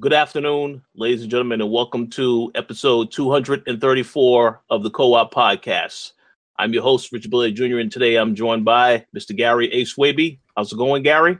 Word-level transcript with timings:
Good 0.00 0.12
afternoon, 0.12 0.82
ladies 0.94 1.22
and 1.22 1.30
gentlemen, 1.30 1.60
and 1.60 1.72
welcome 1.72 2.08
to 2.10 2.52
episode 2.54 3.10
234 3.10 4.62
of 4.70 4.84
the 4.84 4.90
Co 4.90 5.14
op 5.14 5.34
Podcast. 5.34 6.12
I'm 6.56 6.72
your 6.72 6.84
host, 6.84 7.10
Richard 7.10 7.32
Billy 7.32 7.50
Jr., 7.50 7.78
and 7.78 7.90
today 7.90 8.14
I'm 8.14 8.36
joined 8.36 8.64
by 8.64 9.04
Mr. 9.12 9.34
Gary 9.34 9.68
A. 9.72 9.84
Swaby. 9.84 10.38
How's 10.56 10.72
it 10.72 10.76
going, 10.76 11.02
Gary? 11.02 11.38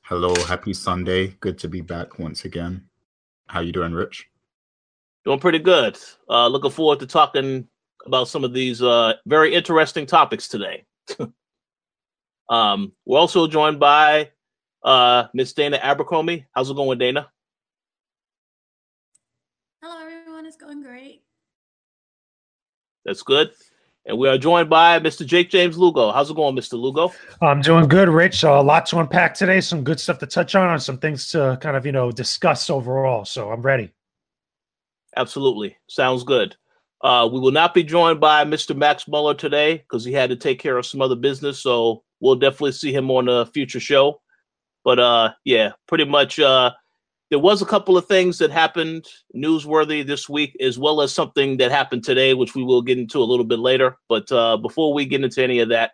Hello, 0.00 0.34
happy 0.46 0.72
Sunday. 0.72 1.36
Good 1.40 1.58
to 1.58 1.68
be 1.68 1.82
back 1.82 2.18
once 2.18 2.46
again. 2.46 2.88
How 3.46 3.60
you 3.60 3.72
doing, 3.72 3.92
Rich? 3.92 4.26
Doing 5.26 5.38
pretty 5.38 5.58
good. 5.58 5.98
Uh, 6.30 6.46
looking 6.46 6.70
forward 6.70 7.00
to 7.00 7.06
talking 7.06 7.68
about 8.06 8.28
some 8.28 8.42
of 8.42 8.54
these 8.54 8.80
uh, 8.80 9.12
very 9.26 9.54
interesting 9.54 10.06
topics 10.06 10.48
today. 10.48 10.86
um, 12.48 12.92
we're 13.04 13.18
also 13.18 13.46
joined 13.46 13.78
by 13.78 14.30
uh, 14.82 15.24
Miss 15.34 15.52
Dana 15.52 15.78
Abercrombie. 15.82 16.46
How's 16.54 16.70
it 16.70 16.74
going, 16.74 16.96
Dana? 16.96 17.28
It's 20.50 20.56
going 20.56 20.82
great. 20.82 21.22
That's 23.10 23.24
good. 23.24 23.50
And 24.06 24.18
we 24.18 24.28
are 24.28 24.38
joined 24.38 24.70
by 24.70 25.00
Mr. 25.00 25.26
Jake 25.26 25.50
James 25.50 25.76
Lugo. 25.76 26.12
How's 26.12 26.30
it 26.30 26.36
going, 26.36 26.54
Mr. 26.54 26.74
Lugo? 26.74 27.12
I'm 27.42 27.60
doing 27.60 27.88
good, 27.88 28.08
Rich. 28.08 28.44
Uh, 28.44 28.52
a 28.52 28.62
lot 28.62 28.86
to 28.86 29.00
unpack 29.00 29.34
today. 29.34 29.60
Some 29.60 29.82
good 29.82 29.98
stuff 29.98 30.20
to 30.20 30.26
touch 30.26 30.54
on, 30.54 30.70
and 30.70 30.80
some 30.80 30.96
things 30.96 31.28
to 31.32 31.58
kind 31.60 31.76
of 31.76 31.84
you 31.84 31.90
know 31.90 32.12
discuss 32.12 32.70
overall. 32.70 33.24
So 33.24 33.50
I'm 33.50 33.62
ready. 33.62 33.90
Absolutely, 35.16 35.76
sounds 35.88 36.22
good. 36.22 36.54
Uh, 37.02 37.28
we 37.32 37.40
will 37.40 37.50
not 37.50 37.74
be 37.74 37.82
joined 37.82 38.20
by 38.20 38.44
Mr. 38.44 38.76
Max 38.76 39.08
Muller 39.08 39.34
today 39.34 39.78
because 39.78 40.04
he 40.04 40.12
had 40.12 40.30
to 40.30 40.36
take 40.36 40.60
care 40.60 40.78
of 40.78 40.86
some 40.86 41.02
other 41.02 41.16
business. 41.16 41.60
So 41.60 42.04
we'll 42.20 42.36
definitely 42.36 42.72
see 42.72 42.92
him 42.92 43.10
on 43.10 43.28
a 43.28 43.44
future 43.44 43.80
show. 43.80 44.20
But 44.84 45.00
uh, 45.00 45.32
yeah, 45.44 45.72
pretty 45.88 46.04
much 46.04 46.38
uh, 46.38 46.70
there 47.30 47.38
was 47.38 47.62
a 47.62 47.66
couple 47.66 47.96
of 47.96 48.06
things 48.06 48.38
that 48.38 48.50
happened 48.50 49.06
newsworthy 49.34 50.04
this 50.04 50.28
week, 50.28 50.56
as 50.60 50.78
well 50.78 51.00
as 51.00 51.12
something 51.12 51.56
that 51.58 51.70
happened 51.70 52.02
today, 52.02 52.34
which 52.34 52.56
we 52.56 52.64
will 52.64 52.82
get 52.82 52.98
into 52.98 53.18
a 53.18 53.24
little 53.24 53.44
bit 53.44 53.60
later. 53.60 53.96
But 54.08 54.30
uh, 54.32 54.56
before 54.56 54.92
we 54.92 55.06
get 55.06 55.22
into 55.22 55.42
any 55.42 55.60
of 55.60 55.68
that, 55.68 55.92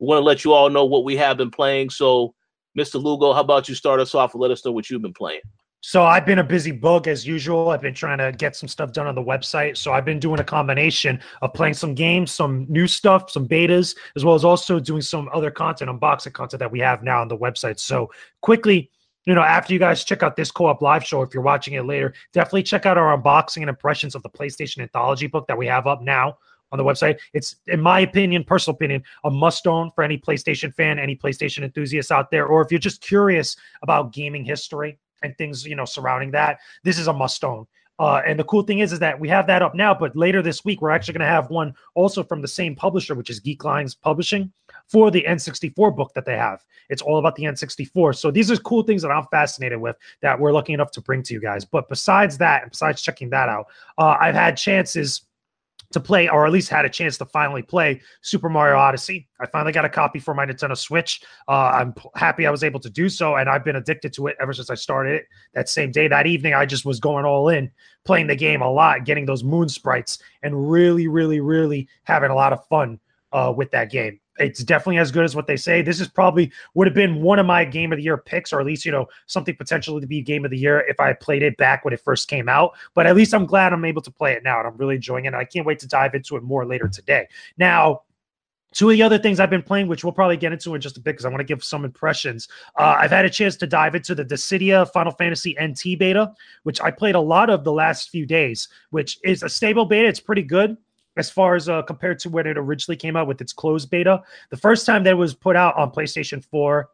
we 0.00 0.08
want 0.08 0.18
to 0.18 0.24
let 0.24 0.44
you 0.44 0.52
all 0.52 0.70
know 0.70 0.84
what 0.84 1.04
we 1.04 1.16
have 1.16 1.36
been 1.36 1.52
playing. 1.52 1.90
So, 1.90 2.34
Mr. 2.76 3.00
Lugo, 3.00 3.32
how 3.32 3.40
about 3.40 3.68
you 3.68 3.76
start 3.76 4.00
us 4.00 4.14
off 4.14 4.34
and 4.34 4.40
let 4.40 4.50
us 4.50 4.64
know 4.64 4.72
what 4.72 4.90
you've 4.90 5.02
been 5.02 5.14
playing? 5.14 5.40
So 5.84 6.04
I've 6.04 6.24
been 6.24 6.38
a 6.38 6.44
busy 6.44 6.70
bug 6.70 7.08
as 7.08 7.26
usual. 7.26 7.70
I've 7.70 7.80
been 7.80 7.94
trying 7.94 8.18
to 8.18 8.30
get 8.30 8.54
some 8.54 8.68
stuff 8.68 8.92
done 8.92 9.08
on 9.08 9.16
the 9.16 9.22
website. 9.22 9.76
So 9.76 9.92
I've 9.92 10.04
been 10.04 10.20
doing 10.20 10.38
a 10.38 10.44
combination 10.44 11.20
of 11.42 11.52
playing 11.54 11.74
some 11.74 11.92
games, 11.94 12.30
some 12.30 12.66
new 12.68 12.86
stuff, 12.86 13.32
some 13.32 13.48
betas, 13.48 13.96
as 14.14 14.24
well 14.24 14.36
as 14.36 14.44
also 14.44 14.78
doing 14.78 15.02
some 15.02 15.28
other 15.34 15.50
content, 15.50 15.90
unboxing 15.90 16.32
content 16.34 16.60
that 16.60 16.70
we 16.70 16.78
have 16.78 17.02
now 17.02 17.20
on 17.20 17.26
the 17.26 17.36
website. 17.36 17.80
So 17.80 18.12
quickly, 18.42 18.90
you 19.24 19.34
know, 19.34 19.42
after 19.42 19.72
you 19.72 19.78
guys 19.78 20.04
check 20.04 20.22
out 20.22 20.36
this 20.36 20.50
co-op 20.50 20.82
live 20.82 21.04
show, 21.04 21.22
if 21.22 21.32
you're 21.32 21.42
watching 21.42 21.74
it 21.74 21.84
later, 21.84 22.12
definitely 22.32 22.64
check 22.64 22.86
out 22.86 22.98
our 22.98 23.16
unboxing 23.16 23.58
and 23.58 23.68
impressions 23.68 24.14
of 24.14 24.22
the 24.22 24.30
PlayStation 24.30 24.80
Anthology 24.80 25.26
book 25.26 25.46
that 25.46 25.56
we 25.56 25.66
have 25.66 25.86
up 25.86 26.02
now 26.02 26.36
on 26.72 26.78
the 26.78 26.84
website. 26.84 27.18
It's, 27.34 27.56
in 27.66 27.80
my 27.80 28.00
opinion, 28.00 28.44
personal 28.44 28.74
opinion, 28.74 29.02
a 29.24 29.30
must 29.30 29.66
own 29.66 29.90
for 29.94 30.02
any 30.02 30.18
PlayStation 30.18 30.74
fan, 30.74 30.98
any 30.98 31.14
PlayStation 31.14 31.62
enthusiast 31.62 32.10
out 32.10 32.30
there, 32.30 32.46
or 32.46 32.62
if 32.62 32.72
you're 32.72 32.80
just 32.80 33.00
curious 33.02 33.56
about 33.82 34.12
gaming 34.12 34.44
history 34.44 34.98
and 35.22 35.36
things, 35.38 35.64
you 35.64 35.76
know, 35.76 35.84
surrounding 35.84 36.30
that, 36.32 36.58
this 36.82 36.98
is 36.98 37.06
a 37.06 37.12
must 37.12 37.44
own. 37.44 37.66
Uh, 37.98 38.22
and 38.26 38.40
the 38.40 38.44
cool 38.44 38.62
thing 38.62 38.80
is, 38.80 38.92
is 38.92 38.98
that 38.98 39.20
we 39.20 39.28
have 39.28 39.46
that 39.46 39.62
up 39.62 39.74
now, 39.74 39.94
but 39.94 40.16
later 40.16 40.42
this 40.42 40.64
week, 40.64 40.80
we're 40.80 40.90
actually 40.90 41.12
going 41.12 41.20
to 41.20 41.26
have 41.26 41.50
one 41.50 41.72
also 41.94 42.24
from 42.24 42.40
the 42.40 42.48
same 42.48 42.74
publisher, 42.74 43.14
which 43.14 43.30
is 43.30 43.38
Geek 43.38 43.62
Lines 43.62 43.94
Publishing, 43.94 44.50
for 44.92 45.10
the 45.10 45.24
N64 45.26 45.96
book 45.96 46.12
that 46.14 46.26
they 46.26 46.36
have. 46.36 46.62
It's 46.90 47.00
all 47.00 47.18
about 47.18 47.34
the 47.34 47.44
N64. 47.44 48.14
So 48.14 48.30
these 48.30 48.50
are 48.50 48.56
cool 48.58 48.82
things 48.82 49.00
that 49.00 49.08
I'm 49.08 49.24
fascinated 49.30 49.80
with 49.80 49.96
that 50.20 50.38
we're 50.38 50.52
lucky 50.52 50.74
enough 50.74 50.90
to 50.92 51.00
bring 51.00 51.22
to 51.22 51.34
you 51.34 51.40
guys. 51.40 51.64
But 51.64 51.88
besides 51.88 52.36
that, 52.38 52.62
and 52.62 52.70
besides 52.70 53.00
checking 53.00 53.30
that 53.30 53.48
out, 53.48 53.66
uh, 53.96 54.16
I've 54.20 54.34
had 54.34 54.58
chances 54.58 55.22
to 55.92 56.00
play, 56.00 56.28
or 56.28 56.46
at 56.46 56.52
least 56.52 56.68
had 56.68 56.84
a 56.84 56.90
chance 56.90 57.16
to 57.18 57.24
finally 57.26 57.62
play 57.62 58.00
Super 58.20 58.48
Mario 58.48 58.76
Odyssey. 58.76 59.28
I 59.40 59.46
finally 59.46 59.72
got 59.72 59.84
a 59.84 59.90
copy 59.90 60.18
for 60.18 60.34
my 60.34 60.44
Nintendo 60.44 60.76
Switch. 60.76 61.22
Uh, 61.48 61.70
I'm 61.74 61.92
p- 61.94 62.08
happy 62.14 62.46
I 62.46 62.50
was 62.50 62.64
able 62.64 62.80
to 62.80 62.90
do 62.90 63.08
so, 63.08 63.36
and 63.36 63.48
I've 63.48 63.64
been 63.64 63.76
addicted 63.76 64.12
to 64.14 64.26
it 64.26 64.36
ever 64.40 64.52
since 64.52 64.70
I 64.70 64.74
started 64.74 65.14
it. 65.14 65.26
That 65.54 65.68
same 65.68 65.92
day, 65.92 66.08
that 66.08 66.26
evening, 66.26 66.54
I 66.54 66.66
just 66.66 66.84
was 66.84 66.98
going 66.98 67.24
all 67.24 67.48
in, 67.50 67.70
playing 68.04 68.26
the 68.26 68.36
game 68.36 68.62
a 68.62 68.70
lot, 68.70 69.04
getting 69.04 69.26
those 69.26 69.44
moon 69.44 69.68
sprites, 69.68 70.18
and 70.42 70.70
really, 70.70 71.08
really, 71.08 71.40
really 71.40 71.88
having 72.04 72.30
a 72.30 72.34
lot 72.34 72.52
of 72.52 72.66
fun 72.68 72.98
uh, 73.32 73.52
with 73.54 73.70
that 73.72 73.90
game 73.90 74.18
it's 74.38 74.62
definitely 74.64 74.98
as 74.98 75.10
good 75.10 75.24
as 75.24 75.36
what 75.36 75.46
they 75.46 75.56
say. 75.56 75.82
This 75.82 76.00
is 76.00 76.08
probably 76.08 76.52
would 76.74 76.86
have 76.86 76.94
been 76.94 77.22
one 77.22 77.38
of 77.38 77.46
my 77.46 77.64
game 77.64 77.92
of 77.92 77.98
the 77.98 78.02
year 78.02 78.16
picks, 78.16 78.52
or 78.52 78.60
at 78.60 78.66
least 78.66 78.84
you 78.84 78.92
know 78.92 79.06
something 79.26 79.56
potentially 79.56 80.00
to 80.00 80.06
be 80.06 80.22
game 80.22 80.44
of 80.44 80.50
the 80.50 80.58
year 80.58 80.80
if 80.88 80.98
I 81.00 81.12
played 81.12 81.42
it 81.42 81.56
back 81.56 81.84
when 81.84 81.92
it 81.92 82.00
first 82.00 82.28
came 82.28 82.48
out. 82.48 82.72
But 82.94 83.06
at 83.06 83.16
least 83.16 83.34
I'm 83.34 83.46
glad 83.46 83.72
I'm 83.72 83.84
able 83.84 84.02
to 84.02 84.10
play 84.10 84.32
it 84.32 84.42
now, 84.42 84.58
and 84.58 84.68
I'm 84.68 84.76
really 84.76 84.96
enjoying 84.96 85.24
it. 85.24 85.28
And 85.28 85.36
I 85.36 85.44
can't 85.44 85.66
wait 85.66 85.78
to 85.80 85.88
dive 85.88 86.14
into 86.14 86.36
it 86.36 86.42
more 86.42 86.66
later 86.66 86.88
today. 86.88 87.28
Now, 87.56 88.02
Two 88.72 88.88
of 88.88 88.94
the 88.94 89.02
other 89.02 89.18
things 89.18 89.38
I've 89.38 89.50
been 89.50 89.62
playing, 89.62 89.86
which 89.86 90.02
we'll 90.02 90.14
probably 90.14 90.38
get 90.38 90.50
into 90.50 90.74
in 90.74 90.80
just 90.80 90.96
a 90.96 91.00
bit 91.00 91.12
because 91.12 91.26
I 91.26 91.28
want 91.28 91.40
to 91.40 91.44
give 91.44 91.62
some 91.62 91.84
impressions. 91.84 92.48
Uh, 92.78 92.96
I've 92.98 93.10
had 93.10 93.26
a 93.26 93.30
chance 93.30 93.54
to 93.56 93.66
dive 93.66 93.94
into 93.94 94.14
the 94.14 94.24
Dissidia 94.24 94.90
Final 94.92 95.12
Fantasy 95.12 95.54
NT 95.62 95.98
beta, 95.98 96.32
which 96.62 96.80
I 96.80 96.90
played 96.90 97.14
a 97.14 97.20
lot 97.20 97.50
of 97.50 97.64
the 97.64 97.72
last 97.72 98.08
few 98.08 98.24
days, 98.24 98.68
which 98.88 99.18
is 99.24 99.42
a 99.42 99.48
stable 99.50 99.84
beta. 99.84 100.08
It's 100.08 100.20
pretty 100.20 100.42
good 100.42 100.78
as 101.16 101.30
far 101.30 101.54
as 101.54 101.68
uh, 101.68 101.82
compared 101.82 102.18
to 102.20 102.30
when 102.30 102.46
it 102.46 102.56
originally 102.56 102.96
came 102.96 103.16
out 103.16 103.26
with 103.26 103.40
its 103.40 103.52
closed 103.52 103.90
beta. 103.90 104.22
The 104.50 104.56
first 104.56 104.86
time 104.86 105.04
that 105.04 105.10
it 105.10 105.14
was 105.14 105.34
put 105.34 105.56
out 105.56 105.76
on 105.76 105.90
PlayStation 105.90 106.44
4, 106.44 106.88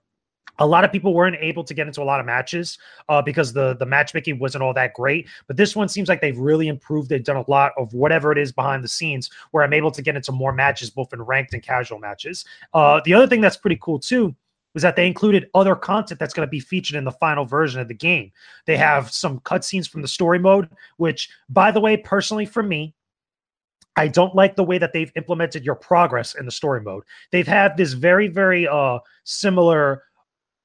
a 0.59 0.67
lot 0.67 0.85
of 0.85 0.91
people 0.91 1.15
weren't 1.15 1.37
able 1.41 1.63
to 1.65 1.75
get 1.75 1.87
into 1.87 2.03
a 2.03 2.05
lot 2.05 2.21
of 2.21 2.27
matches 2.27 2.79
uh, 3.09 3.23
because 3.23 3.53
the 3.53 3.75
the 3.77 3.87
matchmaking 3.87 4.39
wasn't 4.39 4.63
all 4.63 4.75
that 4.75 4.95
great. 4.95 5.29
But 5.47 5.57
this 5.57 5.77
one 5.77 5.89
seems 5.89 6.09
like 6.09 6.21
they've 6.21 6.39
really 6.39 6.69
improved. 6.69 7.09
They've 7.09 7.23
done 7.23 7.37
a 7.37 7.51
lot 7.51 7.73
of 7.77 7.95
whatever 7.95 8.33
it 8.33 8.39
is 8.39 8.53
behind 8.53 8.83
the 8.83 8.89
scenes, 8.89 9.31
where 9.53 9.63
I'm 9.63 9.73
able 9.73 9.91
to 9.93 10.03
get 10.03 10.17
into 10.17 10.33
more 10.33 10.53
matches, 10.53 10.91
both 10.91 11.13
in 11.13 11.23
ranked 11.23 11.55
and 11.55 11.63
casual 11.63 11.99
matches. 11.99 12.45
Uh, 12.75 13.01
the 13.05 13.15
other 13.15 13.27
thing 13.27 13.41
that's 13.41 13.57
pretty 13.57 13.79
cool 13.81 13.99
too 13.99 14.35
was 14.75 14.83
that 14.83 14.97
they 14.97 15.07
included 15.07 15.49
other 15.55 15.75
content 15.75 16.21
that's 16.21 16.35
going 16.35 16.47
to 16.47 16.51
be 16.51 16.61
featured 16.61 16.97
in 16.97 17.05
the 17.05 17.13
final 17.13 17.45
version 17.45 17.81
of 17.81 17.89
the 17.89 17.95
game. 17.95 18.31
They 18.67 18.77
have 18.77 19.11
some 19.11 19.41
cutscenes 19.41 19.89
from 19.89 20.03
the 20.03 20.09
story 20.09 20.39
mode, 20.39 20.69
which, 20.99 21.31
by 21.49 21.71
the 21.71 21.81
way, 21.81 21.97
personally 21.97 22.47
for 22.47 22.63
me, 22.63 22.95
I 23.99 24.07
don't 24.07 24.35
like 24.35 24.55
the 24.55 24.63
way 24.63 24.79
that 24.79 24.93
they've 24.93 25.11
implemented 25.17 25.65
your 25.65 25.75
progress 25.75 26.37
in 26.37 26.47
the 26.47 26.53
story 26.53 26.81
mode. 26.81 27.03
They've 27.33 27.49
had 27.49 27.77
this 27.77 27.95
very, 27.95 28.29
very 28.29 28.69
uh, 28.69 29.01
similar 29.25 30.05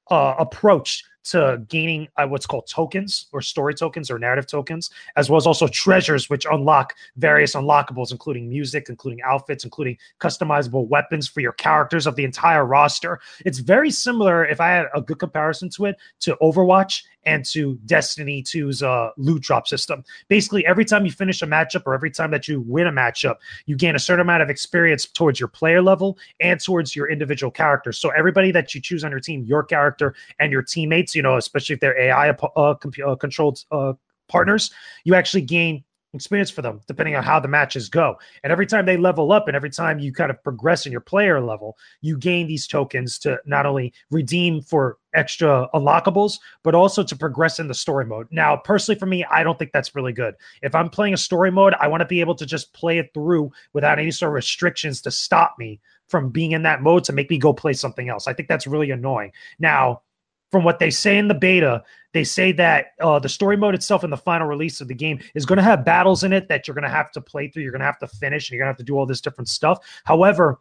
uh, 0.08 0.36
approach 0.38 1.02
to 1.24 1.62
gaining 1.68 2.06
uh, 2.16 2.26
what's 2.26 2.46
called 2.46 2.66
tokens 2.68 3.26
or 3.32 3.40
story 3.40 3.74
tokens 3.74 4.10
or 4.10 4.18
narrative 4.18 4.46
tokens, 4.46 4.90
as 5.16 5.30
well 5.30 5.38
as 5.38 5.46
also 5.46 5.66
treasures, 5.66 6.28
which 6.28 6.46
unlock 6.50 6.94
various 7.16 7.54
unlockables, 7.54 8.12
including 8.12 8.48
music, 8.48 8.86
including 8.88 9.20
outfits, 9.22 9.64
including 9.64 9.96
customizable 10.20 10.86
weapons 10.86 11.26
for 11.26 11.40
your 11.40 11.52
characters 11.52 12.06
of 12.06 12.14
the 12.14 12.24
entire 12.24 12.66
roster. 12.66 13.18
It's 13.44 13.58
very 13.58 13.90
similar, 13.90 14.44
if 14.44 14.60
I 14.60 14.68
had 14.68 14.86
a 14.94 15.00
good 15.00 15.18
comparison 15.18 15.70
to 15.70 15.86
it, 15.86 15.96
to 16.20 16.36
Overwatch 16.42 17.02
and 17.26 17.44
to 17.46 17.78
Destiny 17.86 18.42
2's 18.42 18.82
uh, 18.82 19.10
loot 19.16 19.42
drop 19.42 19.66
system. 19.68 20.04
Basically, 20.28 20.64
every 20.66 20.84
time 20.84 21.04
you 21.04 21.12
finish 21.12 21.42
a 21.42 21.46
matchup 21.46 21.82
or 21.86 21.94
every 21.94 22.10
time 22.10 22.30
that 22.30 22.48
you 22.48 22.60
win 22.60 22.86
a 22.86 22.92
matchup, 22.92 23.36
you 23.66 23.76
gain 23.76 23.94
a 23.94 23.98
certain 23.98 24.22
amount 24.22 24.42
of 24.42 24.50
experience 24.50 25.06
towards 25.06 25.40
your 25.40 25.48
player 25.48 25.82
level 25.82 26.18
and 26.40 26.60
towards 26.60 26.94
your 26.94 27.10
individual 27.10 27.50
characters. 27.50 27.98
So 27.98 28.10
everybody 28.10 28.50
that 28.52 28.74
you 28.74 28.80
choose 28.80 29.04
on 29.04 29.10
your 29.10 29.20
team, 29.20 29.44
your 29.44 29.62
character 29.62 30.14
and 30.38 30.52
your 30.52 30.62
teammates, 30.62 31.14
you 31.14 31.22
know, 31.22 31.36
especially 31.36 31.74
if 31.74 31.80
they're 31.80 31.98
AI 31.98 32.30
uh, 32.30 32.74
comp- 32.74 32.98
uh, 33.06 33.16
controlled 33.16 33.64
uh, 33.70 33.94
partners, 34.28 34.70
you 35.04 35.14
actually 35.14 35.42
gain 35.42 35.84
experience 36.14 36.50
for 36.50 36.62
them, 36.62 36.80
depending 36.86 37.16
on 37.16 37.22
how 37.22 37.40
the 37.40 37.48
matches 37.48 37.88
go. 37.88 38.16
And 38.42 38.52
every 38.52 38.66
time 38.66 38.86
they 38.86 38.96
level 38.96 39.32
up 39.32 39.48
and 39.48 39.56
every 39.56 39.70
time 39.70 39.98
you 39.98 40.12
kind 40.12 40.30
of 40.30 40.42
progress 40.42 40.86
in 40.86 40.92
your 40.92 41.00
player 41.00 41.40
level, 41.40 41.76
you 42.00 42.16
gain 42.16 42.46
these 42.46 42.66
tokens 42.66 43.18
to 43.20 43.38
not 43.44 43.66
only 43.66 43.92
redeem 44.10 44.62
for 44.62 44.98
extra 45.14 45.68
unlockables, 45.74 46.38
but 46.62 46.74
also 46.74 47.02
to 47.02 47.16
progress 47.16 47.58
in 47.58 47.68
the 47.68 47.74
story 47.74 48.04
mode. 48.04 48.26
Now, 48.30 48.56
personally, 48.56 48.98
for 48.98 49.06
me, 49.06 49.24
I 49.24 49.42
don't 49.42 49.58
think 49.58 49.72
that's 49.72 49.94
really 49.94 50.12
good. 50.12 50.34
If 50.62 50.74
I'm 50.74 50.90
playing 50.90 51.14
a 51.14 51.18
story 51.18 51.50
mode, 51.50 51.74
I 51.80 51.88
want 51.88 52.00
to 52.00 52.06
be 52.06 52.20
able 52.20 52.34
to 52.36 52.46
just 52.46 52.72
play 52.72 52.98
it 52.98 53.10
through 53.14 53.52
without 53.72 53.98
any 53.98 54.10
sort 54.10 54.30
of 54.30 54.34
restrictions 54.34 55.00
to 55.02 55.10
stop 55.10 55.56
me 55.58 55.80
from 56.08 56.30
being 56.30 56.52
in 56.52 56.62
that 56.62 56.82
mode 56.82 57.04
to 57.04 57.12
make 57.12 57.30
me 57.30 57.38
go 57.38 57.52
play 57.52 57.72
something 57.72 58.08
else. 58.08 58.26
I 58.26 58.34
think 58.34 58.48
that's 58.48 58.66
really 58.66 58.90
annoying. 58.90 59.32
Now, 59.58 60.02
from 60.50 60.62
what 60.62 60.78
they 60.78 60.90
say 60.90 61.18
in 61.18 61.28
the 61.28 61.34
beta, 61.34 61.82
they 62.12 62.22
say 62.22 62.52
that 62.52 62.92
uh, 63.00 63.18
the 63.18 63.28
story 63.28 63.56
mode 63.56 63.74
itself 63.74 64.04
in 64.04 64.10
the 64.10 64.16
final 64.16 64.46
release 64.46 64.80
of 64.80 64.86
the 64.86 64.94
game 64.94 65.18
is 65.34 65.46
going 65.46 65.56
to 65.56 65.64
have 65.64 65.84
battles 65.84 66.22
in 66.22 66.32
it 66.32 66.48
that 66.48 66.68
you're 66.68 66.76
going 66.76 66.84
to 66.84 66.88
have 66.88 67.10
to 67.12 67.20
play 67.20 67.48
through. 67.48 67.64
You're 67.64 67.72
going 67.72 67.80
to 67.80 67.86
have 67.86 67.98
to 67.98 68.06
finish, 68.06 68.48
and 68.48 68.54
you're 68.54 68.64
going 68.64 68.68
to 68.68 68.72
have 68.72 68.78
to 68.78 68.84
do 68.84 68.96
all 68.96 69.06
this 69.06 69.20
different 69.20 69.48
stuff. 69.48 69.84
However, 70.04 70.60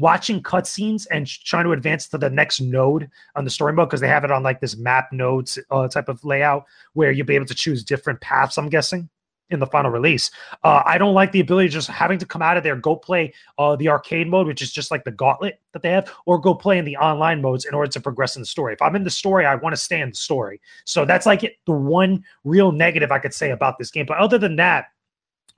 watching 0.00 0.42
cutscenes 0.42 1.06
and 1.10 1.26
trying 1.26 1.64
to 1.64 1.72
advance 1.72 2.08
to 2.08 2.18
the 2.18 2.30
next 2.30 2.60
node 2.60 3.08
on 3.36 3.44
the 3.44 3.50
story 3.50 3.72
mode 3.72 3.88
because 3.88 4.00
they 4.00 4.08
have 4.08 4.24
it 4.24 4.30
on 4.30 4.42
like 4.42 4.60
this 4.60 4.76
map 4.76 5.12
nodes 5.12 5.58
uh, 5.70 5.86
type 5.88 6.08
of 6.08 6.24
layout 6.24 6.64
where 6.94 7.12
you'll 7.12 7.26
be 7.26 7.36
able 7.36 7.46
to 7.46 7.54
choose 7.54 7.84
different 7.84 8.20
paths. 8.20 8.58
I'm 8.58 8.68
guessing 8.68 9.08
in 9.50 9.58
the 9.58 9.66
final 9.66 9.90
release. 9.90 10.30
Uh, 10.64 10.82
I 10.84 10.96
don't 10.96 11.14
like 11.14 11.32
the 11.32 11.40
ability 11.40 11.66
of 11.66 11.72
just 11.72 11.88
having 11.88 12.18
to 12.18 12.26
come 12.26 12.42
out 12.42 12.56
of 12.56 12.62
there, 12.62 12.76
go 12.76 12.96
play 12.96 13.34
uh, 13.58 13.76
the 13.76 13.88
arcade 13.88 14.28
mode, 14.28 14.46
which 14.46 14.62
is 14.62 14.72
just 14.72 14.90
like 14.90 15.04
the 15.04 15.10
gauntlet 15.10 15.60
that 15.72 15.82
they 15.82 15.90
have, 15.90 16.10
or 16.26 16.38
go 16.38 16.54
play 16.54 16.78
in 16.78 16.84
the 16.84 16.96
online 16.96 17.42
modes 17.42 17.64
in 17.64 17.74
order 17.74 17.90
to 17.90 18.00
progress 18.00 18.36
in 18.36 18.42
the 18.42 18.46
story. 18.46 18.72
If 18.72 18.82
I'm 18.82 18.96
in 18.96 19.04
the 19.04 19.10
story, 19.10 19.44
I 19.46 19.54
want 19.56 19.74
to 19.74 19.80
stay 19.80 20.00
in 20.00 20.10
the 20.10 20.16
story. 20.16 20.60
So 20.84 21.04
that's 21.04 21.26
like 21.26 21.44
it, 21.44 21.56
the 21.66 21.72
one 21.72 22.24
real 22.44 22.72
negative 22.72 23.12
I 23.12 23.18
could 23.18 23.34
say 23.34 23.50
about 23.50 23.78
this 23.78 23.90
game. 23.90 24.06
But 24.06 24.18
other 24.18 24.38
than 24.38 24.56
that, 24.56 24.86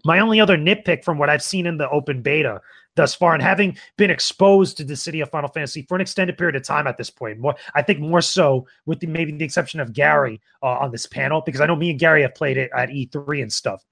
my 0.04 0.18
only 0.18 0.40
other 0.40 0.56
nitpick 0.56 1.04
from 1.04 1.18
what 1.18 1.30
I've 1.30 1.42
seen 1.42 1.66
in 1.66 1.76
the 1.76 1.88
open 1.90 2.22
beta 2.22 2.60
thus 2.96 3.14
far, 3.14 3.34
and 3.34 3.42
having 3.42 3.76
been 3.96 4.10
exposed 4.10 4.76
to 4.76 4.84
the 4.84 4.94
Dissidia 4.94 5.28
Final 5.28 5.48
Fantasy 5.48 5.82
for 5.82 5.94
an 5.94 6.00
extended 6.00 6.36
period 6.36 6.56
of 6.56 6.62
time 6.62 6.86
at 6.86 6.96
this 6.96 7.10
point, 7.10 7.38
more 7.38 7.54
I 7.74 7.82
think 7.82 8.00
more 8.00 8.20
so 8.20 8.66
with 8.86 9.00
the, 9.00 9.06
maybe 9.06 9.32
the 9.32 9.44
exception 9.44 9.80
of 9.80 9.92
Gary 9.92 10.40
uh, 10.62 10.66
on 10.66 10.90
this 10.90 11.06
panel, 11.06 11.42
because 11.44 11.60
I 11.60 11.66
know 11.66 11.76
me 11.76 11.90
and 11.90 11.98
Gary 11.98 12.22
have 12.22 12.34
played 12.34 12.56
it 12.56 12.70
at 12.76 12.90
E3 12.90 13.42
and 13.42 13.52
stuff. 13.52 13.84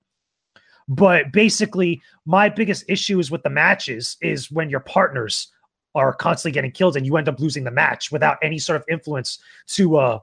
But 0.88 1.32
basically, 1.32 2.02
my 2.26 2.48
biggest 2.48 2.84
issue 2.88 3.20
is 3.20 3.30
with 3.30 3.42
the 3.42 3.50
matches 3.50 4.16
is 4.20 4.50
when 4.50 4.70
your 4.70 4.80
partners 4.80 5.48
are 5.94 6.12
constantly 6.12 6.52
getting 6.52 6.72
killed 6.72 6.96
and 6.96 7.06
you 7.06 7.16
end 7.16 7.28
up 7.28 7.40
losing 7.40 7.64
the 7.64 7.70
match 7.70 8.12
without 8.12 8.38
any 8.42 8.58
sort 8.58 8.76
of 8.76 8.84
influence 8.88 9.38
to 9.66 9.96
uh 9.96 10.18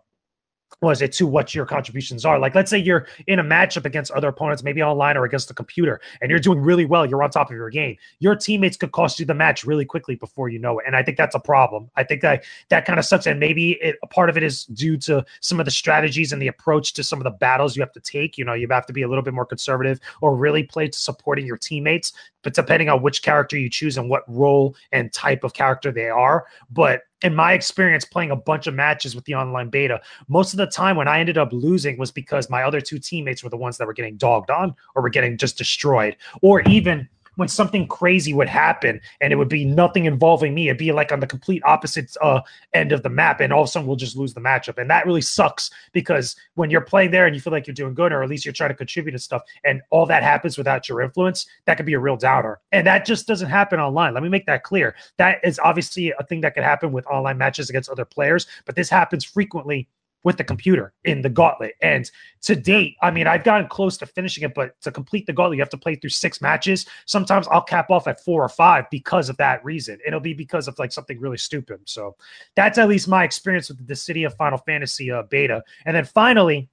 was 0.82 1.02
it 1.02 1.12
to 1.14 1.26
what 1.26 1.56
your 1.56 1.66
contributions 1.66 2.26
are. 2.26 2.38
Like 2.40 2.54
let's 2.54 2.70
say 2.70 2.78
you're 2.78 3.08
in 3.26 3.40
a 3.40 3.44
matchup 3.44 3.86
against 3.86 4.12
other 4.12 4.28
opponents 4.28 4.64
maybe 4.64 4.84
online 4.84 5.18
or 5.18 5.26
against 5.26 5.48
the 5.48 5.54
computer 5.54 6.00
and 6.22 6.30
you're 6.30 6.40
doing 6.40 6.60
really 6.60 6.86
well 6.86 7.06
you're 7.06 7.24
on 7.24 7.32
top 7.32 7.50
of 7.50 7.56
your 7.56 7.70
game 7.70 7.96
your 8.20 8.36
teammates 8.36 8.78
could 8.78 8.92
cost 8.92 9.20
you 9.20 9.26
the 9.26 9.34
match 9.34 9.64
really 9.64 9.86
quickly 9.86 10.16
before 10.16 10.50
you 10.50 10.60
know 10.60 10.80
it 10.80 10.86
and 10.86 10.96
i 10.96 11.02
think 11.02 11.18
that's 11.18 11.36
a 11.36 11.40
problem. 11.40 11.90
I 11.96 12.04
think 12.04 12.22
that 12.22 12.44
that 12.70 12.86
kind 12.86 13.00
of 13.00 13.06
sucks 13.06 13.26
and 13.26 13.40
maybe 13.40 13.72
it, 13.82 13.96
a 14.04 14.08
part 14.08 14.30
of 14.30 14.38
it 14.38 14.44
is 14.44 14.66
due 14.66 14.98
to 14.98 15.26
some 15.40 15.60
of 15.60 15.66
the 15.66 15.72
strategies 15.72 16.32
and 16.32 16.42
the 16.42 16.48
approach 16.48 16.94
to 16.94 17.04
some 17.04 17.20
of 17.20 17.24
the 17.24 17.32
battles 17.32 17.76
you 17.76 17.82
have 17.82 17.94
to 17.94 18.00
take. 18.00 18.38
You 18.38 18.46
know 18.46 18.54
you 18.54 18.68
have 18.70 18.86
to 18.86 18.94
be 18.94 19.02
a 19.02 19.08
little 19.08 19.24
bit 19.24 19.34
more 19.34 19.46
conservative 19.46 20.00
or 20.22 20.36
really 20.36 20.64
play 20.64 20.88
to 20.88 21.00
supporting 21.00 21.46
your 21.46 21.58
teammates 21.58 22.14
but 22.48 22.54
depending 22.54 22.88
on 22.88 23.02
which 23.02 23.24
character 23.24 23.58
you 23.58 23.70
choose 23.70 23.98
and 23.98 24.10
what 24.10 24.24
role 24.28 24.74
and 24.94 25.12
type 25.12 25.44
of 25.44 25.54
character 25.54 25.92
they 25.92 26.08
are. 26.08 26.46
But 26.70 27.02
in 27.24 27.36
my 27.36 27.54
experience 27.54 28.06
playing 28.06 28.32
a 28.32 28.36
bunch 28.36 28.68
of 28.68 28.74
matches 28.74 29.16
with 29.16 29.26
the 29.26 29.36
online 29.36 29.70
beta, 29.70 30.02
most 30.28 30.54
of 30.54 30.58
the 30.58 30.68
time 30.68 30.96
when 30.96 31.08
I 31.08 31.20
ended 31.20 31.38
up 31.38 31.52
losing 31.52 31.98
was 31.98 32.12
because 32.12 32.50
my 32.50 32.64
other 32.64 32.80
two 32.80 33.00
teammates 33.00 33.44
were 33.44 33.50
the 33.50 33.58
ones 33.58 33.78
that 33.78 33.88
were 33.88 33.94
getting 33.94 34.18
dogged 34.18 34.52
on 34.52 34.76
or 34.96 35.02
were 35.02 35.10
getting 35.10 35.38
just 35.38 35.58
destroyed, 35.58 36.16
or 36.42 36.62
even 36.62 37.10
when 37.38 37.48
something 37.48 37.88
crazy 37.88 38.34
would 38.34 38.50
happen 38.50 39.00
and 39.22 39.32
it 39.32 39.38
would 39.38 39.48
be 39.48 39.64
nothing 39.64 40.06
involving 40.06 40.54
me. 40.54 40.68
It'd 40.68 40.78
be 40.78 40.92
like 40.92 41.12
on 41.12 41.22
the 41.22 41.28
complete 41.28 41.64
opposite 41.66 42.16
uh, 42.22 42.42
end 42.74 42.92
of 42.92 43.04
the 43.04 43.10
map, 43.10 43.40
and 43.40 43.54
all 43.54 43.62
of 43.62 43.70
a 43.70 43.72
sudden 43.72 43.88
we'll 43.88 43.96
just 43.96 44.18
lose 44.18 44.34
the 44.34 44.42
matchup. 44.42 44.78
And 44.78 44.90
that 44.90 45.06
really 45.06 45.22
sucks 45.22 45.72
because 45.94 46.36
when 46.56 46.70
you're 46.70 46.82
playing 46.82 47.12
there 47.12 47.26
and 47.26 47.36
you 47.36 47.42
feel 47.42 47.54
like 47.54 47.66
you're 47.66 47.74
doing 47.74 47.94
good, 47.94 48.12
or 48.12 48.22
at 48.22 48.30
least 48.30 48.46
you're 48.46 48.54
trying 48.54 48.72
to 48.72 48.76
contribute 48.76 49.14
to 49.14 49.20
stuff, 49.20 49.44
and 49.64 49.82
all 49.90 50.06
that 50.08 50.24
happens 50.24 50.58
without 50.58 50.90
your 50.90 51.02
influence, 51.02 51.48
that 51.66 51.78
could 51.78 51.86
be 51.86 51.94
a 51.94 52.00
real 52.00 52.18
downer. 52.18 52.60
And 52.72 52.86
that 52.88 53.06
just 53.06 53.28
doesn't 53.28 53.50
happen 53.50 53.80
online. 53.80 54.14
Let 54.14 54.24
me 54.24 54.30
make 54.30 54.46
that 54.48 54.64
clear. 54.64 54.96
That 55.18 55.40
is 55.44 55.60
obviously 55.60 56.12
a 56.20 56.24
thing 56.24 56.42
that 56.42 56.54
could 56.54 56.64
happen 56.64 56.92
with 56.92 57.06
online 57.08 57.38
matches 57.38 57.70
against 57.70 57.90
other 57.90 58.06
players, 58.06 58.48
but 58.66 58.76
this 58.76 58.90
happens 58.90 59.24
frequently 59.24 59.88
with 60.28 60.36
the 60.36 60.44
computer 60.44 60.92
in 61.06 61.22
the 61.22 61.30
gauntlet. 61.30 61.76
And 61.82 62.12
to 62.42 62.54
date, 62.54 62.98
I 63.02 63.12
mean, 63.12 63.28
I've 63.28 63.46
gotten 63.46 63.70
close 63.70 63.96
to 64.00 64.06
finishing 64.06 64.44
it, 64.44 64.54
but 64.54 64.78
to 64.82 64.92
complete 64.92 65.26
the 65.26 65.32
gauntlet, 65.32 65.56
you 65.56 65.62
have 65.62 65.70
to 65.70 65.78
play 65.78 65.96
through 65.96 66.10
six 66.10 66.42
matches. 66.42 66.86
Sometimes 67.06 67.48
I'll 67.48 67.62
cap 67.62 67.90
off 67.90 68.10
at 68.10 68.22
four 68.26 68.44
or 68.44 68.50
five 68.50 68.90
because 68.92 69.30
of 69.30 69.38
that 69.38 69.64
reason. 69.64 70.00
It'll 70.06 70.20
be 70.20 70.34
because 70.34 70.68
of 70.68 70.78
like 70.80 70.92
something 70.92 71.18
really 71.18 71.38
stupid. 71.38 71.80
So 71.86 72.18
that's 72.58 72.78
at 72.78 72.90
least 72.90 73.08
my 73.08 73.24
experience 73.24 73.70
with 73.70 73.78
the 73.78 73.94
Dissidia 73.94 74.30
Final 74.36 74.58
Fantasy 74.58 75.10
uh, 75.10 75.24
beta. 75.24 75.64
And 75.86 75.96
then 75.96 76.04
finally, 76.04 76.68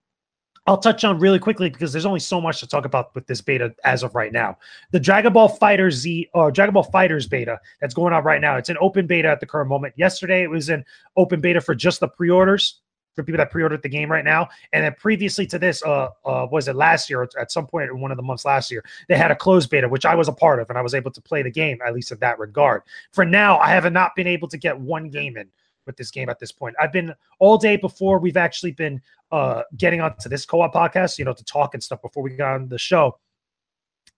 I'll 0.67 0.79
touch 0.79 1.05
on 1.05 1.19
really 1.19 1.39
quickly 1.39 1.69
because 1.69 1.93
there's 1.93 2.07
only 2.07 2.21
so 2.21 2.41
much 2.41 2.59
to 2.61 2.67
talk 2.67 2.87
about 2.87 3.15
with 3.15 3.27
this 3.27 3.43
beta 3.43 3.75
as 3.85 4.03
of 4.03 4.15
right 4.15 4.33
now. 4.33 4.57
The 4.93 5.00
Dragon 5.00 5.33
Ball 5.33 5.59
FighterZ 5.59 5.93
Z 5.93 6.29
or 6.33 6.50
Dragon 6.50 6.73
Ball 6.73 6.83
Fighters 6.83 7.27
beta 7.27 7.61
that's 7.81 7.93
going 7.93 8.15
on 8.15 8.25
right 8.25 8.41
now. 8.41 8.57
It's 8.57 8.71
an 8.71 8.79
open 8.81 9.07
beta 9.07 9.29
at 9.29 9.41
the 9.41 9.47
current 9.47 9.69
moment. 9.69 9.95
Yesterday 9.97 10.43
it 10.43 10.50
was 10.50 10.71
an 10.71 10.85
open 11.17 11.41
beta 11.41 11.61
for 11.61 11.75
just 11.75 12.00
the 12.00 12.09
pre-orders 12.09 12.81
for 13.14 13.22
people 13.22 13.38
that 13.38 13.50
pre-ordered 13.50 13.82
the 13.82 13.88
game 13.88 14.11
right 14.11 14.25
now. 14.25 14.49
And 14.72 14.84
then 14.84 14.94
previously 14.99 15.46
to 15.46 15.58
this, 15.58 15.82
uh, 15.84 16.08
uh, 16.25 16.46
was 16.50 16.69
it 16.69 16.76
last 16.76 17.08
year? 17.08 17.28
At 17.38 17.52
some 17.52 17.66
point 17.66 17.90
in 17.90 18.00
one 18.00 18.11
of 18.11 18.16
the 18.16 18.22
months 18.22 18.44
last 18.44 18.70
year, 18.70 18.84
they 19.08 19.16
had 19.16 19.31
a 19.31 19.37
closed 19.37 19.70
beta, 19.70 19.88
which 19.88 20.05
I 20.05 20.14
was 20.14 20.28
a 20.28 20.32
part 20.32 20.61
of, 20.61 20.69
and 20.69 20.78
I 20.78 20.82
was 20.82 20.94
able 20.94 21.11
to 21.12 21.20
play 21.20 21.43
the 21.43 21.50
game 21.50 21.78
at 21.87 21.94
least 21.94 22.12
in 22.12 22.19
that 22.19 22.38
regard. 22.38 22.82
For 23.12 23.25
now, 23.25 23.58
I 23.58 23.69
have 23.69 23.90
not 23.93 24.14
been 24.16 24.26
able 24.26 24.49
to 24.49 24.58
get 24.58 24.78
one 24.78 25.11
game 25.11 25.37
in 25.37 25.49
with 25.87 25.96
this 25.96 26.11
game 26.11 26.28
at 26.28 26.38
this 26.38 26.52
point. 26.52 26.75
I've 26.81 26.93
been 26.93 27.14
all 27.38 27.58
day 27.58 27.76
before 27.76 28.19
we've 28.19 28.37
actually 28.37 28.72
been 28.72 29.00
uh, 29.32 29.62
getting 29.76 30.00
onto 30.00 30.28
this 30.28 30.46
co-op 30.46 30.75
podcast, 30.75 31.19
you 31.19 31.25
know, 31.25 31.34
to 31.34 31.44
talk 31.44 31.75
and 31.75 31.82
stuff 31.82 32.00
before 32.02 32.22
we 32.22 32.31
got 32.31 32.55
on 32.55 32.69
the 32.69 32.78
show. 32.78 33.19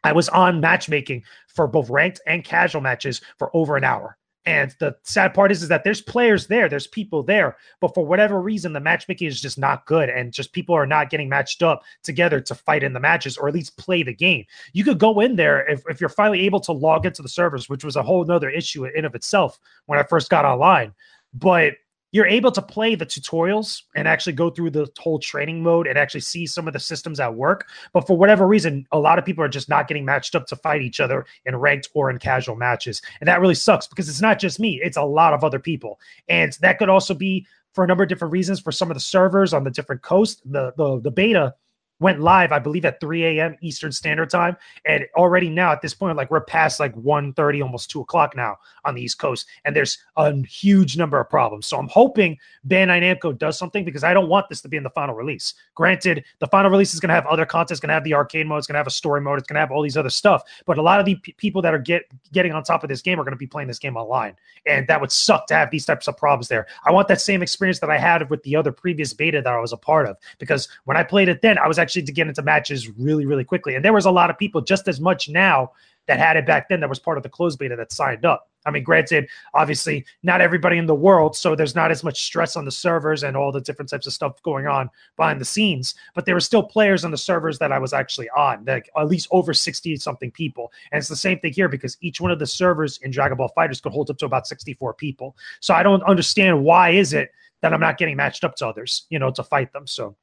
I 0.04 0.12
was 0.12 0.28
on 0.28 0.60
matchmaking 0.60 1.24
for 1.48 1.66
both 1.66 1.90
ranked 1.90 2.20
and 2.26 2.44
casual 2.44 2.80
matches 2.80 3.20
for 3.38 3.50
over 3.54 3.76
an 3.76 3.84
hour. 3.84 4.16
And 4.46 4.74
the 4.78 4.96
sad 5.02 5.34
part 5.34 5.50
is, 5.50 5.62
is 5.62 5.68
that 5.68 5.82
there's 5.82 6.00
players 6.00 6.46
there, 6.46 6.68
there's 6.68 6.86
people 6.86 7.24
there, 7.24 7.56
but 7.80 7.92
for 7.94 8.06
whatever 8.06 8.40
reason, 8.40 8.72
the 8.72 8.80
matchmaking 8.80 9.26
is 9.26 9.40
just 9.40 9.58
not 9.58 9.84
good, 9.86 10.08
and 10.08 10.32
just 10.32 10.52
people 10.52 10.74
are 10.74 10.86
not 10.86 11.10
getting 11.10 11.28
matched 11.28 11.64
up 11.64 11.82
together 12.04 12.40
to 12.40 12.54
fight 12.54 12.84
in 12.84 12.92
the 12.92 13.00
matches 13.00 13.36
or 13.36 13.48
at 13.48 13.54
least 13.54 13.76
play 13.76 14.04
the 14.04 14.14
game. 14.14 14.44
You 14.72 14.84
could 14.84 15.00
go 15.00 15.18
in 15.18 15.34
there 15.34 15.68
if, 15.68 15.82
if 15.88 16.00
you're 16.00 16.08
finally 16.08 16.42
able 16.42 16.60
to 16.60 16.72
log 16.72 17.06
into 17.06 17.22
the 17.22 17.28
servers, 17.28 17.68
which 17.68 17.84
was 17.84 17.96
a 17.96 18.02
whole 18.02 18.24
nother 18.24 18.48
issue 18.48 18.84
in 18.84 19.04
of 19.04 19.16
itself 19.16 19.58
when 19.86 19.98
I 19.98 20.04
first 20.04 20.30
got 20.30 20.44
online. 20.44 20.94
But 21.34 21.74
you're 22.16 22.26
able 22.26 22.50
to 22.50 22.62
play 22.62 22.94
the 22.94 23.04
tutorials 23.04 23.82
and 23.94 24.08
actually 24.08 24.32
go 24.32 24.48
through 24.48 24.70
the 24.70 24.88
whole 24.98 25.18
training 25.18 25.62
mode 25.62 25.86
and 25.86 25.98
actually 25.98 26.22
see 26.22 26.46
some 26.46 26.66
of 26.66 26.72
the 26.72 26.80
systems 26.80 27.20
at 27.20 27.34
work. 27.34 27.68
But 27.92 28.06
for 28.06 28.16
whatever 28.16 28.46
reason, 28.46 28.86
a 28.90 28.98
lot 28.98 29.18
of 29.18 29.26
people 29.26 29.44
are 29.44 29.48
just 29.48 29.68
not 29.68 29.86
getting 29.86 30.06
matched 30.06 30.34
up 30.34 30.46
to 30.46 30.56
fight 30.56 30.80
each 30.80 30.98
other 30.98 31.26
in 31.44 31.54
ranked 31.56 31.90
or 31.92 32.08
in 32.08 32.18
casual 32.18 32.56
matches. 32.56 33.02
And 33.20 33.28
that 33.28 33.42
really 33.42 33.54
sucks 33.54 33.86
because 33.86 34.08
it's 34.08 34.22
not 34.22 34.38
just 34.38 34.58
me, 34.58 34.80
it's 34.82 34.96
a 34.96 35.02
lot 35.02 35.34
of 35.34 35.44
other 35.44 35.58
people. 35.58 36.00
And 36.26 36.54
that 36.62 36.78
could 36.78 36.88
also 36.88 37.12
be 37.12 37.46
for 37.74 37.84
a 37.84 37.86
number 37.86 38.02
of 38.02 38.08
different 38.08 38.32
reasons 38.32 38.60
for 38.60 38.72
some 38.72 38.90
of 38.90 38.94
the 38.94 39.00
servers 39.00 39.52
on 39.52 39.64
the 39.64 39.70
different 39.70 40.00
coast. 40.00 40.40
The 40.50 40.72
the, 40.78 40.98
the 41.02 41.10
beta 41.10 41.54
went 41.98 42.20
live, 42.20 42.52
I 42.52 42.58
believe, 42.58 42.84
at 42.84 43.00
3 43.00 43.24
a.m. 43.24 43.56
Eastern 43.60 43.92
Standard 43.92 44.30
Time. 44.30 44.56
And 44.84 45.06
already 45.16 45.48
now 45.48 45.72
at 45.72 45.80
this 45.80 45.94
point, 45.94 46.16
like 46.16 46.30
we're 46.30 46.42
past 46.42 46.78
like 46.80 46.94
1.30, 46.94 47.62
almost 47.62 47.90
2 47.90 48.00
o'clock 48.00 48.36
now 48.36 48.58
on 48.84 48.94
the 48.94 49.02
East 49.02 49.18
Coast. 49.18 49.46
And 49.64 49.74
there's 49.74 49.98
a 50.16 50.34
huge 50.46 50.96
number 50.96 51.18
of 51.18 51.28
problems. 51.30 51.66
So 51.66 51.78
I'm 51.78 51.88
hoping 51.88 52.38
Bandai 52.68 53.02
Namco 53.02 53.36
does 53.36 53.58
something 53.58 53.84
because 53.84 54.04
I 54.04 54.12
don't 54.12 54.28
want 54.28 54.48
this 54.48 54.60
to 54.62 54.68
be 54.68 54.76
in 54.76 54.82
the 54.82 54.90
final 54.90 55.14
release. 55.14 55.54
Granted, 55.74 56.24
the 56.38 56.46
final 56.48 56.70
release 56.70 56.92
is 56.92 57.00
going 57.00 57.08
to 57.08 57.14
have 57.14 57.26
other 57.26 57.46
content. 57.46 57.72
It's 57.72 57.80
going 57.80 57.88
to 57.88 57.94
have 57.94 58.04
the 58.04 58.14
arcade 58.14 58.46
mode. 58.46 58.58
It's 58.58 58.66
going 58.66 58.74
to 58.74 58.80
have 58.80 58.86
a 58.86 58.90
story 58.90 59.20
mode. 59.20 59.38
It's 59.38 59.48
going 59.48 59.54
to 59.54 59.60
have 59.60 59.70
all 59.70 59.82
these 59.82 59.96
other 59.96 60.10
stuff. 60.10 60.42
But 60.66 60.78
a 60.78 60.82
lot 60.82 61.00
of 61.00 61.06
the 61.06 61.16
p- 61.16 61.32
people 61.32 61.62
that 61.62 61.74
are 61.74 61.78
get 61.78 62.04
getting 62.32 62.52
on 62.52 62.62
top 62.62 62.82
of 62.82 62.88
this 62.88 63.02
game 63.02 63.18
are 63.18 63.24
going 63.24 63.32
to 63.32 63.38
be 63.38 63.46
playing 63.46 63.68
this 63.68 63.78
game 63.78 63.96
online. 63.96 64.36
And 64.66 64.86
that 64.88 65.00
would 65.00 65.12
suck 65.12 65.46
to 65.48 65.54
have 65.54 65.70
these 65.70 65.86
types 65.86 66.08
of 66.08 66.16
problems 66.16 66.48
there. 66.48 66.66
I 66.84 66.92
want 66.92 67.08
that 67.08 67.20
same 67.20 67.42
experience 67.42 67.80
that 67.80 67.90
I 67.90 67.98
had 67.98 68.28
with 68.28 68.42
the 68.42 68.56
other 68.56 68.72
previous 68.72 69.12
beta 69.12 69.40
that 69.40 69.52
I 69.52 69.60
was 69.60 69.72
a 69.72 69.76
part 69.76 70.06
of. 70.06 70.16
Because 70.38 70.68
when 70.84 70.96
I 70.96 71.02
played 71.02 71.28
it 71.28 71.42
then, 71.42 71.58
I 71.58 71.68
was 71.68 71.78
actually 71.78 71.85
to 71.88 72.02
get 72.02 72.28
into 72.28 72.42
matches 72.42 72.88
really, 72.90 73.26
really 73.26 73.44
quickly. 73.44 73.74
And 73.74 73.84
there 73.84 73.92
was 73.92 74.06
a 74.06 74.10
lot 74.10 74.30
of 74.30 74.38
people 74.38 74.60
just 74.60 74.88
as 74.88 75.00
much 75.00 75.28
now 75.28 75.72
that 76.06 76.18
had 76.18 76.36
it 76.36 76.46
back 76.46 76.68
then 76.68 76.80
that 76.80 76.88
was 76.88 76.98
part 76.98 77.16
of 77.16 77.22
the 77.22 77.28
closed 77.28 77.58
beta 77.58 77.76
that 77.76 77.92
signed 77.92 78.24
up. 78.24 78.48
I 78.64 78.70
mean, 78.72 78.82
granted, 78.82 79.28
obviously, 79.54 80.04
not 80.24 80.40
everybody 80.40 80.76
in 80.76 80.86
the 80.86 80.94
world, 80.94 81.36
so 81.36 81.54
there's 81.54 81.76
not 81.76 81.92
as 81.92 82.02
much 82.02 82.24
stress 82.24 82.56
on 82.56 82.64
the 82.64 82.72
servers 82.72 83.22
and 83.22 83.36
all 83.36 83.52
the 83.52 83.60
different 83.60 83.88
types 83.88 84.08
of 84.08 84.12
stuff 84.12 84.42
going 84.42 84.66
on 84.66 84.90
behind 85.16 85.40
the 85.40 85.44
scenes. 85.44 85.94
But 86.14 86.26
there 86.26 86.34
were 86.34 86.40
still 86.40 86.64
players 86.64 87.04
on 87.04 87.12
the 87.12 87.16
servers 87.16 87.60
that 87.60 87.70
I 87.70 87.78
was 87.78 87.92
actually 87.92 88.28
on, 88.30 88.64
like 88.64 88.90
at 88.96 89.06
least 89.06 89.28
over 89.30 89.54
60 89.54 89.96
something 89.96 90.32
people. 90.32 90.72
And 90.90 90.98
it's 90.98 91.08
the 91.08 91.14
same 91.14 91.38
thing 91.38 91.52
here 91.52 91.68
because 91.68 91.96
each 92.00 92.20
one 92.20 92.32
of 92.32 92.40
the 92.40 92.46
servers 92.46 92.98
in 93.02 93.12
Dragon 93.12 93.38
Ball 93.38 93.52
FighterZ 93.56 93.82
could 93.82 93.92
hold 93.92 94.10
up 94.10 94.18
to 94.18 94.26
about 94.26 94.48
64 94.48 94.94
people. 94.94 95.36
So 95.60 95.72
I 95.72 95.84
don't 95.84 96.02
understand 96.02 96.64
why 96.64 96.90
is 96.90 97.12
it 97.12 97.30
that 97.62 97.72
I'm 97.72 97.80
not 97.80 97.98
getting 97.98 98.16
matched 98.16 98.42
up 98.42 98.56
to 98.56 98.66
others, 98.66 99.06
you 99.10 99.20
know, 99.20 99.30
to 99.30 99.44
fight 99.44 99.72
them. 99.72 99.86
So 99.86 100.16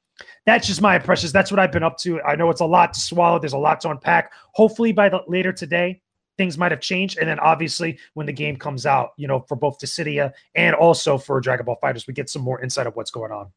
that's 0.46 0.68
just 0.68 0.82
my 0.82 0.96
impressions. 0.96 1.32
That's 1.32 1.52
what 1.52 1.60
I've 1.60 1.72
been 1.72 1.84
up 1.84 1.98
to. 2.00 2.22
I 2.22 2.36
know 2.36 2.50
it's 2.50 2.62
a 2.62 2.66
lot 2.66 2.94
to 2.94 3.00
swallow. 3.00 3.40
There's 3.40 3.54
a 3.54 3.58
lot 3.58 3.82
to 3.82 3.90
unpack. 3.90 4.32
Hopefully, 4.52 4.92
by 4.92 5.10
the 5.10 5.22
later 5.28 5.52
today, 5.52 6.02
things 6.38 6.58
might 6.58 6.72
have 6.72 6.82
changed. 6.82 7.18
And 7.18 7.28
then 7.28 7.40
obviously, 7.40 7.98
when 8.14 8.26
the 8.26 8.34
game 8.34 8.56
comes 8.56 8.86
out, 8.86 9.14
you 9.18 9.28
know, 9.28 9.40
for 9.42 9.56
both 9.56 9.80
Dissidia 9.80 10.34
and 10.56 10.76
also 10.76 11.18
for 11.18 11.40
Dragon 11.40 11.66
Ball 11.66 11.78
FighterZ, 11.82 12.08
we 12.08 12.14
get 12.14 12.30
some 12.30 12.42
more 12.42 12.62
insight 12.62 12.88
of 12.88 12.96
what's 12.96 13.12
going 13.12 13.32
on. 13.32 13.52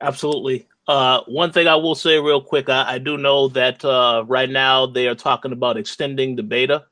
Absolutely. 0.00 0.68
Uh, 0.86 1.22
one 1.26 1.52
thing 1.52 1.66
I 1.66 1.76
will 1.76 1.94
say 1.94 2.18
real 2.18 2.40
quick, 2.40 2.68
I, 2.68 2.94
I 2.94 2.98
do 2.98 3.16
know 3.16 3.48
that 3.48 3.84
uh, 3.84 4.24
right 4.26 4.48
now 4.48 4.86
they 4.86 5.08
are 5.08 5.14
talking 5.14 5.52
about 5.52 5.76
extending 5.76 6.36
the 6.36 6.42
beta. 6.42 6.84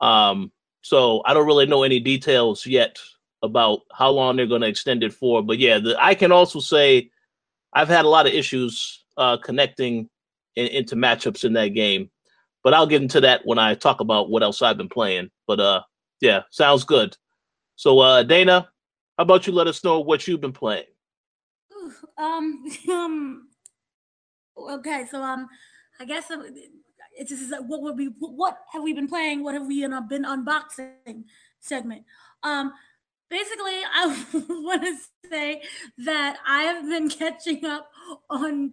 Um, 0.00 0.50
so 0.82 1.22
I 1.26 1.34
don't 1.34 1.46
really 1.46 1.66
know 1.66 1.82
any 1.82 2.00
details 2.00 2.66
yet 2.66 2.98
about 3.42 3.80
how 3.92 4.10
long 4.10 4.36
they're 4.36 4.46
going 4.46 4.60
to 4.62 4.68
extend 4.68 5.02
it 5.02 5.12
for. 5.12 5.42
But 5.42 5.58
yeah, 5.58 5.78
the, 5.78 5.96
I 5.98 6.14
can 6.14 6.32
also 6.32 6.60
say 6.60 7.10
I've 7.72 7.88
had 7.88 8.04
a 8.04 8.08
lot 8.08 8.26
of 8.26 8.32
issues 8.32 9.04
uh, 9.16 9.36
connecting 9.38 10.08
in, 10.56 10.66
into 10.68 10.96
matchups 10.96 11.44
in 11.44 11.54
that 11.54 11.68
game. 11.68 12.10
But 12.62 12.74
I'll 12.74 12.86
get 12.86 13.02
into 13.02 13.22
that 13.22 13.46
when 13.46 13.58
I 13.58 13.74
talk 13.74 14.00
about 14.00 14.28
what 14.28 14.42
else 14.42 14.60
I've 14.60 14.76
been 14.76 14.88
playing. 14.88 15.30
But 15.46 15.60
uh, 15.60 15.82
yeah, 16.20 16.42
sounds 16.50 16.84
good. 16.84 17.16
So 17.76 17.98
uh, 18.00 18.22
Dana, 18.22 18.68
how 19.16 19.22
about 19.22 19.46
you 19.46 19.54
let 19.54 19.66
us 19.66 19.82
know 19.82 20.00
what 20.00 20.28
you've 20.28 20.42
been 20.42 20.52
playing? 20.52 20.84
Um, 22.18 22.64
um, 22.90 23.48
Okay, 24.68 25.06
so 25.10 25.22
um, 25.22 25.48
I 25.98 26.04
guess 26.04 26.30
uh, 26.30 26.42
it's 27.16 27.32
uh, 27.32 27.62
what 27.62 27.82
would 27.82 27.96
we 27.96 28.06
what 28.18 28.58
have 28.72 28.82
we 28.82 28.92
been 28.92 29.08
playing? 29.08 29.42
What 29.42 29.54
have 29.54 29.66
we 29.66 29.84
uh, 29.84 30.00
been 30.02 30.24
unboxing 30.24 31.24
segment? 31.60 32.04
Um, 32.42 32.72
basically, 33.30 33.80
I 33.94 34.26
want 34.48 34.82
to 34.82 34.96
say 35.30 35.62
that 35.98 36.38
I 36.46 36.62
have 36.64 36.84
been 36.84 37.08
catching 37.08 37.64
up 37.64 37.90
on 38.28 38.72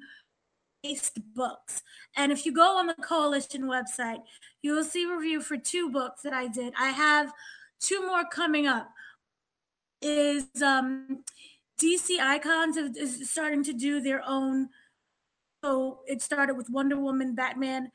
based 0.83 1.19
books. 1.33 1.83
And 2.15 2.31
if 2.31 2.45
you 2.45 2.53
go 2.53 2.77
on 2.77 2.87
the 2.87 2.95
coalition 2.95 3.63
website, 3.63 4.19
you 4.61 4.73
will 4.73 4.83
see 4.83 5.05
review 5.05 5.41
for 5.41 5.57
two 5.57 5.89
books 5.89 6.23
that 6.23 6.33
I 6.33 6.47
did. 6.47 6.73
I 6.79 6.89
have 6.89 7.31
two 7.79 8.05
more 8.05 8.25
coming 8.25 8.67
up. 8.67 8.89
Is 10.01 10.45
um 10.63 11.23
DC 11.81 12.19
Icons 12.19 12.77
is 12.77 13.29
starting 13.29 13.63
to 13.63 13.73
do 13.73 13.99
their 13.99 14.21
own. 14.27 14.69
So 15.63 15.99
it 16.07 16.21
started 16.21 16.55
with 16.55 16.69
Wonder 16.69 16.97
Woman, 16.99 17.33
Batman. 17.33 17.91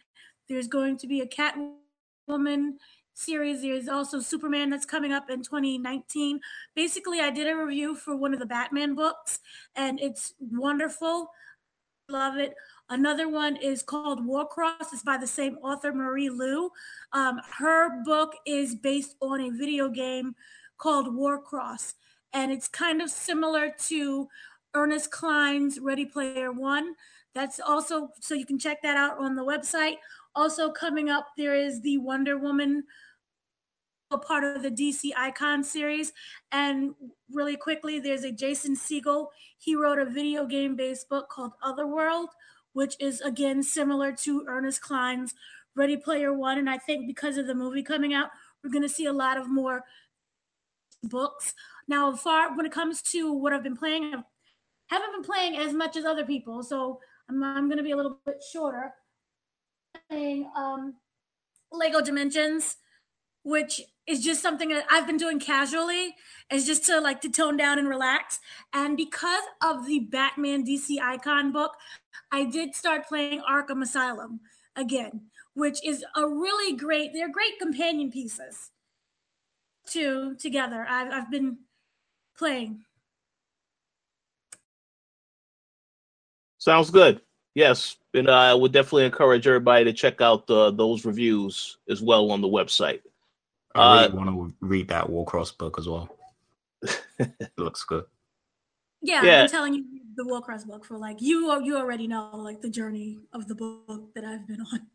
There's 0.48 0.66
going 0.66 0.98
to 0.98 1.06
be 1.06 1.20
a 1.20 1.26
Catwoman 1.26 2.72
series. 3.14 3.62
There's 3.62 3.88
also 3.88 4.20
Superman 4.20 4.70
that's 4.70 4.84
coming 4.84 5.12
up 5.12 5.30
in 5.30 5.42
2019. 5.42 6.40
Basically, 6.74 7.20
I 7.20 7.30
did 7.30 7.46
a 7.46 7.56
review 7.56 7.94
for 7.94 8.16
one 8.16 8.32
of 8.32 8.40
the 8.40 8.46
Batman 8.46 8.94
books, 8.94 9.40
and 9.74 10.00
it's 10.00 10.34
wonderful. 10.40 11.30
Love 12.08 12.36
it. 12.36 12.54
Another 12.88 13.28
one 13.28 13.56
is 13.56 13.82
called 13.82 14.26
Warcross. 14.26 14.92
It's 14.92 15.02
by 15.02 15.16
the 15.16 15.26
same 15.26 15.56
author, 15.62 15.92
Marie 15.92 16.28
Lu. 16.28 16.70
Um, 17.12 17.40
her 17.58 18.02
book 18.04 18.34
is 18.46 18.74
based 18.74 19.16
on 19.22 19.40
a 19.40 19.50
video 19.50 19.88
game 19.88 20.34
called 20.76 21.06
Warcross, 21.14 21.94
and 22.32 22.52
it's 22.52 22.68
kind 22.68 23.00
of 23.00 23.08
similar 23.08 23.72
to 23.86 24.28
Ernest 24.74 25.10
Cline's 25.10 25.78
Ready 25.78 26.04
Player 26.04 26.52
One. 26.52 26.94
That's 27.34 27.60
also 27.60 28.10
so 28.20 28.34
you 28.34 28.44
can 28.44 28.58
check 28.58 28.82
that 28.82 28.96
out 28.96 29.18
on 29.18 29.36
the 29.36 29.44
website. 29.44 29.96
Also 30.34 30.70
coming 30.70 31.10
up, 31.10 31.28
there 31.36 31.54
is 31.54 31.82
the 31.82 31.98
Wonder 31.98 32.38
Woman 32.38 32.84
a 34.12 34.18
part 34.18 34.44
of 34.44 34.62
the 34.62 34.70
DC 34.70 35.10
Icon 35.16 35.64
series. 35.64 36.12
And 36.52 36.94
really 37.30 37.56
quickly, 37.56 37.98
there's 37.98 38.24
a 38.24 38.32
Jason 38.32 38.76
Segel. 38.76 39.28
He 39.58 39.74
wrote 39.74 39.98
a 39.98 40.04
video 40.04 40.46
game 40.46 40.76
based 40.76 41.08
book 41.08 41.28
called 41.28 41.52
Otherworld, 41.62 42.28
which 42.74 42.94
is 43.00 43.20
again 43.20 43.62
similar 43.62 44.12
to 44.12 44.44
Ernest 44.46 44.82
Cline's 44.82 45.34
Ready 45.74 45.96
Player 45.96 46.32
One. 46.32 46.58
And 46.58 46.68
I 46.68 46.78
think 46.78 47.06
because 47.06 47.36
of 47.36 47.46
the 47.46 47.54
movie 47.54 47.82
coming 47.82 48.14
out, 48.14 48.28
we're 48.62 48.70
going 48.70 48.82
to 48.82 48.88
see 48.88 49.06
a 49.06 49.12
lot 49.12 49.38
of 49.38 49.48
more 49.50 49.84
books. 51.02 51.54
Now, 51.88 52.14
far 52.14 52.56
when 52.56 52.66
it 52.66 52.72
comes 52.72 53.02
to 53.02 53.32
what 53.32 53.52
I've 53.52 53.64
been 53.64 53.76
playing, 53.76 54.14
I 54.14 54.22
haven't 54.94 55.12
been 55.12 55.24
playing 55.24 55.56
as 55.56 55.72
much 55.72 55.96
as 55.96 56.04
other 56.04 56.24
people, 56.24 56.62
so 56.62 57.00
I'm, 57.28 57.42
I'm 57.42 57.68
going 57.68 57.78
to 57.78 57.82
be 57.82 57.90
a 57.92 57.96
little 57.96 58.20
bit 58.24 58.42
shorter. 58.52 58.92
Playing 60.10 60.50
um, 60.56 60.94
Lego 61.70 62.00
Dimensions, 62.00 62.76
which 63.44 63.80
is 64.06 64.22
just 64.22 64.42
something 64.42 64.68
that 64.68 64.84
I've 64.90 65.06
been 65.06 65.16
doing 65.16 65.40
casually. 65.40 66.14
Is 66.50 66.66
just 66.66 66.84
to 66.86 67.00
like 67.00 67.20
to 67.22 67.30
tone 67.30 67.56
down 67.56 67.78
and 67.78 67.88
relax. 67.88 68.40
And 68.72 68.96
because 68.96 69.42
of 69.62 69.86
the 69.86 70.00
Batman 70.00 70.66
DC 70.66 71.00
Icon 71.00 71.52
book, 71.52 71.72
I 72.30 72.44
did 72.44 72.74
start 72.74 73.06
playing 73.06 73.42
Arkham 73.50 73.82
Asylum 73.82 74.40
again, 74.76 75.22
which 75.54 75.84
is 75.84 76.04
a 76.16 76.26
really 76.26 76.76
great, 76.76 77.12
they're 77.12 77.30
great 77.30 77.58
companion 77.60 78.10
pieces 78.10 78.70
to 79.88 80.34
together. 80.36 80.86
I've, 80.88 81.12
I've 81.12 81.30
been 81.30 81.58
playing. 82.36 82.84
Sounds 86.58 86.90
good. 86.90 87.20
Yes, 87.54 87.96
and 88.14 88.30
I 88.30 88.54
would 88.54 88.72
definitely 88.72 89.06
encourage 89.06 89.46
everybody 89.46 89.84
to 89.84 89.92
check 89.92 90.20
out 90.20 90.46
the, 90.46 90.70
those 90.70 91.04
reviews 91.04 91.78
as 91.88 92.02
well 92.02 92.30
on 92.30 92.40
the 92.40 92.48
website. 92.48 93.00
I 93.74 94.02
really 94.02 94.12
uh, 94.12 94.16
want 94.16 94.30
to 94.30 94.66
read 94.66 94.88
that 94.88 95.08
Warcross 95.08 95.56
book 95.56 95.78
as 95.78 95.88
well. 95.88 96.14
it 97.18 97.50
looks 97.56 97.84
good. 97.84 98.04
Yeah, 99.00 99.24
yeah, 99.24 99.42
I'm 99.42 99.48
telling 99.48 99.74
you 99.74 99.84
the 100.14 100.24
Warcross 100.24 100.66
book 100.66 100.84
for 100.84 100.98
like 100.98 101.20
you. 101.20 101.60
You 101.64 101.76
already 101.76 102.06
know 102.06 102.30
like 102.34 102.60
the 102.60 102.70
journey 102.70 103.18
of 103.32 103.48
the 103.48 103.54
book 103.54 104.14
that 104.14 104.24
I've 104.24 104.46
been 104.46 104.60
on. 104.60 104.86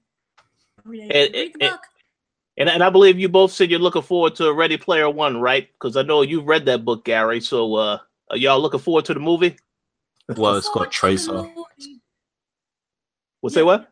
Read 0.86 1.12
the 1.12 1.53
book. 1.59 1.81
And, 2.57 2.69
and 2.69 2.83
I 2.83 2.89
believe 2.89 3.19
you 3.19 3.29
both 3.29 3.51
said 3.51 3.69
you're 3.69 3.79
looking 3.79 4.01
forward 4.01 4.36
to 4.36 4.51
Ready 4.51 4.77
Player 4.77 5.09
One, 5.09 5.39
right? 5.39 5.69
Because 5.74 5.95
I 5.95 6.01
know 6.01 6.24
you've 6.24 6.47
read 6.47 6.65
that 6.65 6.86
book, 6.86 7.05
Gary. 7.05 7.39
So 7.41 7.75
uh, 7.75 8.00
are 8.31 8.38
y'all 8.38 8.59
looking 8.59 8.79
forward 8.79 9.05
to 9.05 9.13
the 9.13 9.19
movie? 9.19 9.57
Well, 10.36 10.55
it's 10.55 10.69
got 10.69 10.91
Tracer. 10.91 11.50
We'll 13.41 13.50
say 13.50 13.63
what? 13.63 13.91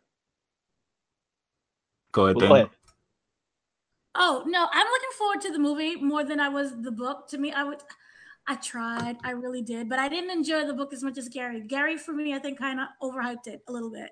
Go 2.11 2.25
ahead, 2.25 2.37
well, 2.37 2.69
Oh 4.17 4.43
no, 4.47 4.67
I'm 4.71 4.87
looking 4.87 5.09
forward 5.17 5.41
to 5.41 5.51
the 5.51 5.59
movie 5.59 5.97
more 5.97 6.23
than 6.23 6.39
I 6.39 6.47
was 6.47 6.81
the 6.81 6.91
book. 6.91 7.27
To 7.29 7.37
me, 7.37 7.51
I 7.51 7.63
would 7.63 7.81
I 8.47 8.55
tried, 8.55 9.17
I 9.23 9.31
really 9.31 9.61
did, 9.61 9.89
but 9.89 9.97
I 9.97 10.07
didn't 10.07 10.29
enjoy 10.29 10.65
the 10.65 10.73
book 10.73 10.93
as 10.93 11.03
much 11.03 11.17
as 11.17 11.27
Gary. 11.29 11.61
Gary, 11.61 11.97
for 11.97 12.13
me, 12.13 12.33
I 12.33 12.39
think 12.39 12.59
kind 12.59 12.79
of 12.79 12.87
overhyped 13.01 13.47
it 13.47 13.61
a 13.67 13.71
little 13.71 13.91
bit. 13.91 14.11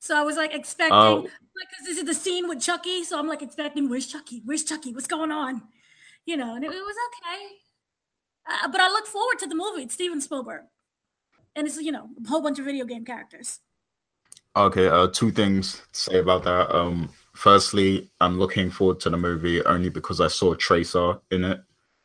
So 0.00 0.16
I 0.16 0.22
was 0.22 0.36
like 0.36 0.54
expecting, 0.54 0.94
oh. 0.94 1.16
like, 1.22 1.68
cause 1.76 1.86
this 1.86 1.98
is 1.98 2.04
the 2.04 2.14
scene 2.14 2.48
with 2.48 2.60
Chucky. 2.60 3.04
So 3.04 3.18
I'm 3.18 3.28
like 3.28 3.42
expecting, 3.42 3.88
where's 3.88 4.06
Chucky? 4.06 4.42
Where's 4.44 4.64
Chucky? 4.64 4.92
What's 4.92 5.06
going 5.06 5.32
on? 5.32 5.62
You 6.26 6.36
know, 6.36 6.54
and 6.56 6.64
it, 6.64 6.68
it 6.68 6.70
was 6.70 6.96
okay. 7.08 7.44
Uh, 8.48 8.68
but 8.68 8.80
I 8.80 8.88
look 8.88 9.06
forward 9.06 9.38
to 9.40 9.46
the 9.46 9.54
movie. 9.54 9.82
It's 9.82 9.94
Steven 9.94 10.20
Spielberg, 10.20 10.62
and 11.58 11.66
it's 11.66 11.76
you 11.80 11.92
know 11.92 12.08
a 12.24 12.28
whole 12.28 12.40
bunch 12.40 12.58
of 12.58 12.64
video 12.64 12.84
game 12.84 13.04
characters. 13.04 13.60
Okay, 14.56 14.88
uh, 14.88 15.08
two 15.08 15.30
things 15.30 15.82
to 15.92 16.00
say 16.00 16.18
about 16.18 16.44
that. 16.44 16.74
Um, 16.74 17.10
firstly, 17.34 18.10
I'm 18.20 18.38
looking 18.38 18.70
forward 18.70 19.00
to 19.00 19.10
the 19.10 19.16
movie 19.16 19.62
only 19.64 19.88
because 19.88 20.20
I 20.20 20.28
saw 20.28 20.54
Tracer 20.54 21.18
in 21.30 21.44
it. 21.44 21.60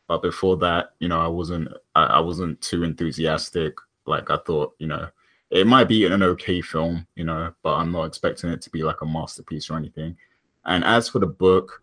But 0.08 0.22
before 0.22 0.58
that, 0.58 0.92
you 1.00 1.08
know, 1.08 1.20
I 1.20 1.28
wasn't 1.28 1.70
I, 1.96 2.06
I 2.06 2.20
wasn't 2.20 2.60
too 2.62 2.84
enthusiastic. 2.84 3.76
Like 4.06 4.30
I 4.30 4.38
thought, 4.38 4.76
you 4.80 4.88
know, 4.88 5.08
it 5.50 5.68
might 5.68 5.88
be 5.88 6.06
an 6.06 6.24
okay 6.24 6.62
film, 6.62 7.08
you 7.16 7.24
know, 7.24 7.54
but 7.64 7.76
I'm 7.76 7.92
not 7.92 8.06
expecting 8.06 8.50
it 8.50 8.62
to 8.64 8.70
be 8.70 8.84
like 8.84 9.02
a 9.02 9.06
masterpiece 9.06 9.70
or 9.70 9.78
anything. 9.78 10.18
And 10.66 10.84
as 10.84 11.08
for 11.08 11.20
the 11.20 11.28
book, 11.28 11.82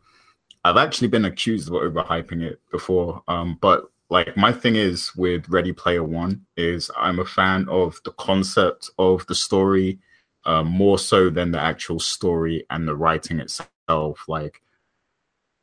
I've 0.65 0.77
actually 0.77 1.09
been 1.09 1.25
accused 1.25 1.69
of 1.69 1.75
overhyping 1.75 2.43
it 2.43 2.61
before. 2.71 3.23
Um, 3.27 3.59
but 3.61 3.91
like 4.11 4.37
my 4.37 4.53
thing 4.53 4.75
is 4.75 5.15
with 5.15 5.49
Ready 5.49 5.73
Player 5.73 6.03
One 6.03 6.45
is 6.57 6.91
I'm 6.97 7.21
a 7.21 7.25
fan 7.25 7.69
of 7.69 8.01
the 8.05 8.11
concept 8.13 8.91
of 8.99 9.25
the 9.27 9.35
story 9.35 10.01
uh, 10.45 10.65
more 10.65 10.99
so 10.99 11.31
than 11.31 11.53
the 11.53 11.61
actual 11.61 12.01
story 12.01 12.67
and 12.71 12.87
the 12.87 12.97
writing 12.97 13.39
itself. 13.39 14.25
Like, 14.27 14.61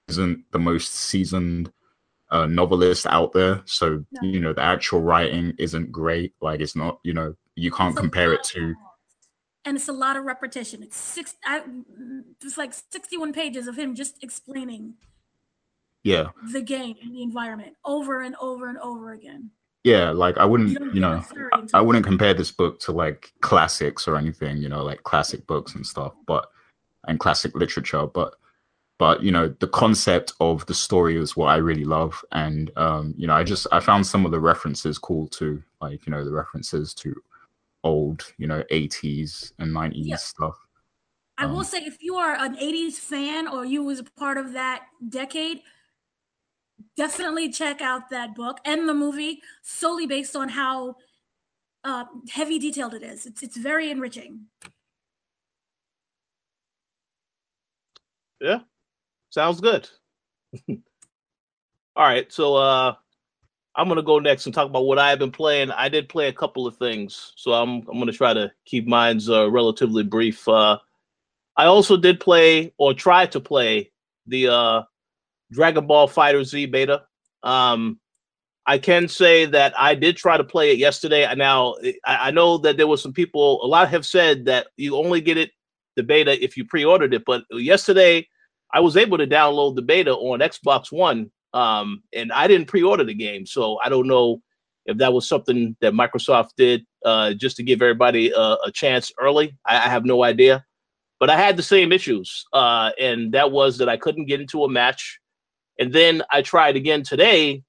isn't 0.08 0.46
the 0.52 0.60
most 0.60 0.94
seasoned 0.94 1.72
uh, 2.30 2.46
novelist 2.46 3.06
out 3.08 3.34
there, 3.34 3.62
so 3.66 4.06
no. 4.12 4.28
you 4.28 4.40
know 4.40 4.54
the 4.54 4.62
actual 4.62 5.02
writing 5.02 5.54
isn't 5.60 5.92
great. 5.92 6.34
Like, 6.42 6.62
it's 6.62 6.76
not 6.76 7.00
you 7.04 7.14
know 7.14 7.36
you 7.56 7.70
can't 7.70 7.92
it's 7.92 8.00
compare 8.00 8.34
it 8.34 8.44
to. 8.46 8.76
And 9.66 9.76
it's 9.76 9.90
a 9.90 9.94
lot 9.94 10.16
of 10.16 10.24
repetition. 10.24 10.82
It's 10.82 10.96
six. 10.96 11.36
I, 11.44 11.64
it's 12.42 12.58
like 12.58 12.74
sixty-one 12.74 13.34
pages 13.34 13.68
of 13.68 13.78
him 13.78 13.94
just 13.94 14.24
explaining. 14.24 14.94
Yeah. 16.08 16.28
The 16.52 16.62
game 16.62 16.96
and 17.02 17.14
the 17.14 17.22
environment 17.22 17.76
over 17.86 18.22
and 18.22 18.36
over 18.42 18.70
and 18.70 18.78
over 18.80 19.12
again 19.12 19.52
yeah 19.88 20.10
like 20.12 20.38
i 20.38 20.44
wouldn't 20.44 20.70
you, 20.70 20.92
you 20.94 21.00
know 21.00 21.24
I, 21.54 21.64
I, 21.76 21.82
wouldn't 21.82 22.06
compare 22.06 22.34
this 22.34 22.52
book 22.52 22.80
to 22.82 22.92
like 22.92 23.32
classics 23.40 24.06
or 24.08 24.18
anything 24.18 24.58
you 24.58 24.68
know 24.68 24.84
like 24.84 25.04
classic 25.04 25.48
books 25.48 25.76
and 25.76 25.86
stuff 25.86 26.14
but 26.26 26.50
and 27.08 27.20
classic 27.20 27.56
literature 27.56 28.06
but 28.06 28.36
but 28.98 29.24
you 29.24 29.32
know 29.32 29.48
the 29.60 29.68
concept 29.68 30.34
of 30.42 30.66
the 30.66 30.74
story 30.74 31.16
is 31.16 31.38
what 31.38 31.48
i 31.48 31.56
really 31.56 31.86
love 31.86 32.24
and 32.34 32.70
um 32.76 33.14
you 33.18 33.28
know 33.28 33.34
i 33.34 33.44
just 33.44 33.66
i 33.72 33.80
found 33.80 34.06
some 34.06 34.26
of 34.26 34.32
the 34.32 34.40
references 34.40 34.98
cool 34.98 35.26
too 35.28 35.64
like 35.80 36.06
you 36.06 36.12
know 36.12 36.26
the 36.26 36.34
references 36.34 36.94
to 36.94 37.16
old 37.86 38.34
you 38.38 38.48
know 38.48 38.64
80s 38.70 39.54
and 39.60 39.72
90s 39.74 39.94
yeah. 39.96 40.16
stuff 40.18 40.58
i 41.38 41.46
um, 41.46 41.54
will 41.54 41.64
say 41.64 41.78
if 41.78 41.98
you 42.02 42.16
are 42.16 42.36
an 42.36 42.58
80s 42.58 42.96
fan 42.96 43.48
or 43.48 43.64
you 43.64 43.84
was 43.84 44.00
a 44.00 44.04
part 44.04 44.38
of 44.38 44.52
that 44.52 44.86
decade 45.08 45.62
definitely 46.96 47.50
check 47.50 47.82
out 47.82 48.10
that 48.10 48.36
book 48.36 48.60
and 48.66 48.88
the 48.88 48.94
movie 48.94 49.42
solely 49.62 50.08
based 50.08 50.36
on 50.36 50.50
how 50.50 50.96
uh, 51.84 52.06
heavy 52.30 52.60
detailed 52.60 52.94
it 52.94 53.04
is. 53.04 53.26
It's 53.26 53.44
it's 53.44 53.58
very 53.58 53.90
enriching. 53.92 54.48
Yeah, 58.42 58.60
sounds 59.30 59.62
good. 59.62 59.90
All 60.70 62.04
right, 62.06 62.32
so 62.32 62.56
uh, 62.56 62.94
I'm 63.76 63.88
gonna 63.88 64.04
go 64.04 64.20
next 64.20 64.46
and 64.46 64.54
talk 64.54 64.68
about 64.70 64.86
what 64.86 65.00
I've 65.00 65.20
been 65.20 65.32
playing. 65.32 65.72
I 65.72 65.90
did 65.90 66.10
play 66.10 66.28
a 66.28 66.34
couple 66.34 66.68
of 66.68 66.78
things, 66.78 67.34
so 67.36 67.54
I'm 67.54 67.84
I'm 67.90 68.00
gonna 68.00 68.12
try 68.12 68.34
to 68.34 68.52
keep 68.66 68.86
mine's 68.88 69.30
uh, 69.30 69.50
relatively 69.50 70.04
brief. 70.04 70.48
Uh, 70.48 70.78
I 71.56 71.66
also 71.66 71.98
did 71.98 72.20
play 72.20 72.74
or 72.78 72.94
try 72.94 73.26
to 73.28 73.40
play 73.40 73.92
the 74.28 74.48
uh, 74.50 74.84
Dragon 75.52 75.88
Ball 75.88 76.08
Fighter 76.08 76.44
Z 76.44 76.66
beta. 76.68 77.04
Um, 77.44 78.00
I 78.66 78.78
can 78.78 79.08
say 79.08 79.46
that 79.46 79.74
I 79.80 79.96
did 79.96 80.18
try 80.18 80.36
to 80.36 80.44
play 80.44 80.72
it 80.72 80.78
yesterday. 80.78 81.34
Now 81.36 81.76
I, 82.06 82.28
I 82.28 82.32
know 82.32 82.58
that 82.60 82.78
there 82.78 82.88
were 82.88 82.98
some 82.98 83.14
people. 83.14 83.64
A 83.64 83.68
lot 83.68 83.90
have 83.90 84.06
said 84.06 84.46
that 84.46 84.68
you 84.76 84.98
only 84.98 85.22
get 85.22 85.38
it 85.38 85.52
the 85.98 86.04
beta 86.04 86.42
if 86.42 86.56
you 86.56 86.64
pre-ordered 86.64 87.14
it. 87.14 87.26
But 87.26 87.44
yesterday, 87.52 88.26
I 88.74 88.80
was 88.80 88.96
able 88.96 89.18
to 89.18 89.28
download 89.28 89.76
the 89.76 89.82
beta 89.82 90.14
on 90.14 90.40
Xbox 90.40 90.92
One, 90.92 91.30
um, 91.54 92.04
and 92.14 92.32
I 92.32 92.48
didn't 92.48 92.68
pre-order 92.68 93.04
the 93.04 93.14
game, 93.14 93.46
so 93.46 93.80
I 93.84 93.90
don't 93.90 94.08
know 94.08 94.42
if 94.86 94.98
that 94.98 95.12
was 95.12 95.28
something 95.28 95.76
that 95.82 95.94
Microsoft 95.94 96.52
did 96.56 96.86
uh, 97.04 97.34
just 97.34 97.58
to 97.58 97.64
give 97.64 97.82
everybody 97.82 98.32
a, 98.32 98.58
a 98.66 98.72
chance 98.74 99.12
early. 99.20 99.58
I, 99.66 99.76
I, 99.78 99.90
have 99.90 100.06
no 100.06 100.24
idea, 100.24 100.66
but 101.20 101.30
I 101.30 101.36
had 101.36 101.58
the 101.58 101.64
same 101.64 101.92
issues, 101.92 102.46
uh, 102.54 102.92
and 103.00 103.34
that 103.34 103.52
was 103.52 103.78
that 103.80 103.90
I 103.90 103.98
couldn't 103.98 104.26
get 104.28 104.40
into 104.40 104.64
a 104.64 104.70
match. 104.70 105.20
And 105.80 105.94
then 105.94 106.24
I 106.32 106.42
tried 106.42 106.76
again 106.76 107.04
today 107.04 107.64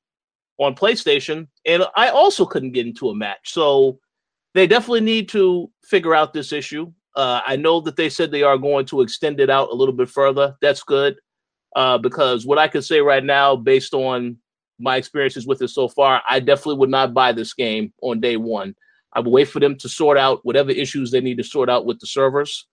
on 0.58 0.74
PlayStation, 0.74 1.48
and 1.64 1.84
I 1.96 2.08
also 2.08 2.44
couldn't 2.44 2.72
get 2.72 2.86
into 2.86 3.10
a 3.10 3.14
match. 3.14 3.52
So 3.52 3.98
they 4.54 4.66
definitely 4.66 5.02
need 5.02 5.28
to 5.30 5.70
figure 5.84 6.14
out 6.14 6.32
this 6.32 6.52
issue. 6.52 6.92
Uh, 7.14 7.40
I 7.46 7.56
know 7.56 7.80
that 7.80 7.96
they 7.96 8.08
said 8.08 8.30
they 8.30 8.42
are 8.42 8.58
going 8.58 8.86
to 8.86 9.00
extend 9.00 9.40
it 9.40 9.50
out 9.50 9.70
a 9.70 9.74
little 9.74 9.94
bit 9.94 10.08
further. 10.08 10.56
That's 10.60 10.82
good 10.82 11.16
uh, 11.76 11.98
because 11.98 12.46
what 12.46 12.58
I 12.58 12.68
can 12.68 12.82
say 12.82 13.00
right 13.00 13.24
now, 13.24 13.56
based 13.56 13.94
on 13.94 14.38
my 14.78 14.96
experiences 14.96 15.46
with 15.46 15.62
it 15.62 15.68
so 15.68 15.88
far, 15.88 16.22
I 16.28 16.40
definitely 16.40 16.78
would 16.78 16.90
not 16.90 17.14
buy 17.14 17.32
this 17.32 17.54
game 17.54 17.92
on 18.02 18.20
day 18.20 18.36
one. 18.36 18.74
I 19.12 19.20
would 19.20 19.30
wait 19.30 19.48
for 19.48 19.60
them 19.60 19.76
to 19.78 19.88
sort 19.88 20.18
out 20.18 20.40
whatever 20.44 20.70
issues 20.70 21.10
they 21.10 21.20
need 21.20 21.38
to 21.38 21.44
sort 21.44 21.68
out 21.68 21.86
with 21.86 21.98
the 21.98 22.06
servers, 22.06 22.66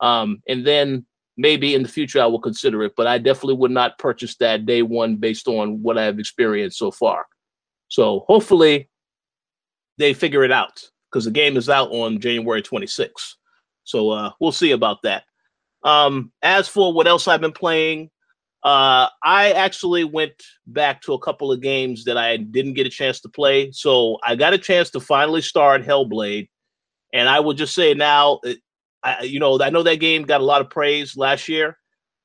um, 0.00 0.42
and 0.48 0.66
then 0.66 1.06
maybe 1.36 1.74
in 1.74 1.82
the 1.82 1.88
future 1.88 2.20
I 2.20 2.26
will 2.26 2.40
consider 2.40 2.82
it. 2.82 2.94
But 2.96 3.06
I 3.06 3.18
definitely 3.18 3.54
would 3.54 3.70
not 3.70 3.98
purchase 3.98 4.36
that 4.36 4.66
day 4.66 4.82
one 4.82 5.16
based 5.16 5.48
on 5.48 5.82
what 5.82 5.98
I 5.98 6.04
have 6.04 6.18
experienced 6.18 6.78
so 6.78 6.90
far. 6.90 7.26
So 7.88 8.24
hopefully 8.26 8.88
they 9.98 10.14
figure 10.14 10.44
it 10.44 10.52
out 10.52 10.82
because 11.10 11.24
the 11.24 11.30
game 11.30 11.56
is 11.56 11.68
out 11.68 11.90
on 11.90 12.20
January 12.20 12.62
26th. 12.62 13.34
So 13.84 14.10
uh, 14.10 14.30
we'll 14.40 14.52
see 14.52 14.72
about 14.72 15.02
that. 15.02 15.24
Um, 15.82 16.32
as 16.42 16.68
for 16.68 16.92
what 16.92 17.06
else 17.06 17.28
I've 17.28 17.40
been 17.40 17.52
playing, 17.52 18.10
uh, 18.64 19.08
I 19.22 19.52
actually 19.52 20.02
went 20.02 20.42
back 20.66 21.00
to 21.02 21.12
a 21.12 21.20
couple 21.20 21.52
of 21.52 21.60
games 21.60 22.04
that 22.04 22.16
I 22.16 22.36
didn't 22.36 22.74
get 22.74 22.86
a 22.86 22.90
chance 22.90 23.20
to 23.20 23.28
play. 23.28 23.70
So 23.70 24.18
I 24.24 24.34
got 24.34 24.54
a 24.54 24.58
chance 24.58 24.90
to 24.90 25.00
finally 25.00 25.42
start 25.42 25.84
Hellblade, 25.84 26.48
and 27.12 27.28
I 27.28 27.40
will 27.40 27.52
just 27.52 27.74
say 27.74 27.94
now, 27.94 28.40
I, 29.06 29.22
you 29.22 29.38
know, 29.38 29.60
I 29.60 29.70
know 29.70 29.84
that 29.84 30.00
game 30.00 30.24
got 30.24 30.40
a 30.40 30.44
lot 30.44 30.60
of 30.60 30.68
praise 30.70 31.16
last 31.16 31.48
year. 31.48 31.78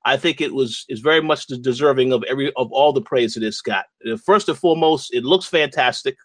I 0.04 0.18
think 0.18 0.42
it 0.42 0.54
was 0.54 0.84
is 0.90 1.00
very 1.00 1.22
much 1.22 1.46
deserving 1.46 2.12
of 2.12 2.24
every 2.28 2.52
of 2.56 2.72
all 2.72 2.92
the 2.92 3.02
praise 3.02 3.36
that 3.36 3.44
it's 3.44 3.62
got. 3.62 3.86
First 4.26 4.50
and 4.50 4.58
foremost, 4.58 5.14
it 5.14 5.24
looks 5.24 5.46
fantastic. 5.46 6.18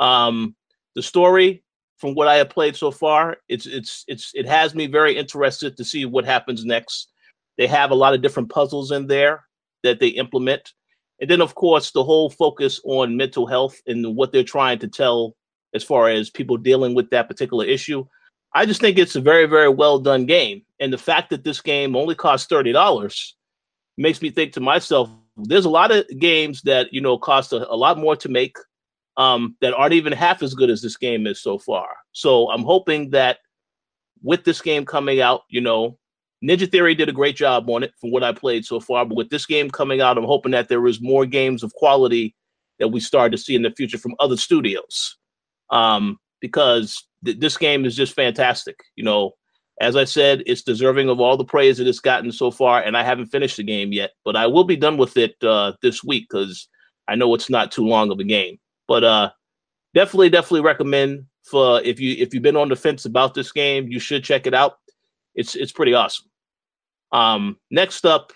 Um, 0.00 0.56
the 0.96 1.02
story, 1.02 1.62
from 1.98 2.14
what 2.14 2.26
I 2.26 2.36
have 2.36 2.50
played 2.50 2.74
so 2.74 2.90
far, 2.90 3.36
it's 3.48 3.66
it's 3.66 4.04
it's 4.08 4.32
it 4.34 4.46
has 4.46 4.74
me 4.74 4.88
very 4.88 5.16
interested 5.16 5.76
to 5.76 5.84
see 5.84 6.04
what 6.04 6.24
happens 6.24 6.64
next. 6.64 7.12
They 7.58 7.68
have 7.68 7.92
a 7.92 7.94
lot 7.94 8.12
of 8.12 8.22
different 8.22 8.50
puzzles 8.50 8.90
in 8.90 9.06
there 9.06 9.44
that 9.84 10.00
they 10.00 10.08
implement, 10.08 10.72
and 11.20 11.30
then 11.30 11.40
of 11.40 11.54
course 11.54 11.92
the 11.92 12.02
whole 12.02 12.28
focus 12.28 12.80
on 12.84 13.16
mental 13.16 13.46
health 13.46 13.80
and 13.86 14.16
what 14.16 14.32
they're 14.32 14.42
trying 14.42 14.80
to 14.80 14.88
tell 14.88 15.36
as 15.74 15.84
far 15.84 16.08
as 16.08 16.28
people 16.28 16.56
dealing 16.56 16.94
with 16.94 17.08
that 17.10 17.28
particular 17.28 17.64
issue. 17.64 18.04
I 18.54 18.66
just 18.66 18.80
think 18.80 18.98
it's 18.98 19.16
a 19.16 19.20
very, 19.20 19.46
very 19.46 19.68
well 19.68 19.98
done 19.98 20.26
game. 20.26 20.62
And 20.80 20.92
the 20.92 20.98
fact 20.98 21.30
that 21.30 21.44
this 21.44 21.60
game 21.60 21.96
only 21.96 22.14
costs 22.14 22.46
thirty 22.46 22.72
dollars 22.72 23.34
makes 23.96 24.20
me 24.22 24.30
think 24.30 24.52
to 24.52 24.60
myself, 24.60 25.10
there's 25.36 25.64
a 25.64 25.70
lot 25.70 25.90
of 25.90 26.06
games 26.18 26.62
that 26.62 26.92
you 26.92 27.00
know 27.00 27.18
cost 27.18 27.52
a, 27.52 27.70
a 27.70 27.76
lot 27.76 27.98
more 27.98 28.16
to 28.16 28.28
make 28.28 28.56
um, 29.16 29.56
that 29.60 29.74
aren't 29.74 29.94
even 29.94 30.12
half 30.12 30.42
as 30.42 30.54
good 30.54 30.70
as 30.70 30.82
this 30.82 30.96
game 30.96 31.26
is 31.26 31.40
so 31.40 31.58
far. 31.58 31.88
So 32.12 32.50
I'm 32.50 32.62
hoping 32.62 33.10
that 33.10 33.38
with 34.22 34.44
this 34.44 34.60
game 34.60 34.84
coming 34.84 35.20
out, 35.20 35.42
you 35.48 35.60
know, 35.60 35.98
Ninja 36.44 36.70
Theory 36.70 36.94
did 36.94 37.08
a 37.08 37.12
great 37.12 37.36
job 37.36 37.68
on 37.70 37.82
it 37.82 37.92
from 38.00 38.10
what 38.10 38.22
I 38.22 38.32
played 38.32 38.64
so 38.64 38.80
far. 38.80 39.04
But 39.04 39.16
with 39.16 39.30
this 39.30 39.46
game 39.46 39.70
coming 39.70 40.00
out, 40.00 40.18
I'm 40.18 40.24
hoping 40.24 40.52
that 40.52 40.68
there 40.68 40.86
is 40.86 41.00
more 41.00 41.24
games 41.24 41.62
of 41.62 41.72
quality 41.74 42.34
that 42.78 42.88
we 42.88 43.00
start 43.00 43.32
to 43.32 43.38
see 43.38 43.54
in 43.54 43.62
the 43.62 43.70
future 43.70 43.98
from 43.98 44.14
other 44.18 44.36
studios. 44.36 45.16
Um, 45.70 46.18
because 46.40 47.05
th- 47.26 47.38
this 47.38 47.56
game 47.56 47.84
is 47.84 47.94
just 47.94 48.14
fantastic. 48.14 48.82
You 48.96 49.04
know, 49.04 49.32
as 49.80 49.96
I 49.96 50.04
said, 50.04 50.42
it's 50.46 50.62
deserving 50.62 51.10
of 51.10 51.20
all 51.20 51.36
the 51.36 51.44
praise 51.44 51.76
that 51.78 51.86
it's 51.86 52.00
gotten 52.00 52.32
so 52.32 52.50
far, 52.50 52.82
and 52.82 52.96
I 52.96 53.02
haven't 53.02 53.26
finished 53.26 53.58
the 53.58 53.62
game 53.62 53.92
yet, 53.92 54.12
but 54.24 54.36
I 54.36 54.46
will 54.46 54.64
be 54.64 54.76
done 54.76 54.96
with 54.96 55.16
it 55.16 55.36
uh, 55.42 55.74
this 55.82 56.02
week 56.02 56.28
because 56.30 56.68
I 57.08 57.14
know 57.14 57.34
it's 57.34 57.50
not 57.50 57.70
too 57.72 57.86
long 57.86 58.10
of 58.10 58.18
a 58.18 58.24
game. 58.24 58.58
But 58.88 59.04
uh, 59.04 59.30
definitely, 59.94 60.30
definitely 60.30 60.62
recommend 60.62 61.26
for 61.44 61.82
if 61.82 62.00
you 62.00 62.16
if 62.18 62.32
you've 62.32 62.42
been 62.42 62.56
on 62.56 62.68
the 62.68 62.76
fence 62.76 63.04
about 63.04 63.34
this 63.34 63.52
game, 63.52 63.88
you 63.88 64.00
should 64.00 64.24
check 64.24 64.46
it 64.46 64.54
out. 64.54 64.78
It's 65.34 65.54
it's 65.54 65.72
pretty 65.72 65.94
awesome. 65.94 66.26
Um, 67.12 67.58
next 67.70 68.06
up, 68.06 68.32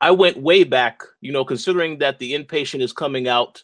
I 0.00 0.10
went 0.12 0.38
way 0.38 0.64
back. 0.64 1.02
You 1.20 1.32
know, 1.32 1.44
considering 1.44 1.98
that 1.98 2.18
the 2.18 2.32
inpatient 2.32 2.80
is 2.80 2.92
coming 2.92 3.28
out 3.28 3.62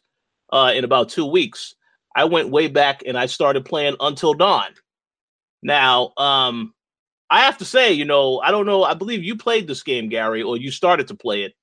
uh, 0.53 0.73
in 0.75 0.85
about 0.85 1.09
two 1.09 1.27
weeks. 1.27 1.75
I 2.19 2.25
went 2.25 2.51
way 2.51 2.67
back 2.67 3.05
and 3.07 3.17
I 3.17 3.27
started 3.27 3.65
playing 3.65 3.95
Until 4.01 4.35
Dawn. 4.35 4.71
Now, 5.63 6.13
um, 6.17 6.75
I 7.31 7.43
have 7.43 7.59
to 7.59 7.65
say, 7.65 7.93
you 7.93 8.05
know, 8.05 8.41
I 8.41 8.51
don't 8.51 8.67
know. 8.67 8.83
I 8.83 8.95
believe 8.95 9.23
you 9.23 9.37
played 9.37 9.69
this 9.69 9.85
game, 9.85 10.09
Gary, 10.09 10.43
or 10.43 10.57
you 10.57 10.73
started 10.73 11.07
to 11.09 11.15
play 11.15 11.45
it. 11.45 11.55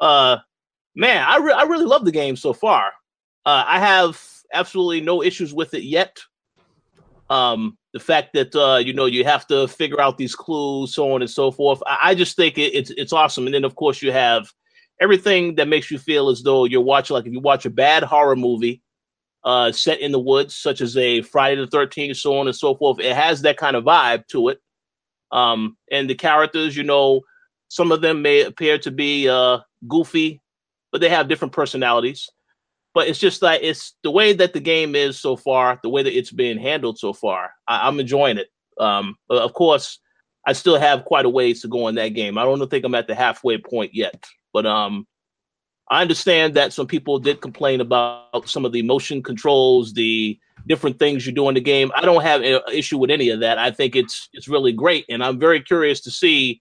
Uh, 0.00 0.38
man, 0.94 1.22
I 1.28 1.36
re- 1.36 1.52
I 1.52 1.64
really 1.64 1.84
love 1.84 2.06
the 2.06 2.12
game 2.12 2.36
so 2.36 2.54
far. 2.54 2.92
Uh, 3.44 3.62
I 3.66 3.78
have 3.78 4.18
absolutely 4.54 5.02
no 5.02 5.22
issues 5.22 5.52
with 5.52 5.74
it 5.74 5.82
yet. 5.82 6.18
Um, 7.28 7.76
the 7.92 8.00
fact 8.00 8.32
that 8.32 8.56
uh, 8.56 8.78
you 8.78 8.94
know 8.94 9.04
you 9.04 9.24
have 9.24 9.46
to 9.48 9.68
figure 9.68 10.00
out 10.00 10.16
these 10.16 10.34
clues, 10.34 10.94
so 10.94 11.12
on 11.12 11.20
and 11.20 11.30
so 11.30 11.50
forth. 11.50 11.82
I, 11.86 11.98
I 12.02 12.14
just 12.14 12.36
think 12.36 12.56
it, 12.56 12.74
it's 12.74 12.90
it's 12.92 13.12
awesome. 13.12 13.44
And 13.44 13.54
then 13.54 13.64
of 13.64 13.76
course 13.76 14.00
you 14.00 14.12
have 14.12 14.50
everything 14.98 15.56
that 15.56 15.68
makes 15.68 15.90
you 15.90 15.98
feel 15.98 16.30
as 16.30 16.42
though 16.42 16.64
you're 16.64 16.80
watching 16.80 17.12
like 17.12 17.26
if 17.26 17.34
you 17.34 17.40
watch 17.40 17.66
a 17.66 17.70
bad 17.70 18.02
horror 18.02 18.36
movie 18.36 18.80
uh, 19.44 19.72
set 19.72 20.00
in 20.00 20.12
the 20.12 20.18
woods, 20.18 20.54
such 20.54 20.80
as 20.80 20.96
a 20.96 21.22
Friday 21.22 21.60
the 21.60 21.66
13th, 21.66 22.16
so 22.16 22.38
on 22.38 22.46
and 22.46 22.56
so 22.56 22.74
forth. 22.74 23.00
It 23.00 23.14
has 23.14 23.42
that 23.42 23.56
kind 23.56 23.76
of 23.76 23.84
vibe 23.84 24.26
to 24.28 24.48
it. 24.48 24.60
Um, 25.32 25.76
and 25.90 26.10
the 26.10 26.14
characters, 26.14 26.76
you 26.76 26.82
know, 26.82 27.22
some 27.68 27.92
of 27.92 28.00
them 28.00 28.22
may 28.22 28.42
appear 28.42 28.78
to 28.78 28.90
be 28.90 29.28
uh, 29.28 29.58
goofy, 29.86 30.40
but 30.92 31.00
they 31.00 31.08
have 31.08 31.28
different 31.28 31.54
personalities. 31.54 32.28
But 32.92 33.06
it's 33.06 33.20
just 33.20 33.40
like 33.40 33.60
it's 33.62 33.94
the 34.02 34.10
way 34.10 34.32
that 34.32 34.52
the 34.52 34.60
game 34.60 34.96
is 34.96 35.18
so 35.18 35.36
far, 35.36 35.78
the 35.82 35.88
way 35.88 36.02
that 36.02 36.16
it's 36.16 36.32
being 36.32 36.58
handled 36.58 36.98
so 36.98 37.12
far. 37.12 37.52
I, 37.68 37.86
am 37.86 38.00
enjoying 38.00 38.36
it. 38.36 38.48
Um, 38.78 39.16
of 39.28 39.54
course, 39.54 40.00
I 40.44 40.52
still 40.54 40.78
have 40.78 41.04
quite 41.04 41.24
a 41.24 41.28
ways 41.28 41.62
to 41.62 41.68
go 41.68 41.86
in 41.86 41.94
that 41.94 42.14
game. 42.14 42.36
I 42.36 42.42
don't 42.42 42.68
think 42.68 42.84
I'm 42.84 42.96
at 42.96 43.06
the 43.06 43.14
halfway 43.14 43.58
point 43.58 43.94
yet, 43.94 44.26
but 44.52 44.66
um, 44.66 45.06
I 45.90 46.02
understand 46.02 46.54
that 46.54 46.72
some 46.72 46.86
people 46.86 47.18
did 47.18 47.40
complain 47.40 47.80
about 47.80 48.48
some 48.48 48.64
of 48.64 48.72
the 48.72 48.82
motion 48.82 49.22
controls, 49.22 49.92
the 49.92 50.38
different 50.68 51.00
things 51.00 51.26
you 51.26 51.32
do 51.32 51.48
in 51.48 51.54
the 51.56 51.60
game. 51.60 51.90
I 51.96 52.02
don't 52.02 52.22
have 52.22 52.42
an 52.42 52.60
issue 52.72 52.96
with 52.96 53.10
any 53.10 53.30
of 53.30 53.40
that. 53.40 53.58
I 53.58 53.72
think 53.72 53.96
it's 53.96 54.28
it's 54.32 54.48
really 54.48 54.72
great, 54.72 55.04
and 55.08 55.22
I'm 55.22 55.38
very 55.40 55.60
curious 55.60 56.00
to 56.02 56.10
see 56.10 56.60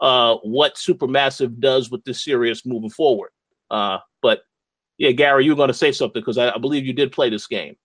uh, 0.00 0.36
what 0.42 0.76
Supermassive 0.76 1.60
does 1.60 1.90
with 1.90 2.02
this 2.04 2.24
series 2.24 2.64
moving 2.64 2.90
forward. 2.90 3.30
Uh, 3.70 3.98
but 4.22 4.42
yeah, 4.96 5.10
Gary, 5.10 5.44
you 5.44 5.52
were 5.52 5.56
going 5.56 5.68
to 5.68 5.74
say 5.74 5.92
something 5.92 6.20
because 6.20 6.38
I, 6.38 6.50
I 6.50 6.58
believe 6.58 6.86
you 6.86 6.94
did 6.94 7.12
play 7.12 7.28
this 7.28 7.46
game. 7.46 7.76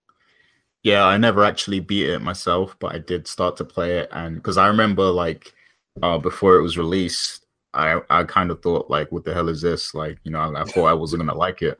Yeah, 0.83 1.03
I 1.03 1.17
never 1.17 1.43
actually 1.43 1.81
beat 1.81 2.09
it 2.09 2.21
myself, 2.21 2.77
but 2.79 2.95
I 2.95 2.99
did 2.99 3.27
start 3.27 3.57
to 3.57 3.65
play 3.65 3.97
it, 3.97 4.09
and 4.13 4.35
because 4.35 4.57
I 4.57 4.67
remember 4.67 5.03
like 5.03 5.53
uh, 6.01 6.17
before 6.17 6.55
it 6.55 6.61
was 6.61 6.77
released, 6.77 7.45
I 7.77 8.01
I 8.09 8.23
kind 8.23 8.51
of 8.51 8.61
thought 8.61 8.89
like, 8.89 9.11
what 9.11 9.23
the 9.23 9.33
hell 9.33 9.49
is 9.49 9.61
this? 9.61 9.93
Like, 9.93 10.19
you 10.23 10.31
know, 10.31 10.39
I, 10.39 10.61
I 10.61 10.63
thought 10.65 10.85
I 10.85 10.93
wasn't 10.93 11.21
gonna 11.21 11.37
like 11.37 11.61
it, 11.61 11.79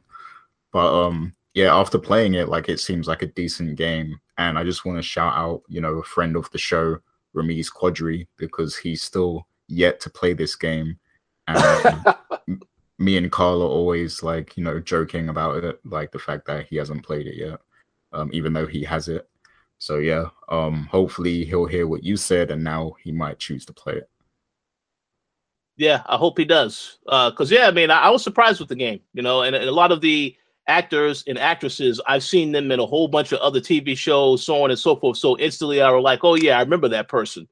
but 0.72 1.06
um, 1.06 1.34
yeah, 1.54 1.76
after 1.76 1.98
playing 1.98 2.36
it, 2.36 2.50
like 2.50 2.70
it 2.70 2.80
seems 2.80 3.08
like 3.08 3.24
a 3.24 3.28
decent 3.28 3.76
game, 3.76 4.20
and 4.38 4.60
I 4.60 4.64
just 4.64 4.86
want 4.86 5.00
to 5.00 5.04
shout 5.04 5.34
out, 5.36 5.64
you 5.68 5.82
know, 5.82 5.96
a 5.96 6.04
friend 6.04 6.36
of 6.36 6.50
the 6.52 6.58
show, 6.60 7.00
Ramiz 7.36 7.72
Quadri, 7.72 8.28
because 8.38 8.78
he's 8.78 9.02
still 9.02 9.48
yet 9.68 10.00
to 10.02 10.10
play 10.10 10.34
this 10.34 10.56
game, 10.56 11.00
and 11.48 12.16
me 13.00 13.18
and 13.18 13.32
Carl 13.32 13.62
are 13.62 13.70
always 13.70 14.24
like, 14.24 14.56
you 14.58 14.64
know, 14.64 14.80
joking 14.80 15.30
about 15.30 15.64
it, 15.64 15.80
like 15.84 16.12
the 16.12 16.20
fact 16.20 16.46
that 16.48 16.68
he 16.68 16.76
hasn't 16.76 17.06
played 17.06 17.28
it 17.28 17.36
yet, 17.36 17.60
um, 18.14 18.30
even 18.34 18.54
though 18.54 18.68
he 18.68 18.84
has 18.84 19.08
it. 19.08 19.28
So 19.80 19.98
yeah, 19.98 20.26
um, 20.50 20.88
hopefully 20.92 21.46
he'll 21.46 21.66
hear 21.66 21.88
what 21.88 22.04
you 22.04 22.18
said, 22.18 22.52
and 22.52 22.64
now 22.64 22.94
he 23.04 23.12
might 23.12 23.40
choose 23.40 23.66
to 23.66 23.74
play 23.74 23.94
it. 23.94 24.10
Yeah, 25.78 26.02
I 26.08 26.18
hope 26.18 26.38
he 26.38 26.46
does. 26.46 26.98
Because 27.06 27.52
uh, 27.52 27.56
yeah, 27.56 27.68
I 27.68 27.72
mean, 27.72 27.92
I, 27.92 28.02
I, 28.02 28.10
was 28.10 28.24
surprised 28.24 28.60
with 28.60 28.70
the 28.70 28.76
game, 28.76 29.00
you 29.14 29.22
know, 29.22 29.44
and, 29.44 29.56
and, 29.56 29.70
a 29.70 29.72
lot 29.72 29.92
of 29.92 30.02
the 30.02 30.36
actors 30.68 31.24
and 31.28 31.38
actresses, 31.38 32.02
I've 32.08 32.24
seen 32.24 32.52
them 32.52 32.72
in 32.72 32.80
a 32.80 32.86
whole 32.86 33.08
bunch 33.08 33.32
of 33.32 33.40
other 33.40 33.62
TV 33.62 33.96
shows, 33.96 34.44
so 34.44 34.64
on 34.64 34.72
and 34.72 34.80
so 34.80 34.96
forth. 34.96 35.18
So 35.18 35.38
instantly, 35.38 35.82
I 35.82 35.92
was 35.92 36.04
like, 36.04 36.24
oh 36.24 36.36
yeah, 36.36 36.58
I 36.58 36.62
remember 36.62 36.90
that 36.90 37.08
person. 37.08 37.48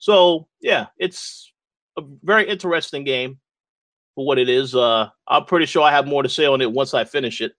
So 0.00 0.48
yeah, 0.60 0.86
it's 0.98 1.52
a 1.96 2.02
very 2.22 2.48
interesting 2.48 3.04
game 3.04 3.38
for 4.14 4.26
what 4.26 4.38
it 4.38 4.48
is. 4.48 4.74
Uh, 4.74 5.08
I'm 5.28 5.44
pretty 5.44 5.66
sure 5.66 5.82
I 5.82 5.92
have 5.92 6.06
more 6.06 6.24
to 6.24 6.28
say 6.28 6.46
on 6.46 6.60
it 6.60 6.72
once 6.72 6.94
I 6.94 7.04
finish 7.04 7.40
it. 7.40 7.52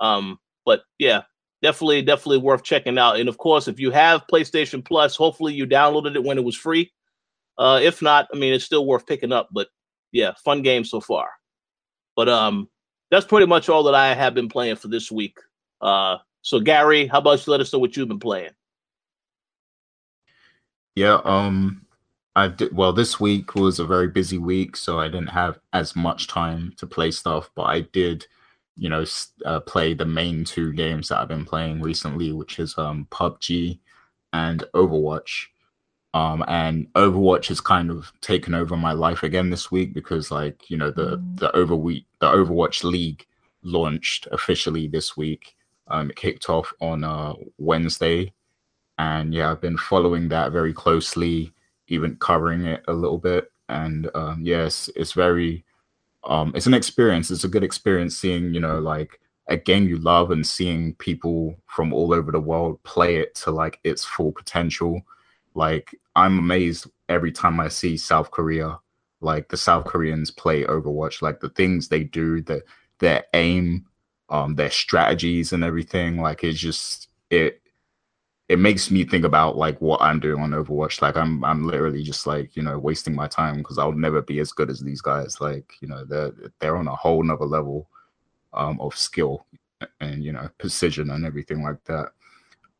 Um, 0.00 0.38
but 0.66 0.82
yeah, 0.98 1.22
definitely, 1.62 2.02
definitely 2.02 2.38
worth 2.38 2.64
checking 2.64 2.98
out. 2.98 3.20
And 3.20 3.28
of 3.28 3.38
course, 3.38 3.68
if 3.68 3.78
you 3.78 3.92
have 3.92 4.26
PlayStation 4.30 4.84
Plus, 4.84 5.14
hopefully 5.14 5.54
you 5.54 5.66
downloaded 5.66 6.16
it 6.16 6.24
when 6.24 6.38
it 6.38 6.44
was 6.44 6.56
free. 6.56 6.92
Uh, 7.56 7.80
if 7.82 8.02
not, 8.02 8.28
I 8.32 8.36
mean, 8.36 8.52
it's 8.52 8.64
still 8.64 8.86
worth 8.86 9.06
picking 9.06 9.32
up. 9.32 9.48
But 9.52 9.68
yeah, 10.12 10.32
fun 10.44 10.62
game 10.62 10.84
so 10.84 11.00
far. 11.00 11.28
But 12.16 12.28
um, 12.28 12.68
that's 13.10 13.26
pretty 13.26 13.46
much 13.46 13.68
all 13.68 13.82
that 13.84 13.94
I 13.94 14.14
have 14.14 14.34
been 14.34 14.48
playing 14.48 14.76
for 14.76 14.88
this 14.88 15.10
week. 15.10 15.36
Uh, 15.80 16.18
so 16.42 16.60
Gary, 16.60 17.06
how 17.06 17.18
about 17.18 17.46
you 17.46 17.50
let 17.50 17.60
us 17.60 17.72
know 17.72 17.78
what 17.78 17.96
you've 17.96 18.08
been 18.08 18.18
playing? 18.18 18.50
Yeah, 20.94 21.20
um, 21.24 21.86
I 22.36 22.48
did 22.48 22.76
well. 22.76 22.92
This 22.92 23.18
week 23.18 23.54
was 23.54 23.78
a 23.78 23.86
very 23.86 24.08
busy 24.08 24.38
week, 24.38 24.76
so 24.76 25.00
I 25.00 25.08
didn't 25.08 25.28
have 25.28 25.58
as 25.72 25.96
much 25.96 26.28
time 26.28 26.72
to 26.76 26.86
play 26.86 27.10
stuff. 27.10 27.50
But 27.54 27.64
I 27.64 27.80
did, 27.80 28.26
you 28.76 28.88
know, 28.88 29.04
uh, 29.44 29.60
play 29.60 29.94
the 29.94 30.04
main 30.04 30.44
two 30.44 30.72
games 30.72 31.08
that 31.08 31.18
I've 31.18 31.28
been 31.28 31.44
playing 31.44 31.82
recently, 31.82 32.32
which 32.32 32.58
is 32.58 32.76
um 32.78 33.08
PUBG 33.10 33.80
and 34.32 34.64
Overwatch. 34.74 35.46
Um, 36.14 36.44
and 36.46 36.86
Overwatch 36.94 37.48
has 37.48 37.60
kind 37.60 37.90
of 37.90 38.12
taken 38.20 38.54
over 38.54 38.76
my 38.76 38.92
life 38.92 39.24
again 39.24 39.50
this 39.50 39.72
week 39.72 39.92
because, 39.92 40.30
like, 40.30 40.70
you 40.70 40.76
know, 40.76 40.92
the 40.92 41.20
the 41.34 41.50
Overweek 41.56 42.04
the 42.20 42.30
Overwatch 42.30 42.84
League 42.84 43.26
launched 43.64 44.28
officially 44.30 44.86
this 44.86 45.16
week. 45.16 45.56
Um, 45.88 46.10
it 46.10 46.16
kicked 46.16 46.48
off 46.48 46.72
on 46.80 47.02
uh, 47.02 47.34
Wednesday, 47.58 48.32
and 48.96 49.34
yeah, 49.34 49.50
I've 49.50 49.60
been 49.60 49.76
following 49.76 50.28
that 50.28 50.52
very 50.52 50.72
closely, 50.72 51.52
even 51.88 52.16
covering 52.16 52.64
it 52.64 52.84
a 52.86 52.92
little 52.92 53.18
bit. 53.18 53.50
And 53.68 54.08
um, 54.14 54.42
yes, 54.44 54.88
it's 54.94 55.12
very, 55.12 55.64
um, 56.22 56.52
it's 56.54 56.66
an 56.66 56.74
experience. 56.74 57.32
It's 57.32 57.44
a 57.44 57.48
good 57.48 57.64
experience 57.64 58.16
seeing, 58.16 58.54
you 58.54 58.60
know, 58.60 58.78
like 58.78 59.20
a 59.48 59.56
game 59.56 59.88
you 59.88 59.98
love 59.98 60.30
and 60.30 60.46
seeing 60.46 60.94
people 60.94 61.56
from 61.66 61.92
all 61.92 62.14
over 62.14 62.30
the 62.30 62.40
world 62.40 62.80
play 62.84 63.16
it 63.16 63.34
to 63.36 63.50
like 63.50 63.80
its 63.82 64.04
full 64.04 64.30
potential. 64.30 65.02
Like 65.54 65.94
I'm 66.16 66.38
amazed 66.38 66.86
every 67.08 67.32
time 67.32 67.60
I 67.60 67.68
see 67.68 67.96
South 67.96 68.30
Korea, 68.30 68.78
like 69.20 69.48
the 69.48 69.56
South 69.56 69.86
Koreans 69.86 70.30
play 70.30 70.64
Overwatch, 70.64 71.22
like 71.22 71.40
the 71.40 71.50
things 71.50 71.88
they 71.88 72.04
do, 72.04 72.40
the 72.42 72.62
their 73.00 73.24
aim, 73.34 73.86
um, 74.30 74.54
their 74.54 74.70
strategies 74.70 75.52
and 75.52 75.64
everything. 75.64 76.20
Like 76.20 76.44
it's 76.44 76.58
just 76.58 77.08
it 77.30 77.60
it 78.48 78.58
makes 78.58 78.90
me 78.90 79.04
think 79.04 79.24
about 79.24 79.56
like 79.56 79.80
what 79.80 80.02
I'm 80.02 80.20
doing 80.20 80.42
on 80.42 80.50
Overwatch. 80.50 81.00
Like 81.02 81.16
I'm 81.16 81.44
I'm 81.44 81.66
literally 81.66 82.02
just 82.02 82.26
like, 82.26 82.56
you 82.56 82.62
know, 82.62 82.78
wasting 82.78 83.14
my 83.14 83.26
time 83.28 83.58
because 83.58 83.78
I'll 83.78 83.92
never 83.92 84.22
be 84.22 84.38
as 84.40 84.52
good 84.52 84.70
as 84.70 84.80
these 84.80 85.00
guys. 85.00 85.40
Like, 85.40 85.72
you 85.80 85.88
know, 85.88 86.04
they're 86.04 86.32
they're 86.60 86.76
on 86.76 86.88
a 86.88 86.94
whole 86.94 87.22
nother 87.22 87.46
level 87.46 87.88
um 88.52 88.80
of 88.80 88.96
skill 88.96 89.46
and 90.00 90.22
you 90.24 90.32
know 90.32 90.48
precision 90.58 91.10
and 91.10 91.24
everything 91.26 91.62
like 91.62 91.82
that. 91.84 92.10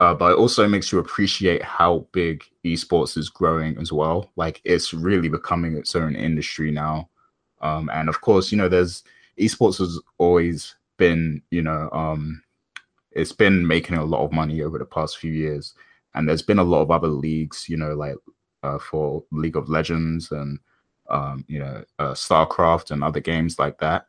Uh, 0.00 0.14
but 0.14 0.33
it 0.33 0.38
also 0.38 0.66
makes 0.66 0.90
you 0.90 0.98
appreciate 0.98 1.62
how 1.62 2.07
big 2.12 2.44
esports 2.64 3.16
is 3.16 3.28
growing 3.28 3.78
as 3.78 3.92
well. 3.92 4.30
Like 4.37 4.61
it's 4.64 4.92
really 4.92 5.28
becoming 5.28 5.76
its 5.76 5.94
own 5.94 6.16
industry 6.16 6.70
now. 6.70 7.09
Um, 7.61 7.88
and 7.92 8.09
of 8.09 8.20
course, 8.20 8.50
you 8.50 8.59
know, 8.59 8.68
there's 8.68 9.04
esports 9.38 9.78
has 9.78 10.00
always 10.18 10.74
been, 10.96 11.42
you 11.50 11.62
know, 11.62 11.88
um, 11.92 12.42
it's 13.12 13.33
been 13.33 13.66
making 13.66 13.96
a 13.96 14.04
lot 14.04 14.24
of 14.24 14.33
money 14.33 14.62
over 14.62 14.78
the 14.78 14.85
past 14.85 15.18
few 15.18 15.33
years. 15.33 15.74
And 16.14 16.28
there's 16.28 16.42
been 16.42 16.59
a 16.59 16.64
lot 16.64 16.83
of 16.83 16.90
other 16.90 17.09
leagues, 17.09 17.68
you 17.68 17.76
know, 17.76 17.94
like 17.94 18.16
uh, 18.62 18.78
for 18.78 19.24
League 19.30 19.57
of 19.57 19.68
Legends 19.68 20.33
and, 20.33 20.59
um, 21.09 21.44
you 21.48 21.61
know, 21.61 21.85
uh, 22.00 22.12
StarCraft 22.12 22.90
and 22.90 23.04
other 23.04 23.20
games 23.20 23.59
like 23.59 23.78
that. 23.78 24.07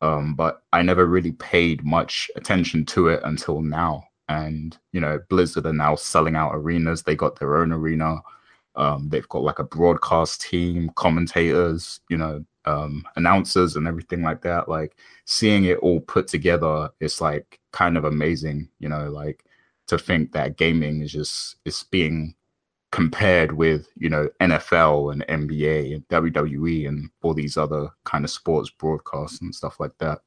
Um, 0.00 0.36
but 0.36 0.62
I 0.72 0.82
never 0.82 1.06
really 1.06 1.32
paid 1.32 1.84
much 1.84 2.30
attention 2.36 2.86
to 2.86 3.08
it 3.08 3.20
until 3.24 3.60
now 3.60 4.07
and 4.28 4.76
you 4.92 5.00
know 5.00 5.20
blizzard 5.28 5.66
are 5.66 5.72
now 5.72 5.94
selling 5.94 6.36
out 6.36 6.54
arenas. 6.54 7.02
They 7.02 7.16
got 7.16 7.38
their 7.38 7.56
own 7.58 7.72
arena. 7.72 8.22
Um, 8.76 9.08
they've 9.08 9.28
got 9.28 9.42
like 9.42 9.58
a 9.58 9.64
broadcast 9.64 10.42
team 10.42 10.90
commentators 10.94 12.00
you 12.08 12.16
know 12.16 12.44
um, 12.64 13.04
announcers 13.16 13.76
and 13.76 13.86
everything 13.88 14.22
like 14.22 14.42
that. 14.42 14.68
Like 14.68 14.96
seeing 15.24 15.64
it 15.64 15.78
all 15.78 16.00
put 16.00 16.28
together 16.28 16.90
it's 17.00 17.20
like 17.20 17.60
kind 17.72 17.96
of 17.96 18.04
amazing 18.04 18.68
you 18.78 18.88
know 18.88 19.10
like 19.10 19.44
to 19.88 19.98
think 19.98 20.32
that 20.32 20.56
gaming 20.56 21.02
is 21.02 21.12
just 21.12 21.56
is 21.64 21.84
being 21.90 22.34
compared 22.90 23.52
with 23.52 23.88
you 23.96 24.08
know 24.08 24.28
NFL 24.40 25.12
and 25.12 25.26
NBA 25.26 25.94
and 25.94 26.08
WWE 26.08 26.88
and 26.88 27.10
all 27.22 27.34
these 27.34 27.56
other 27.56 27.88
kind 28.04 28.24
of 28.24 28.30
sports 28.30 28.70
broadcasts 28.70 29.40
and 29.40 29.54
stuff 29.54 29.80
like 29.80 29.96
that. 29.98 30.20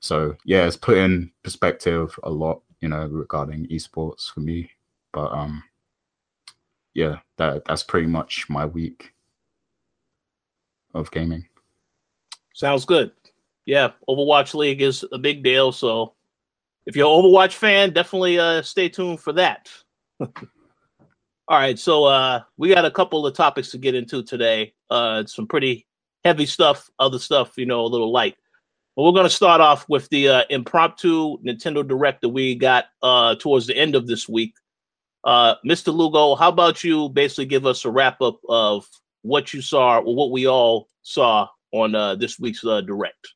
So 0.00 0.36
yeah, 0.44 0.66
it's 0.66 0.76
put 0.76 0.98
in 0.98 1.32
perspective 1.42 2.18
a 2.22 2.30
lot 2.30 2.62
you 2.80 2.88
know, 2.88 3.06
regarding 3.06 3.66
esports 3.68 4.30
for 4.32 4.40
me. 4.40 4.70
But 5.12 5.32
um 5.32 5.62
yeah, 6.94 7.18
that 7.36 7.64
that's 7.66 7.82
pretty 7.82 8.06
much 8.06 8.46
my 8.48 8.64
week 8.64 9.12
of 10.94 11.10
gaming. 11.10 11.46
Sounds 12.54 12.84
good. 12.84 13.12
Yeah, 13.66 13.90
Overwatch 14.08 14.54
League 14.54 14.80
is 14.80 15.04
a 15.12 15.18
big 15.18 15.42
deal, 15.42 15.72
so 15.72 16.14
if 16.86 16.96
you're 16.96 17.06
an 17.06 17.22
Overwatch 17.22 17.54
fan, 17.54 17.92
definitely 17.92 18.38
uh 18.38 18.62
stay 18.62 18.88
tuned 18.88 19.20
for 19.20 19.32
that. 19.34 19.70
All 20.20 20.30
right, 21.58 21.78
so 21.78 22.04
uh 22.04 22.42
we 22.56 22.74
got 22.74 22.84
a 22.84 22.90
couple 22.90 23.26
of 23.26 23.34
topics 23.34 23.70
to 23.70 23.78
get 23.78 23.94
into 23.94 24.22
today. 24.22 24.74
Uh 24.90 25.24
some 25.26 25.46
pretty 25.46 25.86
heavy 26.24 26.46
stuff, 26.46 26.90
other 26.98 27.18
stuff, 27.18 27.56
you 27.56 27.66
know, 27.66 27.82
a 27.82 27.86
little 27.86 28.10
light. 28.12 28.36
But 28.96 29.02
we're 29.02 29.12
going 29.12 29.24
to 29.24 29.30
start 29.30 29.60
off 29.60 29.86
with 29.90 30.08
the 30.08 30.28
uh, 30.28 30.42
impromptu 30.48 31.36
Nintendo 31.42 31.86
Direct 31.86 32.22
that 32.22 32.30
we 32.30 32.54
got 32.54 32.86
uh, 33.02 33.34
towards 33.34 33.66
the 33.66 33.76
end 33.76 33.94
of 33.94 34.06
this 34.06 34.26
week. 34.26 34.54
Uh, 35.22 35.56
Mr. 35.66 35.94
Lugo, 35.94 36.34
how 36.34 36.48
about 36.48 36.82
you 36.82 37.10
basically 37.10 37.44
give 37.44 37.66
us 37.66 37.84
a 37.84 37.90
wrap 37.90 38.22
up 38.22 38.40
of 38.48 38.88
what 39.20 39.52
you 39.52 39.60
saw 39.60 39.98
or 39.98 40.14
what 40.14 40.30
we 40.30 40.46
all 40.46 40.88
saw 41.02 41.46
on 41.72 41.94
uh, 41.94 42.14
this 42.14 42.38
week's 42.38 42.64
uh, 42.64 42.80
Direct? 42.80 43.34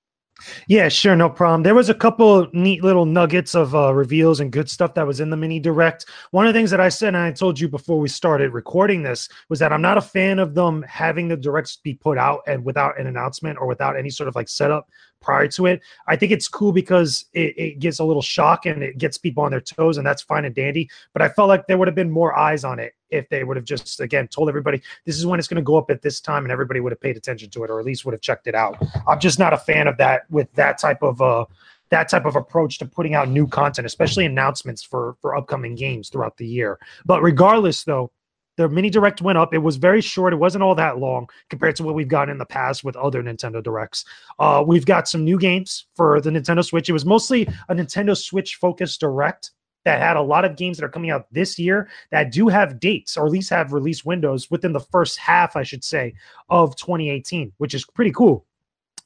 Yeah, 0.68 0.88
sure, 0.88 1.16
no 1.16 1.29
problem. 1.29 1.62
There 1.62 1.75
was 1.75 1.88
a 1.88 1.94
couple 1.94 2.49
neat 2.53 2.83
little 2.83 3.05
nuggets 3.05 3.55
of 3.55 3.75
uh, 3.75 3.92
reveals 3.92 4.40
and 4.40 4.51
good 4.51 4.70
stuff 4.70 4.94
that 4.94 5.07
was 5.07 5.20
in 5.20 5.31
the 5.31 5.37
mini 5.37 5.61
direct. 5.61 6.07
One 6.31 6.46
of 6.46 6.55
the 6.55 6.59
things 6.59 6.70
that 6.70 6.81
I 6.81 6.88
said, 6.88 7.09
and 7.09 7.18
I 7.18 7.33
told 7.33 7.61
you 7.61 7.68
before 7.68 7.99
we 7.99 8.09
started 8.09 8.53
recording 8.53 9.03
this, 9.03 9.29
was 9.49 9.59
that 9.59 9.73
I'm 9.73 9.83
not 9.83 9.99
a 9.99 10.03
fan 10.03 10.38
of 10.38 10.55
them 10.55 10.83
having 10.88 11.29
the 11.29 11.37
directs 11.37 11.77
be 11.77 11.94
put 11.94 12.18
out 12.18 12.40
and 12.46 12.64
without 12.64 12.99
an 12.99 13.07
announcement 13.07 13.59
or 13.61 13.66
without 13.66 13.99
any 13.99 14.11
sort 14.11 14.29
of 14.29 14.35
like 14.35 14.49
setup 14.49 14.88
prior 15.20 15.48
to 15.48 15.66
it. 15.66 15.80
I 16.06 16.16
think 16.16 16.33
it's 16.33 16.48
cool 16.48 16.72
because 16.72 17.26
it, 17.33 17.59
it 17.59 17.78
gives 17.78 17.98
a 17.98 18.04
little 18.04 18.22
shock 18.22 18.66
and 18.66 18.83
it 18.83 18.98
gets 18.98 19.18
people 19.18 19.42
on 19.42 19.50
their 19.50 19.61
toes, 19.61 19.98
and 19.98 20.06
that's 20.06 20.22
fine 20.22 20.44
and 20.44 20.54
dandy. 20.54 20.90
But 21.12 21.22
I 21.22 21.28
felt 21.28 21.48
like 21.48 21.66
there 21.66 21.78
would 21.78 21.88
have 21.88 21.94
been 21.94 22.11
more 22.11 22.37
eyes 22.38 22.64
on 22.64 22.78
it 22.78 22.94
if 23.11 23.28
they 23.28 23.44
would 23.44 23.56
have 23.56 23.64
just 23.64 24.00
again 24.00 24.28
told 24.28 24.48
everybody 24.48 24.80
this 25.04 25.18
is 25.18 25.26
when 25.26 25.38
it's 25.38 25.48
going 25.48 25.56
to 25.56 25.62
go 25.62 25.76
up 25.76 25.90
at 25.90 26.02
this 26.02 26.20
time 26.20 26.44
and 26.44 26.52
everybody 26.52 26.80
would 26.80 26.92
have 26.92 27.00
paid 27.00 27.16
attention 27.16 27.50
to 27.50 27.64
it 27.64 27.70
or 27.70 27.80
at 27.80 27.87
least 27.87 28.04
would 28.04 28.14
have 28.14 28.20
checked 28.20 28.46
it 28.46 28.54
out 28.54 28.80
i'm 29.09 29.18
just 29.18 29.38
not 29.38 29.52
a 29.52 29.59
fan 29.59 29.87
of 29.87 29.96
that 29.96 30.22
with 30.30 30.52
that 30.54 30.78
type 30.78 31.02
of 31.02 31.20
uh 31.20 31.44
that 31.90 32.09
type 32.09 32.24
of 32.24 32.37
approach 32.37 32.78
to 32.78 32.87
putting 32.87 33.14
out 33.14 33.28
new 33.28 33.46
content 33.46 33.87
especially 33.87 34.24
announcements 34.24 34.83
for 34.83 35.16
for 35.20 35.37
upcoming 35.37 35.74
games 35.74 36.09
throughout 36.09 36.37
the 36.37 36.46
year 36.46 36.78
but 37.04 37.22
regardless 37.22 37.85
though 37.85 38.11
the 38.61 38.68
mini 38.68 38.90
direct 38.90 39.23
went 39.23 39.38
up. 39.38 39.55
It 39.55 39.59
was 39.59 39.77
very 39.77 40.03
short. 40.03 40.35
It 40.35 40.37
wasn't 40.37 40.62
all 40.62 40.75
that 40.75 40.99
long 40.99 41.31
compared 41.49 41.77
to 41.77 41.83
what 41.83 41.94
we've 41.94 42.09
gotten 42.09 42.31
in 42.31 42.37
the 42.37 42.44
past 42.44 42.85
with 42.85 42.94
other 42.94 43.23
Nintendo 43.23 43.62
directs. 43.62 44.05
Uh, 44.38 44.62
we've 44.66 44.85
got 44.85 45.09
some 45.09 45.25
new 45.25 45.38
games 45.38 45.87
for 45.94 46.20
the 46.20 46.29
Nintendo 46.29 46.62
Switch. 46.62 46.90
It 46.90 46.92
was 46.92 47.07
mostly 47.07 47.49
a 47.70 47.75
Nintendo 47.75 48.14
Switch 48.14 48.57
focused 48.57 49.01
direct 49.01 49.53
that 49.87 49.99
had 49.99 50.18
a 50.18 50.23
lot 50.23 50.44
of 50.44 50.57
games 50.57 50.77
that 50.77 50.85
are 50.85 50.90
coming 50.90 51.11
out 51.11 51.27
this 51.33 51.59
year 51.59 51.88
that 52.11 52.33
do 52.33 52.49
have 52.49 52.79
dates 52.81 53.16
or 53.16 53.25
at 53.25 53.33
least 53.33 53.49
have 53.49 53.73
release 53.73 54.05
windows 54.05 54.51
within 54.51 54.75
the 54.75 54.81
first 54.81 55.16
half, 55.16 55.57
I 55.57 55.62
should 55.62 55.83
say, 55.83 56.12
of 56.51 56.77
2018, 56.77 57.53
which 57.57 57.73
is 57.73 57.87
pretty 57.87 58.12
cool. 58.12 58.44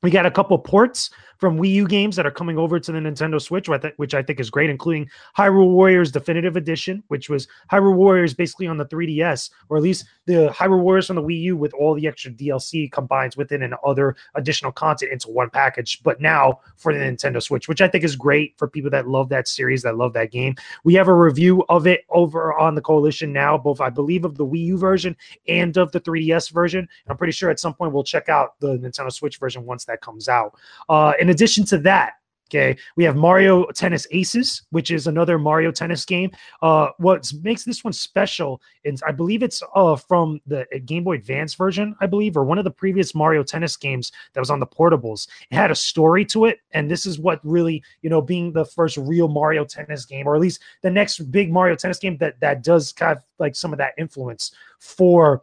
We 0.02 0.10
got 0.10 0.26
a 0.26 0.32
couple 0.32 0.58
ports 0.58 1.10
from 1.44 1.58
Wii 1.58 1.72
U 1.72 1.86
games 1.86 2.16
that 2.16 2.24
are 2.24 2.30
coming 2.30 2.56
over 2.56 2.80
to 2.80 2.90
the 2.90 2.98
Nintendo 2.98 3.38
Switch, 3.38 3.68
which 3.98 4.14
I 4.14 4.22
think 4.22 4.40
is 4.40 4.48
great, 4.48 4.70
including 4.70 5.10
Hyrule 5.36 5.68
Warriors 5.68 6.10
Definitive 6.10 6.56
Edition, 6.56 7.02
which 7.08 7.28
was 7.28 7.46
Hyrule 7.70 7.96
Warriors 7.96 8.32
basically 8.32 8.66
on 8.66 8.78
the 8.78 8.86
3DS, 8.86 9.50
or 9.68 9.76
at 9.76 9.82
least 9.82 10.06
the 10.24 10.48
Hyrule 10.56 10.80
Warriors 10.80 11.08
from 11.08 11.16
the 11.16 11.22
Wii 11.22 11.38
U 11.42 11.56
with 11.58 11.74
all 11.74 11.94
the 11.94 12.06
extra 12.06 12.30
DLC 12.30 12.90
combines 12.90 13.36
within 13.36 13.62
and 13.62 13.74
other 13.84 14.16
additional 14.36 14.72
content 14.72 15.12
into 15.12 15.28
one 15.28 15.50
package, 15.50 16.02
but 16.02 16.18
now 16.18 16.60
for 16.78 16.94
the 16.94 16.98
Nintendo 16.98 17.42
Switch, 17.42 17.68
which 17.68 17.82
I 17.82 17.88
think 17.88 18.04
is 18.04 18.16
great 18.16 18.56
for 18.56 18.66
people 18.66 18.90
that 18.92 19.06
love 19.06 19.28
that 19.28 19.46
series, 19.46 19.82
that 19.82 19.98
love 19.98 20.14
that 20.14 20.30
game. 20.30 20.54
We 20.82 20.94
have 20.94 21.08
a 21.08 21.14
review 21.14 21.62
of 21.68 21.86
it 21.86 22.06
over 22.08 22.54
on 22.54 22.74
the 22.74 22.80
Coalition 22.80 23.34
now, 23.34 23.58
both 23.58 23.82
I 23.82 23.90
believe 23.90 24.24
of 24.24 24.38
the 24.38 24.46
Wii 24.46 24.64
U 24.64 24.78
version 24.78 25.14
and 25.46 25.76
of 25.76 25.92
the 25.92 26.00
3DS 26.00 26.50
version. 26.52 26.88
I'm 27.06 27.18
pretty 27.18 27.32
sure 27.34 27.50
at 27.50 27.60
some 27.60 27.74
point 27.74 27.92
we'll 27.92 28.02
check 28.02 28.30
out 28.30 28.58
the 28.60 28.78
Nintendo 28.78 29.12
Switch 29.12 29.36
version 29.36 29.66
once 29.66 29.84
that 29.84 30.00
comes 30.00 30.26
out. 30.26 30.58
Uh, 30.88 31.12
in 31.20 31.28
addition 31.34 31.64
to 31.66 31.78
that, 31.78 32.14
Okay, 32.54 32.76
we 32.96 33.04
have 33.04 33.16
Mario 33.16 33.64
Tennis 33.72 34.06
Aces, 34.10 34.62
which 34.70 34.90
is 34.90 35.06
another 35.06 35.38
Mario 35.38 35.72
Tennis 35.72 36.04
game. 36.04 36.30
Uh, 36.60 36.88
what 36.98 37.32
makes 37.42 37.64
this 37.64 37.82
one 37.82 37.92
special 37.92 38.60
is 38.84 39.02
I 39.02 39.12
believe 39.12 39.42
it's 39.42 39.62
uh 39.74 39.96
from 39.96 40.40
the 40.46 40.66
Game 40.84 41.04
Boy 41.04 41.16
Advance 41.16 41.54
version, 41.54 41.96
I 42.00 42.06
believe, 42.06 42.36
or 42.36 42.44
one 42.44 42.58
of 42.58 42.64
the 42.64 42.70
previous 42.70 43.14
Mario 43.14 43.42
Tennis 43.42 43.76
games 43.76 44.12
that 44.34 44.40
was 44.40 44.50
on 44.50 44.60
the 44.60 44.66
portables. 44.66 45.26
It 45.50 45.54
had 45.54 45.70
a 45.70 45.74
story 45.74 46.24
to 46.26 46.44
it, 46.44 46.58
and 46.72 46.90
this 46.90 47.06
is 47.06 47.18
what 47.18 47.40
really, 47.44 47.82
you 48.02 48.10
know, 48.10 48.20
being 48.20 48.52
the 48.52 48.66
first 48.66 48.98
real 48.98 49.28
Mario 49.28 49.64
Tennis 49.64 50.04
game, 50.04 50.28
or 50.28 50.34
at 50.34 50.42
least 50.42 50.60
the 50.82 50.90
next 50.90 51.18
big 51.32 51.50
Mario 51.50 51.76
Tennis 51.76 51.98
game 51.98 52.18
that 52.18 52.38
that 52.40 52.62
does 52.62 52.92
kind 52.92 53.16
of 53.16 53.24
like 53.38 53.56
some 53.56 53.72
of 53.72 53.78
that 53.78 53.94
influence 53.96 54.54
for 54.78 55.42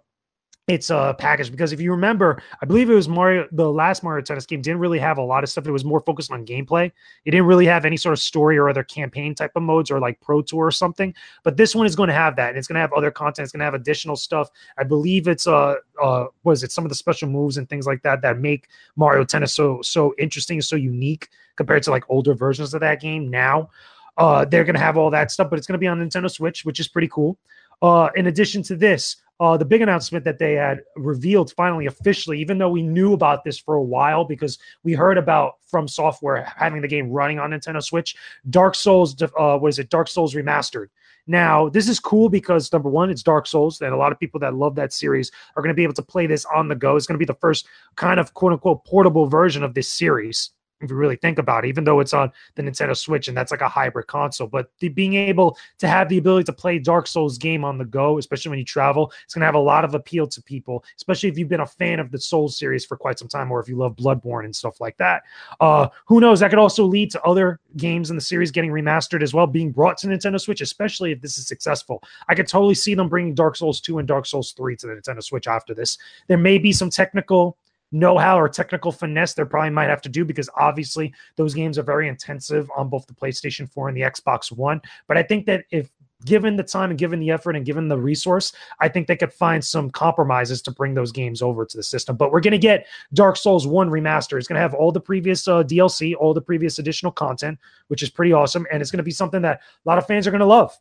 it's 0.72 0.90
a 0.90 1.16
package 1.18 1.52
because 1.52 1.74
if 1.74 1.82
you 1.82 1.92
remember, 1.92 2.42
I 2.62 2.66
believe 2.66 2.90
it 2.90 2.94
was 2.94 3.10
Mario, 3.10 3.48
the 3.52 3.70
last 3.70 4.04
Mario 4.04 4.24
Tennis 4.24 4.46
game 4.46 4.62
didn't 4.62 4.80
really 4.80 5.00
have 5.00 5.18
a 5.18 5.22
lot 5.22 5.44
of 5.44 5.50
stuff. 5.50 5.68
It 5.68 5.72
was 5.72 5.84
more 5.84 6.00
focused 6.00 6.32
on 6.32 6.46
gameplay. 6.46 6.92
It 7.26 7.32
didn't 7.32 7.46
really 7.46 7.66
have 7.66 7.84
any 7.84 7.98
sort 7.98 8.14
of 8.14 8.20
story 8.20 8.58
or 8.58 8.70
other 8.70 8.84
campaign 8.84 9.36
type 9.36 9.52
of 9.56 9.64
modes 9.64 9.92
or 9.92 10.00
like 10.00 10.22
Pro 10.22 10.42
Tour 10.42 10.66
or 10.68 10.72
something. 10.72 11.14
But 11.44 11.58
this 11.58 11.76
one 11.76 11.86
is 11.86 11.96
going 11.96 12.08
to 12.08 12.14
have 12.14 12.38
that. 12.38 12.50
And 12.50 12.58
it's 12.58 12.68
going 12.68 12.76
to 12.76 12.82
have 12.82 12.94
other 12.94 13.12
content. 13.12 13.44
It's 13.44 13.52
going 13.52 13.60
to 13.60 13.66
have 13.66 13.74
additional 13.74 14.16
stuff. 14.16 14.50
I 14.78 14.84
believe 14.84 15.28
it's 15.28 15.46
uh 15.46 15.76
uh 16.02 16.28
was 16.44 16.64
it 16.64 16.72
some 16.72 16.86
of 16.86 16.90
the 16.90 16.96
special 16.96 17.28
moves 17.28 17.58
and 17.58 17.68
things 17.68 17.86
like 17.86 18.02
that 18.04 18.22
that 18.22 18.40
make 18.40 18.68
Mario 18.96 19.26
Tennis 19.26 19.54
so 19.54 19.82
so 19.82 20.16
interesting, 20.18 20.62
so 20.62 20.78
unique 20.78 21.28
compared 21.58 21.84
to 21.84 21.92
like 21.92 22.06
older 22.10 22.34
versions 22.34 22.74
of 22.74 22.80
that 22.80 23.02
game. 23.02 23.30
Now, 23.30 23.70
uh, 24.18 24.46
they're 24.46 24.64
going 24.64 24.76
to 24.76 24.82
have 24.82 24.98
all 24.98 25.10
that 25.10 25.32
stuff, 25.32 25.50
but 25.50 25.60
it's 25.60 25.68
going 25.68 25.74
to 25.74 25.80
be 25.80 25.88
on 25.88 26.00
Nintendo 26.00 26.32
Switch, 26.32 26.64
which 26.64 26.80
is 26.80 26.88
pretty 26.88 27.10
cool. 27.10 27.38
Uh, 27.82 28.10
in 28.16 28.28
addition 28.28 28.62
to 28.64 28.76
this, 28.76 29.18
uh, 29.42 29.58
the 29.58 29.66
big 29.66 29.82
announcement 29.82 30.24
that 30.24 30.38
they 30.38 30.54
had 30.54 30.84
revealed 30.96 31.52
finally 31.58 31.88
officially, 31.88 32.40
even 32.40 32.60
though 32.60 32.70
we 32.70 32.84
knew 32.84 33.14
about 33.14 33.44
this 33.44 33.58
for 33.58 33.74
a 33.74 33.82
while 33.82 34.24
because 34.24 34.60
we 34.84 34.94
heard 34.94 35.18
about 35.18 35.56
FromSoftware 35.74 36.46
having 36.56 36.80
the 36.80 36.88
game 36.88 37.10
running 37.10 37.40
on 37.40 37.50
Nintendo 37.50 37.82
Switch, 37.82 38.16
Dark 38.52 38.76
Souls, 38.76 39.20
uh, 39.20 39.58
what 39.58 39.70
is 39.70 39.80
it? 39.80 39.90
Dark 39.90 40.08
Souls 40.08 40.36
Remastered. 40.36 40.90
Now, 41.26 41.70
this 41.70 41.90
is 41.90 42.00
cool 42.00 42.30
because 42.30 42.72
number 42.72 42.90
one, 42.90 43.10
it's 43.10 43.24
Dark 43.24 43.48
Souls, 43.48 43.82
and 43.82 43.92
a 43.92 43.98
lot 43.98 44.12
of 44.12 44.20
people 44.20 44.40
that 44.42 44.54
love 44.54 44.76
that 44.76 44.94
series 44.94 45.32
are 45.56 45.64
going 45.64 45.74
to 45.74 45.76
be 45.78 45.84
able 45.84 45.96
to 45.96 46.04
play 46.04 46.28
this 46.28 46.46
on 46.46 46.68
the 46.68 46.76
go. 46.76 46.96
It's 46.96 47.08
going 47.08 47.16
to 47.16 47.26
be 47.26 47.26
the 47.26 47.40
first 47.40 47.66
kind 47.96 48.20
of 48.20 48.36
quote 48.36 48.54
unquote 48.54 48.86
portable 48.86 49.26
version 49.26 49.64
of 49.64 49.74
this 49.74 49.88
series 49.88 50.52
if 50.82 50.90
you 50.90 50.96
really 50.96 51.16
think 51.16 51.40
about 51.40 51.66
it, 51.66 51.70
even 51.70 51.84
though 51.84 52.00
it's 52.00 52.14
on 52.14 52.32
the 52.56 52.64
Nintendo 52.64 52.96
Switch 52.96 53.28
and 53.28 53.38
that's 53.38 53.52
like 53.52 53.62
a 53.62 53.70
hybrid 53.70 54.08
console. 54.08 54.48
But 54.48 54.72
the, 54.80 54.90
being 54.90 55.14
able 55.14 55.58
to 55.80 55.88
have 55.88 56.10
the 56.10 56.18
ability 56.18 56.46
to 56.46 56.54
play 56.54 56.80
Dark 56.80 57.08
Souls 57.08 57.38
game 57.38 57.64
on 57.64 57.78
the 57.78 57.86
go, 57.86 58.18
especially 58.18 58.50
when 58.50 58.60
you 58.60 58.66
travel, 58.66 59.12
it's 59.24 59.34
going 59.34 59.42
to 59.42 59.46
have 59.46 59.56
a 59.56 59.60
lot 59.60 59.86
of 59.86 59.94
appeal 59.94 60.28
to 60.28 60.42
people, 60.42 60.84
especially 60.98 61.30
if 61.30 61.38
you've 61.38 61.50
been 61.50 61.62
a 61.62 61.68
fan 61.68 62.00
of 62.00 62.12
the 62.12 62.20
Souls 62.20 62.58
series 62.58 62.86
for 62.86 62.98
quite 62.98 63.20
some 63.20 63.28
time 63.28 63.52
or 63.52 63.60
if 63.60 63.68
you 63.68 63.76
love 63.76 63.96
Bloodborne 63.96 64.46
and 64.46 64.56
stuff 64.56 64.82
like 64.82 64.98
that. 64.98 65.24
Uh, 65.60 65.88
who 66.06 66.20
knows? 66.20 66.40
That 66.40 66.50
could 66.50 66.60
also 66.60 66.84
lead 66.86 67.12
to 67.12 67.22
other 67.24 67.60
games 67.78 68.10
in 68.10 68.16
the 68.16 68.22
series 68.22 68.52
getting 68.52 68.72
remastered 68.72 69.22
as 69.22 69.34
well, 69.34 69.48
being 69.48 69.72
brought 69.72 69.98
to 70.00 70.08
Nintendo 70.08 70.40
Switch, 70.40 70.62
especially 70.62 71.12
if 71.12 71.22
this 71.22 71.38
is 71.38 71.48
successful. 71.48 72.04
I 72.28 72.36
could 72.36 72.48
totally 72.48 72.76
see 72.76 72.96
them 72.96 73.10
bringing 73.10 73.34
Dark 73.34 73.56
Souls 73.56 73.82
2 73.82 74.00
and 74.00 74.08
Dark 74.08 74.26
Souls 74.26 74.52
3 74.54 74.76
to 74.78 74.88
the 74.88 74.94
Nintendo 74.94 75.24
Switch 75.24 75.48
after 75.48 75.74
this. 75.74 75.98
There 76.28 76.38
may 76.38 76.58
be 76.58 76.72
some 76.72 76.90
technical 76.90 77.58
know-how 77.92 78.40
or 78.40 78.48
technical 78.48 78.92
finesse 78.92 79.34
there 79.34 79.46
probably 79.46 79.70
might 79.70 79.90
have 79.90 80.02
to 80.02 80.10
do 80.10 80.24
because 80.24 80.50
obviously 80.58 81.14
those 81.36 81.54
games 81.54 81.78
are 81.78 81.84
very 81.84 82.08
intensive 82.08 82.70
on 82.76 82.90
both 82.90 83.06
the 83.08 83.14
PlayStation 83.14 83.70
4 83.70 83.90
and 83.90 83.98
the 83.98 84.02
Xbox 84.02 84.52
One. 84.52 84.82
But 85.08 85.18
I 85.18 85.24
think 85.24 85.46
that 85.48 85.66
if 85.72 85.90
given 86.26 86.56
the 86.56 86.64
time 86.64 86.90
and 86.90 87.00
given 87.00 87.20
the 87.20 87.32
effort 87.32 87.56
and 87.56 87.66
given 87.66 87.88
the 87.88 87.98
resource, 87.98 88.54
I 88.80 88.88
think 88.88 89.08
they 89.08 89.16
could 89.16 89.34
find 89.34 89.64
some 89.64 89.90
compromises 89.90 90.62
to 90.64 90.72
bring 90.72 90.94
those 90.94 91.12
games 91.12 91.42
over 91.42 91.66
to 91.66 91.78
the 91.78 91.84
system. 91.84 92.16
But 92.16 92.32
we're 92.32 92.42
going 92.42 92.52
to 92.52 92.58
get 92.58 92.88
Dark 93.14 93.38
Souls 93.38 93.68
1 93.68 93.90
remaster. 93.90 94.38
It's 94.38 94.48
going 94.48 94.58
to 94.58 94.62
have 94.62 94.74
all 94.74 94.92
the 94.92 95.02
previous 95.02 95.48
uh, 95.48 95.64
DLC, 95.64 96.16
all 96.18 96.34
the 96.34 96.42
previous 96.42 96.80
additional 96.80 97.12
content, 97.12 97.60
which 97.88 98.04
is 98.04 98.10
pretty 98.10 98.34
awesome. 98.34 98.66
And 98.72 98.82
it's 98.82 98.92
going 98.92 98.98
to 98.98 99.04
be 99.04 99.12
something 99.12 99.42
that 99.42 99.58
a 99.60 99.90
lot 99.90 99.98
of 99.98 100.08
fans 100.08 100.28
are 100.28 100.32
going 100.32 100.40
to 100.40 100.46
love. 100.46 100.78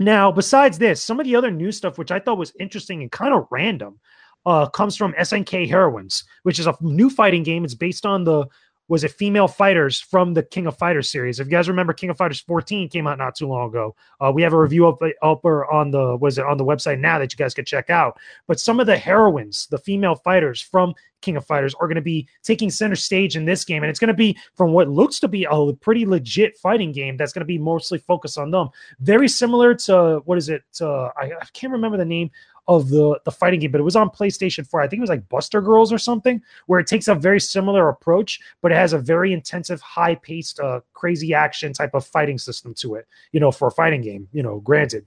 Now, 0.00 0.32
besides 0.32 0.78
this, 0.78 1.00
some 1.02 1.20
of 1.20 1.24
the 1.24 1.36
other 1.36 1.52
new 1.52 1.70
stuff, 1.70 1.98
which 1.98 2.10
I 2.10 2.18
thought 2.18 2.38
was 2.38 2.52
interesting 2.58 3.02
and 3.02 3.12
kind 3.12 3.32
of 3.32 3.46
random, 3.50 4.00
uh, 4.46 4.68
comes 4.68 4.96
from 4.96 5.12
SNK 5.14 5.68
Heroines, 5.68 6.24
which 6.42 6.58
is 6.58 6.66
a 6.66 6.76
new 6.80 7.10
fighting 7.10 7.42
game. 7.42 7.64
It's 7.64 7.74
based 7.74 8.06
on 8.06 8.24
the 8.24 8.46
was 8.88 9.02
it 9.02 9.12
female 9.12 9.48
fighters 9.48 9.98
from 9.98 10.34
the 10.34 10.42
King 10.42 10.66
of 10.66 10.76
Fighters 10.76 11.08
series. 11.08 11.40
If 11.40 11.46
you 11.46 11.50
guys 11.50 11.68
remember, 11.68 11.92
King 11.92 12.10
of 12.10 12.18
Fighters 12.18 12.40
14 12.40 12.88
came 12.90 13.06
out 13.06 13.18
not 13.18 13.34
too 13.34 13.46
long 13.46 13.68
ago. 13.68 13.96
Uh, 14.20 14.30
we 14.34 14.42
have 14.42 14.52
a 14.52 14.58
review 14.58 14.86
up, 14.86 15.00
up 15.22 15.44
on 15.44 15.90
the 15.90 16.16
was 16.16 16.38
it 16.38 16.44
on 16.44 16.58
the 16.58 16.64
website 16.64 16.98
now 16.98 17.18
that 17.18 17.32
you 17.32 17.36
guys 17.36 17.54
could 17.54 17.66
check 17.66 17.88
out. 17.88 18.18
But 18.46 18.60
some 18.60 18.80
of 18.80 18.86
the 18.86 18.96
heroines, 18.96 19.66
the 19.70 19.78
female 19.78 20.16
fighters 20.16 20.60
from 20.60 20.94
King 21.22 21.38
of 21.38 21.46
Fighters, 21.46 21.74
are 21.74 21.86
going 21.86 21.96
to 21.96 22.02
be 22.02 22.28
taking 22.42 22.68
center 22.68 22.96
stage 22.96 23.36
in 23.36 23.46
this 23.46 23.64
game, 23.64 23.82
and 23.82 23.88
it's 23.88 23.98
going 23.98 24.08
to 24.08 24.14
be 24.14 24.36
from 24.54 24.72
what 24.72 24.88
looks 24.90 25.18
to 25.20 25.28
be 25.28 25.46
a 25.50 25.72
pretty 25.80 26.04
legit 26.04 26.58
fighting 26.58 26.92
game 26.92 27.16
that's 27.16 27.32
going 27.32 27.40
to 27.40 27.46
be 27.46 27.58
mostly 27.58 27.98
focused 27.98 28.36
on 28.36 28.50
them. 28.50 28.68
Very 29.00 29.28
similar 29.28 29.74
to 29.74 30.20
what 30.26 30.36
is 30.36 30.50
it? 30.50 30.62
I, 30.82 31.32
I 31.40 31.46
can't 31.54 31.72
remember 31.72 31.96
the 31.96 32.04
name 32.04 32.30
of 32.66 32.88
the 32.88 33.18
the 33.24 33.30
fighting 33.30 33.60
game, 33.60 33.70
but 33.70 33.80
it 33.80 33.84
was 33.84 33.96
on 33.96 34.10
PlayStation 34.10 34.66
4. 34.66 34.80
I 34.80 34.88
think 34.88 34.98
it 34.98 35.02
was 35.02 35.10
like 35.10 35.28
Buster 35.28 35.60
Girls 35.60 35.92
or 35.92 35.98
something, 35.98 36.42
where 36.66 36.80
it 36.80 36.86
takes 36.86 37.08
a 37.08 37.14
very 37.14 37.40
similar 37.40 37.88
approach, 37.88 38.40
but 38.62 38.72
it 38.72 38.76
has 38.76 38.92
a 38.92 38.98
very 38.98 39.32
intensive, 39.32 39.80
high 39.80 40.14
paced, 40.14 40.60
uh, 40.60 40.80
crazy 40.92 41.34
action 41.34 41.72
type 41.72 41.94
of 41.94 42.06
fighting 42.06 42.38
system 42.38 42.74
to 42.74 42.94
it. 42.94 43.06
You 43.32 43.40
know, 43.40 43.52
for 43.52 43.68
a 43.68 43.72
fighting 43.72 44.02
game. 44.02 44.28
You 44.32 44.42
know, 44.42 44.60
granted. 44.60 45.06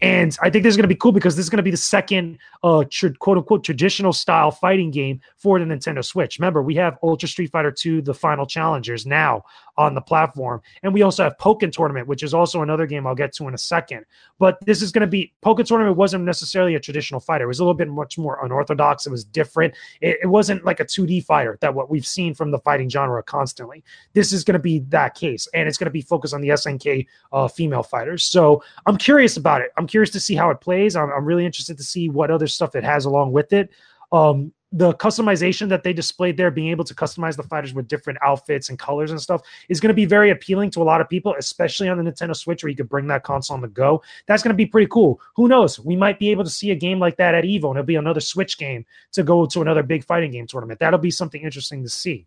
And 0.00 0.36
I 0.42 0.50
think 0.50 0.62
this 0.62 0.72
is 0.72 0.76
going 0.76 0.84
to 0.84 0.88
be 0.88 0.96
cool 0.96 1.12
because 1.12 1.36
this 1.36 1.44
is 1.44 1.50
going 1.50 1.58
to 1.58 1.62
be 1.62 1.70
the 1.70 1.76
second 1.76 2.38
uh, 2.62 2.84
tr- 2.90 3.08
quote 3.18 3.38
unquote 3.38 3.64
traditional 3.64 4.12
style 4.12 4.50
fighting 4.50 4.90
game 4.90 5.20
for 5.36 5.58
the 5.58 5.64
Nintendo 5.64 6.04
Switch. 6.04 6.38
Remember, 6.38 6.62
we 6.62 6.74
have 6.74 6.98
Ultra 7.02 7.28
Street 7.28 7.50
Fighter 7.50 7.70
2, 7.70 8.02
the 8.02 8.14
final 8.14 8.46
challengers 8.46 9.06
now 9.06 9.44
on 9.78 9.94
the 9.94 10.00
platform. 10.00 10.60
And 10.82 10.92
we 10.92 11.02
also 11.02 11.24
have 11.24 11.36
Pokken 11.38 11.70
Tournament, 11.70 12.08
which 12.08 12.22
is 12.22 12.34
also 12.34 12.62
another 12.62 12.86
game 12.86 13.06
I'll 13.06 13.14
get 13.14 13.32
to 13.34 13.48
in 13.48 13.54
a 13.54 13.58
second. 13.58 14.04
But 14.38 14.58
this 14.64 14.82
is 14.82 14.90
going 14.90 15.02
to 15.02 15.06
be 15.06 15.32
Pokken 15.44 15.66
Tournament 15.66 15.96
wasn't 15.96 16.24
necessarily 16.24 16.74
a 16.74 16.80
traditional 16.80 17.20
fighter. 17.20 17.44
It 17.44 17.48
was 17.48 17.60
a 17.60 17.62
little 17.62 17.74
bit 17.74 17.88
much 17.88 18.18
more 18.18 18.44
unorthodox. 18.44 19.06
It 19.06 19.10
was 19.10 19.24
different. 19.24 19.74
It, 20.00 20.18
it 20.22 20.26
wasn't 20.26 20.64
like 20.64 20.80
a 20.80 20.84
2D 20.84 21.24
fighter 21.24 21.58
that 21.60 21.74
what 21.74 21.90
we've 21.90 22.06
seen 22.06 22.34
from 22.34 22.50
the 22.50 22.58
fighting 22.58 22.88
genre 22.88 23.22
constantly. 23.22 23.84
This 24.12 24.32
is 24.32 24.44
going 24.44 24.54
to 24.54 24.58
be 24.58 24.80
that 24.88 25.14
case. 25.14 25.46
And 25.54 25.68
it's 25.68 25.78
going 25.78 25.86
to 25.86 25.90
be 25.90 26.02
focused 26.02 26.34
on 26.34 26.40
the 26.40 26.48
SNK 26.48 27.06
uh, 27.32 27.48
female 27.48 27.82
fighters. 27.82 28.24
So 28.24 28.62
I'm 28.86 28.96
curious 28.96 29.36
about 29.36 29.55
it. 29.60 29.72
I'm 29.76 29.86
curious 29.86 30.10
to 30.10 30.20
see 30.20 30.34
how 30.34 30.50
it 30.50 30.60
plays. 30.60 30.96
I'm, 30.96 31.10
I'm 31.10 31.24
really 31.24 31.46
interested 31.46 31.76
to 31.76 31.84
see 31.84 32.08
what 32.08 32.30
other 32.30 32.46
stuff 32.46 32.74
it 32.74 32.84
has 32.84 33.04
along 33.04 33.32
with 33.32 33.52
it. 33.52 33.70
Um, 34.12 34.52
the 34.72 34.92
customization 34.94 35.68
that 35.68 35.84
they 35.84 35.92
displayed 35.92 36.36
there, 36.36 36.50
being 36.50 36.68
able 36.68 36.84
to 36.84 36.94
customize 36.94 37.36
the 37.36 37.42
fighters 37.42 37.72
with 37.72 37.88
different 37.88 38.18
outfits 38.22 38.68
and 38.68 38.78
colors 38.78 39.10
and 39.10 39.20
stuff, 39.20 39.40
is 39.68 39.80
going 39.80 39.88
to 39.88 39.94
be 39.94 40.04
very 40.04 40.30
appealing 40.30 40.70
to 40.70 40.82
a 40.82 40.84
lot 40.84 41.00
of 41.00 41.08
people, 41.08 41.34
especially 41.38 41.88
on 41.88 42.02
the 42.02 42.10
Nintendo 42.10 42.34
Switch, 42.34 42.62
where 42.62 42.70
you 42.70 42.76
could 42.76 42.88
bring 42.88 43.06
that 43.06 43.22
console 43.22 43.54
on 43.54 43.60
the 43.60 43.68
go. 43.68 44.02
That's 44.26 44.42
going 44.42 44.52
to 44.52 44.56
be 44.56 44.66
pretty 44.66 44.88
cool. 44.88 45.20
Who 45.36 45.48
knows? 45.48 45.78
We 45.78 45.96
might 45.96 46.18
be 46.18 46.30
able 46.30 46.44
to 46.44 46.50
see 46.50 46.72
a 46.72 46.74
game 46.74 46.98
like 46.98 47.16
that 47.16 47.34
at 47.34 47.44
Evo, 47.44 47.70
and 47.70 47.78
it'll 47.78 47.84
be 47.84 47.94
another 47.94 48.20
Switch 48.20 48.58
game 48.58 48.84
to 49.12 49.22
go 49.22 49.46
to 49.46 49.62
another 49.62 49.82
big 49.82 50.04
fighting 50.04 50.32
game 50.32 50.46
tournament. 50.46 50.80
That'll 50.80 50.98
be 50.98 51.12
something 51.12 51.42
interesting 51.42 51.82
to 51.82 51.88
see. 51.88 52.26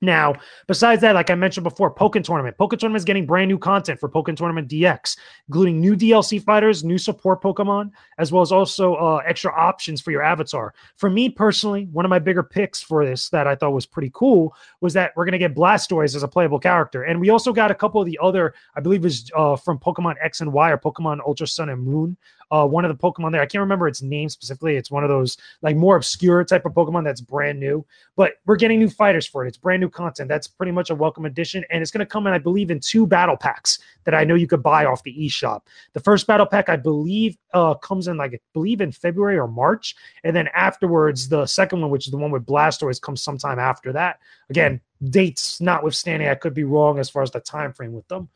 Now, 0.00 0.34
besides 0.68 1.00
that, 1.02 1.14
like 1.14 1.30
I 1.30 1.34
mentioned 1.34 1.64
before, 1.64 1.92
Pokken 1.92 2.22
Tournament. 2.22 2.56
Pokken 2.56 2.78
Tournament 2.78 3.00
is 3.00 3.04
getting 3.04 3.26
brand 3.26 3.48
new 3.48 3.58
content 3.58 3.98
for 3.98 4.08
Pokken 4.08 4.36
Tournament 4.36 4.68
DX, 4.68 5.16
including 5.48 5.80
new 5.80 5.96
DLC 5.96 6.40
fighters, 6.40 6.84
new 6.84 6.98
support 6.98 7.42
Pokemon, 7.42 7.90
as 8.18 8.30
well 8.30 8.42
as 8.42 8.52
also 8.52 8.94
uh, 8.94 9.16
extra 9.26 9.52
options 9.52 10.00
for 10.00 10.12
your 10.12 10.22
avatar. 10.22 10.72
For 10.96 11.10
me 11.10 11.28
personally, 11.28 11.88
one 11.90 12.04
of 12.04 12.10
my 12.10 12.20
bigger 12.20 12.44
picks 12.44 12.80
for 12.80 13.04
this 13.04 13.28
that 13.30 13.48
I 13.48 13.56
thought 13.56 13.72
was 13.72 13.86
pretty 13.86 14.10
cool 14.14 14.54
was 14.80 14.92
that 14.94 15.12
we're 15.16 15.24
going 15.24 15.32
to 15.32 15.38
get 15.38 15.54
Blastoise 15.54 16.14
as 16.14 16.22
a 16.22 16.28
playable 16.28 16.60
character. 16.60 17.02
And 17.02 17.20
we 17.20 17.30
also 17.30 17.52
got 17.52 17.72
a 17.72 17.74
couple 17.74 18.00
of 18.00 18.06
the 18.06 18.18
other, 18.22 18.54
I 18.76 18.80
believe 18.80 19.04
is 19.04 19.30
uh, 19.34 19.56
from 19.56 19.78
Pokemon 19.78 20.14
X 20.22 20.40
and 20.40 20.52
Y 20.52 20.70
or 20.70 20.78
Pokemon 20.78 21.20
Ultra 21.26 21.48
Sun 21.48 21.70
and 21.70 21.82
Moon, 21.82 22.16
uh, 22.50 22.66
one 22.66 22.84
of 22.84 22.96
the 22.96 23.02
Pokemon 23.02 23.32
there. 23.32 23.40
I 23.40 23.46
can't 23.46 23.60
remember 23.60 23.88
its 23.88 24.02
name 24.02 24.28
specifically. 24.28 24.76
It's 24.76 24.90
one 24.90 25.04
of 25.04 25.08
those 25.08 25.36
like 25.62 25.76
more 25.76 25.96
obscure 25.96 26.44
type 26.44 26.64
of 26.66 26.72
Pokemon 26.72 27.04
that's 27.04 27.20
brand 27.20 27.60
new, 27.60 27.84
but 28.16 28.34
we're 28.46 28.56
getting 28.56 28.78
new 28.78 28.88
fighters 28.88 29.26
for 29.26 29.44
it. 29.44 29.48
It's 29.48 29.56
brand 29.56 29.80
new 29.80 29.88
content. 29.88 30.28
That's 30.28 30.46
pretty 30.46 30.72
much 30.72 30.90
a 30.90 30.94
welcome 30.94 31.24
addition, 31.24 31.64
and 31.70 31.82
it's 31.82 31.90
going 31.90 32.00
to 32.00 32.06
come 32.06 32.26
in, 32.26 32.32
I 32.32 32.38
believe, 32.38 32.70
in 32.70 32.80
two 32.80 33.06
battle 33.06 33.36
packs 33.36 33.78
that 34.04 34.14
I 34.14 34.24
know 34.24 34.34
you 34.34 34.46
could 34.46 34.62
buy 34.62 34.84
off 34.86 35.02
the 35.02 35.14
eShop. 35.14 35.62
The 35.92 36.00
first 36.00 36.26
battle 36.26 36.46
pack, 36.46 36.68
I 36.68 36.76
believe, 36.76 37.36
uh, 37.52 37.74
comes 37.74 38.08
in 38.08 38.16
like 38.16 38.34
I 38.34 38.40
believe 38.52 38.80
in 38.80 38.92
February 38.92 39.38
or 39.38 39.48
March, 39.48 39.94
and 40.24 40.34
then 40.34 40.48
afterwards, 40.54 41.28
the 41.28 41.46
second 41.46 41.80
one, 41.80 41.90
which 41.90 42.06
is 42.06 42.10
the 42.10 42.18
one 42.18 42.30
with 42.30 42.46
Blastoise, 42.46 43.00
comes 43.00 43.22
sometime 43.22 43.58
after 43.58 43.92
that. 43.92 44.18
Again, 44.50 44.80
dates 45.10 45.60
notwithstanding, 45.60 46.28
I 46.28 46.34
could 46.34 46.54
be 46.54 46.64
wrong 46.64 46.98
as 46.98 47.10
far 47.10 47.22
as 47.22 47.30
the 47.30 47.40
time 47.40 47.72
frame 47.72 47.92
with 47.92 48.08
them. 48.08 48.28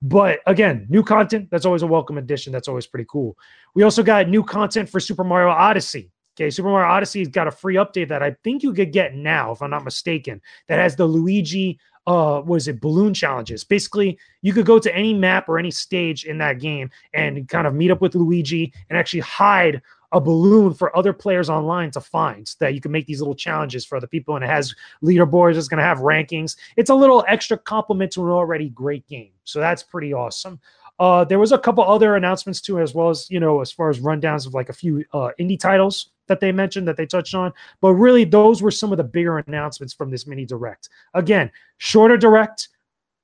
But 0.00 0.40
again, 0.46 0.86
new 0.88 1.02
content, 1.02 1.48
that's 1.50 1.66
always 1.66 1.82
a 1.82 1.86
welcome 1.86 2.18
addition. 2.18 2.52
That's 2.52 2.68
always 2.68 2.86
pretty 2.86 3.06
cool. 3.10 3.36
We 3.74 3.82
also 3.82 4.02
got 4.02 4.28
new 4.28 4.44
content 4.44 4.88
for 4.88 5.00
Super 5.00 5.24
Mario 5.24 5.48
Odyssey. 5.48 6.10
Okay, 6.36 6.50
Super 6.50 6.68
Mario 6.68 6.88
Odyssey's 6.88 7.28
got 7.28 7.48
a 7.48 7.50
free 7.50 7.74
update 7.74 8.08
that 8.08 8.22
I 8.22 8.36
think 8.44 8.62
you 8.62 8.72
could 8.72 8.92
get 8.92 9.14
now, 9.14 9.50
if 9.50 9.60
I'm 9.60 9.70
not 9.70 9.84
mistaken, 9.84 10.40
that 10.68 10.78
has 10.78 10.94
the 10.94 11.06
Luigi 11.06 11.80
uh 12.08 12.40
was 12.44 12.68
it 12.68 12.80
balloon 12.80 13.12
challenges 13.12 13.64
basically 13.64 14.18
you 14.40 14.54
could 14.54 14.64
go 14.64 14.78
to 14.78 14.94
any 14.96 15.12
map 15.12 15.46
or 15.46 15.58
any 15.58 15.70
stage 15.70 16.24
in 16.24 16.38
that 16.38 16.58
game 16.58 16.88
and 17.12 17.46
kind 17.48 17.66
of 17.66 17.74
meet 17.74 17.90
up 17.90 18.00
with 18.00 18.14
luigi 18.14 18.72
and 18.88 18.98
actually 18.98 19.20
hide 19.20 19.82
a 20.12 20.20
balloon 20.20 20.72
for 20.72 20.96
other 20.96 21.12
players 21.12 21.50
online 21.50 21.90
to 21.90 22.00
find 22.00 22.48
so 22.48 22.56
that 22.60 22.74
you 22.74 22.80
can 22.80 22.90
make 22.90 23.06
these 23.06 23.20
little 23.20 23.34
challenges 23.34 23.84
for 23.84 23.96
other 23.96 24.06
people 24.06 24.36
and 24.36 24.44
it 24.44 24.48
has 24.48 24.74
leaderboards 25.02 25.56
it's 25.56 25.68
going 25.68 25.78
to 25.78 25.84
have 25.84 25.98
rankings 25.98 26.56
it's 26.76 26.90
a 26.90 26.94
little 26.94 27.24
extra 27.28 27.58
compliment 27.58 28.10
to 28.10 28.24
an 28.24 28.30
already 28.30 28.70
great 28.70 29.06
game 29.06 29.30
so 29.44 29.60
that's 29.60 29.82
pretty 29.82 30.12
awesome 30.12 30.58
uh, 30.98 31.24
there 31.24 31.38
was 31.38 31.52
a 31.52 31.58
couple 31.58 31.84
other 31.84 32.16
announcements 32.16 32.60
too, 32.60 32.80
as 32.80 32.94
well 32.94 33.08
as 33.08 33.30
you 33.30 33.38
know, 33.38 33.60
as 33.60 33.70
far 33.70 33.88
as 33.88 34.00
rundowns 34.00 34.46
of 34.46 34.54
like 34.54 34.68
a 34.68 34.72
few 34.72 35.04
uh, 35.12 35.30
indie 35.38 35.58
titles 35.58 36.10
that 36.26 36.40
they 36.40 36.52
mentioned 36.52 36.88
that 36.88 36.96
they 36.96 37.06
touched 37.06 37.34
on. 37.34 37.52
But 37.80 37.94
really, 37.94 38.24
those 38.24 38.62
were 38.62 38.70
some 38.70 38.92
of 38.92 38.98
the 38.98 39.04
bigger 39.04 39.38
announcements 39.38 39.94
from 39.94 40.10
this 40.10 40.26
mini 40.26 40.44
direct. 40.44 40.88
Again, 41.14 41.50
shorter 41.78 42.16
direct, 42.16 42.68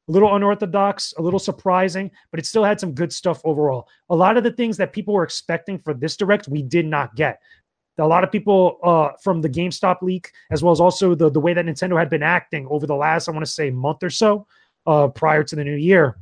a 0.08 0.12
little 0.12 0.34
unorthodox, 0.34 1.14
a 1.18 1.22
little 1.22 1.38
surprising, 1.38 2.10
but 2.30 2.38
it 2.40 2.46
still 2.46 2.64
had 2.64 2.78
some 2.78 2.92
good 2.92 3.12
stuff 3.12 3.40
overall. 3.44 3.88
A 4.10 4.16
lot 4.16 4.36
of 4.36 4.44
the 4.44 4.52
things 4.52 4.76
that 4.76 4.92
people 4.92 5.14
were 5.14 5.24
expecting 5.24 5.78
for 5.78 5.94
this 5.94 6.16
direct, 6.16 6.48
we 6.48 6.62
did 6.62 6.86
not 6.86 7.14
get. 7.16 7.40
A 7.98 8.06
lot 8.06 8.24
of 8.24 8.32
people 8.32 8.78
uh, 8.82 9.10
from 9.22 9.40
the 9.40 9.48
GameStop 9.48 10.02
leak, 10.02 10.32
as 10.50 10.62
well 10.62 10.72
as 10.72 10.80
also 10.80 11.14
the, 11.14 11.30
the 11.30 11.40
way 11.40 11.54
that 11.54 11.64
Nintendo 11.64 11.98
had 11.98 12.10
been 12.10 12.24
acting 12.24 12.66
over 12.68 12.86
the 12.86 12.96
last, 12.96 13.28
I 13.28 13.32
want 13.32 13.44
to 13.44 13.50
say, 13.50 13.70
month 13.70 14.02
or 14.02 14.10
so 14.10 14.46
uh, 14.86 15.08
prior 15.08 15.44
to 15.44 15.56
the 15.56 15.64
new 15.64 15.76
year 15.76 16.18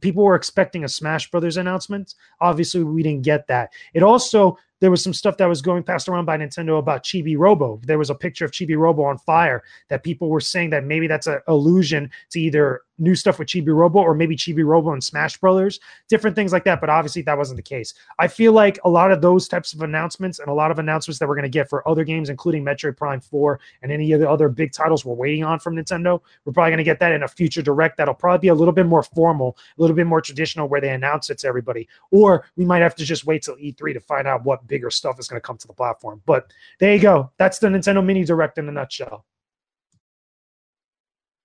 people 0.00 0.24
were 0.24 0.34
expecting 0.34 0.84
a 0.84 0.88
Smash 0.88 1.30
Brothers 1.30 1.56
announcement. 1.56 2.14
Obviously, 2.40 2.82
we 2.84 3.02
didn't 3.02 3.22
get 3.22 3.46
that. 3.46 3.72
It 3.94 4.02
also 4.02 4.58
there 4.80 4.90
was 4.90 5.02
some 5.02 5.14
stuff 5.14 5.38
that 5.38 5.48
was 5.48 5.62
going 5.62 5.82
passed 5.82 6.08
around 6.08 6.26
by 6.26 6.36
Nintendo 6.36 6.78
about 6.78 7.02
Chibi 7.02 7.36
Robo. 7.38 7.80
There 7.84 7.98
was 7.98 8.10
a 8.10 8.14
picture 8.14 8.44
of 8.44 8.50
Chibi 8.50 8.76
Robo 8.76 9.04
on 9.04 9.18
fire 9.18 9.62
that 9.88 10.04
people 10.04 10.28
were 10.28 10.40
saying 10.40 10.70
that 10.70 10.84
maybe 10.84 11.06
that's 11.06 11.26
an 11.26 11.40
allusion 11.46 12.10
to 12.30 12.40
either 12.40 12.82
new 12.98 13.14
stuff 13.14 13.38
with 13.38 13.48
Chibi 13.48 13.74
Robo 13.74 14.00
or 14.00 14.14
maybe 14.14 14.36
Chibi 14.36 14.64
Robo 14.64 14.92
and 14.92 15.02
Smash 15.02 15.36
Brothers, 15.38 15.80
different 16.08 16.36
things 16.36 16.52
like 16.52 16.64
that. 16.64 16.80
But 16.80 16.90
obviously, 16.90 17.22
that 17.22 17.36
wasn't 17.36 17.56
the 17.56 17.62
case. 17.62 17.94
I 18.18 18.28
feel 18.28 18.52
like 18.52 18.78
a 18.84 18.88
lot 18.88 19.10
of 19.10 19.20
those 19.20 19.48
types 19.48 19.72
of 19.72 19.82
announcements 19.82 20.38
and 20.38 20.48
a 20.48 20.52
lot 20.52 20.70
of 20.70 20.78
announcements 20.78 21.18
that 21.18 21.28
we're 21.28 21.34
going 21.34 21.44
to 21.44 21.48
get 21.48 21.68
for 21.68 21.86
other 21.88 22.04
games, 22.04 22.28
including 22.28 22.64
Metroid 22.64 22.96
Prime 22.96 23.20
4 23.20 23.60
and 23.82 23.92
any 23.92 24.12
of 24.12 24.20
the 24.20 24.28
other 24.28 24.48
big 24.48 24.72
titles 24.72 25.04
we're 25.04 25.14
waiting 25.14 25.44
on 25.44 25.58
from 25.58 25.76
Nintendo, 25.76 26.20
we're 26.44 26.52
probably 26.52 26.70
going 26.70 26.78
to 26.78 26.84
get 26.84 27.00
that 27.00 27.12
in 27.12 27.22
a 27.22 27.28
future 27.28 27.62
direct 27.62 27.96
that'll 27.96 28.14
probably 28.14 28.46
be 28.46 28.48
a 28.48 28.54
little 28.54 28.72
bit 28.72 28.86
more 28.86 29.02
formal, 29.02 29.56
a 29.78 29.80
little 29.80 29.96
bit 29.96 30.06
more 30.06 30.20
traditional 30.20 30.68
where 30.68 30.80
they 30.80 30.90
announce 30.90 31.30
it 31.30 31.38
to 31.38 31.48
everybody. 31.48 31.88
Or 32.10 32.46
we 32.56 32.64
might 32.64 32.82
have 32.82 32.94
to 32.96 33.04
just 33.04 33.26
wait 33.26 33.42
till 33.42 33.56
E3 33.56 33.94
to 33.94 34.00
find 34.00 34.26
out 34.26 34.44
what 34.44 34.66
bigger 34.66 34.90
stuff 34.90 35.18
is 35.18 35.28
going 35.28 35.40
to 35.40 35.46
come 35.46 35.58
to 35.58 35.66
the 35.66 35.72
platform. 35.72 36.22
But 36.26 36.52
there 36.78 36.94
you 36.94 37.00
go. 37.00 37.30
That's 37.38 37.58
the 37.58 37.68
Nintendo 37.68 38.04
Mini 38.04 38.24
Direct 38.24 38.58
in 38.58 38.68
a 38.68 38.72
nutshell. 38.72 39.24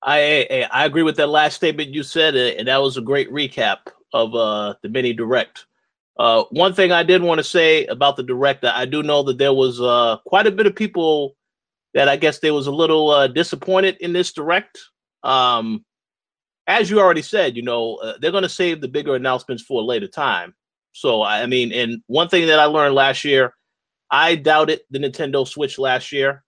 I, 0.03 0.67
I 0.71 0.85
agree 0.85 1.03
with 1.03 1.17
that 1.17 1.27
last 1.27 1.55
statement 1.55 1.93
you 1.93 2.03
said, 2.03 2.35
and 2.35 2.67
that 2.67 2.81
was 2.81 2.97
a 2.97 3.01
great 3.01 3.31
recap 3.31 3.77
of 4.13 4.33
uh, 4.35 4.73
the 4.81 4.89
mini 4.89 5.13
direct. 5.13 5.65
Uh, 6.17 6.43
one 6.51 6.73
thing 6.73 6.91
I 6.91 7.03
did 7.03 7.21
want 7.21 7.39
to 7.39 7.43
say 7.43 7.85
about 7.85 8.15
the 8.15 8.23
direct, 8.23 8.65
I 8.65 8.85
do 8.85 9.03
know 9.03 9.23
that 9.23 9.37
there 9.37 9.53
was 9.53 9.79
uh, 9.79 10.17
quite 10.25 10.47
a 10.47 10.51
bit 10.51 10.67
of 10.67 10.75
people 10.75 11.35
that 11.93 12.07
I 12.07 12.15
guess 12.15 12.39
they 12.39 12.51
was 12.51 12.67
a 12.67 12.71
little 12.71 13.09
uh, 13.09 13.27
disappointed 13.27 13.97
in 13.99 14.13
this 14.13 14.31
direct. 14.33 14.79
Um, 15.23 15.85
as 16.67 16.89
you 16.89 16.99
already 16.99 17.21
said, 17.21 17.55
you 17.55 17.63
know 17.63 17.95
uh, 17.97 18.13
they're 18.19 18.31
going 18.31 18.43
to 18.43 18.49
save 18.49 18.81
the 18.81 18.87
bigger 18.87 19.15
announcements 19.15 19.63
for 19.63 19.81
a 19.81 19.85
later 19.85 20.07
time. 20.07 20.53
So 20.93 21.23
I 21.23 21.45
mean, 21.45 21.71
and 21.71 22.01
one 22.07 22.27
thing 22.27 22.47
that 22.47 22.59
I 22.59 22.65
learned 22.65 22.95
last 22.95 23.23
year, 23.23 23.55
I 24.09 24.35
doubted 24.35 24.81
the 24.89 24.99
Nintendo 24.99 25.47
Switch 25.47 25.79
last 25.79 26.11
year. 26.11 26.43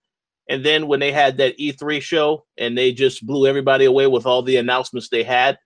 And 0.48 0.64
then 0.64 0.86
when 0.86 1.00
they 1.00 1.10
had 1.10 1.38
that 1.38 1.58
E3 1.58 2.02
show 2.02 2.44
and 2.58 2.76
they 2.76 2.92
just 2.92 3.26
blew 3.26 3.46
everybody 3.46 3.86
away 3.86 4.06
with 4.06 4.26
all 4.26 4.42
the 4.42 4.56
announcements 4.56 5.08
they 5.08 5.22
had, 5.22 5.58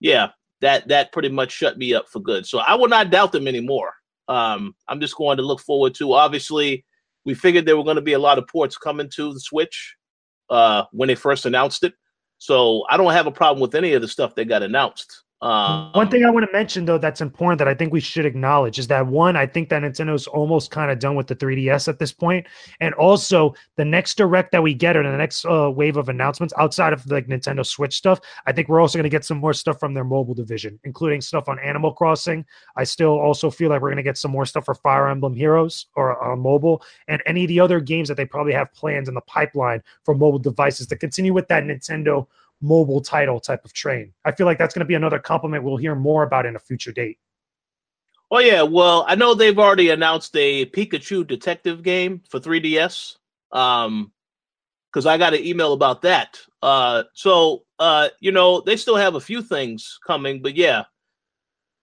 yeah, 0.00 0.30
that 0.60 0.88
that 0.88 1.12
pretty 1.12 1.28
much 1.28 1.52
shut 1.52 1.78
me 1.78 1.94
up 1.94 2.08
for 2.08 2.20
good. 2.20 2.46
So 2.46 2.58
I 2.58 2.74
will 2.74 2.88
not 2.88 3.10
doubt 3.10 3.32
them 3.32 3.48
anymore. 3.48 3.94
Um, 4.28 4.74
I'm 4.86 5.00
just 5.00 5.16
going 5.16 5.38
to 5.38 5.42
look 5.42 5.60
forward 5.60 5.94
to. 5.94 6.12
Obviously, 6.12 6.84
we 7.24 7.34
figured 7.34 7.64
there 7.64 7.76
were 7.76 7.84
going 7.84 7.96
to 7.96 8.02
be 8.02 8.12
a 8.12 8.18
lot 8.18 8.38
of 8.38 8.46
ports 8.46 8.76
coming 8.76 9.08
to 9.14 9.32
the 9.32 9.40
Switch 9.40 9.96
uh, 10.50 10.84
when 10.92 11.06
they 11.08 11.14
first 11.14 11.46
announced 11.46 11.84
it. 11.84 11.94
So 12.38 12.84
I 12.88 12.96
don't 12.96 13.12
have 13.12 13.26
a 13.26 13.32
problem 13.32 13.60
with 13.60 13.74
any 13.74 13.94
of 13.94 14.02
the 14.02 14.08
stuff 14.08 14.34
that 14.34 14.44
got 14.46 14.62
announced. 14.62 15.24
Um, 15.40 15.92
one 15.92 16.10
thing 16.10 16.24
I 16.24 16.30
want 16.30 16.46
to 16.46 16.52
mention 16.52 16.84
though 16.84 16.98
that's 16.98 17.20
important 17.20 17.60
that 17.60 17.68
I 17.68 17.74
think 17.74 17.92
we 17.92 18.00
should 18.00 18.26
acknowledge 18.26 18.76
is 18.78 18.88
that 18.88 19.06
one, 19.06 19.36
I 19.36 19.46
think 19.46 19.68
that 19.68 19.82
Nintendo's 19.82 20.26
almost 20.26 20.72
kind 20.72 20.90
of 20.90 20.98
done 20.98 21.14
with 21.14 21.28
the 21.28 21.36
3DS 21.36 21.86
at 21.86 22.00
this 22.00 22.12
point, 22.12 22.46
and 22.80 22.92
also 22.94 23.54
the 23.76 23.84
next 23.84 24.16
direct 24.16 24.50
that 24.50 24.62
we 24.62 24.74
get 24.74 24.96
or 24.96 25.04
the 25.04 25.16
next 25.16 25.44
uh, 25.44 25.70
wave 25.70 25.96
of 25.96 26.08
announcements 26.08 26.52
outside 26.58 26.92
of 26.92 27.08
like 27.08 27.28
Nintendo 27.28 27.64
Switch 27.64 27.96
stuff, 27.96 28.20
I 28.46 28.52
think 28.52 28.68
we're 28.68 28.80
also 28.80 28.98
going 28.98 29.04
to 29.04 29.10
get 29.10 29.24
some 29.24 29.38
more 29.38 29.52
stuff 29.52 29.78
from 29.78 29.94
their 29.94 30.04
mobile 30.04 30.34
division, 30.34 30.78
including 30.82 31.20
stuff 31.20 31.48
on 31.48 31.60
Animal 31.60 31.92
Crossing. 31.92 32.44
I 32.76 32.82
still 32.82 33.16
also 33.18 33.48
feel 33.48 33.70
like 33.70 33.80
we're 33.80 33.90
going 33.90 33.96
to 33.98 34.02
get 34.02 34.18
some 34.18 34.32
more 34.32 34.46
stuff 34.46 34.64
for 34.64 34.74
Fire 34.74 35.08
Emblem 35.08 35.34
Heroes 35.34 35.86
or 35.94 36.20
on 36.20 36.40
mobile, 36.40 36.82
and 37.06 37.22
any 37.26 37.44
of 37.44 37.48
the 37.48 37.60
other 37.60 37.78
games 37.78 38.08
that 38.08 38.16
they 38.16 38.26
probably 38.26 38.54
have 38.54 38.72
plans 38.74 39.08
in 39.08 39.14
the 39.14 39.20
pipeline 39.20 39.84
for 40.02 40.16
mobile 40.16 40.40
devices 40.40 40.88
to 40.88 40.96
continue 40.96 41.32
with 41.32 41.46
that 41.46 41.62
Nintendo 41.62 42.26
mobile 42.60 43.00
title 43.00 43.40
type 43.40 43.64
of 43.64 43.72
train. 43.72 44.12
I 44.24 44.32
feel 44.32 44.46
like 44.46 44.58
that's 44.58 44.74
going 44.74 44.80
to 44.80 44.88
be 44.88 44.94
another 44.94 45.18
compliment 45.18 45.64
we'll 45.64 45.76
hear 45.76 45.94
more 45.94 46.22
about 46.22 46.46
in 46.46 46.56
a 46.56 46.60
future 46.60 46.92
date. 46.92 47.18
Oh 48.30 48.40
yeah, 48.40 48.62
well, 48.62 49.06
I 49.08 49.14
know 49.14 49.34
they've 49.34 49.58
already 49.58 49.88
announced 49.90 50.36
a 50.36 50.66
Pikachu 50.66 51.26
detective 51.26 51.82
game 51.82 52.22
for 52.28 52.40
3DS. 52.40 53.16
Um 53.52 54.12
because 54.90 55.04
I 55.04 55.18
got 55.18 55.34
an 55.34 55.44
email 55.44 55.72
about 55.72 56.02
that. 56.02 56.38
Uh 56.62 57.04
so 57.14 57.64
uh 57.78 58.08
you 58.20 58.32
know, 58.32 58.60
they 58.60 58.76
still 58.76 58.96
have 58.96 59.14
a 59.14 59.20
few 59.20 59.42
things 59.42 59.98
coming, 60.06 60.42
but 60.42 60.56
yeah. 60.56 60.84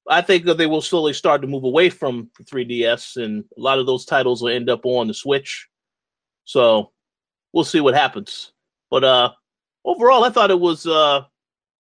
I 0.08 0.22
think 0.22 0.46
that 0.46 0.60
they 0.60 0.68
will 0.68 0.84
slowly 0.84 1.14
start 1.14 1.42
to 1.42 1.48
move 1.48 1.64
away 1.64 1.90
from 1.90 2.30
3DS 2.44 3.24
and 3.24 3.44
a 3.58 3.60
lot 3.60 3.80
of 3.80 3.88
those 3.88 4.06
titles 4.06 4.44
will 4.44 4.50
end 4.50 4.70
up 4.70 4.86
on 4.86 5.08
the 5.08 5.16
Switch. 5.16 5.68
So 6.44 6.92
we'll 7.54 7.64
see 7.64 7.80
what 7.80 7.96
happens. 7.96 8.52
But 8.92 9.04
uh 9.04 9.32
overall, 9.86 10.24
I 10.24 10.30
thought 10.30 10.52
it 10.52 10.60
was 10.60 10.86
uh 10.86 11.22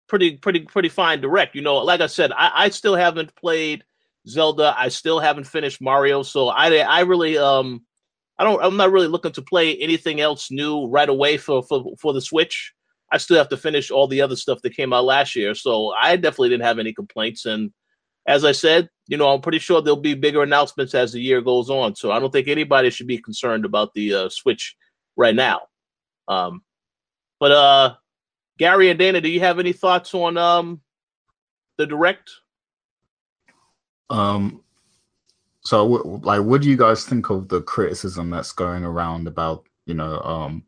pretty 0.07 0.37
pretty 0.37 0.61
pretty 0.61 0.89
fine 0.89 1.21
direct. 1.21 1.55
You 1.55 1.61
know, 1.61 1.77
like 1.77 2.01
I 2.01 2.07
said, 2.07 2.31
I, 2.31 2.51
I 2.55 2.69
still 2.69 2.95
haven't 2.95 3.35
played 3.35 3.83
Zelda. 4.27 4.73
I 4.77 4.89
still 4.89 5.19
haven't 5.19 5.45
finished 5.45 5.81
Mario, 5.81 6.23
so 6.23 6.47
I 6.47 6.75
I 6.77 7.01
really 7.01 7.37
um 7.37 7.85
I 8.37 8.43
don't 8.43 8.63
I'm 8.63 8.77
not 8.77 8.91
really 8.91 9.07
looking 9.07 9.33
to 9.33 9.41
play 9.41 9.75
anything 9.77 10.19
else 10.19 10.49
new 10.49 10.87
right 10.87 11.09
away 11.09 11.37
for 11.37 11.61
for 11.63 11.93
for 11.99 12.13
the 12.13 12.21
Switch. 12.21 12.73
I 13.11 13.17
still 13.17 13.37
have 13.37 13.49
to 13.49 13.57
finish 13.57 13.89
all 13.91 14.07
the 14.07 14.21
other 14.21 14.35
stuff 14.35 14.61
that 14.61 14.75
came 14.75 14.93
out 14.93 15.05
last 15.05 15.35
year, 15.35 15.55
so 15.55 15.93
I 15.99 16.15
definitely 16.15 16.49
didn't 16.49 16.65
have 16.65 16.79
any 16.79 16.93
complaints. 16.93 17.45
And 17.45 17.71
as 18.27 18.45
I 18.45 18.51
said, 18.51 18.89
you 19.07 19.17
know, 19.17 19.29
I'm 19.29 19.41
pretty 19.41 19.57
sure 19.57 19.81
there'll 19.81 19.99
be 19.99 20.13
bigger 20.13 20.43
announcements 20.43 20.93
as 20.93 21.13
the 21.13 21.19
year 21.19 21.41
goes 21.41 21.71
on. 21.71 21.95
So 21.95 22.11
I 22.11 22.19
don't 22.19 22.31
think 22.31 22.47
anybody 22.47 22.91
should 22.91 23.07
be 23.07 23.17
concerned 23.17 23.65
about 23.65 23.95
the 23.95 24.13
uh, 24.13 24.29
Switch 24.29 24.75
right 25.17 25.33
now. 25.33 25.61
Um, 26.27 26.61
but 27.39 27.51
uh, 27.51 27.95
Gary 28.57 28.89
and 28.89 28.99
Dana, 28.99 29.21
do 29.21 29.29
you 29.29 29.39
have 29.39 29.59
any 29.59 29.73
thoughts 29.73 30.13
on 30.13 30.37
um 30.37 30.81
the 31.77 31.85
direct? 31.85 32.29
Um, 34.09 34.61
so 35.61 35.85
like, 35.85 36.41
what 36.41 36.61
do 36.61 36.69
you 36.69 36.77
guys 36.77 37.05
think 37.05 37.29
of 37.29 37.47
the 37.47 37.61
criticism 37.61 38.29
that's 38.29 38.51
going 38.51 38.83
around 38.83 39.27
about 39.27 39.65
you 39.85 39.93
know 39.93 40.19
um 40.21 40.63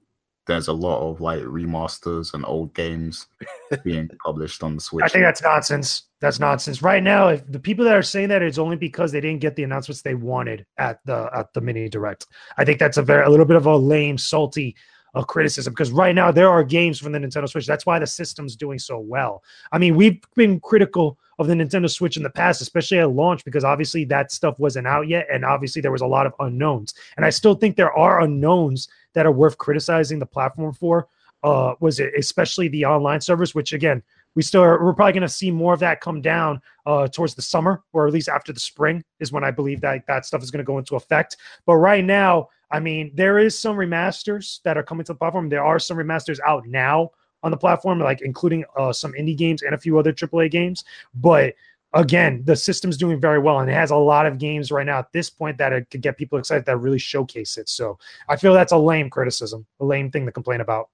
there's 0.48 0.68
a 0.68 0.74
lot 0.74 1.08
of 1.08 1.22
like 1.22 1.42
remasters 1.44 2.34
and 2.34 2.46
old 2.46 2.74
games 2.74 3.28
being 3.84 4.10
published 4.24 4.64
on 4.64 4.76
the 4.76 4.82
Switch. 4.82 5.06
I 5.06 5.08
think 5.08 5.24
that's 5.24 5.42
nonsense. 5.42 6.04
That's 6.20 6.40
nonsense. 6.40 6.82
Right 6.82 7.04
now, 7.04 7.30
if 7.30 7.50
the 7.50 7.60
people 7.60 7.86
that 7.86 7.96
are 7.96 8.02
saying 8.02 8.30
that 8.30 8.42
it's 8.42 8.58
only 8.58 8.76
because 8.76 9.12
they 9.12 9.22
didn't 9.22 9.42
get 9.42 9.56
the 9.56 9.64
announcements 9.64 10.02
they 10.02 10.16
wanted 10.16 10.66
at 10.78 11.00
the 11.06 11.30
at 11.34 11.54
the 11.54 11.62
mini 11.62 11.90
direct. 11.90 12.26
I 12.58 12.66
think 12.66 12.80
that's 12.80 12.98
a 12.98 13.02
very 13.02 13.24
a 13.24 13.30
little 13.30 13.46
bit 13.46 13.56
of 13.56 13.66
a 13.66 13.76
lame, 13.76 14.18
salty 14.18 14.76
of 15.14 15.28
criticism 15.28 15.74
because 15.74 15.92
right 15.92 16.16
now 16.16 16.32
there 16.32 16.50
are 16.50 16.64
games 16.64 17.00
from 17.00 17.12
the 17.12 17.20
Nintendo 17.20 17.50
Switch. 17.50 17.68
That's 17.68 17.86
why 17.86 18.00
the 18.00 18.08
system's 18.08 18.56
doing 18.56 18.80
so 18.80 18.98
well. 18.98 19.44
I 19.72 19.78
mean, 19.78 19.96
we've 19.96 20.22
been 20.36 20.60
critical 20.60 21.18
of 21.38 21.48
the 21.48 21.54
Nintendo 21.54 21.90
Switch 21.90 22.18
in 22.18 22.24
the 22.24 22.30
past, 22.30 22.62
especially 22.62 23.00
at 23.00 23.12
launch, 23.12 23.44
because 23.44 23.64
obviously 23.64 24.06
that 24.06 24.32
stuff 24.32 24.58
wasn't 24.60 24.88
out 24.88 25.08
yet, 25.08 25.28
and 25.32 25.44
obviously 25.44 25.82
there 25.82 25.92
was 25.92 26.02
a 26.02 26.08
lot 26.08 26.26
of 26.26 26.34
unknowns. 26.40 26.94
And 27.18 27.26
I 27.26 27.30
still 27.30 27.56
think 27.56 27.76
there 27.76 27.94
are 27.94 28.22
unknowns 28.22 28.88
that 29.14 29.26
are 29.26 29.32
worth 29.32 29.58
criticizing 29.58 30.20
the 30.20 30.26
platform 30.26 30.74
for. 30.74 31.08
Uh, 31.44 31.74
was 31.80 32.00
it 32.00 32.14
especially 32.18 32.68
the 32.68 32.86
online 32.86 33.20
servers, 33.20 33.56
which 33.56 33.74
again 33.74 34.04
we 34.36 34.42
still 34.42 34.62
are, 34.62 34.84
we're 34.84 34.94
probably 34.94 35.14
going 35.14 35.22
to 35.22 35.30
see 35.30 35.52
more 35.52 35.74
of 35.74 35.80
that 35.80 36.02
come 36.02 36.22
down 36.22 36.62
uh, 36.86 37.08
towards 37.08 37.36
the 37.36 37.42
summer 37.42 37.84
or 37.94 38.08
at 38.08 38.14
least 38.14 38.30
after 38.30 38.54
the 38.54 38.60
spring 38.60 39.04
is 39.20 39.32
when 39.32 39.44
I 39.44 39.52
believe 39.52 39.82
that 39.82 40.06
that 40.08 40.26
stuff 40.26 40.42
is 40.42 40.52
going 40.52 40.64
to 40.64 40.68
go 40.68 40.78
into 40.78 40.96
effect. 40.96 41.38
But 41.66 41.76
right 41.76 42.04
now, 42.04 42.50
I 42.72 42.80
mean, 42.80 43.12
there 43.14 43.38
is 43.40 43.58
some 43.58 43.76
remasters 43.76 44.62
that 44.64 44.78
are 44.78 44.84
coming 44.84 45.06
to 45.06 45.14
the 45.14 45.18
platform. 45.18 45.50
There 45.50 45.64
are 45.64 45.80
some 45.80 45.98
remasters 45.98 46.40
out 46.46 46.66
now 46.66 47.12
on 47.44 47.52
the 47.52 47.58
platform, 47.58 48.00
like 48.00 48.22
including 48.22 48.64
uh, 48.78 48.94
some 48.94 49.14
indie 49.14 49.38
games 49.38 49.62
and 49.62 49.74
a 49.76 49.78
few 49.78 49.98
other 50.00 50.14
AAA 50.14 50.50
games. 50.50 50.84
But 51.16 51.56
again, 51.94 52.44
the 52.46 52.56
system's 52.56 52.98
doing 52.98 53.20
very 53.20 53.40
well 53.40 53.60
and 53.60 53.70
it 53.70 53.74
has 53.74 53.92
a 53.92 53.96
lot 53.96 54.26
of 54.26 54.38
games 54.38 54.72
right 54.72 54.86
now 54.86 55.00
at 55.00 55.12
this 55.12 55.30
point 55.30 55.58
that 55.58 55.74
it 55.74 55.90
could 55.90 56.02
get 56.02 56.18
people 56.18 56.40
excited 56.40 56.66
that 56.66 56.78
really 56.78 57.00
showcase 57.00 57.58
it. 57.58 57.68
So 57.68 57.98
I 58.30 58.36
feel 58.38 58.54
that's 58.54 58.72
a 58.72 58.78
lame 58.78 59.10
criticism, 59.10 59.66
a 59.80 59.86
lame 59.86 60.12
thing 60.12 60.26
to 60.26 60.32
complain 60.32 60.62
about. 60.62 60.90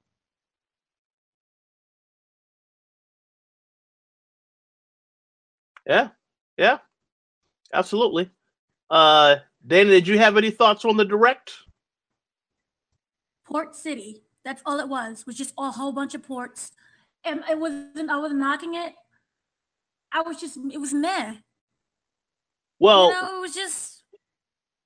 Yeah, 5.85 6.09
yeah, 6.57 6.79
absolutely. 7.73 8.29
Uh, 8.89 9.37
Dana, 9.65 9.89
did 9.89 10.07
you 10.07 10.17
have 10.17 10.37
any 10.37 10.51
thoughts 10.51 10.83
on 10.85 10.97
the 10.97 11.05
direct? 11.05 11.53
Port 13.47 13.75
City. 13.75 14.23
That's 14.43 14.61
all 14.65 14.79
it 14.79 14.89
was. 14.89 15.25
Was 15.25 15.35
just 15.35 15.53
a 15.57 15.71
whole 15.71 15.91
bunch 15.91 16.13
of 16.13 16.23
ports, 16.23 16.71
and 17.23 17.43
it 17.49 17.59
wasn't. 17.59 18.09
I 18.09 18.17
wasn't 18.17 18.39
knocking 18.39 18.75
it. 18.75 18.93
I 20.11 20.21
was 20.21 20.39
just. 20.39 20.57
It 20.71 20.79
was 20.79 20.93
meh. 20.93 21.35
Well, 22.79 23.07
you 23.07 23.13
know, 23.13 23.37
it 23.37 23.41
was 23.41 23.55
just. 23.55 24.03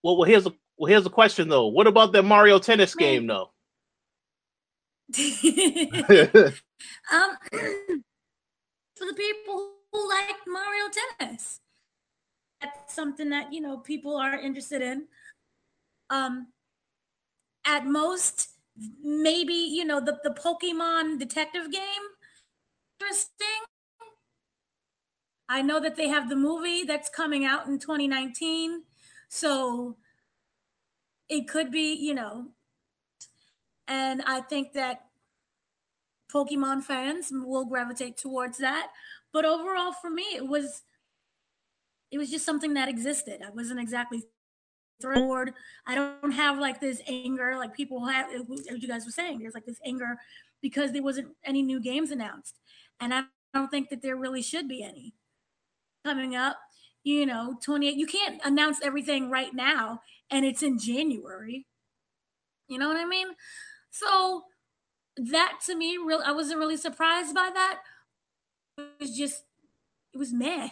Well, 0.04 0.18
well, 0.18 0.28
here's 0.28 0.48
a 0.48 0.54
well, 0.78 0.90
here's 0.90 1.06
a 1.06 1.12
question 1.12 1.48
though. 1.50 1.68
What 1.68 1.88
about 1.88 2.12
the 2.12 2.24
Mario 2.24 2.60
Tennis 2.60 2.96
Man. 2.96 3.08
game 3.08 3.28
though? 3.28 3.52
um, 7.12 7.38
for 8.96 9.06
the 9.06 9.14
people 9.16 9.74
who 9.92 10.10
like 10.10 10.36
Mario 10.48 10.86
Tennis, 11.20 11.60
that's 12.62 12.96
something 12.96 13.30
that 13.30 13.52
you 13.54 13.62
know 13.62 13.78
people 13.78 14.16
are 14.16 14.40
interested 14.40 14.82
in. 14.82 15.08
Um, 16.10 16.48
at 17.66 17.86
most, 17.86 18.51
maybe 19.04 19.54
you 19.54 19.86
know 19.86 20.00
the 20.00 20.20
the 20.24 20.32
Pokemon 20.32 21.20
detective 21.20 21.72
game. 21.72 22.06
Interesting. 23.00 23.66
I 25.50 25.62
know 25.62 25.80
that 25.82 25.98
they 25.98 26.08
have 26.08 26.30
the 26.30 26.36
movie 26.36 26.84
that's 26.84 27.10
coming 27.10 27.46
out 27.46 27.68
in 27.68 27.78
2019, 27.78 28.84
so 29.30 29.98
it 31.30 31.48
could 31.48 31.72
be 31.72 31.94
you 31.96 32.14
know. 32.14 32.50
And 33.88 34.22
I 34.26 34.42
think 34.42 34.74
that 34.74 35.02
Pokemon 36.34 36.84
fans 36.84 37.30
will 37.32 37.66
gravitate 37.66 38.18
towards 38.18 38.58
that. 38.60 38.92
But 39.34 39.46
overall, 39.46 39.92
for 39.92 40.10
me, 40.10 40.24
it 40.36 40.48
was 40.48 40.84
it 42.12 42.18
was 42.18 42.30
just 42.30 42.46
something 42.46 42.74
that 42.74 42.90
existed. 42.90 43.42
I 43.46 43.50
wasn't 43.52 43.80
exactly 43.80 44.24
thrilled. 45.02 45.50
I 45.88 45.96
don't 45.96 46.32
have 46.32 46.60
like 46.60 46.80
this 46.80 47.02
anger 47.08 47.56
like 47.58 47.74
people 47.74 48.06
have, 48.06 48.28
you 48.32 48.88
guys 48.88 49.06
were 49.06 49.12
saying. 49.12 49.40
There's 49.40 49.54
like 49.54 49.66
this 49.66 49.80
anger 49.86 50.18
because 50.62 50.92
there 50.92 51.04
wasn't 51.04 51.30
any 51.44 51.64
new 51.64 51.80
games 51.80 52.12
announced, 52.12 52.60
and 53.00 53.14
I 53.14 53.24
don't 53.54 53.70
think 53.70 53.90
that 53.90 54.02
there 54.02 54.16
really 54.16 54.42
should 54.42 54.68
be 54.68 54.84
any 54.84 55.14
coming 56.06 56.36
up. 56.36 56.58
You 57.04 57.26
know, 57.26 57.58
28. 57.64 57.96
You 57.96 58.06
can't 58.06 58.40
announce 58.46 58.80
everything 58.84 59.32
right 59.32 59.54
now, 59.54 60.02
and 60.30 60.46
it's 60.46 60.62
in 60.62 60.78
January. 60.78 61.66
You 62.68 62.78
know 62.78 62.88
what 62.88 62.98
I 62.98 63.06
mean? 63.06 63.28
So 63.90 64.44
that 65.18 65.60
to 65.66 65.76
me, 65.76 65.98
real, 65.98 66.22
I 66.26 66.32
wasn't 66.32 66.60
really 66.60 66.78
surprised 66.78 67.34
by 67.34 67.50
that. 67.54 67.80
It 68.78 68.92
was 69.00 69.18
just, 69.18 69.44
it 70.14 70.18
was 70.18 70.32
meh. 70.32 70.70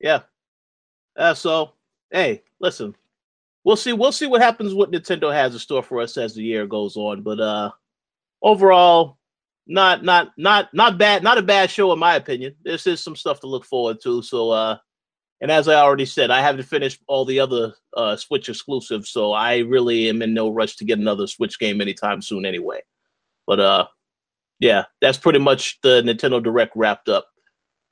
Yeah. 0.00 0.20
Uh, 1.16 1.34
so, 1.34 1.72
hey, 2.10 2.42
listen, 2.60 2.94
we'll 3.64 3.76
see. 3.76 3.92
We'll 3.92 4.12
see 4.12 4.26
what 4.26 4.42
happens. 4.42 4.74
What 4.74 4.92
Nintendo 4.92 5.32
has 5.32 5.54
in 5.54 5.58
store 5.58 5.82
for 5.82 6.00
us 6.00 6.16
as 6.16 6.34
the 6.34 6.42
year 6.42 6.66
goes 6.66 6.96
on. 6.96 7.22
But 7.22 7.40
uh, 7.40 7.70
overall, 8.42 9.18
not 9.66 10.04
not 10.04 10.32
not 10.36 10.72
not 10.74 10.98
bad. 10.98 11.22
Not 11.22 11.38
a 11.38 11.42
bad 11.42 11.70
show 11.70 11.92
in 11.92 11.98
my 11.98 12.16
opinion. 12.16 12.54
This 12.64 12.86
is 12.86 13.00
some 13.00 13.16
stuff 13.16 13.40
to 13.40 13.46
look 13.46 13.64
forward 13.64 14.00
to. 14.02 14.22
So, 14.22 14.50
uh, 14.50 14.76
and 15.40 15.50
as 15.50 15.68
I 15.68 15.74
already 15.74 16.06
said, 16.06 16.30
I 16.30 16.40
haven't 16.40 16.64
finished 16.64 17.02
all 17.08 17.24
the 17.24 17.40
other 17.40 17.74
uh, 17.96 18.16
Switch 18.16 18.48
exclusives, 18.48 19.10
so 19.10 19.32
I 19.32 19.58
really 19.58 20.08
am 20.08 20.22
in 20.22 20.32
no 20.32 20.50
rush 20.50 20.76
to 20.76 20.84
get 20.84 20.98
another 20.98 21.26
Switch 21.26 21.58
game 21.58 21.80
anytime 21.80 22.22
soon, 22.22 22.46
anyway. 22.46 22.80
But 23.46 23.60
uh, 23.60 23.86
yeah, 24.60 24.84
that's 25.00 25.18
pretty 25.18 25.38
much 25.38 25.78
the 25.82 26.02
Nintendo 26.02 26.42
Direct 26.42 26.72
wrapped 26.74 27.08
up. 27.08 27.26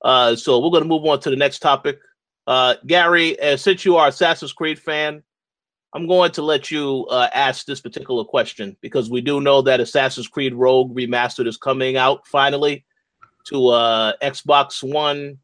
Uh, 0.05 0.37
so 0.37 0.59
we're 0.59 0.71
going 0.71 0.83
to 0.83 0.89
move 0.89 1.05
on 1.07 1.19
to 1.21 1.31
the 1.31 1.37
next 1.37 1.59
topic. 1.61 1.99
Uh, 2.47 2.75
Gary, 2.87 3.41
uh, 3.41 3.57
since 3.57 3.85
you 3.85 3.97
are 3.97 4.09
Assassin's 4.09 4.53
Creed 4.53 4.79
fan, 4.79 5.23
I'm 5.95 6.07
going 6.07 6.33
to 6.33 6.43
let 6.43 6.71
you 6.71 7.07
uh, 7.07 7.29
ask 7.33 7.67
this 7.67 7.81
particular 7.81 8.25
question 8.25 8.77
because 8.81 9.09
we 9.09 9.21
do 9.21 9.41
know 9.41 9.63
that 9.63 9.81
Assassin's 9.81 10.29
Creed 10.29 10.53
Rogue 10.53 10.95
Remastered 10.95 11.47
is 11.47 11.57
coming 11.57 11.97
out 11.97 12.27
finally 12.27 12.85
to 13.47 13.69
uh, 13.69 14.13
Xbox 14.21 14.83
One, 14.83 15.39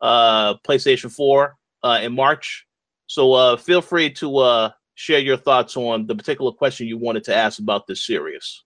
uh, 0.00 0.54
PlayStation 0.58 1.10
4 1.10 1.56
uh, 1.82 2.00
in 2.02 2.14
March. 2.14 2.66
So 3.06 3.32
uh, 3.32 3.56
feel 3.56 3.80
free 3.80 4.10
to 4.10 4.38
uh, 4.38 4.70
share 4.94 5.20
your 5.20 5.38
thoughts 5.38 5.76
on 5.76 6.06
the 6.06 6.14
particular 6.14 6.52
question 6.52 6.86
you 6.86 6.98
wanted 6.98 7.24
to 7.24 7.34
ask 7.34 7.58
about 7.58 7.86
this 7.86 8.04
series. 8.04 8.62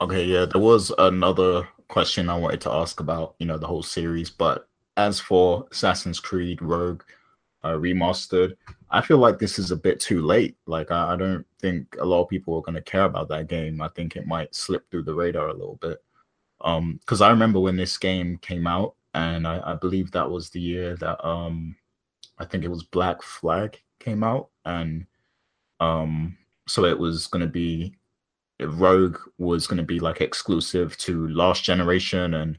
Okay, 0.00 0.24
yeah, 0.24 0.46
there 0.46 0.60
was 0.60 0.92
another 0.96 1.68
question 1.90 2.30
I 2.30 2.36
wanted 2.38 2.60
to 2.62 2.72
ask 2.72 3.00
about, 3.00 3.34
you 3.38 3.46
know, 3.46 3.58
the 3.58 3.66
whole 3.66 3.82
series. 3.82 4.30
But 4.30 4.68
as 4.96 5.20
for 5.20 5.66
Assassin's 5.72 6.20
Creed 6.20 6.62
Rogue 6.62 7.02
uh, 7.62 7.72
Remastered, 7.72 8.54
I 8.90 9.00
feel 9.00 9.18
like 9.18 9.38
this 9.38 9.58
is 9.58 9.70
a 9.70 9.76
bit 9.76 10.00
too 10.00 10.22
late. 10.22 10.56
Like, 10.66 10.90
I, 10.90 11.12
I 11.12 11.16
don't 11.16 11.44
think 11.60 11.96
a 12.00 12.04
lot 12.04 12.22
of 12.22 12.28
people 12.28 12.56
are 12.56 12.62
going 12.62 12.76
to 12.76 12.82
care 12.82 13.04
about 13.04 13.28
that 13.28 13.48
game. 13.48 13.82
I 13.82 13.88
think 13.88 14.16
it 14.16 14.26
might 14.26 14.54
slip 14.54 14.88
through 14.90 15.02
the 15.02 15.14
radar 15.14 15.48
a 15.48 15.52
little 15.54 15.78
bit. 15.82 16.02
Um, 16.62 16.98
because 17.00 17.20
I 17.20 17.30
remember 17.30 17.60
when 17.60 17.76
this 17.76 17.98
game 17.98 18.38
came 18.38 18.66
out, 18.66 18.94
and 19.14 19.46
I, 19.46 19.60
I 19.64 19.74
believe 19.74 20.10
that 20.12 20.30
was 20.30 20.50
the 20.50 20.60
year 20.60 20.96
that 20.96 21.24
um 21.26 21.74
I 22.38 22.44
think 22.44 22.64
it 22.64 22.70
was 22.70 22.84
Black 22.84 23.22
Flag 23.22 23.80
came 23.98 24.22
out, 24.22 24.48
and 24.64 25.06
um 25.80 26.36
so 26.68 26.84
it 26.84 26.98
was 26.98 27.26
going 27.26 27.44
to 27.44 27.50
be 27.50 27.96
Rogue 28.66 29.18
was 29.38 29.66
going 29.66 29.78
to 29.78 29.82
be 29.82 30.00
like 30.00 30.20
exclusive 30.20 30.96
to 30.98 31.28
last 31.28 31.64
generation, 31.64 32.34
and 32.34 32.58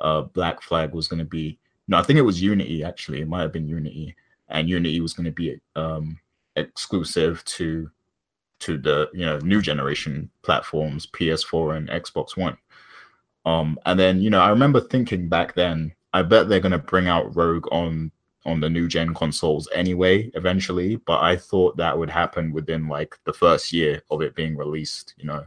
uh 0.00 0.22
Black 0.22 0.62
Flag 0.62 0.92
was 0.92 1.08
going 1.08 1.18
to 1.18 1.24
be 1.24 1.58
no, 1.88 1.98
I 1.98 2.02
think 2.02 2.18
it 2.18 2.22
was 2.22 2.40
Unity 2.40 2.84
actually. 2.84 3.20
It 3.20 3.28
might 3.28 3.42
have 3.42 3.52
been 3.52 3.66
Unity, 3.66 4.14
and 4.48 4.68
Unity 4.68 5.00
was 5.00 5.12
going 5.12 5.26
to 5.26 5.32
be 5.32 5.60
um 5.76 6.18
exclusive 6.56 7.44
to 7.44 7.90
to 8.60 8.78
the 8.78 9.10
you 9.12 9.26
know 9.26 9.38
new 9.38 9.60
generation 9.60 10.30
platforms 10.42 11.06
PS4 11.06 11.76
and 11.76 11.88
Xbox 11.88 12.36
One. 12.36 12.56
Um, 13.44 13.78
and 13.86 13.98
then 13.98 14.20
you 14.20 14.30
know, 14.30 14.40
I 14.40 14.50
remember 14.50 14.80
thinking 14.80 15.28
back 15.28 15.54
then, 15.54 15.92
I 16.12 16.22
bet 16.22 16.48
they're 16.48 16.60
gonna 16.60 16.78
bring 16.78 17.08
out 17.08 17.34
Rogue 17.34 17.66
on 17.72 18.12
on 18.46 18.60
the 18.60 18.70
new 18.70 18.88
gen 18.88 19.14
consoles 19.14 19.68
anyway, 19.74 20.30
eventually. 20.34 20.96
But 20.96 21.20
I 21.20 21.36
thought 21.36 21.76
that 21.76 21.96
would 21.96 22.10
happen 22.10 22.52
within 22.52 22.88
like 22.88 23.18
the 23.24 23.32
first 23.32 23.72
year 23.72 24.02
of 24.10 24.22
it 24.22 24.34
being 24.34 24.56
released. 24.56 25.14
You 25.18 25.26
know, 25.26 25.46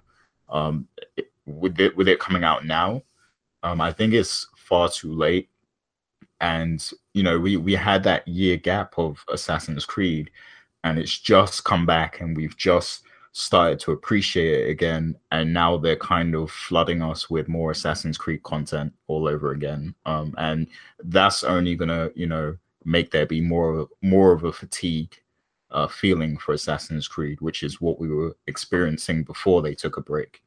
um, 0.50 0.88
it, 1.18 1.32
with 1.46 1.80
it 1.80 1.96
with 1.96 2.08
it 2.08 2.20
coming 2.20 2.44
out 2.44 2.66
now, 2.66 3.02
um, 3.64 3.82
I 3.82 3.92
think 3.92 4.14
it's 4.14 4.48
far 4.56 4.90
too 4.90 5.14
late. 5.14 5.50
And 6.42 6.88
you 7.14 7.24
know, 7.24 7.40
we 7.40 7.58
we 7.58 7.74
had 7.74 8.04
that 8.04 8.28
year 8.28 8.58
gap 8.58 8.96
of 8.98 9.24
Assassin's 9.30 9.86
Creed, 9.86 10.32
and 10.84 11.00
it's 11.00 11.18
just 11.20 11.64
come 11.64 11.86
back, 11.86 12.22
and 12.22 12.36
we've 12.36 12.58
just 12.58 13.04
started 13.34 13.80
to 13.80 13.92
appreciate 13.92 14.62
it 14.62 14.70
again 14.70 15.16
and 15.32 15.52
now 15.52 15.76
they're 15.76 15.96
kind 15.96 16.36
of 16.36 16.52
flooding 16.52 17.02
us 17.02 17.32
with 17.32 17.48
more 17.48 17.72
assassin's 17.72 18.16
creed 18.16 18.42
content 18.44 18.94
all 19.08 19.28
over 19.28 19.52
again 19.54 19.94
um, 20.06 20.36
and 20.38 20.68
that's 21.06 21.44
only 21.44 21.76
gonna 21.76 22.12
you 22.14 22.28
know 22.28 22.56
make 22.86 23.12
there 23.12 23.26
be 23.26 23.42
more 23.42 23.88
more 24.02 24.32
of 24.32 24.44
a 24.44 24.54
fatigue 24.54 25.16
uh, 25.72 25.88
feeling 25.88 26.38
for 26.38 26.54
assassin's 26.54 27.08
creed 27.08 27.42
which 27.42 27.64
is 27.64 27.82
what 27.82 28.00
we 28.00 28.08
were 28.08 28.36
experiencing 28.48 29.24
before 29.24 29.62
they 29.62 29.74
took 29.76 29.98
a 29.98 30.02
break. 30.02 30.42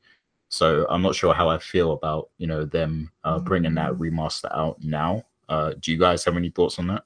So 0.49 0.87
i'm 0.89 1.03
not 1.03 1.14
sure 1.14 1.34
how 1.34 1.49
i 1.49 1.59
feel 1.59 1.93
about 1.93 2.30
you 2.39 2.47
know 2.47 2.64
them 2.64 3.11
uh, 3.24 3.39
bringing 3.41 3.74
that 3.74 3.93
remaster 3.95 4.55
out 4.57 4.82
now. 4.82 5.24
Uh, 5.49 5.74
do 5.80 5.93
you 5.93 5.99
guys 5.99 6.24
have 6.24 6.37
any 6.37 6.51
thoughts 6.51 6.78
on 6.78 6.89
that? 6.89 7.05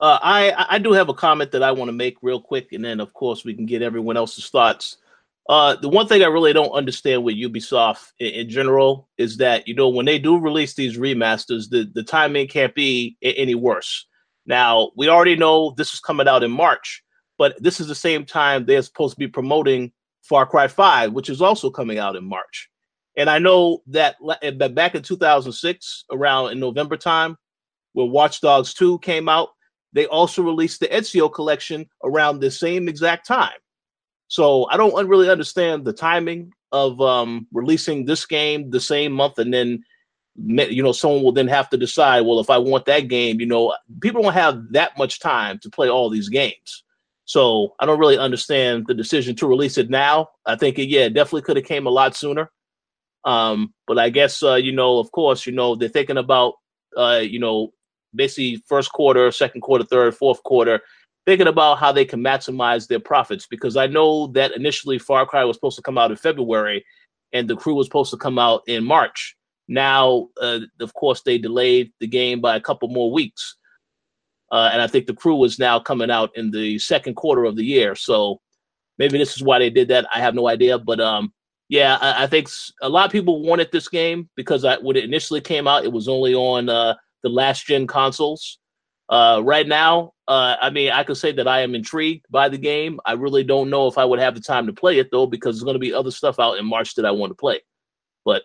Uh, 0.00 0.18
I 0.22 0.66
I 0.68 0.78
do 0.78 0.92
have 0.92 1.08
a 1.08 1.14
comment 1.14 1.50
that 1.52 1.62
I 1.62 1.72
want 1.72 1.88
to 1.88 1.92
make 1.92 2.16
real 2.22 2.40
quick, 2.40 2.72
and 2.72 2.84
then 2.84 3.00
of 3.00 3.12
course 3.12 3.44
we 3.44 3.54
can 3.54 3.66
get 3.66 3.82
everyone 3.82 4.16
else's 4.16 4.48
thoughts. 4.48 4.98
Uh, 5.48 5.76
the 5.76 5.88
one 5.88 6.06
thing 6.06 6.22
I 6.22 6.26
really 6.26 6.52
don't 6.52 6.72
understand 6.72 7.24
with 7.24 7.36
Ubisoft 7.36 8.12
in, 8.18 8.28
in, 8.28 8.50
general 8.50 9.08
is 9.16 9.38
that 9.38 9.66
you 9.66 9.74
know 9.74 9.88
when 9.88 10.04
they 10.04 10.18
do 10.18 10.38
release 10.38 10.74
these 10.74 10.98
remasters, 10.98 11.70
the 11.70 11.90
the 11.94 12.02
timing 12.02 12.48
can't 12.48 12.74
be 12.74 13.16
any 13.22 13.54
worse. 13.54 14.06
Now 14.44 14.90
we 14.94 15.08
already 15.08 15.36
know 15.36 15.74
this 15.76 15.94
is 15.94 16.00
coming 16.00 16.28
out 16.28 16.42
in 16.42 16.50
March, 16.50 17.02
but 17.38 17.54
this 17.62 17.80
is 17.80 17.88
the 17.88 17.94
same 17.94 18.26
time 18.26 18.66
they're 18.66 18.82
supposed 18.82 19.14
to 19.14 19.18
be 19.18 19.28
promoting 19.28 19.90
Far 20.22 20.44
Cry 20.44 20.68
Five, 20.68 21.12
which 21.12 21.30
is 21.30 21.40
also 21.40 21.70
coming 21.70 21.98
out 21.98 22.16
in 22.16 22.24
March. 22.24 22.68
And 23.16 23.28
I 23.28 23.40
know 23.40 23.82
that, 23.88 24.14
that 24.42 24.74
back 24.76 24.94
in 24.94 25.02
2006, 25.02 26.04
around 26.12 26.52
in 26.52 26.60
November 26.60 26.96
time, 26.96 27.36
when 27.92 28.12
Watch 28.12 28.40
Dogs 28.40 28.72
2 28.74 29.00
came 29.00 29.28
out, 29.28 29.48
they 29.92 30.06
also 30.06 30.40
released 30.40 30.78
the 30.78 30.86
Ezio 30.86 31.32
collection 31.32 31.86
around 32.04 32.38
the 32.38 32.50
same 32.50 32.88
exact 32.88 33.26
time. 33.26 33.56
So 34.28 34.66
I 34.70 34.76
don't 34.76 35.08
really 35.08 35.30
understand 35.30 35.84
the 35.84 35.92
timing 35.92 36.52
of 36.70 37.00
um, 37.00 37.46
releasing 37.52 38.04
this 38.04 38.26
game 38.26 38.70
the 38.70 38.80
same 38.80 39.12
month, 39.12 39.38
and 39.38 39.52
then 39.52 39.84
you 40.36 40.82
know 40.82 40.92
someone 40.92 41.22
will 41.22 41.32
then 41.32 41.48
have 41.48 41.68
to 41.70 41.76
decide. 41.76 42.20
Well, 42.20 42.38
if 42.38 42.50
I 42.50 42.58
want 42.58 42.84
that 42.86 43.08
game, 43.08 43.40
you 43.40 43.46
know, 43.46 43.74
people 44.00 44.22
don't 44.22 44.34
have 44.34 44.72
that 44.72 44.96
much 44.98 45.18
time 45.18 45.58
to 45.60 45.70
play 45.70 45.88
all 45.88 46.10
these 46.10 46.28
games. 46.28 46.84
So 47.24 47.74
I 47.80 47.86
don't 47.86 47.98
really 47.98 48.18
understand 48.18 48.86
the 48.86 48.94
decision 48.94 49.36
to 49.36 49.46
release 49.46 49.76
it 49.76 49.90
now. 49.90 50.28
I 50.46 50.56
think 50.56 50.78
it, 50.78 50.88
yeah, 50.88 51.08
definitely 51.08 51.42
could 51.42 51.56
have 51.56 51.66
came 51.66 51.86
a 51.86 51.90
lot 51.90 52.16
sooner. 52.16 52.50
Um, 53.24 53.74
but 53.86 53.98
I 53.98 54.10
guess 54.10 54.42
uh, 54.42 54.54
you 54.54 54.72
know, 54.72 54.98
of 54.98 55.10
course, 55.10 55.46
you 55.46 55.52
know, 55.52 55.74
they're 55.74 55.88
thinking 55.88 56.18
about 56.18 56.54
uh, 56.96 57.22
you 57.22 57.38
know, 57.38 57.72
basically 58.14 58.62
first 58.66 58.92
quarter, 58.92 59.30
second 59.32 59.62
quarter, 59.62 59.84
third, 59.84 60.14
fourth 60.14 60.42
quarter, 60.42 60.80
thinking 61.28 61.46
about 61.46 61.78
how 61.78 61.92
they 61.92 62.06
can 62.06 62.20
maximize 62.20 62.88
their 62.88 62.98
profits. 62.98 63.46
Because 63.46 63.76
I 63.76 63.86
know 63.86 64.28
that 64.28 64.56
initially 64.56 64.98
Far 64.98 65.26
Cry 65.26 65.44
was 65.44 65.56
supposed 65.58 65.76
to 65.76 65.82
come 65.82 65.98
out 65.98 66.10
in 66.10 66.16
February, 66.16 66.86
and 67.34 67.46
the 67.46 67.54
crew 67.54 67.74
was 67.74 67.86
supposed 67.86 68.10
to 68.12 68.16
come 68.16 68.38
out 68.38 68.62
in 68.66 68.82
March. 68.82 69.36
Now, 69.68 70.28
uh, 70.40 70.60
of 70.80 70.94
course, 70.94 71.20
they 71.20 71.36
delayed 71.36 71.92
the 72.00 72.06
game 72.06 72.40
by 72.40 72.56
a 72.56 72.60
couple 72.62 72.88
more 72.88 73.12
weeks. 73.12 73.56
Uh, 74.50 74.70
and 74.72 74.80
I 74.80 74.86
think 74.86 75.06
the 75.06 75.12
crew 75.12 75.44
is 75.44 75.58
now 75.58 75.78
coming 75.78 76.10
out 76.10 76.30
in 76.34 76.50
the 76.50 76.78
second 76.78 77.16
quarter 77.16 77.44
of 77.44 77.56
the 77.56 77.64
year. 77.64 77.94
So 77.94 78.40
maybe 78.96 79.18
this 79.18 79.36
is 79.36 79.42
why 79.42 79.58
they 79.58 79.68
did 79.68 79.88
that. 79.88 80.06
I 80.14 80.20
have 80.20 80.34
no 80.34 80.48
idea. 80.48 80.78
But 80.78 80.98
um, 80.98 81.34
yeah, 81.68 81.98
I, 82.00 82.24
I 82.24 82.26
think 82.26 82.48
a 82.80 82.88
lot 82.88 83.04
of 83.04 83.12
people 83.12 83.42
wanted 83.42 83.70
this 83.70 83.88
game 83.88 84.30
because 84.34 84.64
I, 84.64 84.78
when 84.78 84.96
it 84.96 85.04
initially 85.04 85.42
came 85.42 85.68
out, 85.68 85.84
it 85.84 85.92
was 85.92 86.08
only 86.08 86.34
on 86.34 86.70
uh, 86.70 86.94
the 87.22 87.28
last 87.28 87.66
gen 87.66 87.86
consoles. 87.86 88.58
Uh, 89.10 89.42
right 89.44 89.68
now, 89.68 90.14
uh, 90.28 90.56
I 90.60 90.68
mean, 90.68 90.90
I 90.90 91.04
could 91.04 91.16
say 91.16 91.32
that 91.32 91.48
I 91.48 91.62
am 91.62 91.74
intrigued 91.74 92.26
by 92.30 92.50
the 92.50 92.58
game. 92.58 93.00
I 93.06 93.12
really 93.12 93.42
don't 93.42 93.70
know 93.70 93.86
if 93.86 93.96
I 93.96 94.04
would 94.04 94.18
have 94.18 94.34
the 94.34 94.42
time 94.42 94.66
to 94.66 94.74
play 94.74 94.98
it 94.98 95.10
though, 95.10 95.26
because 95.26 95.56
there's 95.56 95.64
going 95.64 95.74
to 95.74 95.80
be 95.80 95.94
other 95.94 96.10
stuff 96.10 96.38
out 96.38 96.58
in 96.58 96.66
March 96.66 96.94
that 96.96 97.06
I 97.06 97.10
want 97.10 97.30
to 97.30 97.34
play. 97.34 97.60
But 98.26 98.42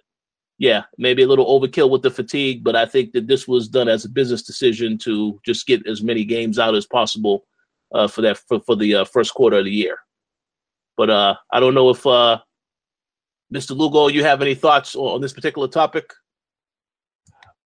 yeah, 0.58 0.84
maybe 0.98 1.24
a 1.24 1.28
little 1.28 1.60
overkill 1.60 1.90
with 1.90 2.02
the 2.02 2.10
fatigue, 2.10 2.64
but 2.64 2.78
I 2.78 2.86
think 2.86 3.12
that 3.12 3.28
this 3.28 3.50
was 3.50 3.68
done 3.68 3.90
as 3.90 4.06
a 4.06 4.10
business 4.10 4.44
decision 4.44 4.98
to 5.00 5.42
just 5.46 5.68
get 5.68 5.86
as 5.86 6.02
many 6.02 6.24
games 6.24 6.58
out 6.58 6.74
as 6.74 6.86
possible 6.86 7.46
uh, 7.94 8.08
for 8.08 8.22
that 8.22 8.38
for, 8.38 8.62
for 8.62 8.78
the 8.78 8.96
uh, 8.96 9.04
first 9.04 9.34
quarter 9.34 9.58
of 9.58 9.66
the 9.66 9.72
year. 9.72 9.98
But 10.96 11.10
uh, 11.10 11.36
I 11.52 11.60
don't 11.60 11.74
know 11.74 11.90
if 11.90 12.08
uh, 12.08 12.40
Mr. 13.54 13.76
Lugo, 13.76 14.08
you 14.08 14.24
have 14.24 14.42
any 14.42 14.56
thoughts 14.56 14.96
on 14.96 15.20
this 15.20 15.34
particular 15.34 15.68
topic? 15.68 16.14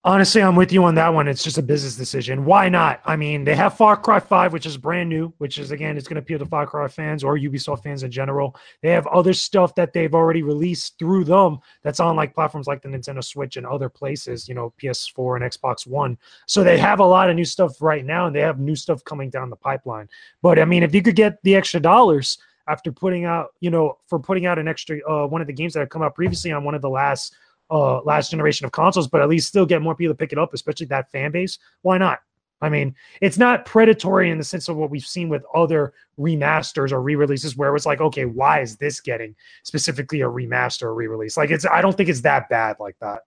Honestly, 0.08 0.42
I'm 0.42 0.56
with 0.56 0.72
you 0.72 0.86
on 0.86 0.96
that 0.96 1.14
one. 1.14 1.28
It's 1.28 1.44
just 1.44 1.58
a 1.58 1.62
business 1.62 1.98
decision. 1.98 2.46
Why 2.46 2.70
not? 2.70 3.02
I 3.04 3.18
mean, 3.18 3.44
they 3.44 3.56
have 3.56 3.76
Far 3.76 3.98
Cry 3.98 4.22
5, 4.22 4.54
which 4.54 4.66
is 4.66 4.78
brand 4.78 5.10
new, 5.10 5.34
which 5.40 5.58
is, 5.58 5.72
again, 5.72 5.98
it's 5.98 6.08
going 6.08 6.16
to 6.16 6.22
appeal 6.22 6.40
to 6.40 6.46
Far 6.46 6.66
Cry 6.66 6.88
fans 6.88 7.26
or 7.26 7.38
Ubisoft 7.38 7.84
fans 7.84 8.04
in 8.04 8.10
general. 8.10 8.56
They 8.82 8.92
have 8.92 9.06
other 9.08 9.34
stuff 9.34 9.76
that 9.76 9.92
they've 9.92 10.16
already 10.16 10.44
released 10.44 10.98
through 10.98 11.26
them 11.26 11.60
that's 11.84 12.00
on 12.00 12.16
like 12.16 12.34
platforms 12.34 12.68
like 12.68 12.82
the 12.82 12.88
Nintendo 12.88 13.22
Switch 13.22 13.58
and 13.58 13.68
other 13.68 13.90
places, 13.90 14.48
you 14.48 14.56
know, 14.56 14.74
PS4 14.82 15.42
and 15.42 15.52
Xbox 15.52 15.86
One. 15.86 16.18
So 16.46 16.64
they 16.64 16.78
have 16.78 17.02
a 17.02 17.06
lot 17.06 17.30
of 17.30 17.36
new 17.36 17.44
stuff 17.44 17.82
right 17.82 18.06
now 18.06 18.28
and 18.28 18.34
they 18.34 18.40
have 18.40 18.62
new 18.62 18.78
stuff 18.78 19.04
coming 19.04 19.30
down 19.30 19.50
the 19.50 19.58
pipeline. 19.58 20.08
But 20.42 20.58
I 20.58 20.64
mean, 20.64 20.84
if 20.84 20.96
you 20.96 21.02
could 21.02 21.18
get 21.18 21.44
the 21.44 21.58
extra 21.58 21.82
dollars 21.82 22.38
after 22.70 22.94
putting 22.94 23.26
out, 23.26 23.48
you 23.60 23.72
know, 23.72 23.98
for 24.08 24.20
putting 24.20 24.46
out 24.46 24.58
an 24.58 24.70
extra, 24.70 25.00
uh, 25.06 25.28
one 25.28 25.42
of 25.42 25.48
the 25.48 25.54
games 25.54 25.74
that 25.74 25.82
have 25.82 25.90
come 25.90 26.02
out 26.02 26.16
previously 26.16 26.54
on 26.54 26.64
one 26.64 26.76
of 26.76 26.82
the 26.82 26.90
last 26.90 27.36
uh, 27.70 28.02
last 28.02 28.32
generation 28.32 28.66
of 28.66 28.72
consoles, 28.72 29.08
but 29.08 29.22
at 29.22 29.30
least 29.30 29.48
still 29.48 29.66
get 29.66 29.82
more 29.82 29.96
people 29.96 30.14
to 30.14 30.18
pick 30.18 30.32
it 30.32 30.40
up, 30.40 30.54
especially 30.54 30.86
that 30.88 31.12
fan 31.12 31.32
base. 31.32 31.60
Why 31.82 31.98
not? 31.98 32.20
I 32.60 32.70
mean, 32.70 32.96
it's 33.22 33.38
not 33.38 33.66
predatory 33.66 34.32
in 34.32 34.40
the 34.40 34.44
sense 34.44 34.68
of 34.68 34.78
what 34.78 34.90
we've 34.90 35.06
seen 35.06 35.30
with 35.30 35.44
other 35.54 35.94
remasters 36.20 36.92
or 36.92 37.02
re-releases 37.02 37.56
where 37.56 37.76
it's 37.76 37.86
like, 37.86 38.02
okay, 38.02 38.26
why 38.26 38.62
is 38.62 38.78
this 38.78 39.00
getting 39.00 39.36
specifically 39.64 40.22
a 40.22 40.28
remaster 40.28 40.84
or 40.84 40.96
re-release? 40.96 41.38
Like 41.38 41.52
it's 41.52 41.66
I 41.66 41.82
don't 41.82 41.96
think 41.96 42.10
it's 42.10 42.22
that 42.22 42.50
bad 42.50 42.78
like 42.80 42.96
that. 43.00 43.20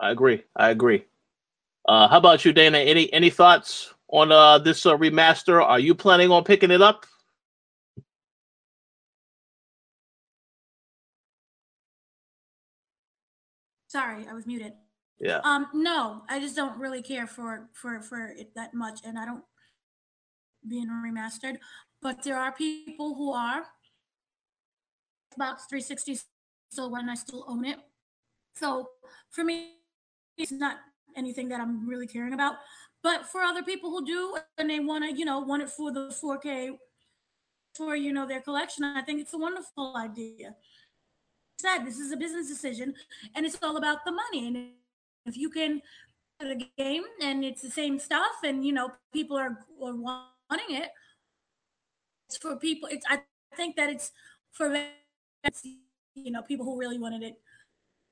I 0.00 0.10
agree. 0.10 0.44
I 0.54 0.70
agree. 0.70 1.04
Uh, 1.88 2.06
how 2.06 2.18
about 2.18 2.44
you, 2.44 2.52
Dana? 2.52 2.78
Any 2.78 3.12
any 3.12 3.30
thoughts 3.30 3.92
on 4.08 4.30
uh, 4.30 4.58
this 4.58 4.86
uh, 4.86 4.96
remaster? 4.96 5.60
Are 5.60 5.80
you 5.80 5.94
planning 5.94 6.30
on 6.30 6.44
picking 6.44 6.70
it 6.70 6.82
up? 6.82 7.06
Sorry, 13.88 14.26
I 14.30 14.34
was 14.34 14.46
muted. 14.46 14.74
Yeah. 15.18 15.40
Um, 15.42 15.66
no, 15.74 16.22
I 16.28 16.38
just 16.38 16.54
don't 16.54 16.78
really 16.78 17.02
care 17.02 17.26
for 17.26 17.68
for 17.72 18.00
for 18.00 18.28
it 18.28 18.54
that 18.54 18.74
much, 18.74 19.00
and 19.04 19.18
I 19.18 19.24
don't 19.24 19.44
being 20.66 20.88
remastered. 20.88 21.56
But 22.00 22.22
there 22.22 22.38
are 22.38 22.52
people 22.52 23.14
who 23.14 23.32
are 23.32 23.64
Xbox 25.32 25.68
360 25.68 26.18
still 26.70 26.90
when 26.90 27.08
I 27.08 27.14
still 27.14 27.44
own 27.48 27.64
it. 27.64 27.78
So 28.54 28.90
for 29.30 29.42
me, 29.42 29.72
it's 30.36 30.52
not 30.52 30.76
anything 31.16 31.48
that 31.48 31.60
I'm 31.60 31.88
really 31.88 32.06
caring 32.06 32.34
about. 32.34 32.56
But 33.02 33.26
for 33.26 33.40
other 33.40 33.62
people 33.62 33.90
who 33.90 34.04
do 34.04 34.36
and 34.58 34.70
they 34.70 34.80
want 34.80 35.04
to, 35.04 35.16
you 35.16 35.24
know, 35.24 35.40
want 35.40 35.62
it 35.62 35.70
for 35.70 35.92
the 35.92 36.14
4K 36.22 36.76
for 37.74 37.96
you 37.96 38.12
know 38.12 38.26
their 38.26 38.40
collection, 38.40 38.84
I 38.84 39.02
think 39.02 39.20
it's 39.20 39.34
a 39.34 39.38
wonderful 39.38 39.96
idea 39.96 40.54
said, 41.58 41.84
this 41.84 41.98
is 41.98 42.12
a 42.12 42.16
business 42.16 42.48
decision 42.48 42.94
and 43.34 43.44
it's 43.44 43.58
all 43.62 43.76
about 43.76 44.04
the 44.04 44.12
money. 44.12 44.46
And 44.46 44.68
if 45.26 45.36
you 45.36 45.50
can 45.50 45.82
the 46.40 46.68
game 46.78 47.02
and 47.22 47.44
it's 47.44 47.62
the 47.62 47.70
same 47.70 47.98
stuff 47.98 48.44
and 48.44 48.64
you 48.64 48.72
know 48.72 48.92
people 49.12 49.36
are, 49.36 49.66
are 49.82 49.94
wanting 49.96 50.76
it, 50.76 50.90
it's 52.28 52.38
for 52.38 52.56
people. 52.56 52.88
It's 52.90 53.04
I 53.08 53.20
think 53.56 53.76
that 53.76 53.90
it's 53.90 54.12
for 54.52 54.72
you 56.14 56.30
know 56.30 56.42
people 56.42 56.64
who 56.64 56.78
really 56.78 56.98
wanted 56.98 57.22
it, 57.22 57.34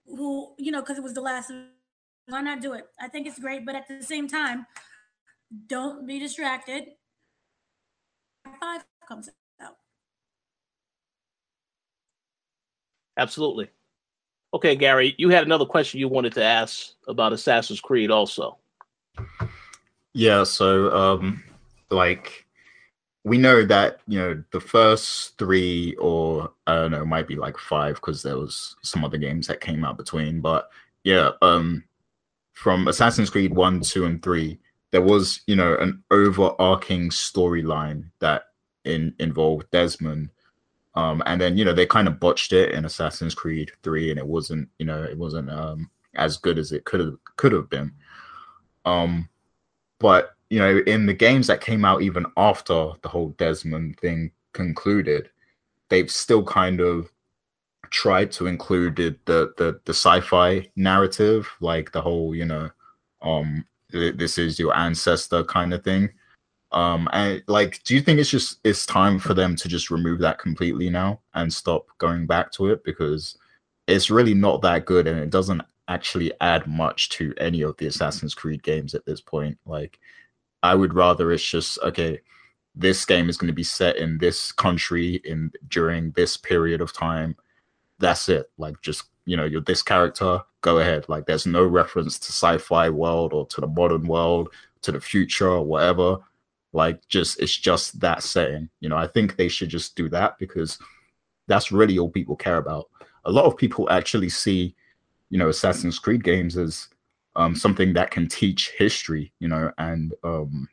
who 0.07 0.55
you 0.59 0.72
know 0.72 0.80
because 0.80 0.99
it 0.99 1.05
was 1.05 1.14
the 1.14 1.20
last. 1.20 1.53
Why 2.28 2.40
not 2.40 2.61
do 2.61 2.72
it? 2.72 2.86
I 3.01 3.07
think 3.07 3.28
it's 3.28 3.38
great, 3.38 3.64
but 3.64 3.76
at 3.76 3.86
the 3.86 4.03
same 4.03 4.26
time, 4.26 4.66
don't 5.68 6.07
be 6.07 6.18
distracted. 6.18 6.84
Five 8.61 8.84
comes 9.07 9.28
Absolutely. 13.17 13.71
Okay, 14.55 14.77
Gary, 14.77 15.14
you 15.19 15.29
had 15.29 15.45
another 15.45 15.67
question 15.67 16.01
you 16.01 16.09
wanted 16.09 16.33
to 16.35 16.43
ask 16.43 16.93
about 17.09 17.33
Assassin's 17.33 17.81
Creed 17.81 18.11
also. 18.11 18.59
Yeah, 20.12 20.45
so 20.45 20.95
um 20.97 21.43
like 21.91 22.47
we 23.25 23.39
know 23.39 23.64
that, 23.67 24.01
you 24.07 24.19
know, 24.19 24.43
the 24.53 24.61
first 24.61 25.37
3 25.39 25.97
or 25.99 26.53
I 26.67 26.77
don't 26.77 26.93
know, 26.93 27.05
might 27.05 27.27
be 27.27 27.35
like 27.35 27.59
5 27.59 28.01
cuz 28.01 28.23
there 28.23 28.39
was 28.39 28.77
some 28.83 29.05
other 29.05 29.19
games 29.19 29.47
that 29.49 29.61
came 29.61 29.85
out 29.85 29.97
between, 29.97 30.41
but 30.41 30.71
yeah, 31.05 31.31
um 31.43 31.85
from 32.53 32.89
Assassin's 32.89 33.29
Creed 33.29 33.53
1, 33.53 33.81
2 33.81 34.07
and 34.07 34.23
3, 34.23 34.59
there 34.91 35.03
was, 35.03 35.43
you 35.47 35.57
know, 35.57 35.77
an 35.77 36.03
overarching 36.11 37.11
storyline 37.11 38.11
that 38.21 38.45
in 38.85 39.14
involved 39.19 39.71
Desmond 39.71 40.31
um, 40.97 41.22
and 41.26 41.40
then 41.40 41.57
you 41.57 41.64
know 41.64 41.74
they 41.74 41.86
kind 41.86 42.09
of 42.09 42.18
botched 42.18 42.53
it 42.53 42.72
in 42.72 42.86
Assassin's 42.86 43.34
Creed 43.34 43.70
Three, 43.82 44.11
and 44.11 44.18
it 44.18 44.26
wasn't 44.26 44.68
you 44.78 44.86
know 44.86 45.03
it 45.03 45.16
wasn't 45.16 45.51
um, 45.51 45.90
as 46.14 46.38
good 46.38 46.59
as 46.59 46.72
it 46.72 46.84
could 46.84 47.01
have 47.01 47.16
could 47.36 47.53
have 47.53 47.68
been. 47.68 47.92
Um, 48.86 49.28
but 49.99 50.34
you 50.49 50.59
know 50.59 50.78
in 50.86 51.07
the 51.07 51.14
games 51.14 51.47
that 51.49 51.61
came 51.61 51.84
out 51.84 52.03
even 52.03 52.24
after 52.36 52.92
the 53.03 53.09
whole 53.09 53.30
Desmond 53.30 54.01
thing 54.01 54.32
concluded, 54.53 55.28
they've 55.90 56.11
still 56.11 56.42
kind 56.42 56.80
of 56.80 57.12
tried 57.90 58.32
to 58.32 58.47
include 58.47 58.97
the 58.97 59.16
the 59.26 59.53
the, 59.59 59.80
the 59.84 59.94
sci-fi 59.94 60.66
narrative, 60.76 61.47
like 61.61 61.92
the 61.92 62.01
whole 62.01 62.34
you 62.34 62.47
know 62.47 62.70
um 63.22 63.64
this 63.90 64.36
is 64.38 64.59
your 64.59 64.76
ancestor 64.76 65.44
kind 65.44 65.72
of 65.72 65.84
thing 65.84 66.09
um, 66.73 67.09
and 67.12 67.43
like, 67.47 67.83
do 67.85 67.95
you 67.95 68.01
think 68.01 68.19
it's 68.19 68.31
just 68.31 68.59
it's 68.64 68.87
time 68.87 69.19
for 69.19 69.35
them 69.35 69.57
to 69.57 69.69
just 69.69 69.91
remove 69.91 70.19
that 70.21 70.39
completely 70.39 70.91
now 70.91 71.21
and 71.35 71.53
stop 71.53 71.87
going 71.99 72.27
back 72.27 72.51
to 72.53 72.67
it 72.71 72.85
because 72.85 73.39
it's 73.87 74.11
really 74.11 74.35
not 74.35 74.62
that 74.62 74.85
good 74.85 75.07
and 75.07 75.19
it 75.19 75.31
doesn't 75.31 75.62
actually 75.89 76.33
add 76.41 76.67
much 76.67 77.09
to 77.11 77.33
any 77.39 77.62
of 77.62 77.77
the 77.77 77.87
Assassin's 77.87 78.35
Creed 78.35 78.62
games 78.62 78.95
at 78.95 79.07
this 79.07 79.21
point. 79.21 79.59
Like, 79.64 80.01
I 80.62 80.75
would 80.75 80.95
rather 80.95 81.33
it's 81.33 81.45
just 81.45 81.79
okay. 81.81 82.21
This 82.75 83.07
game 83.07 83.31
is 83.31 83.39
going 83.39 83.49
to 83.49 83.55
be 83.55 83.62
set 83.62 83.97
in 83.97 84.19
this 84.19 84.53
country 84.53 85.23
in 85.25 85.51
during 85.69 86.11
this 86.11 86.37
period 86.37 86.83
of 86.83 86.93
time. 86.93 87.37
That's 87.99 88.29
it. 88.29 88.51
Like, 88.59 88.81
just 88.83 89.05
you 89.25 89.37
know, 89.37 89.45
you're 89.45 89.62
this 89.62 89.83
character. 89.83 90.43
Go 90.61 90.79
ahead. 90.79 91.09
Like, 91.09 91.27
there's 91.27 91.47
no 91.47 91.64
reference 91.64 92.19
to 92.19 92.33
sci-fi 92.33 92.91
world 92.91 93.33
or 93.33 93.47
to 93.47 93.61
the 93.61 93.67
modern 93.67 94.07
world, 94.09 94.51
to 94.83 94.93
the 94.93 95.01
future 95.01 95.49
or 95.49 95.64
whatever 95.64 96.19
like 96.77 97.09
just 97.09 97.41
it's 97.41 97.57
just 97.57 97.99
that 98.01 98.22
setting. 98.22 98.68
You 98.81 98.91
know, 98.91 98.97
I 98.97 99.07
think 99.07 99.37
they 99.37 99.49
should 99.49 99.70
just 99.70 99.97
do 99.97 100.09
that 100.11 100.39
because 100.39 100.79
that's 101.49 101.72
really 101.72 101.99
all 101.99 102.11
people 102.11 102.37
care 102.37 102.59
about. 102.59 102.89
A 103.24 103.31
lot 103.31 103.47
of 103.47 103.57
people 103.57 103.91
actually 103.91 104.29
see, 104.29 104.77
you 105.31 105.39
know, 105.39 105.49
Assassin's 105.49 105.99
Creed 105.99 106.22
games 106.22 106.57
as 106.57 106.89
um, 107.35 107.57
something 107.57 107.95
that 107.95 108.11
can 108.11 108.29
teach 108.29 108.70
history, 108.79 109.33
you 109.41 109.49
know, 109.49 109.72
and 109.79 110.14
um, 110.22 110.68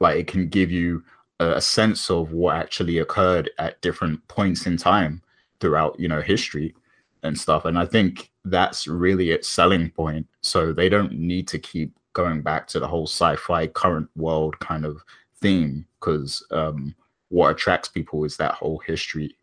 like 0.00 0.16
it 0.16 0.26
can 0.26 0.48
give 0.48 0.70
you 0.70 1.04
a, 1.40 1.52
a 1.52 1.60
sense 1.60 2.10
of 2.10 2.32
what 2.32 2.56
actually 2.56 2.98
occurred 2.98 3.50
at 3.58 3.80
different 3.82 4.26
points 4.28 4.66
in 4.66 4.76
time 4.76 5.22
throughout, 5.60 5.98
you 6.00 6.08
know, 6.08 6.22
history 6.22 6.74
and 7.22 7.38
stuff. 7.38 7.66
And 7.66 7.78
I 7.78 7.84
think 7.84 8.30
that's 8.44 8.86
really 8.86 9.30
its 9.30 9.46
selling 9.46 9.90
point. 9.90 10.26
So 10.40 10.72
they 10.72 10.88
don't 10.88 11.12
need 11.12 11.48
to 11.48 11.58
keep 11.58 11.94
going 12.12 12.42
back 12.42 12.66
to 12.68 12.80
the 12.80 12.88
whole 12.88 13.06
sci-fi 13.06 13.66
current 13.68 14.08
world 14.16 14.58
kind 14.60 14.84
of 14.84 15.02
theme 15.40 15.86
because 16.00 16.44
um, 16.50 16.94
what 17.28 17.50
attracts 17.50 17.88
people 17.88 18.24
is 18.24 18.36
that 18.36 18.54
whole 18.54 18.78
history 18.78 19.36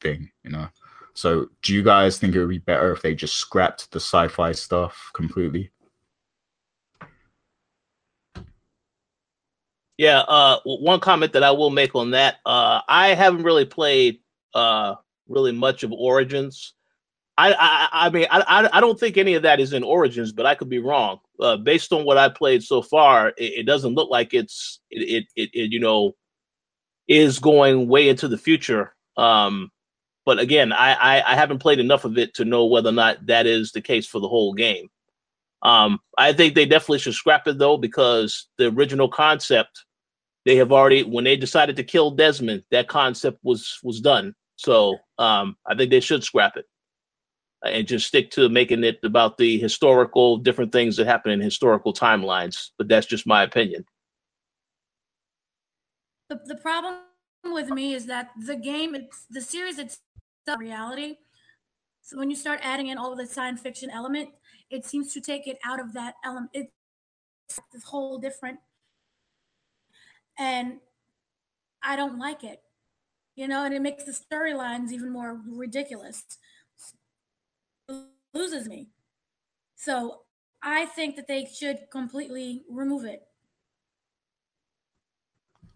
thing, 0.00 0.30
you 0.44 0.50
know. 0.50 0.68
So, 1.14 1.48
do 1.62 1.74
you 1.74 1.82
guys 1.82 2.18
think 2.18 2.34
it 2.34 2.40
would 2.40 2.50
be 2.50 2.58
better 2.58 2.92
if 2.92 3.00
they 3.00 3.14
just 3.14 3.36
scrapped 3.36 3.90
the 3.90 4.00
sci-fi 4.00 4.52
stuff 4.52 5.10
completely? 5.14 5.70
Yeah, 9.96 10.20
uh, 10.20 10.60
one 10.64 11.00
comment 11.00 11.32
that 11.32 11.42
I 11.42 11.52
will 11.52 11.70
make 11.70 11.94
on 11.94 12.10
that. 12.10 12.36
Uh, 12.44 12.82
I 12.86 13.14
haven't 13.14 13.44
really 13.44 13.64
played 13.64 14.20
uh, 14.54 14.96
really 15.26 15.52
much 15.52 15.84
of 15.84 15.92
Origins. 15.92 16.74
I, 17.38 17.52
I, 17.52 17.88
I 18.06 18.10
mean, 18.10 18.26
I, 18.30 18.68
I 18.72 18.80
don't 18.80 19.00
think 19.00 19.16
any 19.16 19.34
of 19.34 19.42
that 19.42 19.60
is 19.60 19.72
in 19.72 19.82
Origins, 19.82 20.32
but 20.32 20.46
I 20.46 20.54
could 20.54 20.68
be 20.68 20.78
wrong. 20.78 21.20
Uh, 21.40 21.56
based 21.56 21.92
on 21.92 22.04
what 22.04 22.18
I 22.18 22.28
played 22.28 22.62
so 22.62 22.82
far, 22.82 23.28
it, 23.28 23.34
it 23.38 23.66
doesn't 23.66 23.94
look 23.94 24.10
like 24.10 24.32
it's 24.32 24.80
it, 24.90 25.26
it, 25.36 25.50
it, 25.52 25.72
you 25.72 25.80
know, 25.80 26.14
is 27.08 27.38
going 27.38 27.88
way 27.88 28.08
into 28.08 28.28
the 28.28 28.38
future. 28.38 28.94
Um, 29.16 29.70
but 30.24 30.38
again, 30.38 30.72
I, 30.72 30.94
I, 30.94 31.32
I 31.32 31.34
haven't 31.36 31.60
played 31.60 31.78
enough 31.78 32.04
of 32.04 32.18
it 32.18 32.34
to 32.34 32.44
know 32.44 32.64
whether 32.66 32.88
or 32.88 32.92
not 32.92 33.26
that 33.26 33.46
is 33.46 33.72
the 33.72 33.80
case 33.80 34.06
for 34.06 34.20
the 34.20 34.28
whole 34.28 34.54
game. 34.54 34.88
Um, 35.62 36.00
I 36.18 36.32
think 36.32 36.54
they 36.54 36.66
definitely 36.66 36.98
should 36.98 37.14
scrap 37.14 37.46
it 37.46 37.58
though, 37.58 37.76
because 37.76 38.48
the 38.58 38.66
original 38.68 39.08
concept 39.08 39.84
they 40.44 40.56
have 40.56 40.72
already 40.72 41.02
when 41.02 41.24
they 41.24 41.36
decided 41.36 41.76
to 41.76 41.84
kill 41.84 42.12
Desmond, 42.12 42.62
that 42.70 42.88
concept 42.88 43.38
was 43.42 43.78
was 43.82 44.00
done. 44.00 44.34
So 44.56 44.96
um, 45.18 45.56
I 45.66 45.74
think 45.74 45.90
they 45.90 46.00
should 46.00 46.24
scrap 46.24 46.56
it 46.56 46.66
and 47.72 47.86
just 47.86 48.06
stick 48.06 48.30
to 48.32 48.48
making 48.48 48.84
it 48.84 48.98
about 49.02 49.38
the 49.38 49.58
historical 49.58 50.36
different 50.36 50.72
things 50.72 50.96
that 50.96 51.06
happen 51.06 51.32
in 51.32 51.40
historical 51.40 51.92
timelines. 51.92 52.70
But 52.78 52.88
that's 52.88 53.06
just 53.06 53.26
my 53.26 53.42
opinion. 53.42 53.84
The, 56.28 56.40
the 56.44 56.56
problem 56.56 56.96
with 57.44 57.70
me 57.70 57.94
is 57.94 58.06
that 58.06 58.30
the 58.44 58.56
game, 58.56 58.94
it's 58.94 59.26
the 59.30 59.40
series, 59.40 59.78
it's 59.78 59.98
reality. 60.58 61.16
So 62.02 62.18
when 62.18 62.30
you 62.30 62.36
start 62.36 62.60
adding 62.62 62.88
in 62.88 62.98
all 62.98 63.12
of 63.12 63.18
the 63.18 63.26
science 63.26 63.60
fiction 63.60 63.90
element, 63.90 64.30
it 64.70 64.84
seems 64.84 65.12
to 65.14 65.20
take 65.20 65.46
it 65.46 65.58
out 65.64 65.80
of 65.80 65.92
that 65.94 66.14
element. 66.24 66.50
It's 66.52 66.70
this 67.72 67.84
whole 67.84 68.18
different, 68.18 68.58
and 70.38 70.78
I 71.82 71.96
don't 71.96 72.18
like 72.18 72.44
it. 72.44 72.62
You 73.34 73.48
know, 73.48 73.64
and 73.64 73.74
it 73.74 73.82
makes 73.82 74.04
the 74.04 74.12
storylines 74.12 74.92
even 74.92 75.10
more 75.10 75.40
ridiculous. 75.46 76.24
It 78.36 78.38
loses 78.38 78.68
me. 78.68 78.90
So 79.76 80.24
I 80.62 80.84
think 80.84 81.16
that 81.16 81.26
they 81.26 81.46
should 81.46 81.86
completely 81.90 82.64
remove 82.68 83.06
it. 83.06 83.22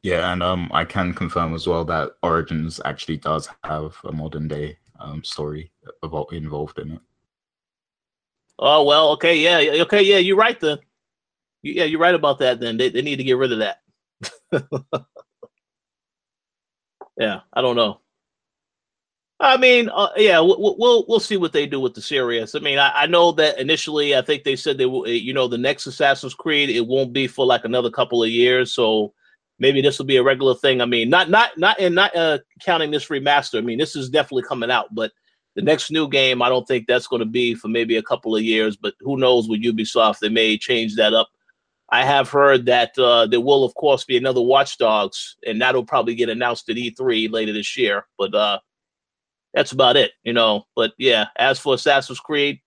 Yeah, 0.03 0.31
and 0.31 0.43
um, 0.43 0.71
I 0.71 0.85
can 0.85 1.15
confirm 1.15 1.55
as 1.55 1.67
well 1.67 1.87
that 1.87 2.11
Origins 2.23 2.79
actually 2.85 3.17
does 3.17 3.49
have 3.65 3.97
a 4.05 4.13
modern 4.13 4.47
day 4.47 4.77
um, 4.99 5.25
story 5.25 5.73
about 6.03 6.35
involved 6.35 6.79
in 6.79 6.93
it. 6.93 7.01
Oh 8.59 8.85
well, 8.85 9.13
okay, 9.13 9.39
yeah, 9.39 9.83
okay, 9.85 10.03
yeah, 10.03 10.19
you're 10.19 10.37
right 10.37 10.61
then. 10.61 10.81
Yeah, 11.63 11.85
you're 11.85 11.99
right 11.99 12.15
about 12.15 12.41
that. 12.41 12.61
Then 12.61 12.77
they 12.77 12.91
they 12.91 13.01
need 13.01 13.17
to 13.17 13.25
get 13.25 13.39
rid 13.39 13.53
of 13.53 13.61
that. 13.61 13.81
yeah, 17.17 17.41
I 17.55 17.63
don't 17.63 17.77
know. 17.77 18.01
I 19.43 19.57
mean, 19.57 19.89
uh, 19.89 20.11
yeah, 20.17 20.39
we'll, 20.39 20.77
we'll 20.79 21.07
we'll 21.09 21.19
see 21.19 21.39
what 21.39 21.55
they 21.55 21.67
do 21.67 21.81
with 21.81 21.95
the 21.95 22.03
series. 22.03 22.55
I 22.55 22.59
mean, 22.59 22.79
I, 22.79 22.93
I 22.95 23.07
know 23.07 23.33
that 23.33 23.59
initially, 23.59 24.15
I 24.15 24.21
think 24.21 24.45
they 24.45 24.55
said 24.55 24.77
they 24.77 24.85
will. 24.85 25.09
You 25.09 25.33
know, 25.33 25.49
the 25.49 25.57
next 25.57 25.87
Assassin's 25.87 26.35
Creed, 26.35 26.69
it 26.69 26.87
won't 26.87 27.15
be 27.15 27.27
for 27.27 27.47
like 27.47 27.65
another 27.65 27.91
couple 27.91 28.23
of 28.23 28.29
years. 28.29 28.75
So 28.75 29.15
maybe 29.59 29.81
this 29.81 29.99
will 29.99 30.07
be 30.07 30.19
a 30.19 30.23
regular 30.23 30.55
thing. 30.55 30.83
I 30.83 30.85
mean, 30.85 31.09
not 31.09 31.31
not 31.31 31.57
not 31.57 31.81
and 31.81 31.95
not 31.95 32.15
uh, 32.15 32.39
counting 32.63 32.91
this 32.91 33.09
remaster. 33.09 33.57
I 33.57 33.63
mean, 33.63 33.79
this 33.79 33.97
is 33.97 34.11
definitely 34.11 34.43
coming 34.43 34.71
out, 34.71 34.95
but 34.95 35.11
the 35.57 35.63
next 35.63 35.91
new 35.91 36.07
game, 36.07 36.43
I 36.43 36.51
don't 36.51 36.69
think 36.69 36.87
that's 36.87 37.07
going 37.07 37.21
to 37.21 37.27
be 37.27 37.55
for 37.55 37.69
maybe 37.69 37.97
a 37.97 38.03
couple 38.03 38.37
of 38.37 38.43
years. 38.43 38.77
But 38.77 38.93
who 39.01 39.17
knows 39.17 39.49
with 39.49 39.63
Ubisoft, 39.63 40.19
they 40.19 40.29
may 40.29 40.59
change 40.59 40.97
that 40.97 41.15
up. 41.15 41.29
I 41.89 42.05
have 42.05 42.29
heard 42.29 42.67
that 42.67 42.97
uh, 42.99 43.27
there 43.27 43.41
will, 43.41 43.65
of 43.65 43.75
course, 43.75 44.05
be 44.05 44.17
another 44.17 44.41
Watch 44.43 44.79
Dogs, 44.79 45.37
and 45.47 45.61
that'll 45.61 45.85
probably 45.85 46.15
get 46.15 46.29
announced 46.29 46.69
at 46.69 46.77
E3 46.77 47.33
later 47.33 47.53
this 47.53 47.77
year. 47.77 48.07
But 48.17 48.35
uh, 48.35 48.61
that's 49.55 49.73
about 49.73 49.97
it, 49.97 50.13
you 50.23 50.33
know. 50.33 50.65
But 50.77 50.93
yeah, 50.99 51.27
as 51.37 51.59
for 51.59 51.75
Assassin's 51.75 52.21
Creed, 52.21 52.61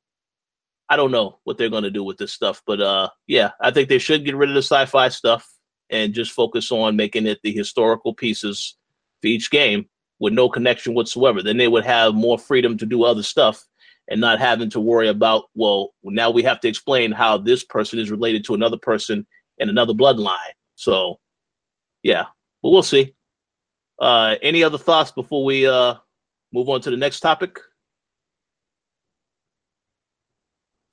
I 0.90 0.96
don't 0.96 1.12
know 1.12 1.40
what 1.44 1.58
they're 1.58 1.70
going 1.70 1.84
to 1.84 1.92
do 1.92 2.04
with 2.04 2.18
this 2.18 2.34
stuff. 2.34 2.62
But 2.66 2.82
uh, 2.82 3.10
yeah, 3.28 3.52
I 3.62 3.72
think 3.72 3.90
they 3.90 4.00
should 4.00 4.26
get 4.26 4.36
rid 4.36 4.50
of 4.50 4.56
the 4.56 4.62
sci-fi 4.62 5.10
stuff 5.10 5.48
and 5.90 6.14
just 6.14 6.32
focus 6.32 6.72
on 6.72 6.96
making 6.96 7.26
it 7.26 7.40
the 7.44 7.52
historical 7.52 8.14
pieces 8.14 8.76
for 9.22 9.28
each 9.28 9.50
game 9.52 9.86
with 10.20 10.34
no 10.34 10.50
connection 10.50 10.94
whatsoever. 10.94 11.42
Then 11.42 11.58
they 11.58 11.68
would 11.68 11.86
have 11.86 12.14
more 12.14 12.38
freedom 12.38 12.78
to 12.78 12.86
do 12.86 13.04
other 13.04 13.24
stuff 13.24 13.64
and 14.10 14.20
not 14.20 14.40
having 14.40 14.70
to 14.72 14.80
worry 14.80 15.08
about, 15.08 15.46
well, 15.56 15.94
now 16.04 16.30
we 16.30 16.44
have 16.44 16.60
to 16.62 16.68
explain 16.68 17.12
how 17.12 17.38
this 17.38 17.64
person 17.64 18.00
is 18.00 18.12
related 18.12 18.44
to 18.46 18.54
another 18.54 18.78
person 18.78 19.26
and 19.60 19.70
another 19.70 19.94
bloodline. 19.94 20.38
So, 20.76 21.20
yeah, 22.04 22.26
but 22.62 22.70
we'll 22.70 22.84
see. 22.84 23.16
Uh, 24.00 24.36
any 24.42 24.64
other 24.64 24.78
thoughts 24.78 25.12
before 25.12 25.46
we 25.46 25.68
uh, 25.68 25.96
move 26.54 26.70
on 26.70 26.80
to 26.82 26.92
the 26.92 26.98
next 26.98 27.20
topic? 27.20 27.60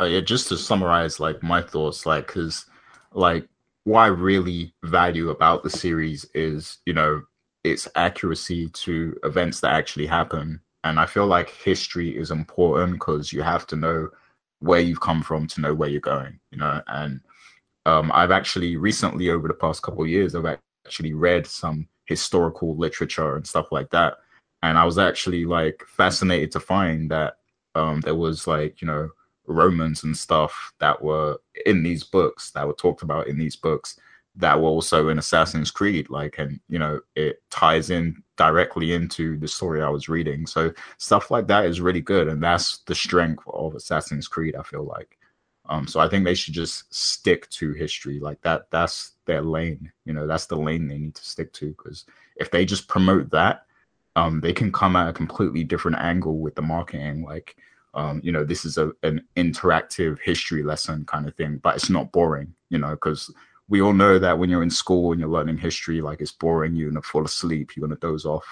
Uh, 0.00 0.06
yeah, 0.06 0.20
just 0.20 0.48
to 0.48 0.56
summarize, 0.56 1.20
like 1.20 1.42
my 1.42 1.61
thoughts, 1.61 2.06
like, 2.06 2.26
because, 2.26 2.64
like, 3.12 3.46
what 3.84 4.00
I 4.00 4.06
really 4.06 4.74
value 4.82 5.28
about 5.28 5.62
the 5.62 5.70
series 5.70 6.24
is, 6.34 6.78
you 6.86 6.94
know, 6.94 7.22
its 7.64 7.86
accuracy 7.96 8.68
to 8.70 9.14
events 9.24 9.61
that 9.61 9.72
actually 9.72 10.06
happen. 10.06 10.61
And 10.84 10.98
I 10.98 11.04
feel 11.04 11.26
like 11.26 11.50
history 11.50 12.16
is 12.16 12.30
important 12.30 12.94
because 12.94 13.30
you 13.30 13.42
have 13.42 13.66
to 13.66 13.76
know 13.76 14.08
where 14.61 14.80
you've 14.80 15.02
come 15.02 15.22
from 15.22 15.46
to 15.48 15.61
know 15.61 15.74
where 15.74 15.90
you're 15.90 16.00
going, 16.00 16.40
you 16.50 16.58
know. 16.58 16.80
And 16.86 17.20
um, 17.84 18.11
I've 18.14 18.30
actually 18.30 18.76
recently, 18.76 19.28
over 19.28 19.48
the 19.48 19.54
past 19.54 19.82
couple 19.82 20.02
of 20.02 20.08
years, 20.08 20.34
I've 20.34 20.58
actually 20.86 21.12
read 21.12 21.46
some 21.46 21.86
historical 22.06 22.74
literature 22.76 23.36
and 23.36 23.46
stuff 23.46 23.70
like 23.70 23.90
that. 23.90 24.14
And 24.62 24.76
I 24.76 24.84
was 24.84 24.98
actually 24.98 25.44
like 25.44 25.84
fascinated 25.86 26.52
to 26.52 26.61
find 26.61 27.11
that 27.11 27.38
um, 27.74 28.00
there 28.00 28.14
was 28.14 28.46
like, 28.46 28.82
you 28.82 28.86
know, 28.86 29.11
Romans 29.46 30.04
and 30.04 30.16
stuff 30.16 30.72
that 30.78 31.02
were 31.02 31.38
in 31.66 31.82
these 31.82 32.04
books 32.04 32.50
that 32.52 32.66
were 32.66 32.74
talked 32.74 33.02
about 33.02 33.26
in 33.26 33.38
these 33.38 33.56
books 33.56 33.98
that 34.36 34.61
were 34.61 34.68
also 34.68 35.08
in 35.08 35.18
Assassin's 35.18 35.70
Creed. 35.70 36.08
Like, 36.08 36.38
and 36.38 36.61
you 36.68 36.78
know, 36.78 37.00
it 37.16 37.42
ties 37.50 37.90
in 37.90 38.22
directly 38.36 38.92
into 38.92 39.38
the 39.38 39.48
story 39.48 39.82
I 39.82 39.88
was 39.88 40.08
reading. 40.08 40.46
So 40.46 40.72
stuff 40.98 41.30
like 41.30 41.46
that 41.48 41.66
is 41.66 41.80
really 41.80 42.00
good, 42.00 42.28
and 42.28 42.42
that's 42.42 42.78
the 42.86 42.94
strength 42.94 43.42
of 43.46 43.74
Assassin's 43.74 44.28
Creed. 44.28 44.56
I 44.56 44.62
feel 44.62 44.84
like. 44.84 45.16
Um, 45.68 45.86
so 45.86 46.00
I 46.00 46.08
think 46.08 46.24
they 46.24 46.34
should 46.34 46.54
just 46.54 46.92
stick 46.92 47.48
to 47.50 47.72
history 47.72 48.18
like 48.18 48.40
that. 48.42 48.70
That's 48.70 49.12
their 49.26 49.42
lane. 49.42 49.92
You 50.04 50.12
know, 50.12 50.26
that's 50.26 50.46
the 50.46 50.56
lane 50.56 50.88
they 50.88 50.98
need 50.98 51.14
to 51.14 51.24
stick 51.24 51.52
to. 51.54 51.68
Because 51.68 52.06
if 52.36 52.50
they 52.50 52.64
just 52.64 52.88
promote 52.88 53.30
that, 53.30 53.66
um, 54.21 54.41
they 54.41 54.53
can 54.53 54.71
come 54.71 54.97
at 54.97 55.09
a 55.09 55.14
completely 55.14 55.64
different 55.64 55.97
angle 55.99 56.39
with 56.39 56.55
the 56.55 56.61
marketing. 56.62 57.25
Like, 57.25 57.57
um, 57.95 58.21
you 58.23 58.33
know, 58.33 58.45
this 58.45 58.66
is 58.66 58.77
a, 58.77 58.93
an 59.03 59.23
interactive 59.35 60.18
history 60.21 60.62
lesson 60.62 61.07
kind 61.07 61.27
of 61.27 61.35
thing, 61.37 61.59
but 61.62 61.75
it's 61.77 61.89
not 61.89 62.12
boring, 62.12 62.55
you 62.68 62.77
know, 62.77 62.91
because 62.91 63.33
we 63.71 63.81
all 63.81 63.95
know 63.95 64.18
that 64.18 64.39
when 64.39 64.51
you're 64.51 64.62
in 64.62 64.71
school 64.71 65.12
and 65.12 65.21
you're 65.21 65.37
learning 65.37 65.57
history, 65.57 66.03
like 66.03 66.21
it's 66.21 66.33
boring, 66.33 66.77
you're 66.77 66.91
gonna 66.91 67.01
fall 67.01 67.25
asleep, 67.25 67.75
you're 67.75 67.87
gonna 67.87 67.99
doze 67.99 68.27
off, 68.27 68.45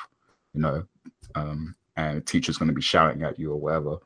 you 0.55 0.63
know, 0.63 0.87
um, 1.35 1.75
and 1.97 2.27
teacher's 2.27 2.57
gonna 2.57 2.73
be 2.73 2.81
shouting 2.81 3.23
at 3.23 3.39
you 3.39 3.53
or 3.53 3.61
whatever. 3.61 3.99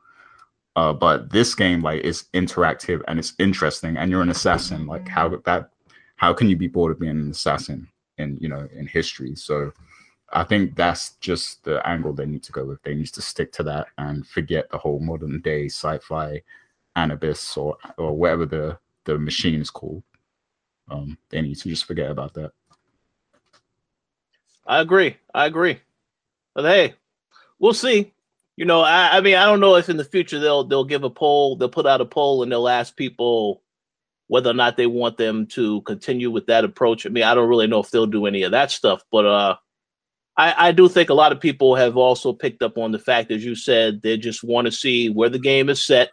Uh, 0.75 0.91
but 0.91 1.29
this 1.29 1.55
game, 1.55 1.81
like, 1.81 2.01
is 2.01 2.25
interactive 2.33 3.01
and 3.07 3.19
it's 3.19 3.33
interesting, 3.39 3.95
and 3.95 4.11
you're 4.11 4.23
an 4.23 4.31
assassin. 4.37 4.85
Like, 4.85 5.07
how 5.07 5.29
that, 5.29 5.69
how 6.17 6.33
can 6.33 6.49
you 6.49 6.57
be 6.57 6.67
bored 6.67 6.91
of 6.91 6.99
being 6.99 7.11
an 7.11 7.31
assassin 7.31 7.87
in, 8.17 8.37
you 8.41 8.49
know, 8.49 8.67
in 8.75 8.85
history? 8.85 9.35
So, 9.35 9.71
I 10.35 10.43
think 10.43 10.75
that's 10.75 11.11
just 11.21 11.63
the 11.63 11.85
angle 11.87 12.11
they 12.11 12.25
need 12.25 12.41
to 12.43 12.51
go 12.51 12.65
with. 12.65 12.81
They 12.81 12.95
need 12.95 13.07
to 13.07 13.21
stick 13.21 13.51
to 13.53 13.63
that 13.63 13.87
and 13.99 14.25
forget 14.25 14.69
the 14.69 14.79
whole 14.79 14.99
modern 14.99 15.39
day 15.41 15.67
sci-fi 15.67 16.41
Animus 16.95 17.57
or 17.57 17.77
or 17.97 18.15
whatever 18.15 18.45
the 18.45 18.77
the 19.05 19.17
machine 19.17 19.61
is 19.61 19.69
called. 19.69 20.03
Um, 20.89 21.17
they 21.29 21.41
need 21.41 21.57
to 21.57 21.69
just 21.69 21.85
forget 21.85 22.11
about 22.11 22.33
that. 22.35 22.51
I 24.65 24.79
agree. 24.79 25.17
I 25.33 25.45
agree. 25.45 25.79
But 26.53 26.65
hey, 26.65 26.95
we'll 27.59 27.73
see. 27.73 28.13
You 28.55 28.65
know, 28.65 28.81
I, 28.81 29.17
I 29.17 29.21
mean, 29.21 29.35
I 29.35 29.45
don't 29.45 29.59
know 29.59 29.75
if 29.75 29.89
in 29.89 29.97
the 29.97 30.03
future 30.03 30.39
they'll 30.39 30.63
they'll 30.63 30.83
give 30.83 31.03
a 31.03 31.09
poll, 31.09 31.55
they'll 31.55 31.69
put 31.69 31.87
out 31.87 32.01
a 32.01 32.05
poll 32.05 32.43
and 32.43 32.51
they'll 32.51 32.69
ask 32.69 32.95
people 32.95 33.61
whether 34.27 34.49
or 34.49 34.53
not 34.53 34.77
they 34.77 34.87
want 34.87 35.17
them 35.17 35.45
to 35.47 35.81
continue 35.81 36.31
with 36.31 36.45
that 36.47 36.63
approach. 36.63 37.05
I 37.05 37.09
mean, 37.09 37.23
I 37.23 37.35
don't 37.35 37.49
really 37.49 37.67
know 37.67 37.79
if 37.79 37.91
they'll 37.91 38.05
do 38.05 38.25
any 38.25 38.43
of 38.43 38.51
that 38.51 38.71
stuff, 38.71 39.03
but 39.11 39.25
uh 39.25 39.57
I, 40.37 40.69
I 40.69 40.71
do 40.71 40.89
think 40.89 41.09
a 41.09 41.13
lot 41.13 41.31
of 41.31 41.39
people 41.39 41.75
have 41.75 41.95
also 41.95 42.33
picked 42.33 42.63
up 42.63 42.77
on 42.77 42.91
the 42.91 42.99
fact, 42.99 43.31
as 43.31 43.45
you 43.45 43.55
said, 43.55 44.01
they 44.01 44.17
just 44.17 44.43
want 44.43 44.65
to 44.65 44.71
see 44.71 45.09
where 45.09 45.29
the 45.29 45.39
game 45.39 45.69
is 45.69 45.83
set. 45.83 46.11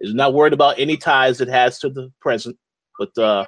Is 0.00 0.14
not 0.14 0.34
worried 0.34 0.52
about 0.52 0.78
any 0.78 0.96
ties 0.96 1.40
it 1.40 1.48
has 1.48 1.78
to 1.78 1.88
the 1.88 2.12
present, 2.20 2.58
but 2.98 3.16
uh, 3.16 3.46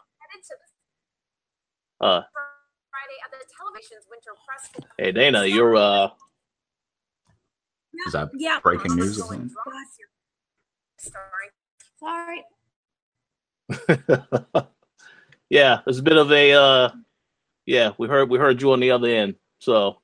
uh, 2.00 2.22
Hey 4.98 5.10
Dana, 5.12 5.44
you're 5.44 5.76
uh, 5.76 6.08
Is 8.06 8.12
that 8.12 8.30
Yeah. 8.34 8.60
breaking 8.62 8.94
news 8.94 9.18
or 9.18 9.22
something? 9.22 9.50
Sorry. 11.98 12.44
yeah, 15.50 15.80
it's 15.86 15.98
a 15.98 16.02
bit 16.02 16.16
of 16.16 16.30
a 16.30 16.52
uh 16.52 16.90
yeah, 17.66 17.92
we 17.98 18.06
heard 18.08 18.30
we 18.30 18.38
heard 18.38 18.60
you 18.62 18.72
on 18.72 18.80
the 18.80 18.90
other 18.90 19.08
end. 19.08 19.34
So 19.58 20.00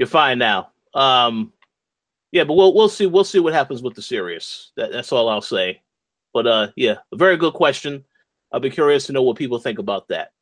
you're 0.00 0.06
fine 0.06 0.38
now. 0.38 0.70
Um 0.94 1.52
yeah, 2.32 2.44
but 2.44 2.54
we'll 2.54 2.74
we'll 2.74 2.88
see 2.88 3.04
we'll 3.04 3.22
see 3.22 3.38
what 3.38 3.52
happens 3.52 3.82
with 3.82 3.94
the 3.94 4.00
series. 4.00 4.72
That, 4.76 4.92
that's 4.92 5.12
all 5.12 5.28
I'll 5.28 5.42
say. 5.42 5.82
But 6.32 6.46
uh 6.46 6.68
yeah, 6.74 6.96
a 7.12 7.16
very 7.16 7.36
good 7.36 7.52
question. 7.52 8.06
I'll 8.50 8.60
be 8.60 8.70
curious 8.70 9.06
to 9.06 9.12
know 9.12 9.22
what 9.22 9.36
people 9.36 9.58
think 9.58 9.78
about 9.78 10.08
that. 10.08 10.32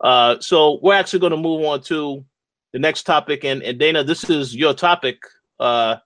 Uh 0.00 0.40
so 0.40 0.80
we're 0.82 0.94
actually 0.94 1.18
going 1.18 1.32
to 1.32 1.36
move 1.36 1.62
on 1.66 1.82
to 1.82 2.24
the 2.72 2.78
next 2.78 3.02
topic 3.02 3.44
and 3.44 3.62
and 3.62 3.78
Dana, 3.78 4.02
this 4.02 4.30
is 4.30 4.56
your 4.56 4.72
topic. 4.72 5.18
Uh 5.60 5.96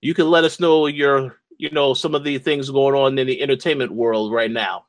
you 0.00 0.14
can 0.14 0.30
let 0.30 0.44
us 0.44 0.60
know 0.60 0.86
your 0.86 1.40
you 1.58 1.70
know 1.70 1.92
some 1.92 2.14
of 2.14 2.22
the 2.22 2.38
things 2.38 2.70
going 2.70 2.94
on 2.94 3.18
in 3.18 3.26
the 3.26 3.42
entertainment 3.42 3.90
world 3.90 4.32
right 4.32 4.50
now. 4.50 4.86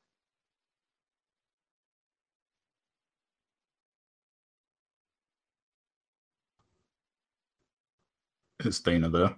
Is 8.66 8.80
Dana 8.80 9.09
there? 9.09 9.36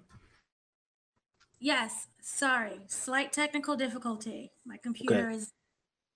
Yes. 1.60 2.08
Sorry. 2.22 2.80
Slight 2.88 3.34
technical 3.34 3.76
difficulty. 3.76 4.52
My 4.66 4.78
computer 4.78 5.30
is 5.30 5.52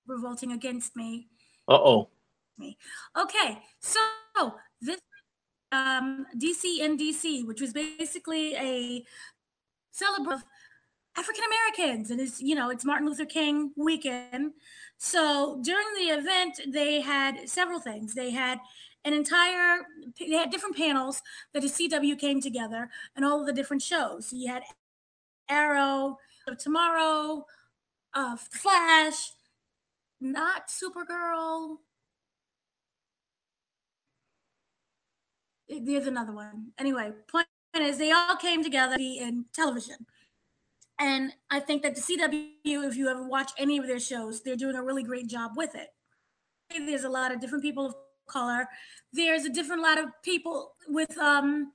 revolting 0.08 0.52
against 0.52 0.96
me. 0.96 1.28
Uh 1.68 1.80
oh. 1.82 2.10
Me. 2.58 2.78
Okay. 3.18 3.60
So 3.82 4.00
this 4.82 5.00
um 5.72 6.26
DC 6.38 6.80
in 6.80 6.98
DC, 6.98 7.46
which 7.48 7.62
was 7.62 7.74
basically 7.74 8.56
a 8.56 9.04
celebration 9.92 10.34
of 10.34 10.44
African 11.18 11.44
Americans, 11.46 12.12
and 12.12 12.20
it's 12.20 12.42
you 12.42 12.56
know 12.56 12.70
it's 12.70 12.86
Martin 12.86 13.08
Luther 13.08 13.26
King 13.26 13.72
weekend. 13.76 14.54
So 14.98 15.60
during 15.64 15.88
the 15.96 16.14
event, 16.14 16.60
they 16.68 17.02
had 17.02 17.50
several 17.50 17.80
things. 17.80 18.14
They 18.14 18.32
had 18.32 18.60
an 19.06 19.14
entire 19.14 19.80
they 20.20 20.32
had 20.32 20.52
different 20.52 20.76
panels 20.76 21.22
that 21.54 21.62
the 21.62 21.68
CW 21.68 22.20
came 22.20 22.42
together 22.42 22.90
and 23.16 23.26
all 23.26 23.42
of 23.42 23.48
the 23.48 23.54
different 23.54 23.82
shows. 23.82 24.28
So 24.28 24.36
you 24.36 24.48
had 24.50 24.64
Arrow, 25.50 26.18
Tomorrow, 26.58 27.46
uh, 28.14 28.36
Flash, 28.36 29.32
not 30.20 30.68
Supergirl. 30.68 31.78
There's 35.68 36.08
another 36.08 36.34
one. 36.34 36.72
Anyway, 36.80 37.12
point 37.32 37.48
is 37.76 37.98
they 37.98 38.12
all 38.12 38.36
came 38.36 38.64
together 38.64 38.96
in 39.00 39.46
television. 39.54 40.08
And 41.00 41.32
I 41.50 41.60
think 41.60 41.84
that 41.84 41.96
the 41.96 42.02
CW, 42.02 42.54
if 42.64 42.98
you 42.98 43.08
ever 43.08 43.26
watch 43.28 43.52
any 43.58 43.78
of 43.78 43.88
their 43.88 44.00
shows, 44.00 44.42
they're 44.42 44.56
doing 44.56 44.76
a 44.76 44.84
really 44.84 45.04
great 45.04 45.28
job 45.28 45.52
with 45.56 45.76
it. 45.76 45.90
There's 46.76 47.06
a 47.06 47.10
lot 47.10 47.32
of 47.32 47.40
different 47.40 47.64
people 47.64 47.94
color. 48.30 48.68
There's 49.12 49.46
a 49.46 49.50
different 49.50 49.82
lot 49.82 49.98
of 49.98 50.06
people 50.24 50.74
with 50.88 51.18
um 51.18 51.74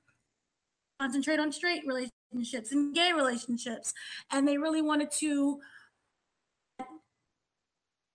concentrate 0.99 1.39
on 1.39 1.51
straight 1.51 1.83
relationships 1.85 2.71
and 2.71 2.95
gay 2.95 3.11
relationships. 3.13 3.93
And 4.31 4.47
they 4.47 4.57
really 4.57 4.81
wanted 4.81 5.11
to 5.19 5.59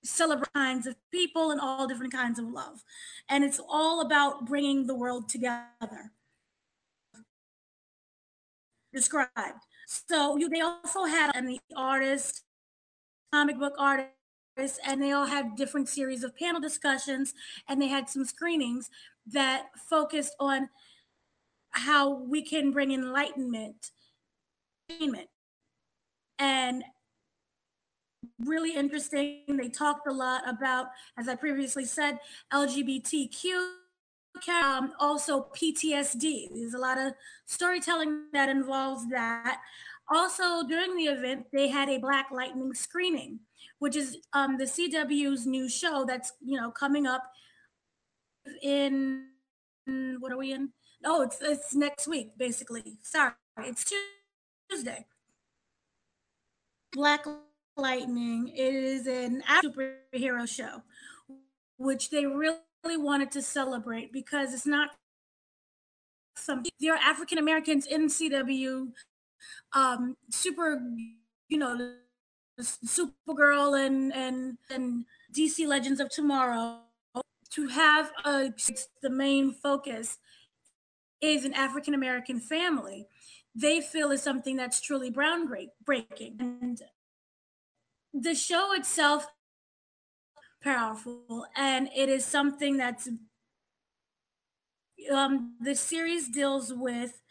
celebrate 0.02 0.52
kinds 0.54 0.86
of 0.86 0.96
people 1.10 1.50
and 1.50 1.60
all 1.60 1.86
different 1.86 2.12
kinds 2.12 2.38
of 2.38 2.46
love. 2.46 2.82
And 3.28 3.44
it's 3.44 3.60
all 3.68 4.00
about 4.00 4.46
bringing 4.46 4.86
the 4.86 4.94
world 4.94 5.28
together. 5.28 6.12
Described. 8.92 9.64
So 9.86 10.36
you, 10.36 10.48
they 10.48 10.60
also 10.60 11.04
had 11.04 11.32
the 11.46 11.60
artist, 11.76 12.42
comic 13.32 13.58
book 13.58 13.74
artists, 13.78 14.19
and 14.86 15.02
they 15.02 15.12
all 15.12 15.26
had 15.26 15.56
different 15.56 15.88
series 15.88 16.24
of 16.24 16.36
panel 16.36 16.60
discussions, 16.60 17.34
and 17.68 17.80
they 17.80 17.88
had 17.88 18.08
some 18.08 18.24
screenings 18.24 18.90
that 19.26 19.66
focused 19.88 20.34
on 20.40 20.68
how 21.70 22.10
we 22.10 22.42
can 22.42 22.70
bring 22.72 22.92
enlightenment, 22.92 23.90
and 26.38 26.84
really 28.44 28.74
interesting. 28.74 29.42
They 29.48 29.68
talked 29.68 30.06
a 30.06 30.12
lot 30.12 30.48
about, 30.48 30.86
as 31.18 31.28
I 31.28 31.34
previously 31.36 31.84
said, 31.84 32.18
LGBTQ, 32.52 33.80
um, 34.48 34.92
also 34.98 35.48
PTSD. 35.54 36.48
There's 36.54 36.74
a 36.74 36.78
lot 36.78 36.98
of 36.98 37.12
storytelling 37.46 38.26
that 38.32 38.48
involves 38.48 39.08
that. 39.10 39.60
Also, 40.12 40.66
during 40.66 40.96
the 40.96 41.04
event, 41.04 41.46
they 41.52 41.68
had 41.68 41.88
a 41.88 41.98
Black 41.98 42.30
Lightning 42.32 42.74
screening, 42.74 43.40
which 43.80 43.96
is 43.96 44.18
um, 44.32 44.56
the 44.58 44.64
CW's 44.64 45.46
new 45.46 45.68
show 45.68 46.04
that's 46.06 46.32
you 46.40 46.58
know 46.58 46.70
coming 46.70 47.06
up 47.06 47.24
in 48.62 49.26
what 50.20 50.30
are 50.30 50.38
we 50.38 50.52
in? 50.52 50.70
Oh, 51.04 51.22
it's 51.22 51.38
it's 51.40 51.74
next 51.74 52.06
week, 52.06 52.38
basically. 52.38 52.98
Sorry, 53.02 53.32
it's 53.58 53.90
Tuesday. 54.70 55.06
Black 56.92 57.24
Lightning 57.76 58.52
is 58.54 59.06
an 59.06 59.42
superhero 59.64 60.46
show, 60.48 60.82
which 61.78 62.10
they 62.10 62.26
really 62.26 62.58
wanted 62.84 63.30
to 63.32 63.42
celebrate 63.42 64.12
because 64.12 64.52
it's 64.52 64.66
not 64.66 64.90
some 66.36 66.62
there 66.80 66.94
are 66.94 66.98
African 66.98 67.38
Americans 67.38 67.86
in 67.86 68.08
CW, 68.08 68.88
um, 69.74 70.16
super, 70.30 70.80
you 71.48 71.58
know, 71.58 71.94
Supergirl 72.60 73.78
and 73.86 74.12
and 74.14 74.58
and 74.70 75.04
DC 75.32 75.66
Legends 75.66 76.00
of 76.00 76.10
Tomorrow. 76.10 76.80
To 77.54 77.66
have 77.66 78.12
a 78.24 78.52
the 79.02 79.10
main 79.10 79.52
focus 79.52 80.18
is 81.20 81.44
an 81.44 81.52
African 81.54 81.94
American 81.94 82.38
family. 82.38 83.06
They 83.54 83.80
feel 83.80 84.12
is 84.12 84.22
something 84.22 84.56
that's 84.56 84.80
truly 84.80 85.10
brown 85.10 85.48
breaking 85.84 86.36
and 86.38 86.80
the 88.12 88.34
show 88.34 88.72
itself 88.74 89.26
powerful 90.62 91.46
and 91.56 91.88
it 91.96 92.08
is 92.08 92.24
something 92.24 92.76
that's 92.76 93.08
um 95.10 95.54
the 95.60 95.74
series 95.74 96.28
deals 96.28 96.72
with 96.74 97.22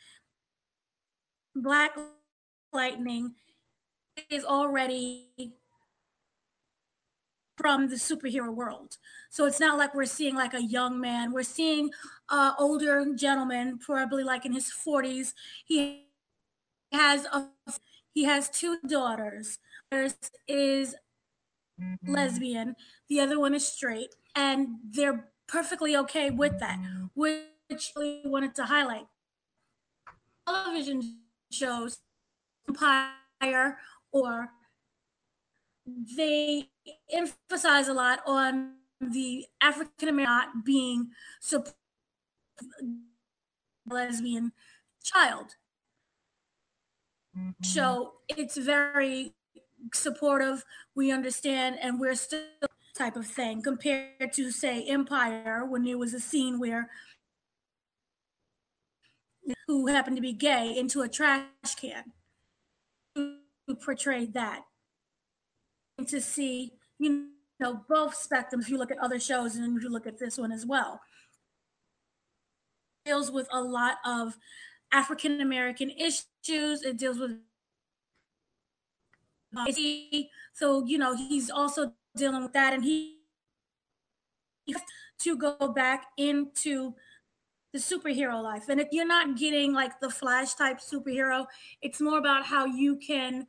black 1.55 1.95
lightning 2.73 3.36
is 4.30 4.43
already 4.43 5.28
from 7.57 7.89
the 7.89 7.95
superhero 7.95 8.53
world. 8.53 8.97
So 9.30 9.45
it's 9.45 9.59
not 9.59 9.78
like 9.78 9.93
we're 9.93 10.05
seeing 10.05 10.36
like 10.36 10.53
a 10.53 10.63
young 10.63 10.99
man. 10.99 11.34
We're 11.34 11.43
seeing 11.43 11.89
uh 12.30 12.53
older 12.57 13.05
gentleman 13.15 13.80
probably 13.80 14.24
like 14.24 14.45
in 14.45 14.53
his 14.53 14.72
40s 14.72 15.34
he 15.65 16.05
has 16.91 17.26
a 17.26 17.47
he 18.13 18.24
has 18.24 18.49
two 18.49 18.78
daughters. 18.88 19.59
First 19.91 20.38
is 20.47 20.95
lesbian, 22.05 22.76
the 23.07 23.20
other 23.20 23.39
one 23.39 23.53
is 23.53 23.67
straight, 23.67 24.15
and 24.36 24.67
they're 24.91 25.30
perfectly 25.47 25.95
okay 25.95 26.30
with 26.30 26.59
that, 26.59 26.80
which 27.13 27.93
we 27.95 28.22
wanted 28.26 28.55
to 28.55 28.63
highlight. 28.63 29.07
Television 30.47 31.20
shows, 31.51 31.99
Empire, 32.67 33.78
or 34.12 34.49
they 36.18 36.70
emphasize 37.12 37.88
a 37.88 37.93
lot 37.93 38.20
on 38.26 38.74
the 39.01 39.45
African 39.62 40.10
American 40.10 40.34
not 40.34 40.66
being 40.66 41.10
so 41.39 41.64
lesbian 43.88 44.51
child. 45.03 45.55
Mm-hmm. 47.38 47.64
So 47.64 48.14
it's 48.28 48.57
very 48.57 49.34
supportive, 49.93 50.66
we 50.95 51.12
understand, 51.12 51.78
and 51.82 51.99
we're 51.99 52.16
still 52.16 52.41
type 52.95 53.16
of 53.16 53.26
thing 53.26 53.62
compared 53.62 54.34
to 54.34 54.51
say 54.51 54.84
Empire 54.84 55.66
when 55.66 55.84
there 55.84 55.97
was 55.97 56.14
a 56.14 56.20
scene 56.20 56.60
where 56.60 56.89
who 59.68 59.88
happened 59.88 60.18
to 60.18 60.22
be 60.22 60.34
gay 60.34 60.76
into 60.78 61.01
a 61.01 61.07
trash 61.07 61.45
can 61.80 62.03
who 63.70 63.76
portrayed 63.76 64.34
that 64.34 64.63
and 65.99 66.07
to 66.07 66.20
see 66.20 66.74
you 66.97 67.28
know 67.59 67.82
both 67.88 68.15
spectrums 68.15 68.67
you 68.67 68.78
look 68.78 68.89
at 68.89 68.97
other 68.97 69.20
shows 69.20 69.55
and 69.55 69.82
you 69.82 69.89
look 69.89 70.07
at 70.07 70.17
this 70.17 70.39
one 70.39 70.51
as 70.51 70.65
well 70.65 70.99
it 73.05 73.09
deals 73.09 73.30
with 73.32 73.47
a 73.51 73.61
lot 73.61 73.97
of 74.03 74.38
african 74.91 75.39
american 75.39 75.91
issues 75.91 76.82
it 76.82 76.97
deals 76.97 77.20
with 77.20 77.38
so 80.53 80.84
you 80.86 80.97
know 80.97 81.15
he's 81.15 81.49
also 81.49 81.93
dealing 82.15 82.43
with 82.43 82.53
that, 82.53 82.74
and 82.74 82.84
he 82.84 83.15
to 85.20 85.36
go 85.36 85.74
back 85.74 86.05
into 86.17 86.93
the 87.74 87.80
superhero 87.80 88.41
life. 88.41 88.70
And 88.70 88.80
if 88.80 88.88
you're 88.91 89.07
not 89.07 89.38
getting 89.38 89.74
like 89.74 89.99
the 89.99 90.09
flash 90.09 90.53
type 90.53 90.80
superhero, 90.80 91.45
it's 91.82 91.99
more 91.99 92.17
about 92.17 92.45
how 92.45 92.65
you 92.65 92.95
can 92.95 93.47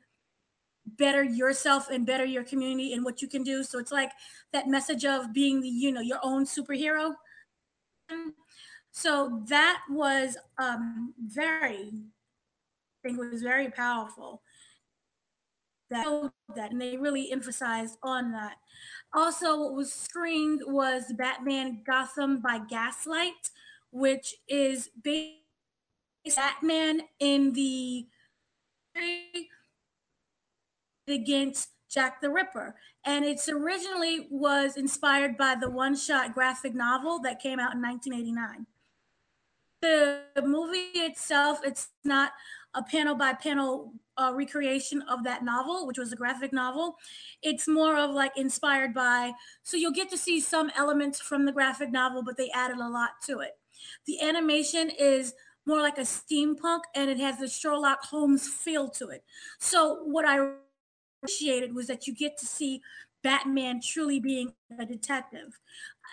better 0.96 1.22
yourself 1.22 1.88
and 1.90 2.06
better 2.06 2.24
your 2.24 2.44
community 2.44 2.92
and 2.92 3.04
what 3.04 3.22
you 3.22 3.28
can 3.28 3.42
do. 3.42 3.62
So 3.62 3.78
it's 3.78 3.92
like 3.92 4.12
that 4.52 4.68
message 4.68 5.04
of 5.04 5.32
being 5.32 5.60
the, 5.60 5.68
you 5.68 5.92
know, 5.92 6.00
your 6.00 6.20
own 6.22 6.44
superhero. 6.44 7.14
So 8.92 9.42
that 9.48 9.82
was 9.88 10.36
um 10.58 11.14
very 11.18 11.92
I 13.04 13.08
think 13.08 13.18
was 13.18 13.42
very 13.42 13.70
powerful. 13.70 14.42
That 15.90 16.30
that 16.54 16.70
and 16.72 16.80
they 16.80 16.96
really 16.96 17.32
emphasized 17.32 17.98
on 18.02 18.32
that. 18.32 18.56
Also, 19.12 19.58
what 19.58 19.74
was 19.74 19.92
screened 19.92 20.62
was 20.66 21.12
Batman 21.16 21.82
Gotham 21.84 22.40
by 22.40 22.60
Gaslight, 22.68 23.50
which 23.90 24.36
is 24.48 24.90
based 25.02 25.40
Batman 26.36 27.02
in 27.18 27.52
the 27.52 28.06
against 31.10 31.70
Jack 31.90 32.20
the 32.20 32.30
Ripper. 32.30 32.76
And 33.04 33.24
it's 33.24 33.48
originally 33.48 34.28
was 34.30 34.76
inspired 34.76 35.36
by 35.36 35.56
the 35.60 35.70
one-shot 35.70 36.34
graphic 36.34 36.74
novel 36.74 37.20
that 37.20 37.40
came 37.40 37.58
out 37.58 37.74
in 37.74 37.82
1989. 37.82 38.66
The 39.82 40.42
movie 40.42 40.90
itself, 40.94 41.60
it's 41.64 41.88
not 42.04 42.32
a 42.74 42.82
panel 42.82 43.14
by 43.14 43.32
panel 43.32 43.94
uh, 44.16 44.32
recreation 44.34 45.02
of 45.02 45.24
that 45.24 45.42
novel, 45.42 45.86
which 45.86 45.98
was 45.98 46.12
a 46.12 46.16
graphic 46.16 46.52
novel. 46.52 46.96
It's 47.42 47.66
more 47.66 47.96
of 47.96 48.10
like 48.10 48.36
inspired 48.36 48.92
by, 48.92 49.32
so 49.62 49.76
you'll 49.76 49.92
get 49.92 50.10
to 50.10 50.18
see 50.18 50.40
some 50.40 50.70
elements 50.76 51.20
from 51.20 51.46
the 51.46 51.52
graphic 51.52 51.90
novel, 51.90 52.22
but 52.22 52.36
they 52.36 52.50
added 52.50 52.76
a 52.76 52.88
lot 52.88 53.10
to 53.26 53.40
it. 53.40 53.58
The 54.06 54.20
animation 54.20 54.90
is 54.90 55.34
more 55.66 55.80
like 55.80 55.98
a 55.98 56.02
steampunk 56.02 56.80
and 56.94 57.10
it 57.10 57.18
has 57.18 57.38
the 57.38 57.48
Sherlock 57.48 58.04
Holmes 58.04 58.46
feel 58.46 58.88
to 58.90 59.08
it. 59.08 59.24
So, 59.58 60.02
what 60.04 60.24
I 60.26 60.52
appreciated 61.22 61.74
was 61.74 61.86
that 61.86 62.06
you 62.06 62.14
get 62.14 62.38
to 62.38 62.46
see 62.46 62.80
Batman 63.22 63.80
truly 63.80 64.20
being 64.20 64.54
a 64.78 64.86
detective 64.86 65.58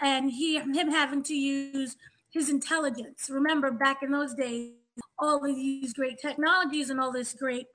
and 0.02 0.32
he 0.32 0.58
him 0.58 0.92
having 0.92 1.24
to 1.24 1.34
use 1.34 1.96
his 2.30 2.50
intelligence. 2.50 3.30
Remember 3.30 3.72
back 3.72 4.04
in 4.04 4.12
those 4.12 4.34
days, 4.34 4.74
all 5.18 5.44
of 5.44 5.56
these 5.56 5.94
great 5.94 6.20
technologies 6.20 6.90
and 6.90 7.00
all 7.00 7.12
this 7.12 7.34
great 7.34 7.68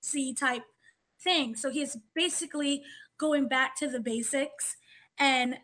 C 0.00 0.32
type 0.32 0.62
thing. 1.22 1.54
So 1.54 1.70
he's 1.70 1.96
basically 2.14 2.82
going 3.18 3.48
back 3.48 3.76
to 3.76 3.88
the 3.88 4.00
basics 4.00 4.76
and 5.18 5.56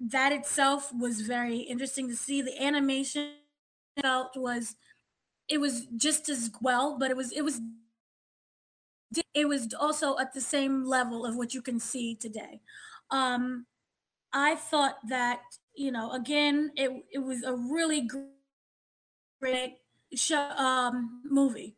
that 0.00 0.32
itself 0.32 0.90
was 0.92 1.20
very 1.20 1.58
interesting 1.58 2.08
to 2.08 2.16
see. 2.16 2.42
The 2.42 2.60
animation 2.60 3.34
felt 4.00 4.36
was 4.36 4.74
it 5.48 5.58
was 5.58 5.86
just 5.96 6.28
as 6.28 6.50
well, 6.60 6.96
but 6.98 7.10
it 7.10 7.16
was 7.16 7.30
it 7.30 7.42
was 7.42 7.60
it 9.34 9.48
was 9.48 9.74
also 9.78 10.18
at 10.18 10.34
the 10.34 10.40
same 10.40 10.84
level 10.84 11.24
of 11.24 11.36
what 11.36 11.54
you 11.54 11.62
can 11.62 11.80
see 11.80 12.14
today. 12.14 12.60
Um, 13.10 13.66
I 14.32 14.54
thought 14.54 14.96
that 15.08 15.40
you 15.74 15.90
know 15.90 16.12
again 16.12 16.70
it 16.76 16.90
it 17.12 17.18
was 17.18 17.42
a 17.42 17.54
really 17.54 18.08
great 19.40 19.76
show, 20.14 20.48
um, 20.56 21.22
movie. 21.24 21.76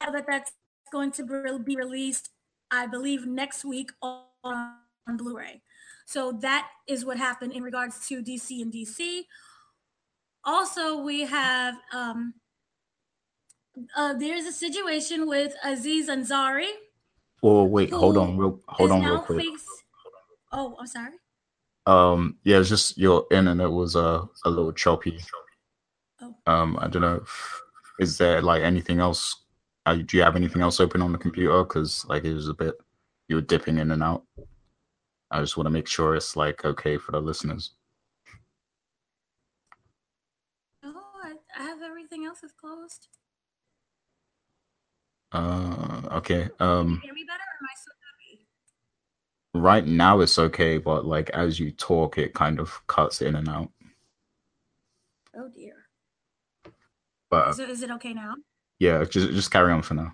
That 0.00 0.26
that's 0.28 0.52
going 0.92 1.10
to 1.12 1.58
be 1.58 1.76
released, 1.76 2.30
I 2.70 2.86
believe, 2.86 3.26
next 3.26 3.64
week 3.64 3.90
on 4.02 4.24
on 5.08 5.16
Blu-ray. 5.16 5.62
So 6.06 6.32
that 6.40 6.68
is 6.86 7.04
what 7.04 7.18
happened 7.18 7.52
in 7.52 7.62
regards 7.62 8.06
to 8.08 8.22
DC 8.22 8.62
and 8.62 8.72
DC. 8.72 9.22
Also, 10.44 11.02
we 11.02 11.22
have 11.22 11.74
um, 11.92 12.34
uh, 13.96 14.14
there's 14.14 14.46
a 14.46 14.52
situation 14.52 15.28
with 15.28 15.54
Aziz 15.64 16.08
Ansari. 16.08 16.70
Oh 17.42 17.64
wait, 17.64 17.90
hold 17.90 18.16
on, 18.16 18.36
real 18.36 18.60
hold 18.68 18.90
on, 18.90 19.02
real 19.02 19.20
quick. 19.20 19.40
Face... 19.40 19.66
Oh, 20.52 20.76
I'm 20.80 20.86
sorry. 20.86 21.12
Um, 21.86 22.38
yeah, 22.42 22.58
it's 22.58 22.68
just 22.68 22.98
your 22.98 23.26
internet 23.30 23.70
was 23.70 23.94
uh, 23.94 24.24
a 24.44 24.50
little 24.50 24.72
choppy. 24.72 25.20
Oh. 26.20 26.34
Um, 26.46 26.78
I 26.80 26.88
don't 26.88 27.02
know. 27.02 27.16
If, 27.16 27.62
is 28.00 28.18
there 28.18 28.42
like 28.42 28.62
anything 28.62 28.98
else? 28.98 29.44
Uh, 29.84 29.94
do 29.96 30.16
you 30.16 30.22
have 30.22 30.36
anything 30.36 30.62
else 30.62 30.80
open 30.80 31.02
on 31.02 31.12
the 31.12 31.18
computer? 31.18 31.62
Because 31.62 32.04
like 32.08 32.24
it 32.24 32.34
was 32.34 32.48
a 32.48 32.54
bit, 32.54 32.74
you 33.28 33.36
were 33.36 33.42
dipping 33.42 33.78
in 33.78 33.90
and 33.92 34.02
out. 34.02 34.24
I 35.30 35.40
just 35.40 35.56
want 35.56 35.66
to 35.66 35.72
make 35.72 35.86
sure 35.86 36.16
it's 36.16 36.36
like 36.36 36.64
okay 36.64 36.98
for 36.98 37.12
the 37.12 37.20
listeners. 37.20 37.72
Oh, 40.84 41.02
I, 41.22 41.34
I 41.58 41.62
have 41.64 41.82
everything 41.82 42.24
else 42.24 42.42
is 42.42 42.52
closed. 42.52 43.08
Uh, 45.36 46.00
okay. 46.12 46.48
Um, 46.60 47.00
hear 47.02 47.12
me 47.12 47.24
better, 47.26 47.42
or 47.42 47.56
am 47.60 47.66
I 47.68 47.74
so 47.84 47.90
happy? 48.06 48.46
Right 49.54 49.86
now 49.86 50.20
it's 50.20 50.38
okay, 50.38 50.78
but 50.78 51.04
like 51.04 51.28
as 51.30 51.60
you 51.60 51.72
talk, 51.72 52.16
it 52.16 52.32
kind 52.32 52.58
of 52.58 52.86
cuts 52.86 53.20
in 53.20 53.36
and 53.36 53.48
out. 53.48 53.70
Oh 55.36 55.48
dear. 55.54 55.74
But 57.28 57.58
is 57.58 57.82
it 57.82 57.90
okay 57.90 58.14
now? 58.14 58.34
Yeah, 58.78 59.04
just 59.04 59.28
just 59.30 59.50
carry 59.50 59.72
on 59.72 59.82
for 59.82 59.94
now. 59.94 60.12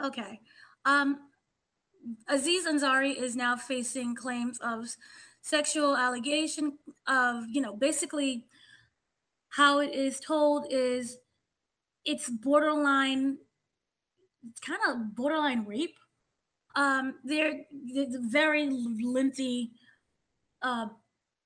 Okay. 0.00 0.40
Um, 0.84 1.18
Aziz 2.28 2.66
Ansari 2.66 3.16
is 3.16 3.34
now 3.34 3.56
facing 3.56 4.14
claims 4.14 4.58
of 4.60 4.86
sexual 5.40 5.96
allegation 5.96 6.78
of, 7.08 7.44
you 7.48 7.60
know, 7.60 7.74
basically 7.74 8.44
how 9.50 9.80
it 9.80 9.92
is 9.92 10.20
told 10.20 10.66
is 10.70 11.18
it's 12.04 12.28
borderline, 12.28 13.38
kind 14.60 14.80
of 14.88 15.14
borderline 15.14 15.64
rape. 15.66 15.96
Um, 16.74 17.16
there, 17.24 17.62
there's 17.92 18.14
a 18.14 18.20
very 18.20 18.70
lengthy 18.70 19.72
uh, 20.62 20.86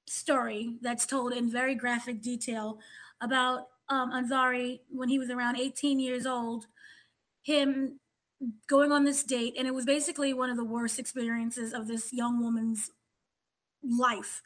story 0.07 0.77
that's 0.83 1.07
told 1.07 1.33
in 1.33 1.51
very 1.51 1.75
graphic 1.75 2.23
detail 2.23 2.79
about 3.21 3.69
um, 3.89 4.13
Ansari 4.13 4.81
when 4.89 5.09
he 5.09 5.19
was 5.19 5.31
around 5.31 5.59
18 5.59 5.99
years 5.99 6.27
old, 6.27 6.67
him 7.43 7.99
going 8.69 8.93
on 8.93 9.05
this 9.05 9.23
date 9.23 9.55
and 9.57 9.67
it 9.67 9.75
was 9.75 9.87
basically 9.87 10.35
one 10.35 10.51
of 10.51 10.57
the 10.57 10.65
worst 10.65 10.99
experiences 10.99 11.73
of 11.73 11.89
this 11.89 12.13
young 12.13 12.43
woman's 12.43 12.91
life 13.83 14.43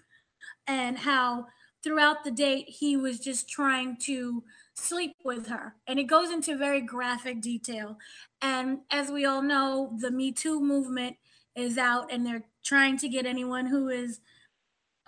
and 0.66 0.98
how 0.98 1.46
throughout 1.82 2.22
the 2.22 2.30
date 2.30 2.68
he 2.68 2.96
was 2.96 3.18
just 3.18 3.48
trying 3.48 3.96
to 3.96 4.44
sleep 4.74 5.16
with 5.24 5.48
her. 5.48 5.74
And 5.86 5.98
it 5.98 6.04
goes 6.04 6.30
into 6.30 6.56
very 6.56 6.80
graphic 6.80 7.40
detail. 7.40 7.98
And 8.40 8.80
as 8.90 9.10
we 9.10 9.24
all 9.24 9.42
know 9.42 9.96
the 9.98 10.10
me 10.10 10.32
too 10.32 10.60
movement 10.60 11.16
is 11.54 11.76
out 11.76 12.12
and 12.12 12.24
they're 12.26 12.44
trying 12.62 12.96
to 12.98 13.08
get 13.08 13.26
anyone 13.26 13.66
who 13.66 13.88
is 13.88 14.20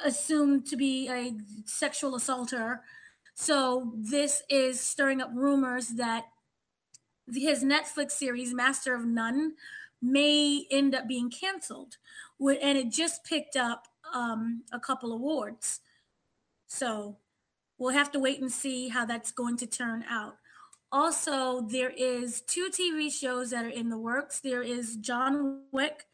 assumed 0.04 0.66
to 0.66 0.76
be 0.76 1.08
a 1.08 1.34
sexual 1.64 2.14
assaulter. 2.14 2.82
So 3.34 3.92
this 3.96 4.42
is 4.48 4.80
stirring 4.80 5.20
up 5.20 5.30
rumors 5.34 5.90
that 5.90 6.24
his 7.32 7.62
Netflix 7.62 8.12
series 8.12 8.52
Master 8.52 8.94
of 8.94 9.04
None 9.04 9.54
may 10.02 10.66
end 10.70 10.94
up 10.94 11.06
being 11.06 11.30
canceled, 11.30 11.96
and 12.40 12.76
it 12.76 12.90
just 12.90 13.24
picked 13.24 13.56
up 13.56 13.86
um, 14.12 14.64
a 14.72 14.80
couple 14.80 15.12
awards. 15.12 15.80
So 16.66 17.16
we'll 17.82 17.92
have 17.92 18.12
to 18.12 18.20
wait 18.20 18.40
and 18.40 18.52
see 18.52 18.88
how 18.88 19.04
that's 19.04 19.32
going 19.32 19.56
to 19.56 19.66
turn 19.66 20.04
out. 20.08 20.36
Also, 20.92 21.62
there 21.62 21.90
is 21.90 22.40
two 22.42 22.68
TV 22.70 23.12
shows 23.12 23.50
that 23.50 23.64
are 23.64 23.68
in 23.68 23.88
the 23.88 23.98
works. 23.98 24.40
There 24.40 24.62
is 24.62 24.96
John 24.96 25.62
Wick 25.72 26.04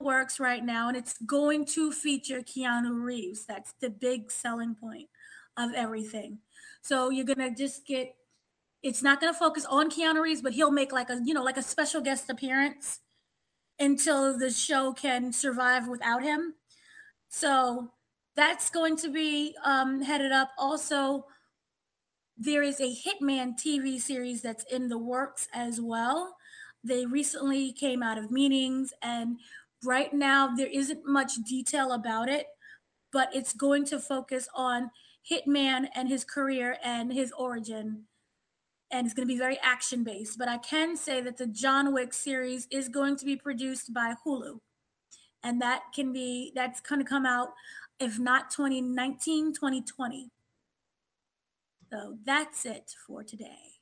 works 0.00 0.40
right 0.40 0.64
now, 0.64 0.88
and 0.88 0.96
it's 0.96 1.18
going 1.26 1.66
to 1.66 1.92
feature 1.92 2.40
Keanu 2.40 3.02
Reeves. 3.02 3.44
That's 3.44 3.74
the 3.80 3.90
big 3.90 4.30
selling 4.30 4.74
point 4.74 5.08
of 5.56 5.72
everything. 5.74 6.38
So 6.80 7.10
you're 7.10 7.26
gonna 7.26 7.54
just 7.54 7.86
get 7.86 8.14
it's 8.82 9.02
not 9.02 9.20
to 9.20 9.32
focus 9.32 9.64
on 9.66 9.90
Keanu 9.90 10.22
Reeves, 10.22 10.42
but 10.42 10.54
he'll 10.54 10.72
make 10.72 10.92
like 10.92 11.10
a 11.10 11.20
you 11.22 11.34
know 11.34 11.42
like 11.42 11.58
a 11.58 11.62
special 11.62 12.00
guest 12.00 12.30
appearance 12.30 13.00
until 13.78 14.38
the 14.38 14.50
show 14.50 14.92
can 14.92 15.32
survive 15.32 15.88
without 15.88 16.22
him. 16.22 16.54
So 17.28 17.90
that's 18.36 18.70
going 18.70 18.96
to 18.98 19.10
be 19.10 19.54
um, 19.64 20.02
headed 20.02 20.32
up. 20.32 20.50
Also, 20.58 21.26
there 22.36 22.62
is 22.62 22.80
a 22.80 22.94
Hitman 22.94 23.54
TV 23.58 24.00
series 24.00 24.42
that's 24.42 24.64
in 24.72 24.88
the 24.88 24.98
works 24.98 25.48
as 25.52 25.80
well. 25.80 26.36
They 26.84 27.06
recently 27.06 27.72
came 27.72 28.02
out 28.02 28.18
of 28.18 28.30
meetings, 28.30 28.92
and 29.02 29.38
right 29.84 30.12
now 30.12 30.48
there 30.54 30.68
isn't 30.72 31.06
much 31.06 31.34
detail 31.48 31.92
about 31.92 32.28
it, 32.28 32.46
but 33.12 33.28
it's 33.34 33.52
going 33.52 33.84
to 33.86 34.00
focus 34.00 34.48
on 34.54 34.90
Hitman 35.30 35.86
and 35.94 36.08
his 36.08 36.24
career 36.24 36.78
and 36.82 37.12
his 37.12 37.32
origin 37.32 38.06
and 38.92 39.06
it's 39.06 39.14
going 39.14 39.26
to 39.26 39.32
be 39.32 39.38
very 39.38 39.58
action 39.62 40.04
based. 40.04 40.38
But 40.38 40.48
I 40.48 40.58
can 40.58 40.96
say 40.96 41.20
that 41.22 41.38
the 41.38 41.46
John 41.46 41.94
Wick 41.94 42.12
series 42.12 42.68
is 42.70 42.88
going 42.88 43.16
to 43.16 43.24
be 43.24 43.36
produced 43.36 43.92
by 43.94 44.14
Hulu. 44.26 44.58
and 45.42 45.60
that 45.60 45.82
can 45.94 46.12
be 46.12 46.52
that's 46.54 46.80
going 46.80 47.00
to 47.00 47.08
come 47.08 47.26
out 47.26 47.50
if 48.02 48.18
not 48.18 48.50
2019 48.50 49.52
2020 49.52 50.30
so 51.90 52.16
that's 52.24 52.64
it 52.66 52.94
for 53.06 53.22
today 53.22 53.72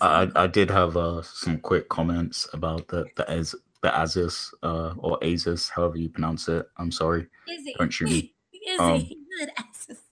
I, 0.00 0.30
I 0.36 0.46
did 0.46 0.70
have 0.70 0.96
uh, 0.96 1.22
some 1.22 1.58
quick 1.58 1.88
comments 1.88 2.48
about 2.52 2.88
the 2.88 3.04
the 3.16 3.28
as 3.28 3.54
the 3.82 4.00
Aziz 4.00 4.54
uh, 4.62 4.94
or 4.98 5.18
Aziz, 5.22 5.68
however 5.68 5.98
you 5.98 6.08
pronounce 6.08 6.48
it. 6.48 6.66
I'm 6.76 6.90
sorry. 6.90 7.26
Izzy. 7.48 7.74
Don't 7.78 7.92
shoot 7.92 8.08
me. 8.08 8.34
Izzy. 8.66 8.78
Um, 8.78 9.08
Good 9.38 9.50
Aziz. 9.58 10.02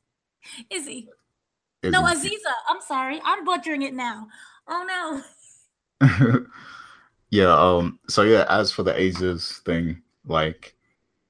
Izzy. 0.71 1.09
Izzy. 1.83 1.93
No, 1.93 2.03
Aziza. 2.03 2.53
I'm 2.69 2.81
sorry. 2.81 3.21
I'm 3.25 3.45
butchering 3.45 3.83
it 3.83 3.95
now. 3.95 4.27
Oh 4.69 5.23
no. 6.01 6.47
yeah. 7.31 7.55
Um. 7.55 8.01
So 8.09 8.23
yeah, 8.23 8.45
as 8.49 8.73
for 8.73 8.83
the 8.83 8.95
Aziz 8.95 9.63
thing, 9.65 10.03
like, 10.27 10.75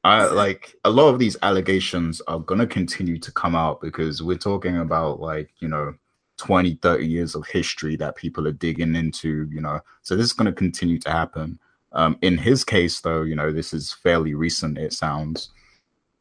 I 0.03 0.27
like 0.27 0.75
a 0.85 0.91
lot 0.91 1.09
of 1.09 1.19
these 1.19 1.37
allegations 1.43 2.21
are 2.23 2.39
gonna 2.39 2.67
continue 2.67 3.19
to 3.19 3.33
come 3.33 3.55
out 3.55 3.81
because 3.81 4.23
we're 4.23 4.39
talking 4.39 4.79
about 4.79 5.21
like 5.21 5.51
you 5.61 5.69
know 5.69 5.95
20 6.39 6.77
30 6.77 7.07
years 7.07 7.35
of 7.35 7.47
history 7.47 7.97
that 7.97 8.17
people 8.17 8.49
are 8.49 8.53
digging 8.53 8.95
into 8.95 9.49
you 9.51 9.61
know. 9.61 9.81
So 10.03 10.17
this 10.17 10.27
is 10.27 10.33
going 10.33 10.47
to 10.47 10.53
continue 10.53 10.99
to 11.01 11.11
happen. 11.11 11.59
Um 11.93 12.19
in 12.23 12.39
his 12.39 12.65
case 12.65 13.01
though 13.01 13.23
you 13.23 13.35
know 13.37 13.53
this 13.53 13.73
is 13.75 13.93
fairly 13.93 14.35
recent 14.35 14.79
it 14.79 14.93
sounds. 14.93 15.51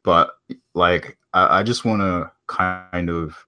But 0.03 0.31
like 0.73 1.17
i, 1.33 1.59
I 1.59 1.63
just 1.63 1.85
want 1.85 2.01
to 2.01 2.31
kind 2.47 3.09
of 3.09 3.45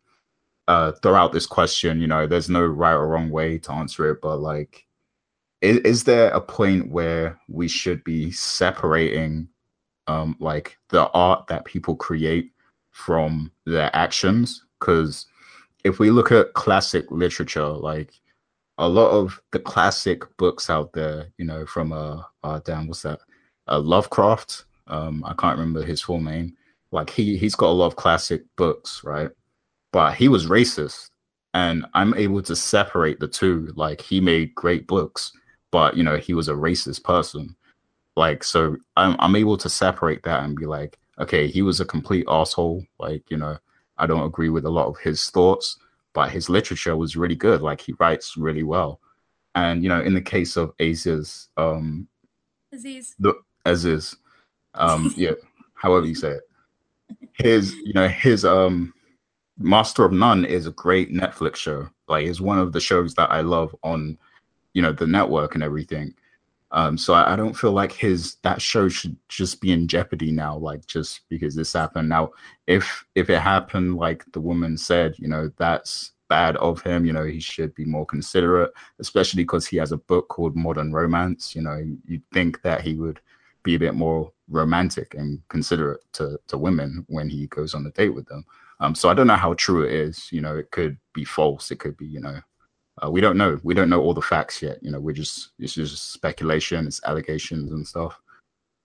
uh 0.67 0.91
throw 1.03 1.15
out 1.15 1.31
this 1.31 1.47
question 1.47 1.99
you 1.99 2.07
know 2.07 2.27
there's 2.27 2.49
no 2.49 2.65
right 2.65 2.93
or 2.93 3.07
wrong 3.07 3.29
way 3.29 3.57
to 3.57 3.71
answer 3.71 4.11
it 4.11 4.21
but 4.21 4.37
like 4.37 4.85
is, 5.61 5.77
is 5.79 6.03
there 6.03 6.29
a 6.29 6.41
point 6.41 6.91
where 6.91 7.39
we 7.47 7.67
should 7.67 8.03
be 8.03 8.31
separating 8.31 9.47
um 10.11 10.35
like 10.39 10.77
the 10.89 11.09
art 11.11 11.47
that 11.47 11.65
people 11.65 11.95
create 11.95 12.51
from 12.91 13.51
their 13.65 13.89
actions 13.95 14.65
because 14.79 15.25
if 15.83 15.99
we 15.99 16.11
look 16.11 16.31
at 16.31 16.53
classic 16.53 17.09
literature, 17.11 17.67
like 17.67 18.13
a 18.77 18.87
lot 18.87 19.11
of 19.11 19.41
the 19.51 19.59
classic 19.59 20.23
books 20.37 20.69
out 20.69 20.93
there, 20.93 21.27
you 21.37 21.45
know, 21.45 21.65
from 21.65 21.91
uh, 21.93 22.21
uh 22.43 22.59
damn, 22.65 22.87
what's 22.87 23.03
that? 23.03 23.19
Uh, 23.67 23.79
Lovecraft. 23.79 24.65
Um, 24.87 25.23
I 25.25 25.33
can't 25.33 25.57
remember 25.57 25.83
his 25.83 26.01
full 26.01 26.19
name. 26.19 26.55
Like 26.91 27.09
he 27.09 27.37
he's 27.37 27.55
got 27.55 27.69
a 27.69 27.77
lot 27.79 27.87
of 27.87 27.95
classic 27.95 28.43
books, 28.57 29.01
right? 29.03 29.29
But 29.93 30.15
he 30.15 30.27
was 30.27 30.47
racist, 30.47 31.09
and 31.53 31.85
I'm 31.93 32.13
able 32.15 32.41
to 32.43 32.55
separate 32.55 33.19
the 33.19 33.27
two. 33.27 33.71
Like 33.75 34.01
he 34.01 34.19
made 34.19 34.55
great 34.55 34.87
books, 34.87 35.31
but 35.71 35.95
you 35.95 36.03
know 36.03 36.17
he 36.17 36.33
was 36.33 36.49
a 36.49 36.53
racist 36.53 37.03
person. 37.03 37.55
Like 38.15 38.43
so, 38.43 38.77
I'm 38.97 39.15
I'm 39.19 39.35
able 39.35 39.57
to 39.57 39.69
separate 39.69 40.23
that 40.23 40.43
and 40.43 40.55
be 40.55 40.65
like, 40.65 40.97
okay, 41.19 41.47
he 41.47 41.61
was 41.61 41.79
a 41.79 41.85
complete 41.85 42.25
asshole. 42.27 42.83
Like 42.99 43.29
you 43.29 43.37
know, 43.37 43.57
I 43.97 44.07
don't 44.07 44.25
agree 44.25 44.49
with 44.49 44.65
a 44.65 44.69
lot 44.69 44.87
of 44.87 44.97
his 44.97 45.29
thoughts, 45.29 45.77
but 46.13 46.31
his 46.31 46.49
literature 46.49 46.95
was 46.97 47.15
really 47.15 47.35
good. 47.35 47.61
Like 47.61 47.81
he 47.81 47.93
writes 47.99 48.37
really 48.37 48.63
well. 48.63 48.99
And 49.55 49.83
you 49.83 49.89
know, 49.89 50.01
in 50.01 50.13
the 50.13 50.21
case 50.21 50.57
of 50.57 50.73
Aziz, 50.79 51.49
um, 51.57 52.07
Aziz. 52.73 53.15
the 53.19 53.33
Aziz, 53.65 54.15
um, 54.73 55.13
yeah, 55.17 55.33
however 55.73 56.05
you 56.05 56.15
say 56.15 56.31
it, 56.31 56.43
his 57.33 57.73
you 57.75 57.93
know 57.93 58.07
his 58.07 58.43
um, 58.45 58.93
Master 59.57 60.03
of 60.05 60.11
None 60.11 60.45
is 60.45 60.67
a 60.67 60.71
great 60.71 61.13
Netflix 61.13 61.57
show. 61.57 61.87
Like, 62.07 62.25
it's 62.25 62.41
one 62.41 62.59
of 62.59 62.73
the 62.73 62.79
shows 62.79 63.13
that 63.15 63.31
I 63.31 63.41
love 63.41 63.75
on, 63.83 64.17
you 64.73 64.81
know, 64.81 64.91
the 64.91 65.07
network 65.07 65.55
and 65.55 65.63
everything. 65.63 66.13
Um, 66.71 66.97
so 66.97 67.13
I, 67.13 67.33
I 67.33 67.35
don't 67.35 67.53
feel 67.53 67.73
like 67.73 67.91
his 67.91 68.35
that 68.43 68.61
show 68.61 68.87
should 68.87 69.17
just 69.29 69.61
be 69.61 69.71
in 69.71 69.87
jeopardy 69.87 70.31
now, 70.31 70.57
like 70.57 70.85
just 70.87 71.21
because 71.29 71.55
this 71.55 71.73
happened. 71.73 72.09
Now, 72.09 72.31
if 72.67 73.05
if 73.15 73.29
it 73.29 73.39
happened, 73.39 73.97
like 73.97 74.23
the 74.31 74.39
woman 74.39 74.77
said, 74.77 75.15
you 75.17 75.27
know, 75.27 75.51
that's 75.57 76.13
bad 76.29 76.55
of 76.57 76.81
him. 76.81 77.05
You 77.05 77.11
know, 77.13 77.25
he 77.25 77.41
should 77.41 77.75
be 77.75 77.83
more 77.83 78.05
considerate, 78.05 78.71
especially 78.99 79.43
because 79.43 79.67
he 79.67 79.77
has 79.77 79.91
a 79.91 79.97
book 79.97 80.29
called 80.29 80.55
Modern 80.55 80.93
Romance. 80.93 81.55
You 81.55 81.61
know, 81.63 81.83
you'd 82.05 82.23
think 82.31 82.61
that 82.61 82.81
he 82.81 82.95
would 82.95 83.19
be 83.63 83.75
a 83.75 83.79
bit 83.79 83.93
more 83.93 84.31
romantic 84.49 85.13
and 85.13 85.41
considerate 85.49 86.01
to 86.13 86.39
to 86.47 86.57
women 86.57 87.05
when 87.09 87.29
he 87.29 87.47
goes 87.47 87.73
on 87.73 87.85
a 87.85 87.91
date 87.91 88.15
with 88.15 88.27
them. 88.27 88.45
Um, 88.79 88.95
so 88.95 89.09
I 89.09 89.13
don't 89.13 89.27
know 89.27 89.35
how 89.35 89.53
true 89.55 89.83
it 89.83 89.93
is. 89.93 90.31
You 90.31 90.41
know, 90.41 90.55
it 90.57 90.71
could 90.71 90.97
be 91.13 91.25
false. 91.25 91.69
It 91.69 91.79
could 91.79 91.97
be, 91.97 92.07
you 92.07 92.21
know, 92.21 92.39
uh, 93.03 93.09
we 93.09 93.21
don't 93.21 93.37
know. 93.37 93.59
We 93.63 93.73
don't 93.73 93.89
know 93.89 94.01
all 94.01 94.13
the 94.13 94.21
facts 94.21 94.61
yet. 94.61 94.77
You 94.81 94.91
know, 94.91 94.99
we're 94.99 95.13
just 95.13 95.51
it's 95.59 95.73
just 95.73 96.11
speculation, 96.11 96.87
it's 96.87 97.01
allegations 97.05 97.71
and 97.71 97.87
stuff. 97.87 98.19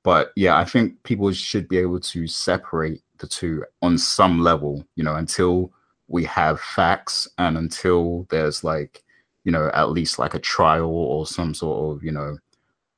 But 0.03 0.33
yeah, 0.37 0.57
I 0.57 0.65
think 0.65 1.03
people 1.03 1.31
should 1.33 1.69
be 1.69 1.79
able 1.79 2.01
to 2.01 2.27
separate 2.27 3.03
the 3.19 3.27
two 3.27 3.65
on 3.83 3.99
some 3.99 4.41
level. 4.41 4.85
You 4.95 5.05
know, 5.05 5.17
until 5.17 5.73
we 6.09 6.25
have 6.25 6.61
facts 6.61 7.29
and 7.39 7.59
until 7.59 8.27
there's 8.31 8.63
like, 8.65 9.03
you 9.45 9.53
know, 9.53 9.71
at 9.75 9.91
least 9.91 10.19
like 10.19 10.35
a 10.35 10.39
trial 10.39 10.91
or 10.91 11.27
some 11.27 11.53
sort 11.55 11.97
of 11.97 12.05
you 12.05 12.13
know 12.13 12.39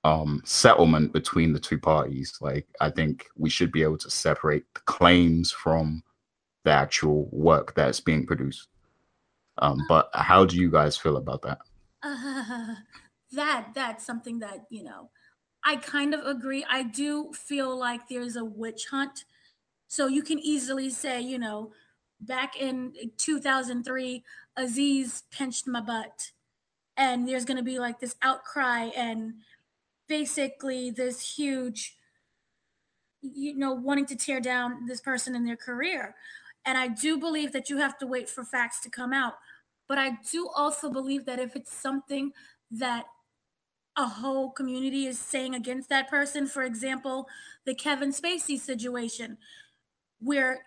um 0.05 0.43
settlement 0.45 1.13
between 1.13 1.53
the 1.53 1.61
two 1.61 1.79
parties. 1.79 2.39
Like, 2.41 2.67
I 2.81 2.91
think 2.91 3.27
we 3.37 3.51
should 3.51 3.73
be 3.73 3.83
able 3.83 3.99
to 3.99 4.11
separate 4.11 4.65
the 4.75 4.81
claims 4.83 5.51
from 5.51 6.03
the 6.65 6.71
actual 6.71 7.29
work 7.33 7.75
that's 7.75 8.01
being 8.01 8.27
produced. 8.27 8.69
Um, 9.61 9.85
but 9.89 10.11
how 10.15 10.45
do 10.45 10.57
you 10.57 10.71
guys 10.71 10.97
feel 10.97 11.17
about 11.17 11.43
that? 11.43 11.59
Uh, 12.03 12.75
that 13.33 13.69
that's 13.75 14.07
something 14.07 14.39
that 14.39 14.65
you 14.71 14.83
know 14.83 15.11
i 15.65 15.77
kind 15.77 16.15
of 16.15 16.25
agree. 16.25 16.65
I 16.69 16.83
do 16.83 17.33
feel 17.35 17.79
like 17.79 18.09
there's 18.09 18.37
a 18.37 18.45
witch 18.45 18.87
hunt. 18.91 19.25
So 19.87 20.07
you 20.07 20.23
can 20.23 20.39
easily 20.39 20.91
say 20.91 21.21
you 21.21 21.39
know 21.39 21.73
back 22.21 22.61
in 22.61 22.95
2003 23.17 24.25
aziz 24.57 25.23
pinched 25.31 25.67
my 25.67 25.81
butt. 25.81 26.33
And 26.97 27.29
there's 27.29 27.45
going 27.45 27.59
to 27.59 27.63
be 27.63 27.79
like 27.79 28.01
this 28.01 28.17
outcry 28.23 28.91
and 28.97 29.35
basically 30.09 30.91
this 30.91 31.37
huge 31.37 31.97
you 33.21 33.57
know 33.57 33.73
wanting 33.73 34.07
to 34.07 34.17
tear 34.17 34.41
down 34.41 34.87
this 34.87 35.01
person 35.01 35.35
in 35.35 35.45
their 35.45 35.57
career. 35.57 36.15
And 36.65 36.79
i 36.79 36.89
do 36.89 37.19
believe 37.19 37.53
that 37.53 37.69
you 37.71 37.79
have 37.79 37.99
to 37.99 38.07
wait 38.07 38.29
for 38.29 38.45
facts 38.45 38.81
to 38.81 38.91
come 38.91 39.13
out 39.13 39.35
but 39.89 39.99
I 39.99 40.19
do 40.31 40.49
also 40.55 40.91
believe 40.91 41.25
that 41.25 41.39
if 41.39 41.57
it's 41.57 41.73
something 41.73 42.33
that 42.71 43.07
a 43.97 44.07
whole 44.07 44.51
community 44.51 45.07
is 45.07 45.19
saying 45.19 45.55
against 45.55 45.89
that 45.89 46.09
person, 46.09 46.47
for 46.47 46.63
example, 46.63 47.27
the 47.65 47.75
Kevin 47.75 48.13
Spacey 48.13 48.59
situation, 48.59 49.39
where 50.21 50.67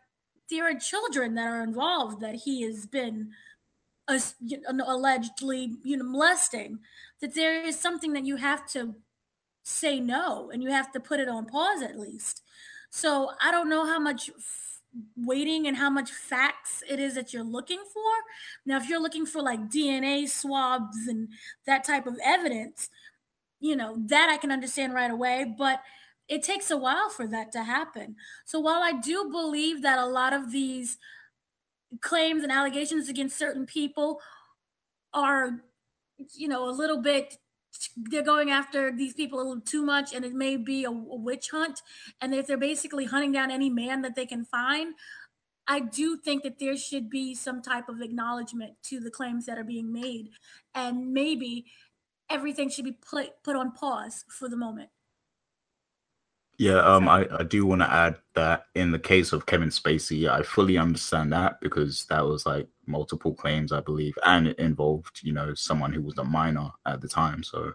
there 0.49 0.65
are 0.65 0.78
children 0.78 1.36
that 1.36 1.47
are 1.47 1.63
involved 1.63 2.19
that 2.22 2.36
he 2.36 2.63
has 2.63 2.86
been 2.86 3.32
allegedly 4.86 5.78
you 5.84 5.95
know 5.95 6.03
molesting 6.03 6.80
that 7.22 7.34
there 7.34 7.63
is 7.63 7.80
something 7.80 8.11
that 8.11 8.26
you 8.26 8.36
have 8.36 8.67
to 8.67 8.93
say 9.63 10.01
no 10.01 10.49
and 10.51 10.61
you 10.61 10.69
have 10.69 10.91
to 10.91 10.99
put 10.99 11.19
it 11.19 11.30
on 11.30 11.45
pause 11.45 11.82
at 11.82 11.97
least. 11.97 12.41
So 12.89 13.32
i 13.41 13.51
don't 13.51 13.69
know 13.69 13.86
how 13.86 13.99
much 13.99 14.30
waiting 15.15 15.67
and 15.67 15.77
how 15.77 15.89
much 15.89 16.11
facts 16.11 16.83
it 16.89 16.99
is 16.99 17.15
that 17.15 17.33
you're 17.33 17.43
looking 17.43 17.81
for. 17.93 18.11
Now, 18.65 18.77
if 18.77 18.89
you're 18.89 19.01
looking 19.01 19.25
for 19.25 19.41
like 19.41 19.69
DNA 19.69 20.27
swabs 20.27 21.07
and 21.07 21.29
that 21.65 21.83
type 21.83 22.05
of 22.05 22.17
evidence, 22.23 22.89
you 23.59 23.75
know, 23.75 23.95
that 24.07 24.29
I 24.29 24.37
can 24.37 24.51
understand 24.51 24.93
right 24.93 25.11
away, 25.11 25.53
but 25.57 25.81
it 26.27 26.43
takes 26.43 26.71
a 26.71 26.77
while 26.77 27.09
for 27.09 27.27
that 27.27 27.51
to 27.53 27.63
happen. 27.63 28.15
So 28.45 28.59
while 28.59 28.81
I 28.81 28.93
do 28.93 29.29
believe 29.31 29.81
that 29.81 29.99
a 29.99 30.05
lot 30.05 30.33
of 30.33 30.51
these 30.51 30.97
claims 31.99 32.43
and 32.43 32.51
allegations 32.51 33.09
against 33.09 33.37
certain 33.37 33.65
people 33.65 34.19
are, 35.13 35.61
you 36.33 36.47
know, 36.47 36.69
a 36.69 36.71
little 36.71 37.01
bit 37.01 37.37
they're 37.95 38.24
going 38.24 38.51
after 38.51 38.91
these 38.91 39.13
people 39.13 39.39
a 39.39 39.43
little 39.43 39.61
too 39.61 39.84
much 39.84 40.13
and 40.13 40.26
it 40.26 40.34
may 40.34 40.57
be 40.57 40.84
a, 40.84 40.89
a, 40.89 40.91
witch 40.91 41.49
hunt. 41.51 41.82
And 42.19 42.34
if 42.34 42.47
they're 42.47 42.57
basically 42.57 43.05
hunting 43.05 43.32
down 43.32 43.51
any 43.51 43.69
man 43.69 44.01
that 44.01 44.15
they 44.15 44.26
can 44.26 44.45
find 44.45 44.95
i 45.67 45.80
do 45.80 46.17
think 46.17 46.41
that 46.41 46.57
there 46.59 46.76
should 46.76 47.09
be 47.09 47.36
some 47.36 47.61
type 47.61 47.88
of 47.88 48.01
acknowledgement 48.01 48.74
to 48.82 48.99
the 48.99 49.11
claims 49.11 49.45
that 49.45 49.57
are 49.57 49.63
being 49.63 49.93
made. 49.93 50.30
And 50.74 51.13
maybe 51.13 51.65
everything 52.30 52.69
should 52.69 52.86
be 52.86 52.97
put 53.09 53.43
put 53.43 53.55
on 53.55 53.72
pause 53.72 54.26
for 54.28 54.49
the 54.49 54.57
moment 54.57 54.89
Yeah, 56.58 56.80
um, 56.82 57.10
I, 57.10 57.28
I 57.39 57.43
do 57.43 57.66
want 57.66 57.82
to 57.82 57.91
add 57.91 58.18
that 58.36 58.66
in 58.76 58.91
the 58.91 58.99
case 58.99 59.34
of 59.34 59.47
Kevin 59.47 59.70
Spacey, 59.70 60.30
I 60.30 60.43
fully 60.43 60.78
understand 60.78 61.34
that 61.34 61.60
because 61.60 62.06
that 62.06 62.24
was 62.26 62.45
like 62.45 62.68
multiple 62.86 63.34
claims, 63.34 63.72
I 63.72 63.82
believe, 63.82 64.14
and 64.26 64.47
it 64.47 64.60
involved, 64.60 65.22
you 65.24 65.34
know, 65.34 65.56
someone 65.56 65.91
who 65.91 66.02
was 66.04 66.18
a 66.20 66.24
minor 66.24 66.70
at 66.86 67.02
the 67.02 67.08
time. 67.08 67.41
So 67.43 67.74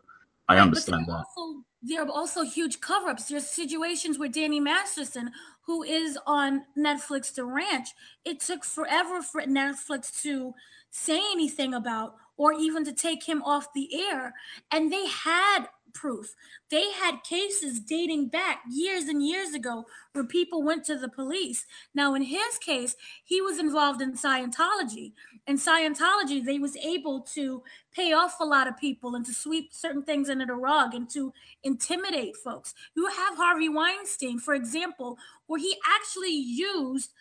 I 0.49 0.59
Right, 0.59 0.62
understand 0.62 1.07
that. 1.09 1.27
also 1.37 1.62
there 1.83 2.03
are 2.03 2.11
also 2.11 2.43
huge 2.43 2.81
cover-ups. 2.81 3.27
There's 3.29 3.47
situations 3.49 4.18
where 4.18 4.29
Danny 4.29 4.61
Masterson, 4.61 5.31
who 5.66 5.83
is 5.83 6.18
on 6.27 6.64
Netflix 6.77 7.35
The 7.35 7.45
Ranch, 7.45 7.89
it 8.24 8.41
took 8.41 8.64
forever 8.64 9.22
for 9.22 9.43
Netflix 9.43 10.20
to 10.22 10.55
say 10.91 11.18
anything 11.18 11.74
about 11.74 12.14
or 12.37 12.53
even 12.53 12.85
to 12.85 12.93
take 12.93 13.24
him 13.24 13.43
off 13.43 13.72
the 13.74 13.89
air. 14.11 14.35
And 14.70 14.93
they 14.93 15.07
had 15.07 15.66
proof. 15.95 16.34
They 16.70 16.91
had 16.93 17.24
cases 17.24 17.80
dating 17.80 18.28
back 18.28 18.62
years 18.70 19.05
and 19.05 19.26
years 19.26 19.55
ago 19.55 19.87
where 20.12 20.24
people 20.24 20.62
went 20.62 20.84
to 20.87 20.99
the 20.99 21.09
police. 21.09 21.66
Now, 21.95 22.14
in 22.14 22.22
his 22.22 22.59
case, 22.59 22.97
he 23.24 23.41
was 23.41 23.59
involved 23.59 24.03
in 24.03 24.14
Scientology. 24.14 25.12
In 25.47 25.57
Scientology, 25.57 26.45
they 26.45 26.59
was 26.59 26.76
able 26.76 27.20
to 27.34 27.62
pay 27.95 28.12
off 28.12 28.37
a 28.41 28.45
lot 28.45 28.68
of 28.68 28.76
people 28.76 29.14
and 29.14 29.24
to 29.26 29.32
sweep 29.32 29.72
certain 29.72 30.03
things 30.03 30.28
under 30.28 30.47
the 30.47 30.55
rug 30.55 30.95
and 30.95 31.09
to 31.11 31.32
intimidate 31.64 32.37
folks. 32.37 32.74
You 32.95 33.07
have 33.07 33.37
Harvey 33.37 33.68
Weinstein, 33.68 34.39
for 34.39 34.55
example, 34.55 35.18
where 35.47 35.61
he 35.61 35.76
actually 35.87 36.37
used 36.37 37.12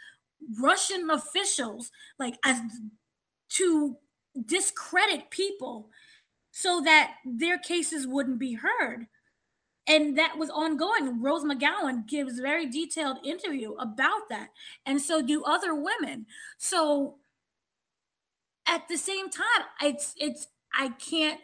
Russian 0.60 1.10
officials 1.10 1.92
like 2.20 2.38
as 2.44 2.60
to 3.50 3.98
discredit 4.46 5.30
people 5.30 5.90
so 6.58 6.80
that 6.80 7.16
their 7.26 7.58
cases 7.58 8.08
wouldn't 8.08 8.40
be 8.40 8.54
heard. 8.54 9.08
And 9.86 10.18
that 10.18 10.38
was 10.38 10.50
ongoing. 10.50 11.22
Rose 11.22 11.44
McGowan 11.44 12.08
gives 12.08 12.40
very 12.40 12.66
detailed 12.66 13.18
interview 13.26 13.74
about 13.74 14.30
that. 14.30 14.52
And 14.86 15.02
so 15.02 15.22
do 15.22 15.44
other 15.44 15.76
women. 15.76 16.28
So 16.58 17.16
at 18.66 18.88
the 18.88 18.96
same 18.96 19.30
time, 19.30 19.66
it's 19.82 20.16
it's 20.18 20.48
I 20.74 20.90
can't 20.90 21.42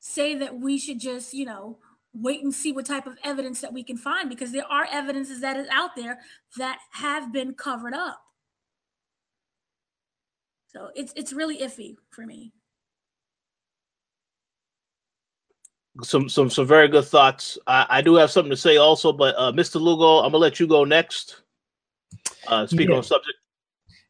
say 0.00 0.34
that 0.34 0.58
we 0.58 0.78
should 0.78 0.98
just, 0.98 1.32
you 1.32 1.44
know, 1.44 1.78
wait 2.12 2.42
and 2.42 2.52
see 2.52 2.72
what 2.72 2.86
type 2.86 3.06
of 3.06 3.18
evidence 3.22 3.60
that 3.60 3.72
we 3.72 3.84
can 3.84 3.96
find 3.96 4.28
because 4.28 4.50
there 4.50 4.66
are 4.68 4.88
evidences 4.90 5.40
that 5.42 5.56
is 5.56 5.68
out 5.70 5.94
there 5.94 6.18
that 6.58 6.80
have 6.94 7.32
been 7.32 7.54
covered 7.54 7.94
up. 7.94 8.20
So 10.66 10.88
it's 10.96 11.12
it's 11.14 11.32
really 11.32 11.58
iffy 11.58 11.94
for 12.10 12.26
me. 12.26 12.52
Some 16.02 16.28
some 16.28 16.50
some 16.50 16.66
very 16.66 16.88
good 16.88 17.04
thoughts. 17.04 17.58
I, 17.66 17.86
I 17.88 18.02
do 18.02 18.14
have 18.14 18.30
something 18.30 18.50
to 18.50 18.56
say 18.56 18.76
also, 18.76 19.12
but 19.12 19.34
uh, 19.36 19.52
Mr. 19.52 19.80
Lugo, 19.80 20.18
I'm 20.18 20.32
gonna 20.32 20.38
let 20.38 20.60
you 20.60 20.66
go 20.66 20.84
next. 20.84 21.42
Uh, 22.46 22.66
speak 22.66 22.88
Yeah. 22.88 22.96
on 22.96 23.02
subject. 23.02 23.38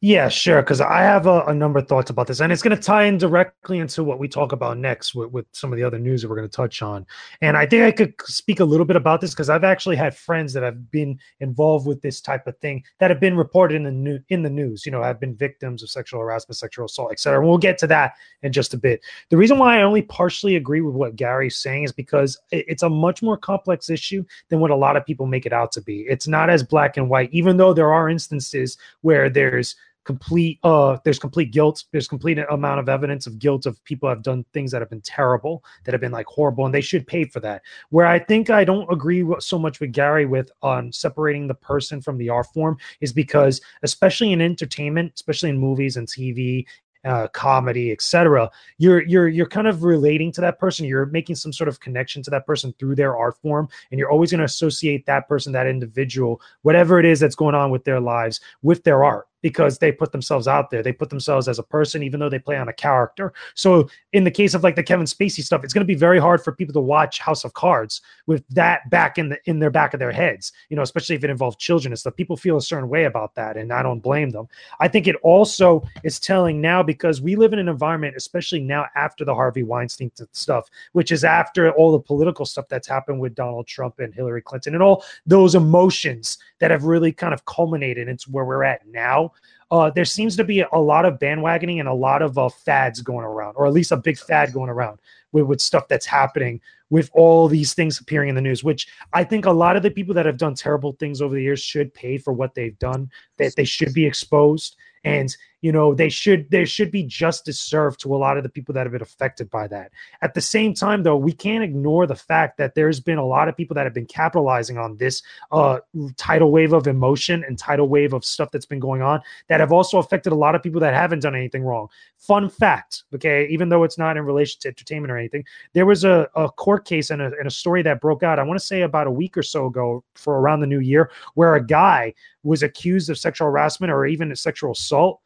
Yeah, 0.03 0.31
sure. 0.31 0.63
Because 0.63 0.81
I 0.81 1.01
have 1.03 1.27
a, 1.27 1.43
a 1.43 1.53
number 1.53 1.79
of 1.79 1.87
thoughts 1.87 2.09
about 2.09 2.27
this, 2.27 2.41
and 2.41 2.51
it's 2.51 2.63
going 2.63 2.75
to 2.75 2.83
tie 2.83 3.05
in 3.05 3.19
directly 3.19 3.81
into 3.81 4.03
what 4.03 4.19
we 4.19 4.29
talk 4.29 4.53
about 4.53 4.79
next 4.79 5.15
with, 5.15 5.31
with 5.31 5.45
some 5.53 5.75
of 5.75 5.77
the 5.77 5.83
other 5.85 5.99
news 5.99 6.23
that 6.23 6.31
we're 6.31 6.37
going 6.37 6.49
to 6.49 6.57
touch 6.57 6.81
on. 6.81 7.05
And 7.43 7.55
I 7.55 7.67
think 7.67 7.83
I 7.85 7.93
could 7.93 8.15
speak 8.23 8.61
a 8.61 8.65
little 8.65 8.87
bit 8.87 8.97
about 8.97 9.21
this 9.21 9.33
because 9.33 9.51
I've 9.51 9.63
actually 9.63 9.97
had 9.97 10.17
friends 10.17 10.55
that 10.55 10.63
have 10.63 10.91
been 10.91 11.19
involved 11.41 11.87
with 11.87 12.01
this 12.01 12.23
type 12.23 12.47
of 12.47 12.57
thing 12.61 12.83
that 12.99 13.11
have 13.11 13.21
been 13.21 13.37
reported 13.37 13.75
in 13.75 13.83
the 13.83 13.91
new 13.93 14.19
in 14.31 14.43
the 14.43 14.49
news. 14.49 14.87
You 14.87 14.93
know, 14.93 15.03
have 15.03 15.21
been 15.21 15.37
victims 15.37 15.83
of 15.83 15.91
sexual 15.91 16.21
harassment, 16.21 16.57
sexual 16.57 16.87
assault, 16.87 17.13
etc. 17.13 17.39
And 17.41 17.47
we'll 17.47 17.59
get 17.59 17.77
to 17.79 17.87
that 17.89 18.15
in 18.43 18.53
just 18.53 18.73
a 18.73 18.79
bit. 18.79 19.03
The 19.29 19.37
reason 19.37 19.59
why 19.59 19.81
I 19.81 19.83
only 19.83 20.01
partially 20.01 20.57
agree 20.57 20.81
with 20.81 20.95
what 20.95 21.15
Gary's 21.15 21.57
saying 21.57 21.85
is 21.85 21.93
because 21.93 22.39
it- 22.53 22.65
it's 22.69 22.83
a 22.83 22.89
much 22.89 23.23
more 23.23 23.37
complex 23.37 23.91
issue 23.91 24.25
than 24.49 24.61
what 24.61 24.71
a 24.71 24.77
lot 24.77 24.97
of 24.97 25.05
people 25.05 25.27
make 25.27 25.45
it 25.45 25.53
out 25.53 25.73
to 25.73 25.83
be. 25.83 26.07
It's 26.09 26.27
not 26.27 26.49
as 26.49 26.63
black 26.63 26.97
and 26.97 27.11
white, 27.11 27.29
even 27.33 27.59
though 27.59 27.75
there 27.75 27.93
are 27.93 28.09
instances 28.09 28.79
where 29.03 29.29
there's 29.29 29.77
complete 30.11 30.59
uh 30.65 30.97
there's 31.05 31.19
complete 31.19 31.51
guilt. 31.53 31.85
There's 31.93 32.09
complete 32.09 32.39
amount 32.51 32.81
of 32.81 32.89
evidence 32.89 33.27
of 33.27 33.39
guilt 33.39 33.67
of 33.67 33.83
people 33.85 34.09
have 34.09 34.23
done 34.23 34.45
things 34.53 34.71
that 34.73 34.83
have 34.83 34.91
been 34.91 35.01
terrible 35.03 35.63
that 35.85 35.93
have 35.93 36.01
been 36.01 36.13
like 36.13 36.27
horrible 36.27 36.65
and 36.67 36.75
they 36.75 36.81
should 36.91 37.07
pay 37.07 37.25
for 37.25 37.41
that. 37.41 37.63
Where 37.91 38.07
i 38.07 38.19
think 38.19 38.51
i 38.51 38.65
don't 38.65 38.91
agree 38.93 39.25
so 39.39 39.59
much 39.59 39.81
with 39.81 39.93
gary 39.93 40.27
with 40.27 40.51
on 40.63 40.93
separating 40.93 41.47
the 41.47 41.55
person 41.55 42.01
from 42.01 42.19
the 42.19 42.29
art 42.29 42.47
form 42.55 42.77
is 43.01 43.13
because 43.13 43.61
especially 43.83 44.33
in 44.33 44.41
entertainment 44.41 45.13
especially 45.15 45.51
in 45.51 45.59
movies 45.59 45.97
and 45.97 46.07
tv 46.09 46.65
uh, 47.05 47.27
comedy 47.29 47.93
etc 47.93 48.51
you're 48.79 49.03
you're 49.03 49.29
you're 49.29 49.49
kind 49.57 49.67
of 49.67 49.85
relating 49.85 50.31
to 50.31 50.41
that 50.43 50.59
person. 50.59 50.85
You're 50.85 51.07
making 51.07 51.37
some 51.37 51.53
sort 51.53 51.69
of 51.69 51.81
connection 51.81 52.23
to 52.25 52.31
that 52.31 52.47
person 52.47 52.75
through 52.79 52.95
their 52.95 53.17
art 53.17 53.39
form 53.41 53.71
and 53.91 53.99
you're 53.99 54.11
always 54.11 54.31
going 54.31 54.41
to 54.41 54.45
associate 54.45 55.07
that 55.07 55.27
person 55.27 55.53
that 55.55 55.67
individual 55.67 56.43
whatever 56.61 57.01
it 57.01 57.07
is 57.07 57.19
that's 57.19 57.35
going 57.35 57.55
on 57.55 57.71
with 57.71 57.85
their 57.85 58.01
lives 58.01 58.41
with 58.63 58.85
their 58.85 59.03
art 59.03 59.30
because 59.43 59.79
they 59.79 59.93
put 59.93 60.13
themselves 60.13 60.47
out 60.49 60.71
there. 60.71 60.83
They 60.83 60.93
put 60.93 61.11
themselves 61.11 61.49
as 61.49 61.59
a 61.59 61.63
person, 61.63 62.03
even 62.03 62.21
though 62.21 62.29
they 62.29 62.39
play 62.39 62.57
on 62.57 62.69
a 62.69 62.73
character. 62.73 63.33
So, 63.55 63.89
in 64.13 64.25
the 64.25 64.31
case 64.31 64.55
of 64.55 64.63
like 64.63 64.77
the 64.77 64.83
Kevin 64.83 65.07
Spacey 65.07 65.43
stuff, 65.43 65.65
it's 65.65 65.73
going 65.73 65.87
to 65.87 65.93
be 65.93 65.99
very 65.99 66.19
hard 66.19 66.43
for 66.43 66.53
people 66.53 66.73
to 66.75 66.81
watch 66.81 67.21
House 67.21 67.45
of 67.45 67.55
Cards 67.55 68.01
with 68.27 68.45
that 68.49 68.89
back 68.91 69.19
in 69.19 69.31
the 69.31 69.39
in 69.45 69.59
their 69.59 69.71
back 69.71 69.95
of 69.95 70.01
their 70.01 70.13
heads. 70.13 70.53
You 70.69 70.77
know, 70.77 70.83
especially 70.83 71.17
if 71.17 71.25
it 71.25 71.31
involves 71.31 71.57
children 71.57 71.93
and 71.93 71.99
stuff. 71.99 72.17
People 72.17 72.37
feel 72.37 72.57
a 72.57 72.63
certain 72.63 72.89
way 72.89 73.05
about 73.05 73.35
that, 73.35 73.57
and 73.57 73.73
I 73.73 73.83
don't 73.83 74.01
blame 74.01 74.31
them. 74.31 74.49
I 74.81 74.89
think 74.89 75.07
it 75.07 75.17
also 75.23 75.83
is 76.05 76.21
telling 76.21 76.61
now 76.61 76.83
because 76.83 77.21
we 77.21 77.37
live 77.37 77.53
in 77.53 77.59
an 77.59 77.69
environment, 77.69 78.17
especially 78.17 78.61
now 78.61 78.87
after 78.95 79.25
the 79.25 79.35
Harvey 79.35 79.63
Weinstein 79.63 80.11
stuff, 80.33 80.69
which 80.93 81.13
is 81.13 81.25
after 81.25 81.71
all 81.73 81.93
the 81.93 82.01
political 82.01 82.45
stuff 82.45 82.67
that's 82.69 82.89
happened 82.89 83.21
with 83.21 83.35
Donald 83.35 83.67
Trump 83.67 83.99
and 83.99 84.15
Hillary 84.15 84.43
Clinton 84.43 84.75
and 84.75 84.83
all 84.83 85.05
those 85.27 85.55
emotions 85.55 86.39
that 86.59 86.71
have 86.71 86.85
really 86.85 87.13
kind 87.13 87.35
of 87.35 87.45
culminated 87.45 88.09
into 88.09 88.31
where 88.31 88.45
we're 88.45 88.65
at 88.65 88.87
now. 88.87 89.30
Uh, 89.71 89.89
there 89.91 90.05
seems 90.05 90.37
to 90.37 90.43
be 90.43 90.65
a 90.73 90.79
lot 90.79 91.05
of 91.05 91.19
bandwagoning 91.19 91.79
and 91.79 91.89
a 91.89 91.95
lot 91.95 92.23
of 92.23 92.37
uh, 92.37 92.49
fads 92.49 93.01
going 93.01 93.25
around, 93.25 93.55
or 93.55 93.67
at 93.67 93.73
least 93.73 93.93
a 93.93 93.97
big 93.97 94.19
fad 94.19 94.53
going 94.53 94.69
around 94.69 94.99
with, 95.33 95.45
with 95.45 95.61
stuff 95.61 95.87
that's 95.87 96.07
happening 96.07 96.61
with 96.91 97.09
all 97.13 97.47
these 97.47 97.73
things 97.73 98.01
appearing 98.01 98.29
in 98.29 98.35
the 98.35 98.41
news, 98.41 98.65
which 98.65 98.89
I 99.13 99.23
think 99.23 99.47
a 99.47 99.53
lot 99.53 99.77
of 99.77 99.85
the 99.85 99.91
people 99.91 100.15
that 100.15 100.27
have 100.27 100.39
done 100.39 100.55
terrible 100.55 100.93
things 100.93 101.23
over 101.23 101.35
the 101.35 101.43
years 101.43 101.63
should 101.63 101.95
pay 101.95 102.19
for 102.19 102.33
what 102.33 102.55
they've 102.55 102.79
done, 102.81 103.11
that 103.39 103.55
they 103.57 103.65
should 103.65 103.95
be 103.95 104.05
exposed. 104.05 104.77
And 105.05 105.35
you 105.61 105.73
know 105.73 105.95
they 105.95 106.09
should 106.09 106.51
there 106.51 106.67
should 106.67 106.91
be 106.91 107.03
justice 107.03 107.61
served 107.61 108.01
to 108.01 108.15
a 108.15 108.19
lot 108.19 108.37
of 108.37 108.43
the 108.43 108.49
people 108.49 108.73
that 108.75 108.85
have 108.85 108.93
been 108.93 109.03
affected 109.03 109.51
by 109.51 109.67
that. 109.69 109.91
At 110.23 110.35
the 110.35 110.41
same 110.41 110.75
time 110.75 111.03
though 111.03 111.17
we 111.17 111.33
can't 111.33 111.65
ignore 111.65 112.07
the 112.07 112.15
fact 112.15 112.57
that 112.59 112.75
there's 112.75 113.01
been 113.01 113.19
a 113.19 113.27
lot 113.27 113.49
of 113.49 113.57
people 113.57 113.75
that 113.75 113.85
have 113.85 113.95
been 113.95 114.07
capitalizing 114.07 114.79
on 114.79 114.97
this 114.97 115.23
uh 115.53 115.79
tidal 116.17 116.51
wave 116.51 116.73
of 116.73 116.87
emotion 116.87 117.45
and 117.45 117.59
tidal 117.59 117.89
wave 117.89 118.13
of 118.13 118.25
stuff 118.25 118.51
that's 118.51 118.67
been 118.67 118.81
going 118.81 119.03
on 119.03 119.21
that 119.49 119.61
have 119.61 119.73
also 119.73 119.99
affected 119.99 120.33
a 120.33 120.37
lot 120.37 120.55
of 120.55 120.63
people 120.63 120.81
that 120.81 120.95
haven't 120.95 121.21
done 121.21 121.35
anything 121.35 121.63
wrong. 121.63 121.89
Fun 122.19 122.49
fact 122.49 123.05
okay 123.15 123.47
even 123.51 123.69
though 123.69 123.85
it's 123.85 123.99
not 123.99 124.17
in 124.17 124.25
relation 124.25 124.61
to 124.61 124.69
entertainment 124.69 125.11
or 125.11 125.17
anything 125.17 125.45
there 125.73 125.87
was 125.87 126.05
a, 126.05 126.29
a 126.37 126.51
court 126.51 126.85
case 126.85 127.11
and 127.11 127.23
a, 127.23 127.27
and 127.39 127.47
a 127.47 127.51
story 127.51 127.83
that 127.83 128.01
broke 128.01 128.23
out 128.23 128.39
i 128.39 128.43
want 128.43 128.59
to 128.59 128.65
say 128.65 128.83
about 128.83 129.07
a 129.07 129.11
week 129.11 129.37
or 129.37 129.43
so 129.43 129.67
ago 129.67 130.03
for 130.15 130.41
around 130.41 130.61
the 130.61 130.67
new 130.67 130.81
year 130.81 131.11
where 131.35 131.55
a 131.55 131.65
guy 131.65 132.13
was 132.43 132.63
accused 132.63 133.11
of 133.11 133.19
sexual 133.19 133.47
harassment 133.47 133.93
or 133.93 134.07
even 134.07 134.35
sexual 134.35 134.73
assault 134.73 135.21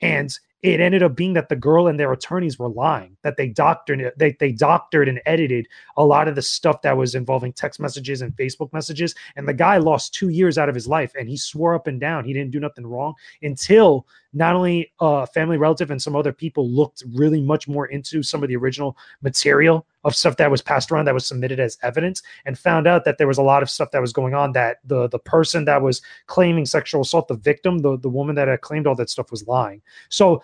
and 0.00 0.38
it 0.62 0.80
ended 0.80 1.02
up 1.02 1.14
being 1.14 1.32
that 1.32 1.48
the 1.48 1.56
girl 1.56 1.86
and 1.86 1.98
their 1.98 2.12
attorneys 2.12 2.58
were 2.58 2.68
lying 2.68 3.16
that 3.22 3.36
they 3.36 3.48
doctored 3.48 4.12
they, 4.16 4.36
they 4.38 4.52
doctored 4.52 5.08
and 5.08 5.20
edited 5.24 5.66
a 5.96 6.04
lot 6.04 6.28
of 6.28 6.34
the 6.34 6.42
stuff 6.42 6.82
that 6.82 6.96
was 6.96 7.14
involving 7.14 7.52
text 7.52 7.80
messages 7.80 8.20
and 8.20 8.36
facebook 8.36 8.72
messages. 8.72 9.14
And 9.36 9.48
the 9.48 9.54
guy 9.54 9.78
lost 9.78 10.14
two 10.14 10.28
years 10.28 10.58
out 10.58 10.68
of 10.68 10.74
his 10.74 10.86
life 10.86 11.12
and 11.18 11.28
he 11.28 11.36
swore 11.36 11.74
up 11.74 11.86
and 11.86 12.00
down. 12.00 12.24
He 12.24 12.32
didn't 12.32 12.50
do 12.50 12.60
nothing 12.60 12.86
wrong 12.86 13.14
until 13.42 14.06
not 14.32 14.54
only 14.54 14.92
a 15.00 15.26
family 15.26 15.56
relative 15.56 15.90
and 15.90 16.00
some 16.00 16.14
other 16.14 16.32
people 16.32 16.68
looked 16.68 17.02
really 17.14 17.40
much 17.40 17.66
more 17.66 17.86
into 17.86 18.22
some 18.22 18.42
of 18.42 18.48
the 18.48 18.56
original 18.56 18.96
material 19.22 19.86
of 20.04 20.14
stuff 20.14 20.36
that 20.36 20.50
was 20.50 20.62
passed 20.62 20.90
around 20.90 21.04
that 21.06 21.14
was 21.14 21.26
submitted 21.26 21.58
as 21.58 21.78
evidence 21.82 22.22
and 22.46 22.58
found 22.58 22.86
out 22.86 23.04
that 23.04 23.18
there 23.18 23.26
was 23.26 23.38
a 23.38 23.42
lot 23.42 23.62
of 23.62 23.70
stuff 23.70 23.90
that 23.90 24.00
was 24.00 24.12
going 24.12 24.34
on 24.34 24.52
that 24.52 24.78
the 24.84 25.08
the 25.08 25.18
person 25.18 25.64
that 25.64 25.82
was 25.82 26.00
claiming 26.26 26.64
sexual 26.64 27.02
assault 27.02 27.28
the 27.28 27.34
victim 27.34 27.78
the, 27.78 27.98
the 27.98 28.08
woman 28.08 28.34
that 28.34 28.48
had 28.48 28.60
claimed 28.60 28.86
all 28.86 28.94
that 28.94 29.10
stuff 29.10 29.30
was 29.30 29.46
lying. 29.46 29.82
So 30.08 30.42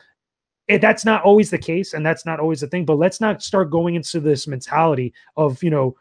it, 0.68 0.80
that's 0.80 1.04
not 1.04 1.22
always 1.22 1.50
the 1.50 1.58
case 1.58 1.94
and 1.94 2.04
that's 2.04 2.26
not 2.26 2.40
always 2.40 2.60
the 2.60 2.66
thing 2.66 2.84
but 2.84 2.98
let's 2.98 3.20
not 3.20 3.42
start 3.42 3.70
going 3.70 3.94
into 3.94 4.18
this 4.18 4.48
mentality 4.48 5.14
of 5.36 5.62
you 5.62 5.70
know 5.70 5.96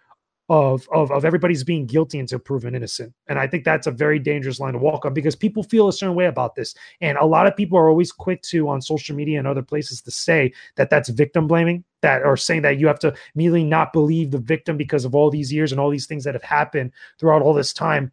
of, 0.47 0.87
of 0.93 1.11
of 1.11 1.25
everybody's 1.25 1.63
being 1.63 1.85
guilty 1.85 2.19
until 2.19 2.39
proven 2.39 2.75
innocent. 2.75 3.13
And 3.27 3.39
i 3.39 3.47
think 3.47 3.63
that's 3.63 3.87
a 3.87 3.91
very 3.91 4.19
dangerous 4.19 4.59
line 4.59 4.73
to 4.73 4.79
walk 4.79 5.05
on 5.05 5.13
because 5.13 5.35
people 5.35 5.63
feel 5.63 5.87
a 5.87 5.93
certain 5.93 6.15
way 6.15 6.25
about 6.25 6.55
this. 6.55 6.75
And 7.01 7.17
a 7.17 7.25
lot 7.25 7.47
of 7.47 7.55
people 7.55 7.77
are 7.77 7.89
always 7.89 8.11
quick 8.11 8.41
to 8.43 8.69
on 8.69 8.81
social 8.81 9.15
media 9.15 9.39
and 9.39 9.47
other 9.47 9.63
places 9.63 10.01
to 10.01 10.11
say 10.11 10.53
that 10.75 10.89
that's 10.89 11.09
victim 11.09 11.47
blaming 11.47 11.83
that 12.01 12.23
or 12.23 12.37
saying 12.37 12.61
that 12.61 12.79
you 12.79 12.87
have 12.87 12.99
to 12.99 13.13
immediately 13.33 13.63
not 13.63 13.91
believe 13.91 14.31
the 14.31 14.37
victim 14.37 14.77
because 14.77 15.05
of 15.05 15.15
all 15.15 15.31
these 15.31 15.51
years 15.51 15.71
and 15.71 15.81
all 15.81 15.89
these 15.89 16.05
things 16.05 16.23
that 16.23 16.35
have 16.35 16.43
happened 16.43 16.91
throughout 17.19 17.41
all 17.41 17.53
this 17.53 17.73
time 17.73 18.11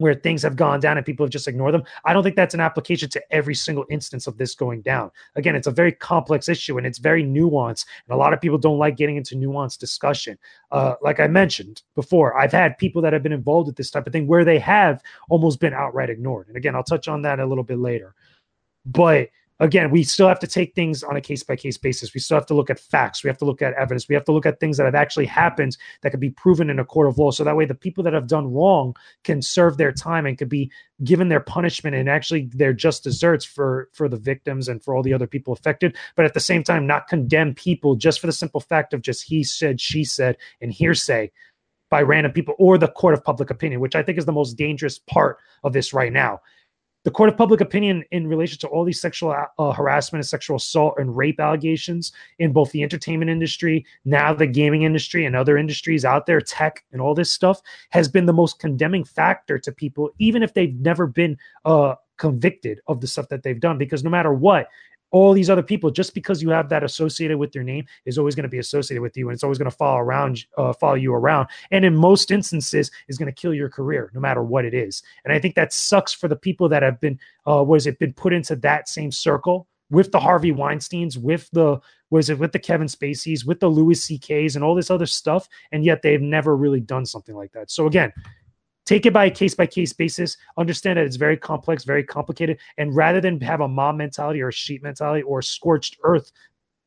where 0.00 0.14
things 0.14 0.42
have 0.42 0.56
gone 0.56 0.80
down 0.80 0.96
and 0.96 1.04
people 1.04 1.26
have 1.26 1.30
just 1.30 1.46
ignored 1.46 1.74
them. 1.74 1.82
I 2.06 2.14
don't 2.14 2.22
think 2.22 2.34
that's 2.34 2.54
an 2.54 2.60
application 2.60 3.10
to 3.10 3.22
every 3.30 3.54
single 3.54 3.84
instance 3.90 4.26
of 4.26 4.38
this 4.38 4.54
going 4.54 4.80
down. 4.80 5.10
Again, 5.36 5.54
it's 5.54 5.66
a 5.66 5.70
very 5.70 5.92
complex 5.92 6.48
issue 6.48 6.78
and 6.78 6.86
it's 6.86 6.96
very 6.96 7.22
nuanced. 7.22 7.84
And 8.08 8.14
a 8.14 8.16
lot 8.16 8.32
of 8.32 8.40
people 8.40 8.56
don't 8.56 8.78
like 8.78 8.96
getting 8.96 9.16
into 9.16 9.34
nuanced 9.34 9.76
discussion. 9.76 10.38
Uh, 10.70 10.94
like 11.02 11.20
I 11.20 11.26
mentioned 11.26 11.82
before, 11.94 12.38
I've 12.38 12.50
had 12.50 12.78
people 12.78 13.02
that 13.02 13.12
have 13.12 13.22
been 13.22 13.30
involved 13.30 13.66
with 13.66 13.76
this 13.76 13.90
type 13.90 14.06
of 14.06 14.12
thing 14.14 14.26
where 14.26 14.42
they 14.42 14.58
have 14.58 15.02
almost 15.28 15.60
been 15.60 15.74
outright 15.74 16.08
ignored. 16.08 16.48
And 16.48 16.56
again, 16.56 16.74
I'll 16.74 16.82
touch 16.82 17.06
on 17.06 17.20
that 17.22 17.38
a 17.38 17.44
little 17.44 17.62
bit 17.62 17.78
later. 17.78 18.14
But 18.86 19.28
again, 19.60 19.90
we 19.90 20.02
still 20.02 20.26
have 20.26 20.40
to 20.40 20.46
take 20.46 20.74
things 20.74 21.02
on 21.02 21.16
a 21.16 21.20
case 21.20 21.42
by 21.42 21.54
case 21.54 21.76
basis. 21.76 22.14
We 22.14 22.20
still 22.20 22.36
have 22.36 22.46
to 22.46 22.54
look 22.54 22.70
at 22.70 22.80
facts. 22.80 23.22
We 23.22 23.28
have 23.28 23.36
to 23.38 23.44
look 23.44 23.60
at 23.60 23.74
evidence. 23.74 24.08
We 24.08 24.14
have 24.14 24.24
to 24.24 24.32
look 24.32 24.46
at 24.46 24.58
things 24.58 24.78
that 24.78 24.86
have 24.86 24.94
actually 24.94 25.26
happened 25.26 25.76
that 26.00 26.10
could 26.10 26.20
be 26.20 26.30
proven 26.30 26.70
in 26.70 26.78
a 26.78 26.84
court 26.84 27.06
of 27.06 27.18
law. 27.18 27.30
So 27.30 27.44
that 27.44 27.56
way, 27.56 27.66
the 27.66 27.74
people 27.74 28.02
that 28.04 28.14
have 28.14 28.26
done 28.26 28.52
wrong 28.52 28.96
can 29.22 29.42
serve 29.42 29.76
their 29.76 29.92
time 29.92 30.26
and 30.26 30.38
could 30.38 30.48
be 30.48 30.72
given 31.04 31.28
their 31.28 31.40
punishment 31.40 31.94
and 31.94 32.08
actually 32.08 32.50
their 32.54 32.72
just 32.72 33.04
desserts 33.04 33.44
for 33.44 33.88
for 33.92 34.08
the 34.08 34.16
victims 34.16 34.68
and 34.68 34.82
for 34.82 34.94
all 34.94 35.02
the 35.02 35.14
other 35.14 35.26
people 35.26 35.52
affected. 35.52 35.96
But 36.16 36.24
at 36.24 36.34
the 36.34 36.40
same 36.40 36.62
time, 36.62 36.86
not 36.86 37.08
condemn 37.08 37.54
people 37.54 37.96
just 37.96 38.20
for 38.20 38.26
the 38.26 38.32
simple 38.32 38.60
fact 38.60 38.94
of 38.94 39.02
just 39.02 39.24
he 39.24 39.44
said, 39.44 39.80
she 39.80 40.04
said, 40.04 40.36
and 40.60 40.72
hearsay 40.72 41.30
by 41.90 42.02
random 42.02 42.32
people 42.32 42.54
or 42.58 42.78
the 42.78 42.88
court 42.88 43.14
of 43.14 43.24
public 43.24 43.50
opinion, 43.50 43.80
which 43.80 43.96
I 43.96 44.02
think 44.02 44.16
is 44.16 44.24
the 44.24 44.32
most 44.32 44.54
dangerous 44.54 44.98
part 44.98 45.38
of 45.64 45.72
this 45.72 45.92
right 45.92 46.12
now 46.12 46.40
the 47.04 47.10
court 47.10 47.30
of 47.30 47.36
public 47.36 47.60
opinion 47.60 48.04
in 48.10 48.26
relation 48.26 48.58
to 48.58 48.68
all 48.68 48.84
these 48.84 49.00
sexual 49.00 49.34
uh, 49.58 49.72
harassment 49.72 50.20
and 50.20 50.28
sexual 50.28 50.56
assault 50.56 50.94
and 50.98 51.16
rape 51.16 51.40
allegations 51.40 52.12
in 52.38 52.52
both 52.52 52.70
the 52.72 52.82
entertainment 52.82 53.30
industry, 53.30 53.84
now 54.04 54.34
the 54.34 54.46
gaming 54.46 54.82
industry, 54.82 55.24
and 55.24 55.34
other 55.34 55.56
industries 55.56 56.04
out 56.04 56.26
there, 56.26 56.40
tech 56.40 56.84
and 56.92 57.00
all 57.00 57.14
this 57.14 57.32
stuff, 57.32 57.62
has 57.90 58.08
been 58.08 58.26
the 58.26 58.32
most 58.32 58.58
condemning 58.58 59.04
factor 59.04 59.58
to 59.58 59.72
people, 59.72 60.10
even 60.18 60.42
if 60.42 60.52
they've 60.52 60.78
never 60.80 61.06
been 61.06 61.38
uh, 61.64 61.94
convicted 62.18 62.80
of 62.86 63.00
the 63.00 63.06
stuff 63.06 63.28
that 63.28 63.42
they've 63.42 63.60
done. 63.60 63.78
Because 63.78 64.04
no 64.04 64.10
matter 64.10 64.34
what, 64.34 64.68
all 65.10 65.32
these 65.32 65.50
other 65.50 65.62
people 65.62 65.90
just 65.90 66.14
because 66.14 66.42
you 66.42 66.50
have 66.50 66.68
that 66.68 66.84
associated 66.84 67.38
with 67.38 67.54
your 67.54 67.64
name 67.64 67.84
is 68.04 68.18
always 68.18 68.34
going 68.34 68.44
to 68.44 68.48
be 68.48 68.58
associated 68.58 69.02
with 69.02 69.16
you 69.16 69.28
and 69.28 69.34
it's 69.34 69.42
always 69.42 69.58
going 69.58 69.70
to 69.70 69.76
follow 69.76 69.98
around 69.98 70.44
uh, 70.56 70.72
follow 70.72 70.94
you 70.94 71.12
around 71.12 71.48
and 71.70 71.84
in 71.84 71.94
most 71.94 72.30
instances 72.30 72.90
is 73.08 73.18
going 73.18 73.32
to 73.32 73.40
kill 73.40 73.54
your 73.54 73.68
career 73.68 74.10
no 74.14 74.20
matter 74.20 74.42
what 74.42 74.64
it 74.64 74.74
is 74.74 75.02
and 75.24 75.32
i 75.32 75.38
think 75.38 75.54
that 75.54 75.72
sucks 75.72 76.12
for 76.12 76.28
the 76.28 76.36
people 76.36 76.68
that 76.68 76.82
have 76.82 77.00
been 77.00 77.18
uh 77.48 77.62
was 77.62 77.86
it 77.86 77.98
been 77.98 78.12
put 78.12 78.32
into 78.32 78.56
that 78.56 78.88
same 78.88 79.10
circle 79.10 79.66
with 79.90 80.12
the 80.12 80.20
harvey 80.20 80.52
weinsteins 80.52 81.16
with 81.16 81.48
the 81.52 81.78
was 82.10 82.30
it 82.30 82.38
with 82.38 82.52
the 82.52 82.58
kevin 82.58 82.86
spaceys 82.86 83.44
with 83.44 83.60
the 83.60 83.68
louis 83.68 84.06
ck's 84.06 84.54
and 84.54 84.64
all 84.64 84.74
this 84.74 84.90
other 84.90 85.06
stuff 85.06 85.48
and 85.72 85.84
yet 85.84 86.02
they've 86.02 86.22
never 86.22 86.56
really 86.56 86.80
done 86.80 87.04
something 87.04 87.34
like 87.34 87.52
that 87.52 87.70
so 87.70 87.86
again 87.86 88.12
take 88.90 89.06
it 89.06 89.12
by 89.12 89.26
a 89.26 89.30
case 89.30 89.54
by 89.54 89.66
case 89.66 89.92
basis 89.92 90.36
understand 90.58 90.98
that 90.98 91.06
it's 91.06 91.14
very 91.14 91.36
complex 91.36 91.84
very 91.84 92.02
complicated 92.02 92.58
and 92.76 92.96
rather 92.96 93.20
than 93.20 93.40
have 93.40 93.60
a 93.60 93.68
mob 93.68 93.94
mentality 93.94 94.42
or 94.42 94.48
a 94.48 94.52
sheep 94.52 94.82
mentality 94.82 95.22
or 95.22 95.40
scorched 95.40 95.96
earth 96.02 96.32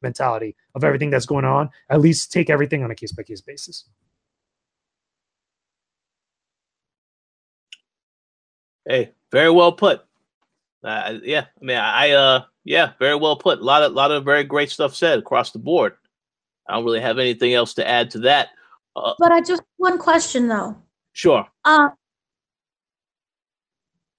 mentality 0.01 0.53
of 0.75 0.83
everything 0.83 1.09
that's 1.09 1.25
going 1.25 1.45
on 1.45 1.69
at 1.89 2.01
least 2.01 2.29
take 2.29 2.49
everything 2.49 2.83
on 2.83 2.91
a 2.91 2.95
case 2.95 3.13
by 3.13 3.23
case 3.23 3.39
basis. 3.39 3.85
Hey 8.85 9.11
very 9.31 9.49
well 9.49 9.71
put. 9.71 10.01
Uh, 10.83 11.19
yeah 11.23 11.45
i 11.61 11.63
mean 11.63 11.77
i 11.77 12.11
uh 12.11 12.43
yeah 12.65 12.91
very 12.99 13.15
well 13.15 13.37
put. 13.37 13.59
A 13.59 13.63
lot 13.63 13.81
of 13.81 13.93
lot 13.93 14.11
of 14.11 14.25
very 14.25 14.43
great 14.43 14.69
stuff 14.69 14.93
said 14.93 15.19
across 15.19 15.51
the 15.51 15.59
board. 15.59 15.93
I 16.67 16.73
don't 16.73 16.83
really 16.83 16.99
have 16.99 17.17
anything 17.17 17.53
else 17.53 17.73
to 17.75 17.87
add 17.87 18.11
to 18.11 18.19
that. 18.19 18.49
Uh, 18.93 19.13
but 19.17 19.31
i 19.31 19.39
just 19.39 19.63
one 19.77 19.97
question 19.97 20.49
though 20.49 20.75
Sure. 21.13 21.45
Uh, 21.63 21.89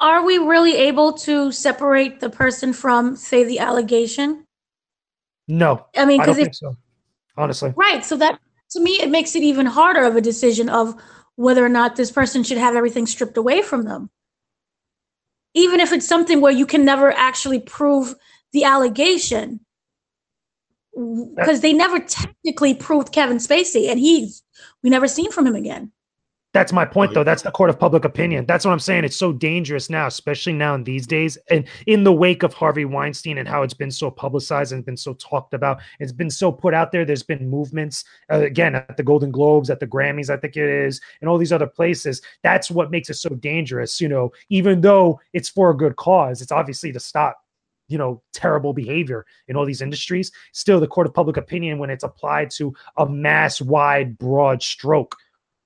are 0.00 0.24
we 0.24 0.38
really 0.38 0.76
able 0.76 1.12
to 1.12 1.52
separate 1.52 2.20
the 2.20 2.30
person 2.30 2.72
from, 2.72 3.16
say, 3.16 3.44
the 3.44 3.58
allegation? 3.58 4.46
No. 5.48 5.86
I 5.96 6.04
mean, 6.04 6.20
because 6.20 6.38
if 6.38 6.54
so, 6.54 6.76
honestly, 7.36 7.72
right. 7.76 8.04
So 8.04 8.16
that 8.16 8.38
to 8.70 8.80
me, 8.80 8.92
it 8.92 9.10
makes 9.10 9.34
it 9.34 9.42
even 9.42 9.66
harder 9.66 10.04
of 10.04 10.16
a 10.16 10.20
decision 10.20 10.68
of 10.68 10.94
whether 11.36 11.64
or 11.64 11.68
not 11.68 11.96
this 11.96 12.10
person 12.10 12.42
should 12.42 12.58
have 12.58 12.76
everything 12.76 13.06
stripped 13.06 13.36
away 13.36 13.60
from 13.60 13.82
them. 13.84 14.10
Even 15.54 15.80
if 15.80 15.92
it's 15.92 16.06
something 16.06 16.40
where 16.40 16.52
you 16.52 16.66
can 16.66 16.84
never 16.84 17.12
actually 17.12 17.60
prove 17.60 18.14
the 18.52 18.64
allegation, 18.64 19.60
because 20.94 21.60
they 21.60 21.72
never 21.72 21.98
technically 21.98 22.74
proved 22.74 23.12
Kevin 23.12 23.38
Spacey, 23.38 23.88
and 23.90 23.98
he's 23.98 24.42
we 24.82 24.90
never 24.90 25.08
seen 25.08 25.30
from 25.30 25.46
him 25.46 25.56
again. 25.56 25.92
That's 26.54 26.72
my 26.72 26.84
point, 26.84 27.14
though. 27.14 27.24
That's 27.24 27.42
the 27.42 27.50
court 27.50 27.68
of 27.68 27.80
public 27.80 28.04
opinion. 28.04 28.46
That's 28.46 28.64
what 28.64 28.70
I'm 28.70 28.78
saying. 28.78 29.02
It's 29.02 29.16
so 29.16 29.32
dangerous 29.32 29.90
now, 29.90 30.06
especially 30.06 30.52
now 30.52 30.76
in 30.76 30.84
these 30.84 31.04
days, 31.04 31.36
and 31.50 31.66
in 31.88 32.04
the 32.04 32.12
wake 32.12 32.44
of 32.44 32.54
Harvey 32.54 32.84
Weinstein 32.84 33.38
and 33.38 33.48
how 33.48 33.64
it's 33.64 33.74
been 33.74 33.90
so 33.90 34.08
publicized 34.08 34.70
and 34.70 34.84
been 34.84 34.96
so 34.96 35.14
talked 35.14 35.52
about. 35.52 35.80
It's 35.98 36.12
been 36.12 36.30
so 36.30 36.52
put 36.52 36.72
out 36.72 36.92
there. 36.92 37.04
There's 37.04 37.24
been 37.24 37.50
movements 37.50 38.04
uh, 38.32 38.42
again 38.42 38.76
at 38.76 38.96
the 38.96 39.02
Golden 39.02 39.32
Globes, 39.32 39.68
at 39.68 39.80
the 39.80 39.86
Grammys, 39.88 40.30
I 40.30 40.36
think 40.36 40.56
it 40.56 40.68
is, 40.68 41.00
and 41.20 41.28
all 41.28 41.38
these 41.38 41.52
other 41.52 41.66
places. 41.66 42.22
That's 42.44 42.70
what 42.70 42.92
makes 42.92 43.10
it 43.10 43.14
so 43.14 43.30
dangerous. 43.30 44.00
You 44.00 44.08
know, 44.08 44.32
even 44.48 44.80
though 44.80 45.20
it's 45.32 45.48
for 45.48 45.70
a 45.70 45.76
good 45.76 45.96
cause, 45.96 46.40
it's 46.40 46.52
obviously 46.52 46.92
to 46.92 47.00
stop 47.00 47.36
you 47.88 47.98
know 47.98 48.22
terrible 48.32 48.72
behavior 48.72 49.26
in 49.48 49.56
all 49.56 49.66
these 49.66 49.82
industries 49.82 50.32
still 50.52 50.80
the 50.80 50.86
court 50.86 51.06
of 51.06 51.12
public 51.12 51.36
opinion 51.36 51.78
when 51.78 51.90
it's 51.90 52.02
applied 52.02 52.50
to 52.50 52.72
a 52.96 53.06
mass 53.06 53.60
wide 53.60 54.16
broad 54.16 54.62
stroke 54.62 55.14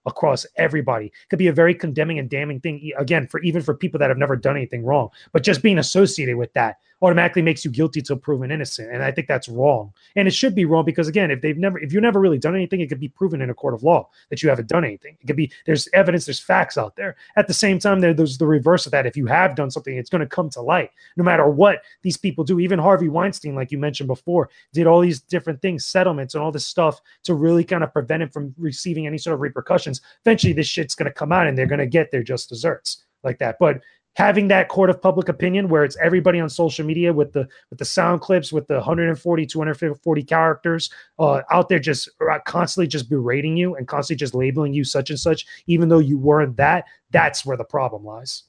across 0.09 0.44
everybody. 0.56 1.06
It 1.06 1.28
could 1.30 1.39
be 1.39 1.47
a 1.47 1.52
very 1.52 1.74
condemning 1.74 2.18
and 2.18 2.28
damning 2.28 2.60
thing 2.60 2.93
again 2.98 3.26
for 3.26 3.40
even 3.40 3.62
for 3.62 3.74
people 3.74 3.98
that 4.01 4.10
have 4.10 4.18
never 4.18 4.36
done 4.36 4.56
anything 4.56 4.85
wrong. 4.85 5.10
But 5.32 5.44
just 5.44 5.62
being 5.62 5.78
associated 5.78 6.36
with 6.36 6.52
that 6.55 6.78
automatically 7.02 7.42
makes 7.42 7.64
you 7.64 7.70
guilty 7.70 8.02
till 8.02 8.16
proven 8.16 8.50
innocent. 8.50 8.92
And 8.92 9.02
I 9.02 9.12
think 9.12 9.28
that's 9.28 9.48
wrong. 9.48 9.92
And 10.16 10.26
it 10.26 10.32
should 10.32 10.54
be 10.54 10.64
wrong 10.64 10.84
because 10.84 11.08
again, 11.08 11.30
if 11.30 11.40
they've 11.40 11.56
never 11.56 11.78
if 11.78 11.92
you've 11.92 12.02
never 12.02 12.20
really 12.20 12.38
done 12.38 12.54
anything, 12.54 12.80
it 12.80 12.88
could 12.88 13.00
be 13.00 13.08
proven 13.08 13.40
in 13.40 13.50
a 13.50 13.54
court 13.54 13.74
of 13.74 13.82
law 13.82 14.08
that 14.30 14.42
you 14.42 14.48
haven't 14.48 14.68
done 14.68 14.84
anything. 14.84 15.16
It 15.20 15.26
could 15.26 15.36
be 15.36 15.52
there's 15.66 15.88
evidence, 15.92 16.26
there's 16.26 16.40
facts 16.40 16.76
out 16.76 16.96
there. 16.96 17.16
At 17.36 17.46
the 17.46 17.54
same 17.54 17.78
time, 17.78 18.00
there, 18.00 18.14
there's 18.14 18.38
the 18.38 18.46
reverse 18.46 18.86
of 18.86 18.92
that. 18.92 19.06
If 19.06 19.16
you 19.16 19.26
have 19.26 19.54
done 19.54 19.70
something, 19.70 19.96
it's 19.96 20.10
going 20.10 20.20
to 20.20 20.26
come 20.26 20.50
to 20.50 20.60
light 20.60 20.90
no 21.16 21.24
matter 21.24 21.48
what 21.48 21.82
these 22.02 22.16
people 22.16 22.44
do. 22.44 22.60
Even 22.60 22.78
Harvey 22.78 23.08
Weinstein, 23.08 23.54
like 23.54 23.70
you 23.70 23.78
mentioned 23.78 24.08
before, 24.08 24.50
did 24.72 24.86
all 24.86 25.00
these 25.00 25.20
different 25.20 25.62
things, 25.62 25.84
settlements 25.84 26.34
and 26.34 26.42
all 26.42 26.52
this 26.52 26.66
stuff 26.66 27.00
to 27.24 27.34
really 27.34 27.64
kind 27.64 27.84
of 27.84 27.92
prevent 27.92 28.22
him 28.22 28.28
from 28.30 28.54
receiving 28.58 29.06
any 29.06 29.18
sort 29.18 29.34
of 29.34 29.40
repercussions. 29.40 30.00
Eventually 30.24 30.52
this 30.52 30.66
shit's 30.66 30.94
going 30.94 31.06
to 31.06 31.12
come 31.12 31.32
out 31.32 31.46
and 31.46 31.56
they're 31.56 31.66
going 31.66 31.78
to 31.78 31.86
get 31.86 32.10
their 32.10 32.22
just 32.22 32.48
desserts 32.48 33.04
like 33.24 33.38
that. 33.38 33.56
But 33.58 33.80
having 34.19 34.49
that 34.49 34.66
court 34.69 34.90
of 34.90 35.01
public 35.01 35.28
opinion 35.28 35.69
where 35.69 35.85
it's 35.85 35.97
everybody 35.99 36.40
on 36.40 36.51
social 36.51 36.85
media 36.85 37.12
with 37.12 37.32
the 37.32 37.47
with 37.70 37.78
the 37.78 37.85
sound 37.85 38.20
clips 38.20 38.53
with 38.53 38.66
the 38.66 38.74
140 38.74 39.47
240 39.47 40.23
characters 40.24 40.90
uh, 41.20 41.40
out 41.53 41.69
there 41.69 41.78
just 41.78 42.09
uh, 42.28 42.39
constantly 42.45 42.89
just 42.89 43.09
berating 43.09 43.57
you 43.57 43.77
and 43.77 43.86
constantly 43.86 44.19
just 44.19 44.35
labeling 44.35 44.74
you 44.74 44.82
such 44.82 45.09
and 45.11 45.20
such 45.20 45.47
even 45.69 45.89
though 45.89 46.01
you 46.01 46.19
weren't 46.19 46.57
that 46.57 46.85
that's 47.12 47.47
where 47.47 47.57
the 47.57 47.65
problem 47.65 48.05
lies. 48.05 48.43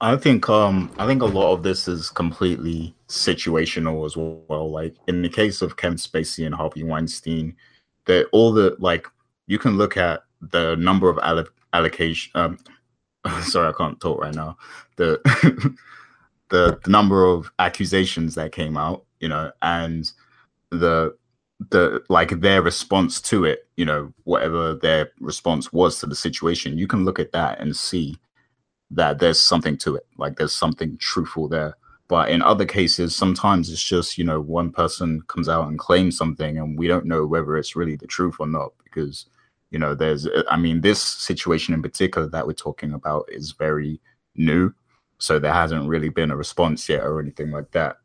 I 0.00 0.16
think 0.16 0.48
um 0.48 0.90
i 0.98 1.06
think 1.06 1.20
a 1.20 1.26
lot 1.26 1.52
of 1.52 1.62
this 1.62 1.86
is 1.86 2.08
completely 2.08 2.94
situational 3.08 4.06
as 4.06 4.16
well. 4.16 4.70
Like 4.70 4.96
in 5.06 5.20
the 5.20 5.28
case 5.28 5.60
of 5.60 5.76
kevin 5.76 5.98
spacey 5.98 6.46
and 6.46 6.54
harvey 6.54 6.82
weinstein 6.82 7.54
that 8.06 8.26
all 8.32 8.52
the 8.52 8.74
like 8.78 9.06
you 9.48 9.58
can 9.58 9.76
look 9.76 9.98
at 9.98 10.22
the 10.40 10.76
number 10.76 11.10
of 11.10 11.18
allocation 11.74 12.30
um, 12.34 12.58
sorry, 13.42 13.68
I 13.68 13.72
can't 13.72 14.00
talk 14.00 14.20
right 14.20 14.34
now. 14.34 14.56
The, 14.96 15.20
the 16.48 16.78
the 16.82 16.90
number 16.90 17.24
of 17.24 17.50
accusations 17.58 18.34
that 18.34 18.52
came 18.52 18.76
out, 18.76 19.04
you 19.20 19.28
know, 19.28 19.52
and 19.62 20.10
the 20.70 21.16
the 21.70 22.02
like 22.08 22.40
their 22.40 22.62
response 22.62 23.20
to 23.22 23.44
it, 23.44 23.68
you 23.76 23.84
know, 23.84 24.12
whatever 24.24 24.74
their 24.74 25.10
response 25.20 25.72
was 25.72 25.98
to 25.98 26.06
the 26.06 26.14
situation, 26.14 26.78
you 26.78 26.86
can 26.86 27.04
look 27.04 27.18
at 27.18 27.32
that 27.32 27.60
and 27.60 27.76
see 27.76 28.16
that 28.90 29.18
there's 29.18 29.40
something 29.40 29.76
to 29.78 29.96
it. 29.96 30.06
Like 30.16 30.36
there's 30.36 30.52
something 30.52 30.96
truthful 30.98 31.48
there. 31.48 31.76
But 32.08 32.30
in 32.30 32.40
other 32.40 32.64
cases, 32.64 33.14
sometimes 33.14 33.70
it's 33.70 33.82
just, 33.82 34.16
you 34.16 34.24
know, 34.24 34.40
one 34.40 34.72
person 34.72 35.22
comes 35.28 35.48
out 35.48 35.68
and 35.68 35.78
claims 35.78 36.16
something 36.16 36.56
and 36.56 36.78
we 36.78 36.88
don't 36.88 37.04
know 37.04 37.26
whether 37.26 37.56
it's 37.56 37.76
really 37.76 37.96
the 37.96 38.06
truth 38.06 38.36
or 38.38 38.46
not 38.46 38.72
because 38.82 39.26
you 39.70 39.78
know 39.78 39.94
there's 39.94 40.26
uh, 40.26 40.42
i 40.50 40.56
mean 40.56 40.80
this 40.80 41.00
situation 41.02 41.74
in 41.74 41.82
particular 41.82 42.28
that 42.28 42.46
we're 42.46 42.52
talking 42.52 42.92
about 42.92 43.28
is 43.28 43.52
very 43.52 44.00
new. 44.38 44.72
So 45.18 45.38
there 45.38 45.52
hasn't 45.52 45.88
really 45.88 46.08
been 46.08 46.30
a 46.30 46.36
response 46.36 46.88
yet 46.88 47.02
or 47.02 47.20
anything 47.20 47.50
like 47.50 47.72
that 47.72 47.96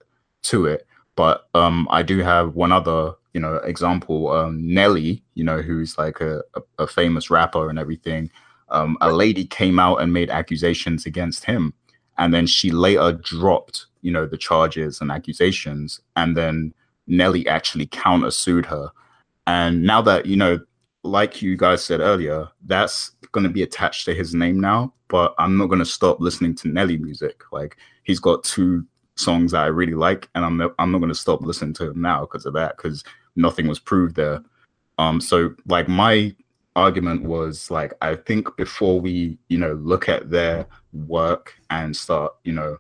to 0.44 0.66
it. 0.66 0.88
But 1.16 1.48
um 1.54 1.88
i 1.92 2.02
do 2.02 2.20
have 2.20 2.56
one 2.56 2.72
other 2.72 3.14
you 3.34 3.40
know 3.40 3.56
example. 3.58 4.32
Um 4.32 4.74
nelly 4.74 5.24
you 5.36 5.44
know 5.44 5.62
who's 5.62 5.98
like 5.98 6.20
a, 6.22 6.42
a, 6.78 6.88
famous 6.88 7.30
rapper 7.30 7.70
and 7.70 7.80
everything 7.80 8.30
um 8.70 8.98
a 9.02 9.12
lady 9.12 9.46
came 9.46 9.80
out 9.80 9.98
and 9.98 10.12
made 10.12 10.30
accusations 10.30 11.06
against 11.06 11.46
him. 11.46 11.74
And 12.18 12.34
then 12.34 12.48
she 12.48 12.72
later 12.72 13.14
dropped 13.14 13.86
you 14.02 14.12
know 14.12 14.26
the 14.26 14.38
charges 14.38 15.00
and 15.02 15.12
accusations. 15.12 16.02
And 16.16 16.36
then 16.36 16.74
nelly 17.06 17.48
actually 17.48 17.86
countersued 17.88 18.66
her. 18.66 18.90
And 19.46 19.84
now 19.84 20.02
that 20.02 20.26
you 20.26 20.38
know 20.38 20.60
like 21.04 21.42
you 21.42 21.56
guys 21.58 21.84
said 21.84 22.00
earlier, 22.00 22.48
that's 22.66 23.12
going 23.32 23.44
to 23.44 23.50
be 23.50 23.64
attached 23.64 24.06
to 24.06 24.16
his 24.16 24.34
name 24.34 24.60
now. 24.60 24.94
But 25.10 25.36
I'm 25.38 25.58
not 25.58 25.68
going 25.68 25.80
to 25.80 25.86
stop 25.86 26.20
listening 26.20 26.56
to 26.56 26.70
Nelly 26.70 26.98
music. 26.98 27.44
Like 27.52 27.78
he's 28.04 28.20
got 28.20 28.44
two 28.44 28.86
songs 29.16 29.52
that 29.52 29.64
I 29.64 29.68
really 29.68 29.94
like, 29.94 30.30
and 30.34 30.44
I'm 30.44 30.62
I'm 30.80 30.92
not 30.92 31.00
going 31.00 31.10
to 31.10 31.16
stop 31.16 31.42
listening 31.42 31.74
to 31.76 31.92
him 31.92 32.02
now 32.02 32.22
because 32.22 32.46
of 32.46 32.54
that. 32.54 32.78
Because 32.78 33.04
nothing 33.36 33.68
was 33.68 33.80
proved 33.80 34.16
there. 34.16 34.44
Um, 34.98 35.20
so 35.20 35.54
like 35.68 35.88
my 35.88 36.36
argument 36.76 37.24
was 37.24 37.70
like 37.70 37.94
I 38.02 38.16
think 38.16 38.56
before 38.58 39.00
we 39.00 39.38
you 39.50 39.58
know 39.58 39.74
look 39.74 40.10
at 40.10 40.30
their 40.30 40.66
work 40.92 41.54
and 41.70 41.96
start 41.96 42.34
you 42.44 42.54
know 42.54 42.78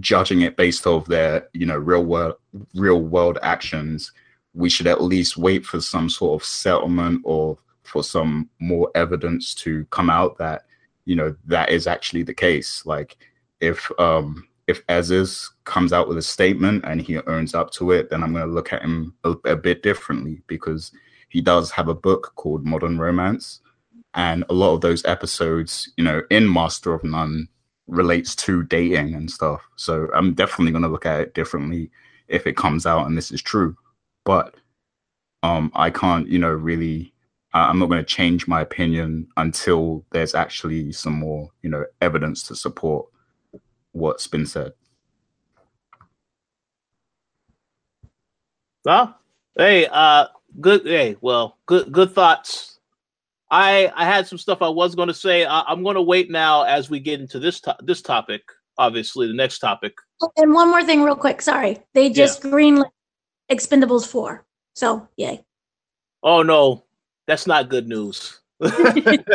judging 0.00 0.40
it 0.40 0.56
based 0.56 0.86
off 0.86 1.06
their 1.06 1.48
you 1.52 1.66
know 1.66 1.76
real 1.76 2.04
world 2.04 2.34
real 2.74 3.00
world 3.00 3.38
actions 3.42 4.12
we 4.54 4.68
should 4.68 4.86
at 4.86 5.02
least 5.02 5.36
wait 5.36 5.64
for 5.64 5.80
some 5.80 6.08
sort 6.08 6.40
of 6.40 6.46
settlement 6.46 7.20
or 7.24 7.58
for 7.82 8.02
some 8.02 8.48
more 8.58 8.90
evidence 8.94 9.54
to 9.54 9.84
come 9.86 10.10
out 10.10 10.38
that 10.38 10.62
you 11.04 11.16
know 11.16 11.34
that 11.44 11.70
is 11.70 11.86
actually 11.86 12.22
the 12.22 12.34
case 12.34 12.84
like 12.86 13.16
if 13.60 13.90
um 13.98 14.46
if 14.68 14.82
Aziz 14.88 15.50
comes 15.64 15.92
out 15.92 16.08
with 16.08 16.18
a 16.18 16.22
statement 16.22 16.84
and 16.86 17.02
he 17.02 17.18
owns 17.18 17.54
up 17.54 17.70
to 17.72 17.90
it 17.90 18.10
then 18.10 18.22
i'm 18.22 18.32
going 18.32 18.46
to 18.46 18.52
look 18.52 18.72
at 18.72 18.82
him 18.82 19.12
a, 19.24 19.30
a 19.44 19.56
bit 19.56 19.82
differently 19.82 20.40
because 20.46 20.92
he 21.28 21.40
does 21.40 21.70
have 21.72 21.88
a 21.88 21.94
book 21.94 22.32
called 22.36 22.64
modern 22.64 22.98
romance 22.98 23.60
and 24.14 24.44
a 24.48 24.54
lot 24.54 24.74
of 24.74 24.80
those 24.80 25.04
episodes 25.04 25.90
you 25.96 26.04
know 26.04 26.22
in 26.30 26.50
master 26.50 26.94
of 26.94 27.02
none 27.02 27.48
relates 27.86 28.34
to 28.34 28.62
dating 28.64 29.14
and 29.14 29.30
stuff. 29.30 29.68
So 29.76 30.08
I'm 30.14 30.34
definitely 30.34 30.72
going 30.72 30.82
to 30.82 30.88
look 30.88 31.06
at 31.06 31.20
it 31.20 31.34
differently 31.34 31.90
if 32.28 32.46
it 32.46 32.56
comes 32.56 32.86
out 32.86 33.06
and 33.06 33.16
this 33.16 33.30
is 33.30 33.42
true. 33.42 33.76
But 34.24 34.54
um, 35.42 35.72
I 35.74 35.90
can't, 35.90 36.28
you 36.28 36.38
know, 36.38 36.50
really. 36.50 37.12
I'm 37.54 37.78
not 37.78 37.90
going 37.90 38.00
to 38.00 38.06
change 38.06 38.48
my 38.48 38.62
opinion 38.62 39.28
until 39.36 40.06
there's 40.10 40.34
actually 40.34 40.90
some 40.92 41.12
more, 41.12 41.50
you 41.60 41.68
know, 41.68 41.84
evidence 42.00 42.42
to 42.44 42.56
support 42.56 43.08
what's 43.90 44.26
been 44.26 44.46
said. 44.46 44.72
Well, 48.86 49.14
hey, 49.54 49.86
uh, 49.86 50.28
good. 50.62 50.86
Hey, 50.86 51.16
well, 51.20 51.58
good, 51.66 51.92
good 51.92 52.14
thoughts 52.14 52.72
I 53.52 53.92
I 53.94 54.06
had 54.06 54.26
some 54.26 54.38
stuff 54.38 54.62
I 54.62 54.68
was 54.68 54.94
going 54.96 55.08
to 55.08 55.14
say. 55.14 55.44
I, 55.44 55.70
am 55.70 55.84
going 55.84 55.94
to 55.94 56.02
wait 56.02 56.30
now 56.30 56.62
as 56.62 56.88
we 56.88 56.98
get 56.98 57.20
into 57.20 57.38
this 57.38 57.60
to- 57.60 57.76
this 57.80 58.00
topic. 58.02 58.42
Obviously, 58.78 59.26
the 59.28 59.34
next 59.34 59.58
topic. 59.58 59.92
And 60.38 60.54
one 60.54 60.70
more 60.70 60.82
thing, 60.82 61.02
real 61.02 61.14
quick. 61.14 61.42
Sorry, 61.42 61.78
they 61.92 62.08
just 62.08 62.42
yeah. 62.42 62.50
greenlit 62.50 62.90
Expendables 63.52 64.06
four. 64.06 64.44
So 64.74 65.08
yay. 65.16 65.44
Oh 66.22 66.42
no, 66.42 66.84
that's 67.26 67.46
not 67.46 67.68
good 67.68 67.88
news. 67.88 68.40
Wait, 68.60 69.26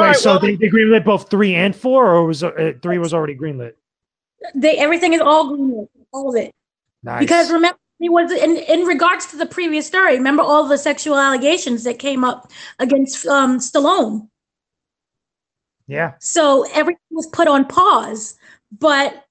right, 0.00 0.16
so 0.16 0.30
well, 0.30 0.40
they, 0.40 0.56
they 0.56 0.68
greenlit 0.68 1.04
both 1.04 1.28
three 1.28 1.54
and 1.54 1.76
four, 1.76 2.14
or 2.14 2.24
was 2.24 2.42
uh, 2.42 2.72
three 2.80 2.96
was 2.96 3.12
already 3.12 3.36
greenlit? 3.36 3.74
They 4.54 4.78
everything 4.78 5.12
is 5.12 5.20
all 5.20 5.52
greenlit, 5.52 5.88
all 6.12 6.30
of 6.30 6.42
it. 6.42 6.54
Nice. 7.02 7.20
Because 7.20 7.52
remember, 7.52 7.78
he 7.98 8.08
was 8.08 8.32
in 8.32 8.56
in 8.56 8.86
regards 8.86 9.26
to 9.26 9.36
the 9.36 9.44
previous 9.44 9.86
story. 9.86 10.16
Remember 10.16 10.42
all 10.42 10.66
the 10.66 10.78
sexual 10.78 11.18
allegations 11.18 11.84
that 11.84 11.98
came 11.98 12.24
up 12.24 12.50
against 12.78 13.26
um, 13.26 13.58
Stallone. 13.58 14.28
Yeah. 15.86 16.14
So 16.20 16.64
everything 16.72 17.00
was 17.10 17.26
put 17.26 17.46
on 17.46 17.66
pause, 17.66 18.38
but 18.78 19.26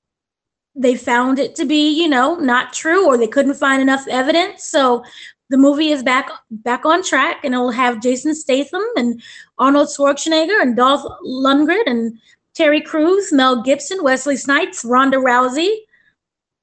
they 0.75 0.95
found 0.95 1.39
it 1.39 1.55
to 1.55 1.65
be, 1.65 1.89
you 1.89 2.07
know, 2.07 2.35
not 2.35 2.73
true, 2.73 3.05
or 3.05 3.17
they 3.17 3.27
couldn't 3.27 3.55
find 3.55 3.81
enough 3.81 4.07
evidence. 4.07 4.63
So 4.63 5.03
the 5.49 5.57
movie 5.57 5.91
is 5.91 6.03
back 6.03 6.29
back 6.49 6.85
on 6.85 7.03
track, 7.03 7.43
and 7.43 7.53
it'll 7.53 7.71
have 7.71 8.01
Jason 8.01 8.35
Statham 8.35 8.83
and 8.95 9.21
Arnold 9.57 9.89
Schwarzenegger 9.89 10.61
and 10.61 10.75
Dolph 10.75 11.03
Lundgren 11.25 11.83
and 11.85 12.17
Terry 12.53 12.81
Crews, 12.81 13.31
Mel 13.31 13.61
Gibson, 13.61 14.03
Wesley 14.03 14.37
Snipes, 14.37 14.83
Ronda 14.83 15.17
Rousey, 15.17 15.75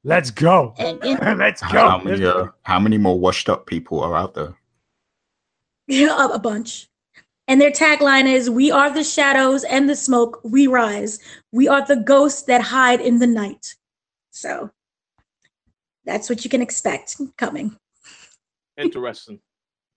Let's 0.05 0.31
go. 0.31 0.75
Let's 0.79 1.61
go. 1.61 1.69
How 1.69 1.99
many, 1.99 2.25
uh, 2.25 2.47
how 2.63 2.79
many 2.79 2.99
more 2.99 3.19
washed 3.19 3.49
up 3.49 3.67
people 3.67 4.01
are 4.01 4.17
out 4.17 4.35
there? 4.35 4.55
Yeah, 5.91 6.29
a 6.35 6.39
bunch. 6.39 6.87
And 7.47 7.63
their 7.63 7.71
tagline 7.71 8.27
is 8.27 8.51
We 8.51 8.71
are 8.71 8.93
the 8.93 9.03
shadows 9.03 9.65
and 9.65 9.89
the 9.89 9.97
smoke, 9.97 10.39
we 10.45 10.67
rise. 10.67 11.19
We 11.51 11.67
are 11.67 11.83
the 11.87 11.97
ghosts 11.97 12.43
that 12.43 12.61
hide 12.61 13.01
in 13.01 13.21
the 13.21 13.27
night. 13.27 13.75
So 14.39 14.71
that's 16.05 16.31
what 16.31 16.45
you 16.45 16.51
can 16.51 16.63
expect 16.63 17.17
coming. 17.37 17.77
Interesting. 18.77 19.41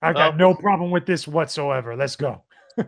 I've 0.01 0.15
got 0.15 0.31
um, 0.31 0.37
no 0.37 0.55
problem 0.55 0.89
with 0.89 1.05
this 1.05 1.27
whatsoever. 1.27 1.95
Let's 1.95 2.15
go. 2.15 2.43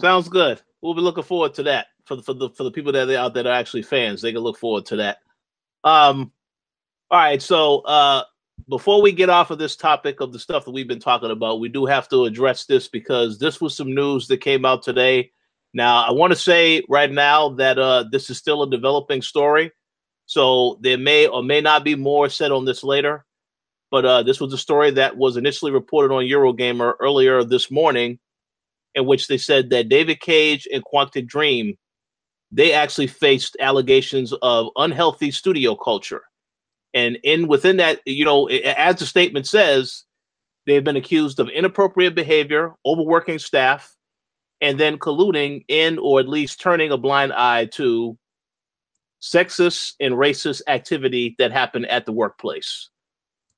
Sounds 0.00 0.28
good. 0.28 0.60
We'll 0.82 0.94
be 0.94 1.00
looking 1.00 1.22
forward 1.22 1.54
to 1.54 1.62
that 1.64 1.86
for 2.04 2.16
the 2.16 2.22
for 2.22 2.34
the 2.34 2.50
for 2.50 2.64
the 2.64 2.72
people 2.72 2.90
that 2.92 3.08
are 3.08 3.16
out 3.16 3.32
there 3.32 3.44
that 3.44 3.50
are 3.50 3.58
actually 3.58 3.82
fans. 3.82 4.20
They 4.20 4.32
can 4.32 4.40
look 4.40 4.58
forward 4.58 4.86
to 4.86 4.96
that. 4.96 5.18
Um, 5.84 6.32
all 7.12 7.20
right. 7.20 7.40
So 7.40 7.78
uh, 7.82 8.24
before 8.68 9.00
we 9.00 9.12
get 9.12 9.30
off 9.30 9.52
of 9.52 9.58
this 9.58 9.76
topic 9.76 10.20
of 10.20 10.32
the 10.32 10.38
stuff 10.40 10.64
that 10.64 10.72
we've 10.72 10.88
been 10.88 10.98
talking 10.98 11.30
about, 11.30 11.60
we 11.60 11.68
do 11.68 11.86
have 11.86 12.08
to 12.08 12.24
address 12.24 12.64
this 12.64 12.88
because 12.88 13.38
this 13.38 13.60
was 13.60 13.76
some 13.76 13.94
news 13.94 14.26
that 14.26 14.38
came 14.38 14.64
out 14.64 14.82
today. 14.82 15.30
Now, 15.74 16.04
I 16.04 16.12
want 16.12 16.32
to 16.32 16.38
say 16.38 16.82
right 16.88 17.10
now 17.10 17.50
that 17.50 17.78
uh, 17.78 18.04
this 18.10 18.30
is 18.30 18.38
still 18.38 18.62
a 18.62 18.70
developing 18.70 19.20
story, 19.20 19.72
so 20.26 20.78
there 20.80 20.96
may 20.96 21.26
or 21.26 21.42
may 21.42 21.60
not 21.60 21.84
be 21.84 21.96
more 21.96 22.28
said 22.28 22.52
on 22.52 22.64
this 22.64 22.82
later. 22.82 23.24
But 23.90 24.04
uh, 24.04 24.22
this 24.22 24.40
was 24.40 24.52
a 24.52 24.58
story 24.58 24.90
that 24.92 25.16
was 25.16 25.36
initially 25.36 25.70
reported 25.70 26.14
on 26.14 26.24
Eurogamer 26.24 26.94
earlier 27.00 27.44
this 27.44 27.70
morning, 27.70 28.18
in 28.94 29.06
which 29.06 29.28
they 29.28 29.38
said 29.38 29.70
that 29.70 29.88
David 29.88 30.20
Cage 30.20 30.66
and 30.72 30.82
Quantic 30.84 31.26
Dream 31.26 31.76
they 32.54 32.72
actually 32.72 33.08
faced 33.08 33.56
allegations 33.58 34.32
of 34.40 34.68
unhealthy 34.76 35.32
studio 35.32 35.74
culture. 35.74 36.22
And 36.94 37.18
in 37.24 37.48
within 37.48 37.78
that, 37.78 38.00
you 38.06 38.24
know, 38.24 38.46
as 38.46 38.96
the 38.96 39.06
statement 39.06 39.48
says, 39.48 40.04
they've 40.64 40.84
been 40.84 40.94
accused 40.94 41.40
of 41.40 41.48
inappropriate 41.48 42.14
behavior, 42.14 42.72
overworking 42.86 43.40
staff, 43.40 43.96
and 44.64 44.80
then 44.80 44.98
colluding 44.98 45.62
in 45.68 45.98
or 45.98 46.20
at 46.20 46.28
least 46.28 46.58
turning 46.58 46.90
a 46.90 46.96
blind 46.96 47.34
eye 47.34 47.66
to 47.66 48.16
sexist 49.20 49.92
and 50.00 50.14
racist 50.14 50.62
activity 50.68 51.36
that 51.38 51.52
happened 51.52 51.86
at 51.88 52.06
the 52.06 52.12
workplace. 52.12 52.88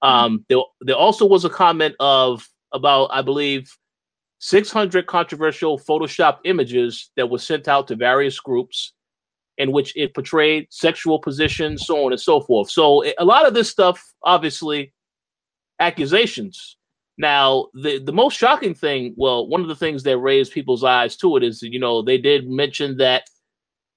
Um, 0.03 0.45
there, 0.49 0.59
there 0.81 0.97
also 0.97 1.25
was 1.25 1.45
a 1.45 1.49
comment 1.49 1.95
of 2.01 2.49
about, 2.75 3.11
I 3.13 3.23
believe, 3.23 3.71
600 4.41 5.07
controversial 5.07 5.79
Photoshop 5.79 6.39
images 6.45 7.13
that 7.17 7.31
were 7.31 7.39
sent 7.39 7.69
out 7.69 7.87
to 7.87 7.95
various 7.95 8.41
groups 8.41 8.93
in 9.59 9.71
which 9.71 9.97
it 9.97 10.13
portrayed 10.13 10.67
sexual 10.71 11.21
positions, 11.21 11.87
so 11.87 12.05
on 12.05 12.13
and 12.13 12.21
so 12.21 12.41
forth. 12.41 12.69
So 12.69 13.05
a 13.17 13.25
lot 13.25 13.47
of 13.47 13.55
this 13.55 13.71
stuff, 13.71 14.05
obviously, 14.25 14.93
accusations. 15.79 16.77
Now, 17.19 17.69
the 17.75 17.99
the 17.99 18.13
most 18.13 18.37
shocking 18.37 18.75
thing, 18.75 19.15
well, 19.17 19.47
one 19.49 19.63
of 19.63 19.69
the 19.69 19.77
things 19.77 20.03
that 20.03 20.19
raised 20.19 20.53
people's 20.53 20.85
eyes 20.85 21.17
to 21.19 21.37
it 21.37 21.43
is, 21.43 21.63
you 21.63 21.79
know, 21.79 22.03
they 22.03 22.19
did 22.19 22.49
mention 22.49 22.99
that, 22.99 23.25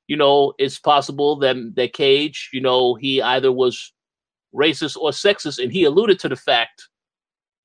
you 0.08 0.16
know, 0.16 0.54
it's 0.58 0.80
possible 0.80 1.36
that 1.38 1.58
that 1.76 1.94
Cage, 1.94 2.50
you 2.54 2.62
know, 2.62 2.96
he 2.96 3.22
either 3.22 3.52
was 3.52 3.94
racist 4.56 4.98
or 4.98 5.12
sexist, 5.12 5.62
and 5.62 5.72
he 5.72 5.84
alluded 5.84 6.20
to 6.20 6.30
the 6.30 6.36
fact 6.36 6.88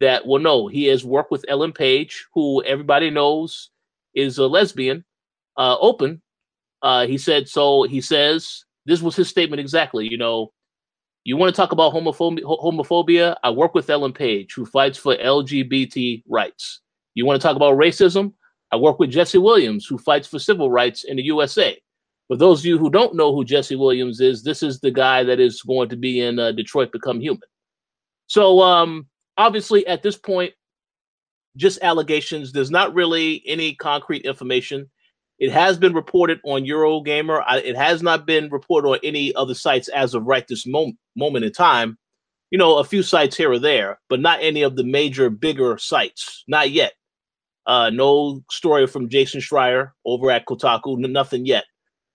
that 0.00 0.26
well 0.26 0.42
no 0.42 0.66
he 0.66 0.86
has 0.86 1.04
worked 1.04 1.30
with 1.30 1.44
ellen 1.48 1.72
page 1.72 2.26
who 2.34 2.62
everybody 2.64 3.10
knows 3.10 3.70
is 4.14 4.38
a 4.38 4.46
lesbian 4.46 5.04
uh, 5.56 5.76
open. 5.80 6.20
Uh, 6.82 7.06
he 7.06 7.16
said 7.16 7.48
so 7.48 7.84
he 7.84 8.00
says 8.00 8.64
this 8.86 9.00
was 9.00 9.16
his 9.16 9.28
statement 9.28 9.60
exactly 9.60 10.06
you 10.10 10.18
know 10.18 10.52
you 11.24 11.36
want 11.36 11.54
to 11.54 11.56
talk 11.56 11.72
about 11.72 11.92
homophobia, 11.92 12.42
homophobia? 12.42 13.36
I 13.42 13.50
work 13.50 13.74
with 13.74 13.90
ellen 13.90 14.12
page 14.12 14.52
who 14.54 14.66
fights 14.66 14.98
for 14.98 15.16
lgbt 15.16 16.22
rights. 16.28 16.80
You 17.14 17.26
want 17.26 17.40
to 17.40 17.46
talk 17.46 17.56
about 17.56 17.78
racism? 17.78 18.32
I 18.72 18.76
work 18.76 18.98
with 18.98 19.10
jesse 19.10 19.38
williams 19.38 19.86
who 19.86 19.98
fights 19.98 20.26
for 20.28 20.38
civil 20.38 20.70
rights 20.70 21.04
in 21.04 21.16
the 21.16 21.22
usa 21.22 21.80
for 22.28 22.36
those 22.36 22.60
of 22.60 22.66
you 22.66 22.78
who 22.78 22.90
don't 22.90 23.14
know 23.14 23.34
who 23.34 23.44
jesse 23.44 23.76
williams 23.76 24.20
is 24.20 24.42
this 24.42 24.62
is 24.62 24.80
the 24.80 24.90
guy 24.90 25.22
that 25.22 25.40
is 25.40 25.62
going 25.62 25.88
to 25.88 25.96
be 25.96 26.20
in 26.20 26.38
uh, 26.38 26.52
detroit 26.52 26.90
become 26.92 27.20
human. 27.20 27.48
So 28.26 28.60
um 28.60 29.06
obviously 29.36 29.86
at 29.86 30.02
this 30.02 30.16
point 30.16 30.52
just 31.56 31.82
allegations. 31.82 32.52
There's 32.52 32.70
not 32.70 32.94
really 32.94 33.42
any 33.46 33.74
concrete 33.74 34.22
information 34.22 34.90
it 35.38 35.50
has 35.50 35.78
been 35.78 35.94
reported 35.94 36.40
on 36.44 36.64
eurogamer. 36.64 37.42
It 37.64 37.76
has 37.76 38.02
not 38.02 38.26
been 38.26 38.48
reported 38.50 38.88
on 38.88 38.98
any 39.02 39.34
other 39.34 39.54
sites 39.54 39.88
as 39.88 40.14
of 40.14 40.24
right 40.24 40.46
this 40.46 40.66
moment 40.66 40.98
moment 41.16 41.44
in 41.44 41.52
time. 41.52 41.98
You 42.50 42.58
know 42.58 42.78
a 42.78 42.84
few 42.84 43.02
sites 43.02 43.36
here 43.36 43.50
or 43.50 43.58
there 43.58 44.00
but 44.08 44.20
not 44.20 44.38
any 44.42 44.62
of 44.62 44.76
the 44.76 44.84
major 44.84 45.30
bigger 45.30 45.76
sites. 45.78 46.44
Not 46.46 46.70
yet. 46.70 46.92
Uh 47.66 47.90
no 47.90 48.42
story 48.50 48.86
from 48.86 49.08
jason 49.08 49.40
schreier 49.40 49.92
over 50.04 50.30
at 50.30 50.46
kotaku 50.46 50.98
nothing 50.98 51.46
yet. 51.46 51.64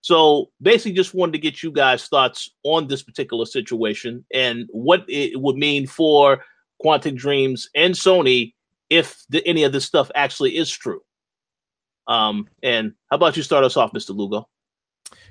So 0.02 0.50
basically 0.62 0.94
just 0.94 1.14
wanted 1.14 1.34
to 1.34 1.40
get 1.40 1.62
you 1.62 1.72
guys 1.72 2.08
thoughts 2.08 2.50
on 2.64 2.88
this 2.88 3.04
particular 3.04 3.46
situation 3.46 4.26
and 4.34 4.66
what 4.72 5.04
it 5.10 5.42
would 5.42 5.58
mean 5.58 5.88
for 5.88 6.42
Quantic 6.84 7.16
Dreams, 7.16 7.70
and 7.76 7.94
Sony 7.94 8.54
if 8.90 9.24
the, 9.30 9.46
any 9.46 9.64
of 9.64 9.72
this 9.72 9.86
stuff 9.86 10.10
actually 10.16 10.58
is 10.58 10.72
true. 10.72 11.02
Um, 12.10 12.50
and 12.64 12.94
how 13.10 13.16
about 13.16 13.38
you 13.38 13.44
start 13.44 13.64
us 13.64 13.78
off, 13.78 13.94
Mr. 13.94 14.16
Lugo? 14.16 14.50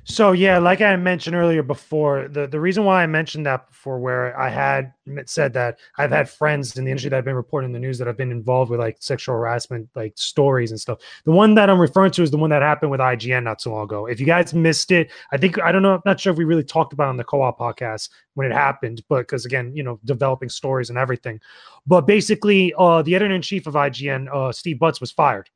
So 0.04 0.32
yeah, 0.32 0.58
like 0.58 0.80
I 0.80 0.96
mentioned 0.96 1.36
earlier 1.36 1.62
before, 1.62 2.28
the, 2.28 2.46
the 2.46 2.58
reason 2.58 2.84
why 2.84 3.02
I 3.02 3.06
mentioned 3.06 3.44
that 3.44 3.68
before, 3.68 3.98
where 3.98 4.38
I 4.40 4.48
had 4.48 4.94
said 5.26 5.52
that 5.52 5.80
I've 5.98 6.10
had 6.10 6.30
friends 6.30 6.78
in 6.78 6.86
the 6.86 6.90
industry 6.90 7.10
that 7.10 7.16
have 7.16 7.26
been 7.26 7.34
reporting 7.34 7.72
the 7.72 7.78
news 7.78 7.98
that 7.98 8.06
have 8.06 8.16
been 8.16 8.30
involved 8.30 8.70
with 8.70 8.80
like 8.80 8.96
sexual 9.00 9.34
harassment, 9.34 9.90
like 9.94 10.14
stories 10.16 10.70
and 10.70 10.80
stuff. 10.80 11.00
The 11.24 11.30
one 11.30 11.54
that 11.56 11.68
I'm 11.68 11.78
referring 11.78 12.12
to 12.12 12.22
is 12.22 12.30
the 12.30 12.38
one 12.38 12.48
that 12.50 12.62
happened 12.62 12.90
with 12.90 13.00
IGN 13.00 13.42
not 13.42 13.60
so 13.60 13.72
long 13.72 13.84
ago. 13.84 14.06
If 14.06 14.18
you 14.18 14.24
guys 14.24 14.54
missed 14.54 14.92
it, 14.92 15.10
I 15.30 15.36
think 15.36 15.60
I 15.60 15.72
don't 15.72 15.82
know, 15.82 15.96
I'm 15.96 16.02
not 16.06 16.18
sure 16.18 16.32
if 16.32 16.38
we 16.38 16.44
really 16.44 16.64
talked 16.64 16.94
about 16.94 17.08
on 17.08 17.18
the 17.18 17.24
co-op 17.24 17.58
podcast 17.58 18.08
when 18.32 18.50
it 18.50 18.54
happened, 18.54 19.02
but 19.10 19.18
because 19.18 19.44
again, 19.44 19.76
you 19.76 19.82
know, 19.82 20.00
developing 20.06 20.48
stories 20.48 20.88
and 20.88 20.98
everything. 20.98 21.38
But 21.86 22.06
basically, 22.06 22.72
uh, 22.78 23.02
the 23.02 23.14
editor 23.14 23.34
in 23.34 23.42
chief 23.42 23.66
of 23.66 23.74
IGN, 23.74 24.34
uh, 24.34 24.52
Steve 24.52 24.78
Butts, 24.78 25.02
was 25.02 25.10
fired 25.10 25.50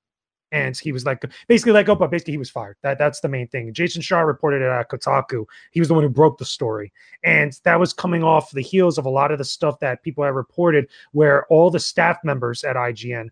and 0.52 0.76
he 0.76 0.92
was 0.92 1.04
like 1.04 1.24
basically 1.48 1.72
let 1.72 1.86
go, 1.86 1.94
but 1.94 2.10
basically 2.10 2.34
he 2.34 2.38
was 2.38 2.50
fired. 2.50 2.76
That 2.82 2.98
that's 2.98 3.20
the 3.20 3.28
main 3.28 3.48
thing. 3.48 3.72
Jason 3.72 4.02
Schreier 4.02 4.26
reported 4.26 4.62
it 4.62 4.68
at 4.68 4.90
Kotaku. 4.90 5.46
He 5.72 5.80
was 5.80 5.88
the 5.88 5.94
one 5.94 6.04
who 6.04 6.10
broke 6.10 6.38
the 6.38 6.44
story, 6.44 6.92
and 7.24 7.58
that 7.64 7.80
was 7.80 7.92
coming 7.92 8.22
off 8.22 8.52
the 8.52 8.62
heels 8.62 8.98
of 8.98 9.06
a 9.06 9.10
lot 9.10 9.32
of 9.32 9.38
the 9.38 9.44
stuff 9.44 9.80
that 9.80 10.02
people 10.02 10.22
had 10.22 10.34
reported, 10.34 10.88
where 11.12 11.46
all 11.46 11.70
the 11.70 11.80
staff 11.80 12.18
members 12.22 12.62
at 12.62 12.76
IGN 12.76 13.30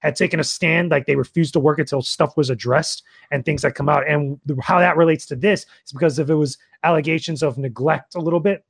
had 0.00 0.14
taken 0.14 0.38
a 0.38 0.44
stand, 0.44 0.90
like 0.90 1.06
they 1.06 1.16
refused 1.16 1.52
to 1.54 1.60
work 1.60 1.78
until 1.78 2.02
stuff 2.02 2.36
was 2.36 2.50
addressed 2.50 3.02
and 3.30 3.44
things 3.44 3.62
that 3.62 3.74
come 3.74 3.88
out. 3.88 4.08
And 4.08 4.38
how 4.60 4.78
that 4.78 4.96
relates 4.96 5.26
to 5.26 5.36
this 5.36 5.66
is 5.86 5.92
because 5.92 6.18
if 6.18 6.30
it 6.30 6.34
was 6.34 6.58
allegations 6.84 7.42
of 7.42 7.58
neglect 7.58 8.14
a 8.14 8.20
little 8.20 8.40
bit, 8.40 8.64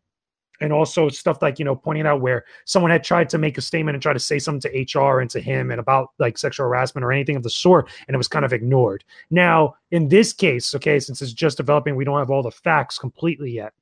and 0.61 0.73
also 0.73 1.09
stuff 1.09 1.41
like 1.43 1.59
you 1.59 1.65
know 1.65 1.77
pointing 1.77 2.07
out 2.07 2.21
where 2.21 2.45
someone 2.65 2.91
had 2.91 3.05
tried 3.05 3.29
to 3.29 3.39
make 3.39 3.59
a 3.59 3.63
statement 3.63 3.95
and 3.95 4.03
try 4.03 4.13
to 4.13 4.19
say 4.19 4.39
something 4.39 4.71
to 4.71 4.99
hr 4.99 5.21
and 5.21 5.31
to 5.31 5.41
him 5.41 5.71
and 5.71 5.81
about 5.81 6.11
like 6.19 6.39
sexual 6.39 6.67
harassment 6.67 7.05
or 7.05 7.13
anything 7.13 7.37
of 7.37 7.43
the 7.43 7.51
sort 7.51 7.89
and 8.07 8.15
it 8.15 8.19
was 8.19 8.29
kind 8.29 8.45
of 8.45 8.53
ignored. 8.53 9.05
Now 9.31 9.75
in 9.91 10.09
this 10.09 10.33
case 10.33 10.75
okay 10.75 11.01
since 11.01 11.23
it's 11.23 11.33
just 11.33 11.57
developing 11.57 11.97
we 11.97 12.05
don't 12.05 12.19
have 12.19 12.31
all 12.31 12.43
the 12.43 12.51
facts 12.51 12.99
completely 12.99 13.51
yet 13.51 13.73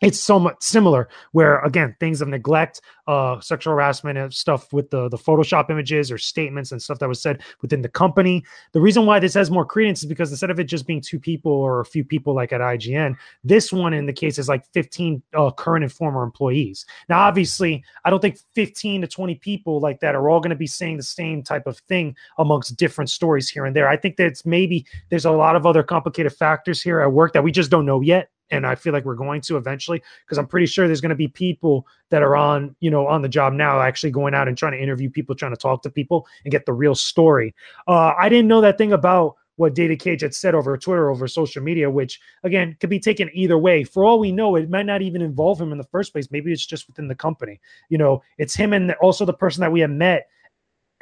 it's 0.00 0.18
somewhat 0.18 0.62
similar 0.62 1.08
where 1.32 1.60
again 1.60 1.94
things 2.00 2.20
of 2.20 2.28
neglect 2.28 2.80
uh 3.06 3.40
sexual 3.40 3.72
harassment 3.72 4.16
and 4.16 4.32
stuff 4.32 4.72
with 4.72 4.90
the 4.90 5.08
the 5.08 5.18
photoshop 5.18 5.70
images 5.70 6.10
or 6.10 6.18
statements 6.18 6.72
and 6.72 6.82
stuff 6.82 6.98
that 6.98 7.08
was 7.08 7.20
said 7.20 7.42
within 7.62 7.82
the 7.82 7.88
company. 7.88 8.42
The 8.72 8.80
reason 8.80 9.06
why 9.06 9.18
this 9.18 9.34
has 9.34 9.50
more 9.50 9.64
credence 9.64 10.00
is 10.02 10.08
because 10.08 10.30
instead 10.30 10.50
of 10.50 10.58
it 10.58 10.64
just 10.64 10.86
being 10.86 11.00
two 11.00 11.18
people 11.18 11.52
or 11.52 11.80
a 11.80 11.84
few 11.84 12.04
people 12.04 12.34
like 12.34 12.52
at 12.52 12.60
ign 12.60 13.16
this 13.44 13.72
one 13.72 13.94
in 13.94 14.06
the 14.06 14.12
case 14.12 14.38
is 14.38 14.48
like 14.48 14.64
15 14.72 15.22
uh, 15.34 15.50
current 15.52 15.84
and 15.84 15.92
former 15.92 16.22
employees. 16.22 16.86
Now 17.08 17.20
obviously 17.20 17.84
i 18.04 18.10
don't 18.10 18.20
think 18.20 18.38
15 18.54 19.02
to 19.02 19.06
20 19.06 19.34
people 19.36 19.80
like 19.80 20.00
that 20.00 20.14
are 20.14 20.28
all 20.28 20.40
going 20.40 20.50
to 20.50 20.56
be 20.56 20.66
saying 20.66 20.96
the 20.96 21.02
same 21.02 21.42
type 21.42 21.66
of 21.66 21.78
thing 21.88 22.16
amongst 22.38 22.76
different 22.76 23.10
stories 23.10 23.48
here 23.48 23.64
and 23.64 23.74
there. 23.74 23.88
I 23.88 23.96
think 23.96 24.16
that 24.16 24.40
maybe 24.44 24.86
there's 25.08 25.24
a 25.24 25.30
lot 25.30 25.56
of 25.56 25.66
other 25.66 25.82
complicated 25.82 26.32
factors 26.32 26.82
here 26.82 27.00
at 27.00 27.12
work 27.12 27.32
that 27.32 27.44
we 27.44 27.52
just 27.52 27.70
don't 27.70 27.86
know 27.86 28.00
yet 28.00 28.30
and 28.50 28.66
I 28.66 28.74
feel 28.74 28.92
like 28.92 29.04
we're 29.04 29.14
going 29.14 29.40
to 29.42 29.56
eventually 29.56 30.02
because 30.24 30.38
I'm 30.38 30.46
pretty 30.46 30.66
sure 30.66 30.86
there's 30.86 31.00
going 31.00 31.10
to 31.10 31.16
be 31.16 31.28
people 31.28 31.86
that 32.10 32.22
are 32.22 32.36
on, 32.36 32.74
you 32.80 32.90
know, 32.90 33.06
on 33.06 33.22
the 33.22 33.28
job 33.28 33.52
now, 33.52 33.80
actually 33.80 34.10
going 34.10 34.34
out 34.34 34.48
and 34.48 34.56
trying 34.56 34.72
to 34.72 34.82
interview 34.82 35.10
people, 35.10 35.34
trying 35.34 35.52
to 35.52 35.60
talk 35.60 35.82
to 35.82 35.90
people 35.90 36.26
and 36.44 36.52
get 36.52 36.66
the 36.66 36.72
real 36.72 36.94
story. 36.94 37.54
Uh, 37.86 38.14
I 38.18 38.28
didn't 38.28 38.48
know 38.48 38.60
that 38.60 38.78
thing 38.78 38.92
about 38.92 39.36
what 39.56 39.74
David 39.74 40.00
Cage 40.00 40.22
had 40.22 40.34
said 40.34 40.54
over 40.54 40.76
Twitter, 40.78 41.10
over 41.10 41.28
social 41.28 41.62
media, 41.62 41.90
which 41.90 42.18
again 42.44 42.76
could 42.80 42.90
be 42.90 42.98
taken 42.98 43.30
either 43.34 43.58
way. 43.58 43.84
For 43.84 44.04
all 44.04 44.18
we 44.18 44.32
know, 44.32 44.56
it 44.56 44.70
might 44.70 44.86
not 44.86 45.02
even 45.02 45.20
involve 45.20 45.60
him 45.60 45.70
in 45.70 45.78
the 45.78 45.84
first 45.84 46.12
place. 46.12 46.30
Maybe 46.30 46.50
it's 46.50 46.64
just 46.64 46.86
within 46.88 47.08
the 47.08 47.14
company. 47.14 47.60
You 47.90 47.98
know, 47.98 48.22
it's 48.38 48.54
him 48.54 48.72
and 48.72 48.92
also 49.02 49.24
the 49.24 49.34
person 49.34 49.60
that 49.60 49.70
we 49.70 49.80
have 49.80 49.90
met 49.90 50.28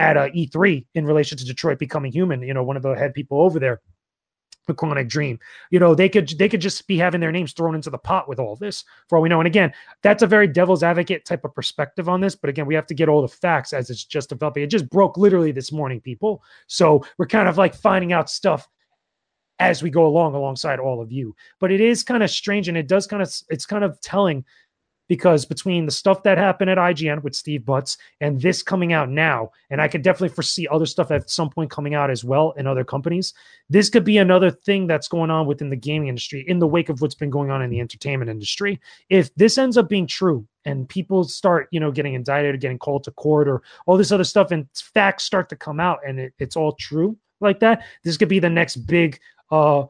at 0.00 0.16
uh, 0.16 0.28
E3 0.30 0.86
in 0.94 1.06
relation 1.06 1.38
to 1.38 1.44
Detroit 1.44 1.78
becoming 1.78 2.12
human. 2.12 2.42
You 2.42 2.54
know, 2.54 2.64
one 2.64 2.76
of 2.76 2.82
the 2.82 2.94
head 2.94 3.14
people 3.14 3.40
over 3.40 3.58
there 3.58 3.80
Quantic 4.74 5.08
Dream. 5.08 5.38
You 5.70 5.78
know, 5.78 5.94
they 5.94 6.08
could 6.08 6.28
they 6.38 6.48
could 6.48 6.60
just 6.60 6.86
be 6.86 6.98
having 6.98 7.20
their 7.20 7.32
names 7.32 7.52
thrown 7.52 7.74
into 7.74 7.90
the 7.90 7.98
pot 7.98 8.28
with 8.28 8.38
all 8.38 8.56
this 8.56 8.84
for 9.08 9.16
all 9.16 9.22
we 9.22 9.28
know. 9.28 9.40
And 9.40 9.46
again, 9.46 9.72
that's 10.02 10.22
a 10.22 10.26
very 10.26 10.46
devil's 10.46 10.82
advocate 10.82 11.24
type 11.24 11.44
of 11.44 11.54
perspective 11.54 12.08
on 12.08 12.20
this. 12.20 12.34
But 12.34 12.50
again, 12.50 12.66
we 12.66 12.74
have 12.74 12.86
to 12.86 12.94
get 12.94 13.08
all 13.08 13.22
the 13.22 13.28
facts 13.28 13.72
as 13.72 13.90
it's 13.90 14.04
just 14.04 14.28
developing. 14.28 14.62
It 14.62 14.68
just 14.68 14.88
broke 14.90 15.16
literally 15.16 15.52
this 15.52 15.72
morning, 15.72 16.00
people. 16.00 16.42
So 16.66 17.04
we're 17.18 17.26
kind 17.26 17.48
of 17.48 17.58
like 17.58 17.74
finding 17.74 18.12
out 18.12 18.30
stuff 18.30 18.68
as 19.58 19.82
we 19.82 19.90
go 19.90 20.06
along 20.06 20.34
alongside 20.34 20.78
all 20.78 21.00
of 21.00 21.10
you. 21.10 21.34
But 21.58 21.72
it 21.72 21.80
is 21.80 22.02
kind 22.02 22.22
of 22.22 22.30
strange 22.30 22.68
and 22.68 22.76
it 22.76 22.88
does 22.88 23.06
kind 23.06 23.22
of 23.22 23.32
it's 23.48 23.66
kind 23.66 23.84
of 23.84 24.00
telling 24.00 24.44
because 25.08 25.44
between 25.44 25.86
the 25.86 25.92
stuff 25.92 26.22
that 26.22 26.38
happened 26.38 26.70
at 26.70 26.78
IGN 26.78 27.22
with 27.22 27.34
Steve 27.34 27.64
Butts 27.64 27.96
and 28.20 28.40
this 28.40 28.62
coming 28.62 28.92
out 28.92 29.08
now, 29.08 29.50
and 29.70 29.80
I 29.80 29.88
could 29.88 30.02
definitely 30.02 30.34
foresee 30.34 30.68
other 30.68 30.86
stuff 30.86 31.10
at 31.10 31.30
some 31.30 31.50
point 31.50 31.70
coming 31.70 31.94
out 31.94 32.10
as 32.10 32.24
well 32.24 32.52
in 32.52 32.66
other 32.66 32.84
companies, 32.84 33.34
this 33.70 33.88
could 33.88 34.04
be 34.04 34.18
another 34.18 34.50
thing 34.50 34.86
that's 34.86 35.08
going 35.08 35.30
on 35.30 35.46
within 35.46 35.70
the 35.70 35.76
gaming 35.76 36.08
industry 36.08 36.44
in 36.46 36.58
the 36.58 36.66
wake 36.66 36.88
of 36.88 37.00
what's 37.00 37.14
been 37.14 37.30
going 37.30 37.50
on 37.50 37.62
in 37.62 37.70
the 37.70 37.80
entertainment 37.80 38.30
industry. 38.30 38.80
If 39.08 39.34
this 39.34 39.58
ends 39.58 39.76
up 39.76 39.88
being 39.88 40.06
true 40.06 40.46
and 40.64 40.88
people 40.88 41.24
start, 41.24 41.68
you 41.70 41.80
know, 41.80 41.90
getting 41.90 42.14
indicted 42.14 42.54
or 42.54 42.58
getting 42.58 42.78
called 42.78 43.04
to 43.04 43.10
court 43.12 43.48
or 43.48 43.62
all 43.86 43.96
this 43.96 44.12
other 44.12 44.24
stuff 44.24 44.50
and 44.50 44.66
facts 44.74 45.24
start 45.24 45.48
to 45.48 45.56
come 45.56 45.80
out 45.80 46.00
and 46.06 46.20
it, 46.20 46.34
it's 46.38 46.56
all 46.56 46.72
true 46.72 47.16
like 47.40 47.60
that, 47.60 47.84
this 48.04 48.16
could 48.16 48.28
be 48.28 48.40
the 48.40 48.50
next 48.50 48.76
big 48.76 49.18
uh 49.50 49.84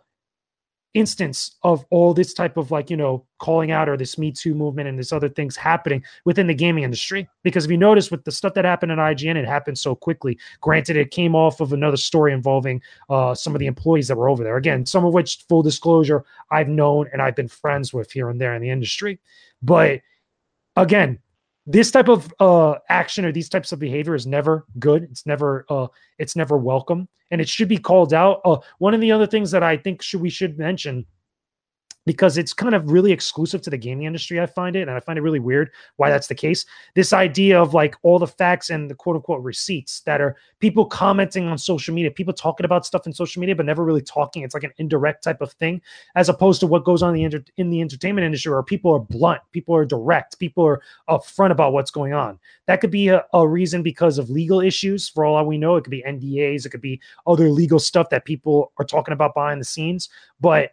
instance 0.94 1.56
of 1.62 1.84
all 1.90 2.14
this 2.14 2.32
type 2.32 2.56
of 2.56 2.70
like 2.70 2.90
you 2.90 2.96
know 2.96 3.24
calling 3.38 3.70
out 3.70 3.88
or 3.88 3.96
this 3.96 4.18
me 4.18 4.32
too 4.32 4.54
movement 4.54 4.88
and 4.88 4.98
this 4.98 5.12
other 5.12 5.28
things 5.28 5.56
happening 5.56 6.02
within 6.24 6.46
the 6.46 6.54
gaming 6.54 6.84
industry. 6.84 7.28
Because 7.42 7.64
if 7.64 7.70
you 7.70 7.76
notice 7.76 8.10
with 8.10 8.24
the 8.24 8.32
stuff 8.32 8.54
that 8.54 8.64
happened 8.64 8.92
at 8.92 8.98
ign 8.98 9.36
it 9.36 9.46
happened 9.46 9.78
so 9.78 9.94
quickly. 9.94 10.38
Granted 10.60 10.96
it 10.96 11.10
came 11.10 11.34
off 11.34 11.60
of 11.60 11.72
another 11.72 11.96
story 11.96 12.32
involving 12.32 12.82
uh, 13.10 13.34
some 13.34 13.54
of 13.54 13.58
the 13.58 13.66
employees 13.66 14.08
that 14.08 14.16
were 14.16 14.28
over 14.28 14.42
there. 14.42 14.56
Again 14.56 14.86
some 14.86 15.04
of 15.04 15.12
which 15.12 15.44
full 15.48 15.62
disclosure 15.62 16.24
i've 16.50 16.68
known 16.68 17.08
and 17.12 17.20
i've 17.20 17.36
been 17.36 17.48
friends 17.48 17.92
with 17.92 18.10
here 18.10 18.30
and 18.30 18.40
there 18.40 18.54
in 18.54 18.62
the 18.62 18.70
industry. 18.70 19.18
But 19.62 20.00
again 20.76 21.18
this 21.70 21.90
type 21.90 22.08
of 22.08 22.32
uh, 22.40 22.76
action 22.88 23.26
or 23.26 23.30
these 23.30 23.50
types 23.50 23.72
of 23.72 23.78
behavior 23.78 24.14
is 24.14 24.26
never 24.26 24.64
good. 24.78 25.02
It's 25.04 25.26
never 25.26 25.66
uh, 25.68 25.88
it's 26.18 26.34
never 26.34 26.56
welcome, 26.56 27.08
and 27.30 27.40
it 27.42 27.48
should 27.48 27.68
be 27.68 27.76
called 27.76 28.14
out. 28.14 28.40
Uh, 28.44 28.56
one 28.78 28.94
of 28.94 29.02
the 29.02 29.12
other 29.12 29.26
things 29.26 29.50
that 29.50 29.62
I 29.62 29.76
think 29.76 30.00
should 30.00 30.22
we 30.22 30.30
should 30.30 30.58
mention 30.58 31.04
because 32.08 32.38
it's 32.38 32.54
kind 32.54 32.74
of 32.74 32.90
really 32.90 33.12
exclusive 33.12 33.60
to 33.60 33.68
the 33.68 33.76
gaming 33.76 34.06
industry. 34.06 34.40
I 34.40 34.46
find 34.46 34.74
it, 34.74 34.88
and 34.88 34.90
I 34.90 34.98
find 34.98 35.18
it 35.18 35.22
really 35.22 35.40
weird 35.40 35.70
why 35.96 36.08
that's 36.08 36.26
the 36.26 36.34
case. 36.34 36.64
This 36.94 37.12
idea 37.12 37.60
of 37.60 37.74
like 37.74 37.96
all 38.02 38.18
the 38.18 38.26
facts 38.26 38.70
and 38.70 38.90
the 38.90 38.94
quote 38.94 39.16
unquote 39.16 39.42
receipts 39.42 40.00
that 40.00 40.22
are 40.22 40.34
people 40.58 40.86
commenting 40.86 41.46
on 41.46 41.58
social 41.58 41.94
media, 41.94 42.10
people 42.10 42.32
talking 42.32 42.64
about 42.64 42.86
stuff 42.86 43.06
in 43.06 43.12
social 43.12 43.40
media, 43.40 43.54
but 43.54 43.66
never 43.66 43.84
really 43.84 44.00
talking. 44.00 44.42
It's 44.42 44.54
like 44.54 44.64
an 44.64 44.72
indirect 44.78 45.22
type 45.22 45.42
of 45.42 45.52
thing, 45.52 45.82
as 46.16 46.30
opposed 46.30 46.60
to 46.60 46.66
what 46.66 46.84
goes 46.84 47.02
on 47.02 47.10
in 47.10 47.14
the, 47.16 47.24
inter- 47.24 47.44
in 47.58 47.68
the 47.68 47.82
entertainment 47.82 48.24
industry, 48.24 48.52
where 48.52 48.62
people 48.62 48.90
are 48.94 49.00
blunt, 49.00 49.42
people 49.52 49.76
are 49.76 49.84
direct, 49.84 50.38
people 50.38 50.64
are 50.64 50.80
upfront 51.10 51.50
about 51.50 51.74
what's 51.74 51.90
going 51.90 52.14
on. 52.14 52.38
That 52.64 52.80
could 52.80 52.90
be 52.90 53.08
a, 53.08 53.22
a 53.34 53.46
reason 53.46 53.82
because 53.82 54.16
of 54.16 54.30
legal 54.30 54.62
issues. 54.62 55.10
For 55.10 55.26
all 55.26 55.44
we 55.44 55.58
know, 55.58 55.76
it 55.76 55.84
could 55.84 55.90
be 55.90 56.02
NDAs, 56.08 56.64
it 56.64 56.70
could 56.70 56.80
be 56.80 57.02
other 57.26 57.50
legal 57.50 57.78
stuff 57.78 58.08
that 58.08 58.24
people 58.24 58.72
are 58.78 58.84
talking 58.86 59.12
about 59.12 59.34
behind 59.34 59.60
the 59.60 59.66
scenes, 59.66 60.08
but 60.40 60.72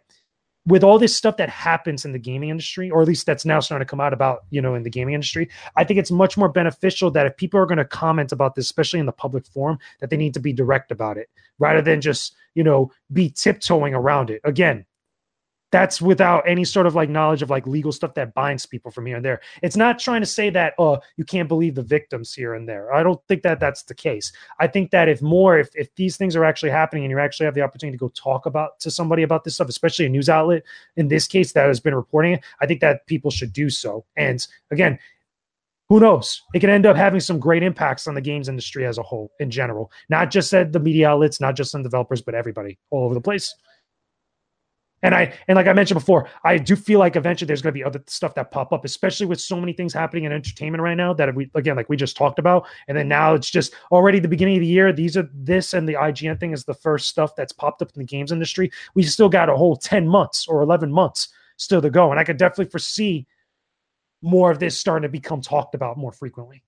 with 0.66 0.82
all 0.82 0.98
this 0.98 1.16
stuff 1.16 1.36
that 1.36 1.48
happens 1.48 2.04
in 2.04 2.12
the 2.12 2.18
gaming 2.18 2.48
industry, 2.48 2.90
or 2.90 3.00
at 3.00 3.08
least 3.08 3.24
that's 3.24 3.44
now 3.44 3.60
starting 3.60 3.86
to 3.86 3.88
come 3.88 4.00
out 4.00 4.12
about, 4.12 4.44
you 4.50 4.60
know, 4.60 4.74
in 4.74 4.82
the 4.82 4.90
gaming 4.90 5.14
industry, 5.14 5.48
I 5.76 5.84
think 5.84 5.98
it's 5.98 6.10
much 6.10 6.36
more 6.36 6.48
beneficial 6.48 7.10
that 7.12 7.26
if 7.26 7.36
people 7.36 7.60
are 7.60 7.66
going 7.66 7.78
to 7.78 7.84
comment 7.84 8.32
about 8.32 8.56
this, 8.56 8.64
especially 8.66 8.98
in 9.00 9.06
the 9.06 9.12
public 9.12 9.46
forum, 9.46 9.78
that 10.00 10.10
they 10.10 10.16
need 10.16 10.34
to 10.34 10.40
be 10.40 10.52
direct 10.52 10.90
about 10.90 11.18
it 11.18 11.30
rather 11.58 11.80
than 11.80 12.00
just, 12.00 12.34
you 12.54 12.64
know, 12.64 12.90
be 13.12 13.30
tiptoeing 13.30 13.94
around 13.94 14.28
it. 14.28 14.40
Again, 14.44 14.84
that's 15.76 16.00
without 16.00 16.42
any 16.48 16.64
sort 16.64 16.86
of 16.86 16.94
like 16.94 17.10
knowledge 17.10 17.42
of 17.42 17.50
like 17.50 17.66
legal 17.66 17.92
stuff 17.92 18.14
that 18.14 18.32
binds 18.32 18.64
people 18.64 18.90
from 18.90 19.04
here 19.04 19.16
and 19.16 19.24
there. 19.24 19.42
It's 19.62 19.76
not 19.76 19.98
trying 19.98 20.22
to 20.22 20.26
say 20.26 20.48
that 20.48 20.72
oh 20.78 21.00
you 21.18 21.24
can't 21.24 21.48
believe 21.48 21.74
the 21.74 21.82
victims 21.82 22.32
here 22.32 22.54
and 22.54 22.66
there. 22.66 22.94
I 22.94 23.02
don't 23.02 23.20
think 23.28 23.42
that 23.42 23.60
that's 23.60 23.82
the 23.82 23.94
case. 23.94 24.32
I 24.58 24.68
think 24.68 24.90
that 24.92 25.06
if 25.06 25.20
more 25.20 25.58
if 25.58 25.68
if 25.74 25.94
these 25.94 26.16
things 26.16 26.34
are 26.34 26.46
actually 26.46 26.70
happening 26.70 27.04
and 27.04 27.10
you 27.10 27.18
actually 27.18 27.44
have 27.44 27.54
the 27.54 27.60
opportunity 27.60 27.98
to 27.98 28.00
go 28.00 28.08
talk 28.14 28.46
about 28.46 28.80
to 28.80 28.90
somebody 28.90 29.22
about 29.22 29.44
this 29.44 29.56
stuff, 29.56 29.68
especially 29.68 30.06
a 30.06 30.08
news 30.08 30.30
outlet 30.30 30.62
in 30.96 31.08
this 31.08 31.26
case 31.26 31.52
that 31.52 31.66
has 31.66 31.78
been 31.78 31.94
reporting 31.94 32.32
it, 32.32 32.44
I 32.62 32.66
think 32.66 32.80
that 32.80 33.06
people 33.06 33.30
should 33.30 33.52
do 33.52 33.68
so. 33.68 34.06
And 34.16 34.46
again, 34.70 34.98
who 35.90 36.00
knows? 36.00 36.40
It 36.54 36.60
can 36.60 36.70
end 36.70 36.86
up 36.86 36.96
having 36.96 37.20
some 37.20 37.38
great 37.38 37.62
impacts 37.62 38.06
on 38.08 38.14
the 38.14 38.22
games 38.22 38.48
industry 38.48 38.86
as 38.86 38.96
a 38.96 39.02
whole 39.02 39.30
in 39.40 39.50
general, 39.50 39.92
not 40.08 40.30
just 40.30 40.54
at 40.54 40.72
the 40.72 40.80
media 40.80 41.10
outlets, 41.10 41.38
not 41.38 41.54
just 41.54 41.74
on 41.74 41.82
developers, 41.82 42.22
but 42.22 42.34
everybody 42.34 42.78
all 42.88 43.04
over 43.04 43.12
the 43.12 43.20
place. 43.20 43.54
And 45.06 45.14
I 45.14 45.32
and 45.46 45.54
like 45.54 45.68
I 45.68 45.72
mentioned 45.72 46.00
before, 46.00 46.28
I 46.42 46.58
do 46.58 46.74
feel 46.74 46.98
like 46.98 47.14
eventually 47.14 47.46
there's 47.46 47.62
going 47.62 47.72
to 47.72 47.78
be 47.78 47.84
other 47.84 48.02
stuff 48.08 48.34
that 48.34 48.50
pop 48.50 48.72
up, 48.72 48.84
especially 48.84 49.26
with 49.26 49.40
so 49.40 49.60
many 49.60 49.72
things 49.72 49.94
happening 49.94 50.24
in 50.24 50.32
entertainment 50.32 50.82
right 50.82 50.96
now 50.96 51.14
that 51.14 51.32
we 51.32 51.48
again 51.54 51.76
like 51.76 51.88
we 51.88 51.96
just 51.96 52.16
talked 52.16 52.40
about. 52.40 52.66
And 52.88 52.98
then 52.98 53.06
now 53.06 53.32
it's 53.34 53.48
just 53.48 53.72
already 53.92 54.18
the 54.18 54.26
beginning 54.26 54.56
of 54.56 54.62
the 54.62 54.66
year. 54.66 54.92
These 54.92 55.16
are 55.16 55.30
this 55.32 55.74
and 55.74 55.88
the 55.88 55.92
IGN 55.92 56.40
thing 56.40 56.52
is 56.52 56.64
the 56.64 56.74
first 56.74 57.08
stuff 57.08 57.36
that's 57.36 57.52
popped 57.52 57.82
up 57.82 57.92
in 57.94 58.00
the 58.00 58.04
games 58.04 58.32
industry. 58.32 58.68
We 58.94 59.04
still 59.04 59.28
got 59.28 59.48
a 59.48 59.56
whole 59.56 59.76
10 59.76 60.08
months 60.08 60.48
or 60.48 60.60
11 60.60 60.90
months 60.90 61.28
still 61.56 61.80
to 61.82 61.88
go. 61.88 62.10
And 62.10 62.18
I 62.18 62.24
could 62.24 62.36
definitely 62.36 62.72
foresee 62.72 63.28
more 64.22 64.50
of 64.50 64.58
this 64.58 64.76
starting 64.76 65.02
to 65.02 65.08
become 65.08 65.40
talked 65.40 65.76
about 65.76 65.96
more 65.98 66.10
frequently. 66.10 66.64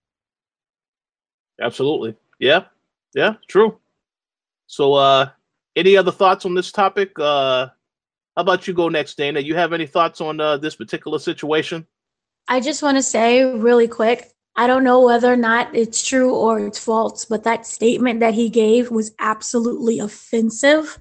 Absolutely. 1.60 2.14
Yeah. 2.38 2.66
Yeah, 3.16 3.34
true. 3.48 3.80
So 4.68 4.94
uh 4.94 5.30
any 5.74 5.96
other 5.96 6.12
thoughts 6.12 6.46
on 6.46 6.54
this 6.54 6.70
topic? 6.70 7.18
Uh 7.18 7.70
how 8.38 8.42
about 8.42 8.68
you 8.68 8.72
go 8.72 8.88
next, 8.88 9.16
Dana? 9.16 9.40
You 9.40 9.56
have 9.56 9.72
any 9.72 9.84
thoughts 9.84 10.20
on 10.20 10.38
uh, 10.38 10.58
this 10.58 10.76
particular 10.76 11.18
situation? 11.18 11.84
I 12.46 12.60
just 12.60 12.84
want 12.84 12.96
to 12.96 13.02
say 13.02 13.42
really 13.42 13.88
quick. 13.88 14.30
I 14.54 14.68
don't 14.68 14.84
know 14.84 15.04
whether 15.04 15.32
or 15.32 15.36
not 15.36 15.74
it's 15.74 16.06
true 16.06 16.32
or 16.32 16.64
it's 16.64 16.78
false, 16.78 17.24
but 17.24 17.42
that 17.42 17.66
statement 17.66 18.20
that 18.20 18.34
he 18.34 18.48
gave 18.48 18.92
was 18.92 19.10
absolutely 19.18 19.98
offensive. 19.98 20.98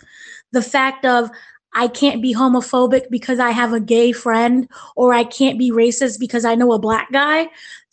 The 0.52 0.64
fact 0.64 1.06
of 1.06 1.30
I 1.76 1.90
can't 1.90 2.24
be 2.24 2.34
homophobic 2.34 3.12
because 3.12 3.40
I 3.40 3.52
have 3.52 3.72
a 3.72 3.80
gay 3.80 4.14
friend, 4.14 4.68
or 4.96 5.14
I 5.14 5.24
can't 5.24 5.60
be 5.60 5.70
racist 5.70 6.20
because 6.20 6.44
I 6.44 6.56
know 6.56 6.72
a 6.72 6.80
black 6.80 7.12
guy. 7.12 7.50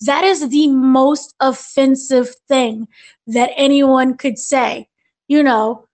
That 0.06 0.24
is 0.24 0.48
the 0.48 0.68
most 0.68 1.34
offensive 1.38 2.34
thing 2.48 2.88
that 3.26 3.50
anyone 3.56 4.16
could 4.16 4.38
say, 4.38 4.88
you 5.28 5.42
know. 5.42 5.86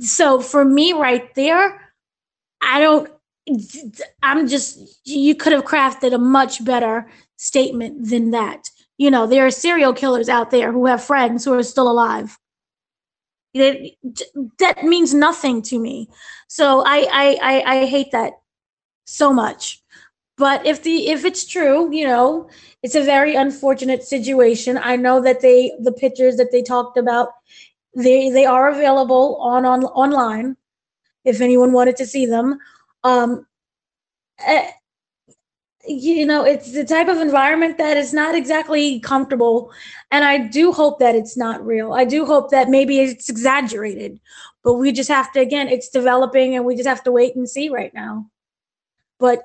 So 0.00 0.40
for 0.40 0.62
me, 0.62 0.92
right 0.92 1.34
there, 1.34 1.81
I 2.62 2.80
don't, 2.80 3.10
I'm 4.22 4.46
just, 4.48 4.78
you 5.04 5.34
could 5.34 5.52
have 5.52 5.64
crafted 5.64 6.14
a 6.14 6.18
much 6.18 6.64
better 6.64 7.10
statement 7.36 8.08
than 8.08 8.30
that. 8.30 8.70
You 8.98 9.10
know, 9.10 9.26
there 9.26 9.44
are 9.44 9.50
serial 9.50 9.92
killers 9.92 10.28
out 10.28 10.50
there 10.50 10.72
who 10.72 10.86
have 10.86 11.02
friends 11.02 11.44
who 11.44 11.52
are 11.54 11.62
still 11.62 11.90
alive. 11.90 12.38
That, 13.54 13.78
that 14.58 14.84
means 14.84 15.12
nothing 15.12 15.60
to 15.62 15.78
me. 15.78 16.08
So 16.48 16.82
I, 16.86 17.06
I, 17.12 17.38
I, 17.42 17.62
I 17.78 17.86
hate 17.86 18.12
that 18.12 18.34
so 19.04 19.32
much. 19.32 19.82
But 20.38 20.64
if 20.66 20.82
the 20.82 21.10
if 21.10 21.24
it's 21.24 21.46
true, 21.46 21.92
you 21.94 22.06
know, 22.06 22.48
it's 22.82 22.94
a 22.94 23.02
very 23.02 23.34
unfortunate 23.34 24.02
situation. 24.02 24.78
I 24.82 24.96
know 24.96 25.20
that 25.20 25.40
they 25.40 25.72
the 25.80 25.92
pictures 25.92 26.36
that 26.36 26.50
they 26.50 26.62
talked 26.62 26.96
about, 26.96 27.28
they 27.94 28.30
they 28.30 28.46
are 28.46 28.70
available 28.70 29.36
on 29.36 29.66
on 29.66 29.84
online 29.84 30.56
if 31.24 31.40
anyone 31.40 31.72
wanted 31.72 31.96
to 31.96 32.06
see 32.06 32.26
them. 32.26 32.58
Um, 33.04 33.46
uh, 34.46 34.62
you 35.86 36.24
know, 36.24 36.44
it's 36.44 36.72
the 36.72 36.84
type 36.84 37.08
of 37.08 37.18
environment 37.18 37.78
that 37.78 37.96
is 37.96 38.12
not 38.12 38.34
exactly 38.34 39.00
comfortable. 39.00 39.72
And 40.10 40.24
I 40.24 40.38
do 40.38 40.72
hope 40.72 41.00
that 41.00 41.16
it's 41.16 41.36
not 41.36 41.64
real. 41.64 41.92
I 41.92 42.04
do 42.04 42.24
hope 42.24 42.50
that 42.50 42.68
maybe 42.68 43.00
it's 43.00 43.28
exaggerated, 43.28 44.20
but 44.62 44.74
we 44.74 44.92
just 44.92 45.08
have 45.08 45.32
to, 45.32 45.40
again, 45.40 45.68
it's 45.68 45.88
developing 45.88 46.54
and 46.54 46.64
we 46.64 46.76
just 46.76 46.88
have 46.88 47.02
to 47.04 47.12
wait 47.12 47.34
and 47.34 47.48
see 47.48 47.68
right 47.68 47.92
now. 47.94 48.26
But 49.18 49.42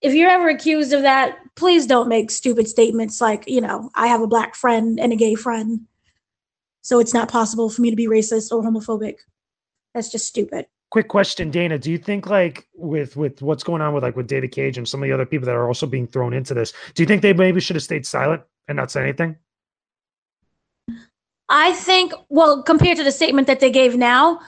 if 0.00 0.14
you're 0.14 0.30
ever 0.30 0.48
accused 0.48 0.92
of 0.92 1.02
that, 1.02 1.38
please 1.56 1.86
don't 1.86 2.08
make 2.08 2.30
stupid 2.30 2.68
statements 2.68 3.20
like, 3.20 3.48
you 3.48 3.60
know, 3.60 3.90
I 3.94 4.06
have 4.06 4.20
a 4.20 4.28
black 4.28 4.54
friend 4.54 5.00
and 5.00 5.12
a 5.12 5.16
gay 5.16 5.34
friend. 5.34 5.80
So 6.82 7.00
it's 7.00 7.14
not 7.14 7.30
possible 7.30 7.68
for 7.68 7.82
me 7.82 7.90
to 7.90 7.96
be 7.96 8.06
racist 8.06 8.52
or 8.52 8.62
homophobic. 8.62 9.16
That's 9.92 10.10
just 10.10 10.26
stupid 10.26 10.66
quick 10.94 11.08
question 11.08 11.50
dana. 11.50 11.76
Do 11.76 11.90
you 11.90 11.98
think 11.98 12.28
like 12.28 12.68
with 12.72 13.16
with 13.16 13.42
what's 13.42 13.64
going 13.64 13.82
on 13.82 13.94
with 13.94 14.04
like 14.04 14.14
with 14.14 14.28
david 14.28 14.52
cage 14.52 14.78
and 14.78 14.88
some 14.88 15.02
of 15.02 15.08
the 15.08 15.12
other 15.12 15.26
people 15.26 15.44
that 15.46 15.56
are 15.56 15.66
also 15.66 15.88
being 15.88 16.06
thrown 16.06 16.32
into 16.32 16.54
this 16.54 16.72
do 16.94 17.02
you 17.02 17.06
think 17.08 17.20
they 17.20 17.32
maybe 17.32 17.60
should 17.60 17.74
have 17.74 17.82
stayed 17.82 18.06
silent 18.06 18.42
and 18.68 18.76
not 18.76 18.92
say 18.92 19.02
anything? 19.02 19.34
I 21.48 21.72
think 21.72 22.12
well 22.28 22.62
compared 22.62 22.96
to 22.98 23.02
the 23.02 23.10
statement 23.10 23.48
that 23.48 23.58
they 23.58 23.72
gave 23.72 23.96
now 23.96 24.40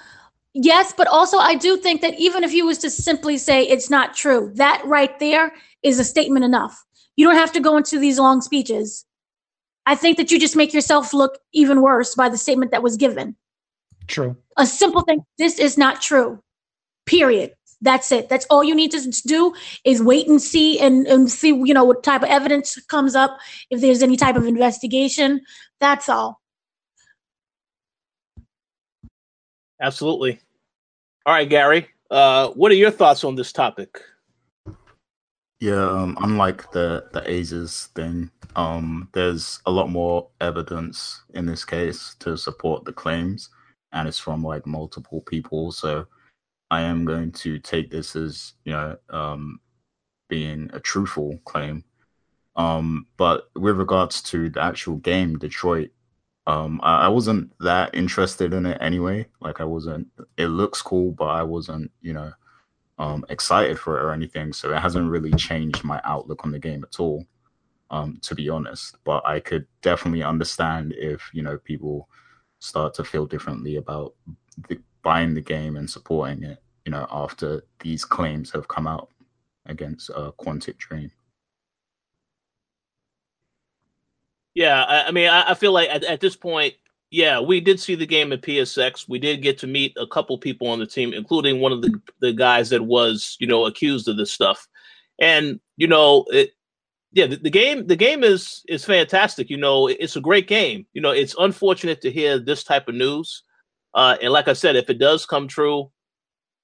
yes 0.55 0.94
but 0.97 1.09
also 1.09 1.36
i 1.39 1.56
do 1.56 1.77
think 1.78 2.01
that 2.01 2.14
even 2.16 2.44
if 2.44 2.52
you 2.55 2.64
was 2.64 2.78
to 2.78 2.90
simply 2.90 3.39
say 3.39 3.64
it's 3.64 3.90
not 3.90 4.14
true 4.14 4.52
that 4.55 4.81
right 4.86 5.18
there 5.18 5.52
is 5.82 5.98
a 5.98 6.05
statement 6.05 6.44
enough. 6.44 6.85
You 7.16 7.27
don't 7.27 7.43
have 7.43 7.52
to 7.55 7.60
go 7.60 7.77
into 7.77 7.98
these 7.98 8.20
long 8.20 8.40
speeches. 8.40 9.05
I 9.85 9.97
think 9.97 10.16
that 10.16 10.31
you 10.31 10.39
just 10.39 10.55
make 10.55 10.73
yourself 10.73 11.12
look 11.12 11.39
even 11.52 11.82
worse 11.82 12.14
by 12.14 12.28
the 12.28 12.39
statement 12.39 12.70
that 12.70 12.85
was 12.85 12.97
given 12.97 13.35
True. 14.06 14.36
A 14.56 14.66
simple 14.66 15.02
thing. 15.02 15.24
This 15.38 15.58
is 15.58 15.76
not 15.76 16.00
true. 16.00 16.40
Period. 17.06 17.52
That's 17.82 18.10
it. 18.10 18.28
That's 18.28 18.46
all 18.46 18.64
you 18.64 18.74
need 18.74 18.90
to 18.92 19.10
do 19.26 19.52
is 19.84 20.02
wait 20.02 20.28
and 20.28 20.40
see 20.40 20.78
and, 20.80 21.06
and 21.06 21.30
see, 21.30 21.48
you 21.48 21.74
know, 21.74 21.84
what 21.84 22.02
type 22.02 22.22
of 22.22 22.28
evidence 22.28 22.80
comes 22.86 23.14
up, 23.14 23.38
if 23.70 23.80
there's 23.80 24.02
any 24.02 24.16
type 24.16 24.36
of 24.36 24.46
investigation. 24.46 25.42
That's 25.78 26.08
all. 26.08 26.40
Absolutely. 29.80 30.40
All 31.26 31.34
right, 31.34 31.48
Gary. 31.48 31.88
Uh, 32.10 32.48
what 32.50 32.72
are 32.72 32.76
your 32.76 32.90
thoughts 32.90 33.24
on 33.24 33.34
this 33.34 33.52
topic? 33.52 34.00
Yeah, 35.60 35.88
um, 35.88 36.16
unlike 36.20 36.70
the 36.72 37.08
the 37.12 37.22
Aziz 37.28 37.88
thing, 37.94 38.30
um, 38.56 39.08
there's 39.12 39.60
a 39.66 39.70
lot 39.70 39.90
more 39.90 40.28
evidence 40.40 41.22
in 41.34 41.46
this 41.46 41.64
case 41.64 42.14
to 42.20 42.36
support 42.36 42.84
the 42.84 42.92
claims 42.92 43.48
and 43.92 44.08
it's 44.08 44.18
from 44.18 44.42
like 44.42 44.66
multiple 44.66 45.20
people. 45.22 45.72
So 45.72 46.06
I 46.70 46.82
am 46.82 47.04
going 47.04 47.32
to 47.32 47.58
take 47.58 47.90
this 47.90 48.16
as 48.16 48.54
you 48.64 48.72
know 48.72 48.96
um, 49.10 49.60
being 50.28 50.70
a 50.72 50.80
truthful 50.80 51.38
claim. 51.44 51.84
Um, 52.56 53.06
but 53.16 53.50
with 53.54 53.76
regards 53.76 54.22
to 54.24 54.48
the 54.48 54.62
actual 54.62 54.96
game, 54.96 55.38
Detroit, 55.38 55.90
um, 56.46 56.80
I, 56.82 57.04
I, 57.04 57.08
wasn't 57.08 57.52
that 57.60 57.94
interested 57.94 58.54
in 58.54 58.66
it 58.66 58.78
anyway. 58.80 59.26
Like 59.40 59.60
I 59.60 59.64
wasn't. 59.64 60.08
It 60.38 60.46
looks 60.46 60.80
cool, 60.80 61.10
but 61.12 61.26
I 61.26 61.42
wasn't, 61.42 61.90
you 62.00 62.14
know, 62.14 62.32
um, 62.98 63.24
excited 63.28 63.78
for 63.78 63.98
it 63.98 64.02
or 64.02 64.12
anything. 64.12 64.52
So 64.52 64.72
it 64.72 64.80
hasn't 64.80 65.10
really 65.10 65.32
changed 65.32 65.84
my 65.84 66.00
outlook 66.04 66.44
on 66.44 66.52
the 66.52 66.58
game 66.58 66.84
at 66.84 66.98
all, 66.98 67.26
um, 67.90 68.18
to 68.22 68.34
be 68.34 68.48
honest. 68.48 68.96
But 69.04 69.26
I 69.26 69.40
could 69.40 69.66
definitely 69.82 70.22
understand 70.22 70.94
if 70.96 71.28
you 71.32 71.42
know 71.42 71.58
people 71.58 72.08
start 72.58 72.94
to 72.94 73.04
feel 73.04 73.26
differently 73.26 73.76
about 73.76 74.14
the, 74.68 74.78
buying 75.02 75.34
the 75.34 75.40
game 75.40 75.76
and 75.76 75.88
supporting 75.88 76.42
it. 76.42 76.62
You 76.84 76.92
know, 76.92 77.06
after 77.10 77.64
these 77.80 78.04
claims 78.04 78.50
have 78.52 78.68
come 78.68 78.86
out 78.86 79.08
against 79.66 80.10
uh, 80.10 80.30
Quantic 80.38 80.78
Dream. 80.78 81.10
Yeah, 84.54 84.84
I, 84.84 85.08
I 85.08 85.10
mean, 85.10 85.28
I, 85.28 85.50
I, 85.50 85.54
feel 85.54 85.72
like 85.72 85.90
at, 85.90 86.02
at, 86.04 86.20
this 86.20 86.34
point, 86.34 86.74
yeah, 87.10 87.40
we 87.40 87.60
did 87.60 87.78
see 87.78 87.94
the 87.94 88.06
game 88.06 88.32
at 88.32 88.40
PSX. 88.40 89.06
We 89.06 89.18
did 89.18 89.42
get 89.42 89.58
to 89.58 89.66
meet 89.66 89.94
a 89.98 90.06
couple 90.06 90.38
people 90.38 90.68
on 90.68 90.78
the 90.78 90.86
team, 90.86 91.12
including 91.12 91.60
one 91.60 91.72
of 91.72 91.82
the 91.82 92.00
the 92.20 92.32
guys 92.32 92.70
that 92.70 92.82
was, 92.82 93.36
you 93.38 93.46
know, 93.46 93.66
accused 93.66 94.08
of 94.08 94.16
this 94.16 94.32
stuff. 94.32 94.66
And 95.20 95.60
you 95.76 95.86
know, 95.86 96.24
it, 96.30 96.52
yeah, 97.16 97.26
the, 97.26 97.36
the, 97.36 97.51
game 97.51 97.86
the 97.86 97.97
game 97.97 98.22
is 98.22 98.62
is 98.68 98.84
fantastic. 98.84 99.48
You 99.48 99.56
know, 99.56 99.86
it's 99.86 100.16
a 100.16 100.20
great 100.20 100.47
game. 100.47 100.86
You 100.93 101.01
know, 101.01 101.12
it's 101.12 101.34
unfortunate 101.38 102.02
to 102.02 102.10
hear 102.10 102.38
this 102.38 102.62
type 102.62 102.88
of 102.88 102.94
news, 102.94 103.43
uh, 103.94 104.18
and 104.20 104.34
like 104.34 104.48
I 104.48 104.52
said, 104.52 104.76
if 104.76 104.90
it 104.90 104.98
does 104.98 105.24
come 105.24 105.48
true, 105.48 105.90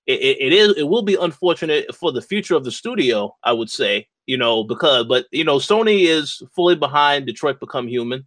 it, 0.07 0.20
it, 0.20 0.37
it 0.41 0.53
is 0.53 0.77
it 0.77 0.83
will 0.83 1.01
be 1.01 1.16
unfortunate 1.19 1.95
for 1.95 2.12
the 2.12 2.20
future 2.20 2.55
of 2.55 2.65
the 2.65 2.70
studio. 2.70 3.35
I 3.43 3.55
would 3.55 3.70
say, 3.70 4.09
you 4.27 4.37
know, 4.37 4.62
because 4.62 5.07
but 5.07 5.24
you 5.33 5.43
know, 5.43 5.57
Sony 5.57 6.05
is 6.05 6.43
fully 6.55 6.77
behind 6.77 7.24
Detroit 7.24 7.59
Become 7.59 7.89
Human. 7.89 8.27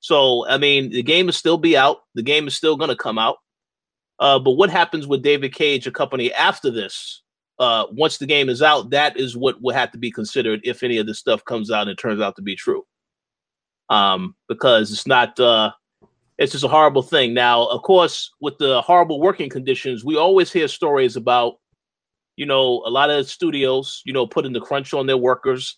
So 0.00 0.48
I 0.48 0.56
mean, 0.56 0.88
the 0.88 1.02
game 1.02 1.28
is 1.28 1.36
still 1.36 1.58
be 1.58 1.76
out. 1.76 1.98
The 2.14 2.22
game 2.22 2.48
is 2.48 2.56
still 2.56 2.78
going 2.78 2.88
to 2.88 2.96
come 2.96 3.18
out. 3.18 3.36
Uh, 4.18 4.38
but 4.38 4.52
what 4.52 4.70
happens 4.70 5.06
with 5.06 5.22
David 5.22 5.52
Cage, 5.52 5.86
a 5.86 5.90
company 5.90 6.32
after 6.32 6.70
this? 6.70 7.20
Uh, 7.60 7.86
once 7.92 8.18
the 8.18 8.26
game 8.26 8.48
is 8.48 8.62
out, 8.62 8.90
that 8.90 9.18
is 9.18 9.36
what 9.36 9.60
will 9.60 9.74
have 9.74 9.92
to 9.92 9.98
be 9.98 10.10
considered 10.10 10.60
if 10.64 10.82
any 10.82 10.96
of 10.96 11.06
this 11.06 11.18
stuff 11.18 11.44
comes 11.44 11.70
out 11.70 11.88
and 11.88 11.98
turns 11.98 12.20
out 12.20 12.34
to 12.36 12.42
be 12.42 12.56
true. 12.56 12.84
Um, 13.90 14.34
because 14.48 14.90
it's 14.90 15.06
not, 15.06 15.38
uh, 15.38 15.72
it's 16.38 16.52
just 16.52 16.64
a 16.64 16.68
horrible 16.68 17.02
thing. 17.02 17.34
Now, 17.34 17.66
of 17.66 17.82
course, 17.82 18.30
with 18.40 18.56
the 18.58 18.80
horrible 18.80 19.20
working 19.20 19.50
conditions, 19.50 20.04
we 20.04 20.16
always 20.16 20.50
hear 20.50 20.68
stories 20.68 21.16
about, 21.16 21.56
you 22.36 22.46
know, 22.46 22.82
a 22.86 22.90
lot 22.90 23.10
of 23.10 23.28
studios, 23.28 24.00
you 24.06 24.12
know, 24.12 24.26
putting 24.26 24.54
the 24.54 24.60
crunch 24.60 24.94
on 24.94 25.06
their 25.06 25.18
workers 25.18 25.76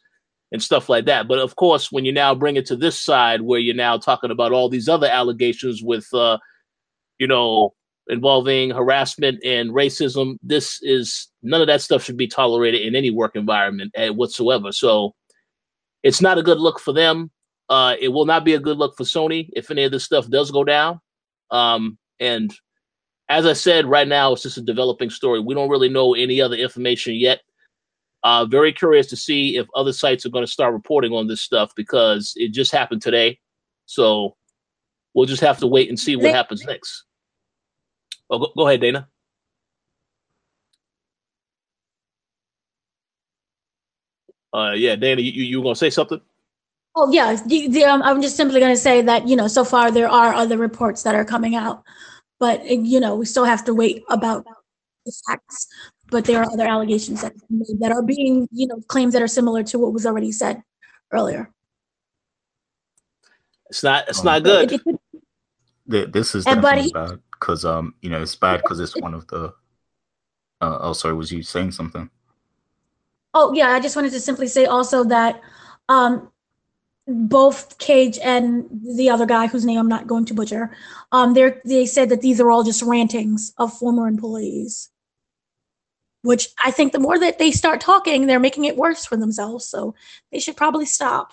and 0.52 0.62
stuff 0.62 0.88
like 0.88 1.06
that. 1.06 1.26
But 1.26 1.40
of 1.40 1.56
course, 1.56 1.90
when 1.90 2.04
you 2.04 2.12
now 2.12 2.34
bring 2.34 2.56
it 2.56 2.66
to 2.66 2.76
this 2.76 2.96
side, 2.98 3.42
where 3.42 3.58
you're 3.58 3.74
now 3.74 3.96
talking 3.98 4.30
about 4.30 4.52
all 4.52 4.68
these 4.68 4.88
other 4.88 5.08
allegations 5.08 5.82
with, 5.82 6.06
uh, 6.14 6.38
you 7.18 7.26
know, 7.26 7.74
involving 8.08 8.70
harassment 8.70 9.42
and 9.44 9.70
racism. 9.70 10.36
This 10.42 10.78
is 10.82 11.28
none 11.42 11.60
of 11.60 11.66
that 11.66 11.82
stuff 11.82 12.02
should 12.02 12.16
be 12.16 12.28
tolerated 12.28 12.82
in 12.82 12.94
any 12.94 13.10
work 13.10 13.36
environment 13.36 13.92
whatsoever. 14.14 14.72
So 14.72 15.14
it's 16.02 16.20
not 16.20 16.38
a 16.38 16.42
good 16.42 16.58
look 16.58 16.80
for 16.80 16.92
them. 16.92 17.30
Uh, 17.68 17.96
it 18.00 18.08
will 18.08 18.26
not 18.26 18.44
be 18.44 18.54
a 18.54 18.60
good 18.60 18.76
look 18.76 18.96
for 18.96 19.04
Sony 19.04 19.48
if 19.54 19.70
any 19.70 19.84
of 19.84 19.92
this 19.92 20.04
stuff 20.04 20.28
does 20.28 20.50
go 20.50 20.64
down. 20.64 21.00
Um, 21.50 21.98
and 22.20 22.54
as 23.28 23.46
I 23.46 23.54
said, 23.54 23.86
right 23.86 24.06
now 24.06 24.32
it's 24.32 24.42
just 24.42 24.58
a 24.58 24.62
developing 24.62 25.10
story. 25.10 25.40
We 25.40 25.54
don't 25.54 25.70
really 25.70 25.88
know 25.88 26.14
any 26.14 26.40
other 26.40 26.56
information 26.56 27.14
yet. 27.14 27.40
Uh, 28.24 28.44
very 28.44 28.72
curious 28.72 29.06
to 29.08 29.16
see 29.16 29.56
if 29.56 29.66
other 29.74 29.92
sites 29.92 30.24
are 30.24 30.30
going 30.30 30.44
to 30.44 30.50
start 30.50 30.72
reporting 30.72 31.12
on 31.12 31.26
this 31.26 31.40
stuff 31.40 31.72
because 31.74 32.34
it 32.36 32.52
just 32.52 32.70
happened 32.72 33.02
today. 33.02 33.38
So 33.86 34.36
we'll 35.14 35.26
just 35.26 35.42
have 35.42 35.58
to 35.58 35.66
wait 35.66 35.88
and 35.88 35.98
see 35.98 36.14
what 36.14 36.32
happens 36.32 36.64
next. 36.64 37.04
Oh, 38.30 38.38
go, 38.38 38.52
go 38.56 38.68
ahead, 38.68 38.80
Dana. 38.80 39.08
Uh, 44.52 44.72
yeah, 44.76 44.96
Danny, 44.96 45.22
you, 45.22 45.42
you 45.44 45.58
were 45.60 45.64
gonna 45.64 45.76
say 45.76 45.90
something? 45.90 46.20
Oh 46.94 47.10
yeah, 47.10 47.36
the, 47.46 47.68
the, 47.68 47.84
um, 47.84 48.02
I'm 48.02 48.20
just 48.20 48.36
simply 48.36 48.60
going 48.60 48.74
to 48.74 48.76
say 48.80 49.00
that 49.00 49.26
you 49.26 49.34
know 49.34 49.48
so 49.48 49.64
far 49.64 49.90
there 49.90 50.10
are 50.10 50.34
other 50.34 50.58
reports 50.58 51.04
that 51.04 51.14
are 51.14 51.24
coming 51.24 51.54
out, 51.54 51.82
but 52.38 52.66
you 52.66 53.00
know 53.00 53.14
we 53.16 53.24
still 53.24 53.44
have 53.46 53.64
to 53.64 53.72
wait 53.72 54.02
about 54.10 54.44
the 55.06 55.12
facts. 55.26 55.68
but 56.10 56.26
there 56.26 56.40
are 56.42 56.50
other 56.52 56.66
allegations 56.68 57.22
that, 57.22 57.32
that 57.80 57.90
are 57.90 58.02
being, 58.02 58.46
you 58.52 58.66
know, 58.66 58.78
claims 58.88 59.14
that 59.14 59.22
are 59.22 59.26
similar 59.26 59.62
to 59.62 59.78
what 59.78 59.94
was 59.94 60.04
already 60.04 60.30
said 60.30 60.62
earlier. 61.10 61.48
It's 63.70 63.82
not. 63.82 64.06
It's 64.08 64.18
Um, 64.20 64.26
not 64.26 64.42
good. 64.44 64.70
it- 64.70 64.74
it 64.74 64.84
could- 64.84 66.12
This 66.12 66.34
is 66.34 66.44
definitely 66.44 66.92
buddy- 66.92 66.92
bad 66.92 67.22
because 67.32 67.64
um 67.64 67.94
you 68.02 68.10
know 68.10 68.20
it's 68.20 68.36
bad 68.36 68.60
because 68.60 68.80
it's 68.80 68.94
one 69.00 69.14
of 69.14 69.26
the. 69.28 69.54
Uh, 70.60 70.78
oh, 70.80 70.92
sorry. 70.92 71.14
Was 71.14 71.32
you 71.32 71.42
saying 71.42 71.72
something? 71.72 72.10
Oh 73.34 73.52
yeah, 73.54 73.68
I 73.70 73.80
just 73.80 73.96
wanted 73.96 74.12
to 74.12 74.20
simply 74.20 74.46
say 74.46 74.66
also 74.66 75.04
that 75.04 75.40
um, 75.88 76.30
both 77.06 77.78
Cage 77.78 78.18
and 78.22 78.68
the 78.96 79.10
other 79.10 79.26
guy 79.26 79.46
whose 79.46 79.64
name 79.64 79.78
I'm 79.78 79.88
not 79.88 80.06
going 80.06 80.24
to 80.26 80.34
butcher, 80.34 80.76
um, 81.12 81.34
they 81.34 81.54
they 81.64 81.86
said 81.86 82.08
that 82.10 82.20
these 82.20 82.40
are 82.40 82.50
all 82.50 82.62
just 82.62 82.82
rantings 82.82 83.52
of 83.58 83.72
former 83.76 84.06
employees. 84.06 84.90
Which 86.22 86.48
I 86.64 86.70
think 86.70 86.92
the 86.92 87.00
more 87.00 87.18
that 87.18 87.38
they 87.38 87.50
start 87.50 87.80
talking, 87.80 88.26
they're 88.26 88.38
making 88.38 88.64
it 88.64 88.76
worse 88.76 89.04
for 89.04 89.16
themselves. 89.16 89.64
So 89.66 89.94
they 90.30 90.38
should 90.38 90.56
probably 90.56 90.86
stop. 90.86 91.32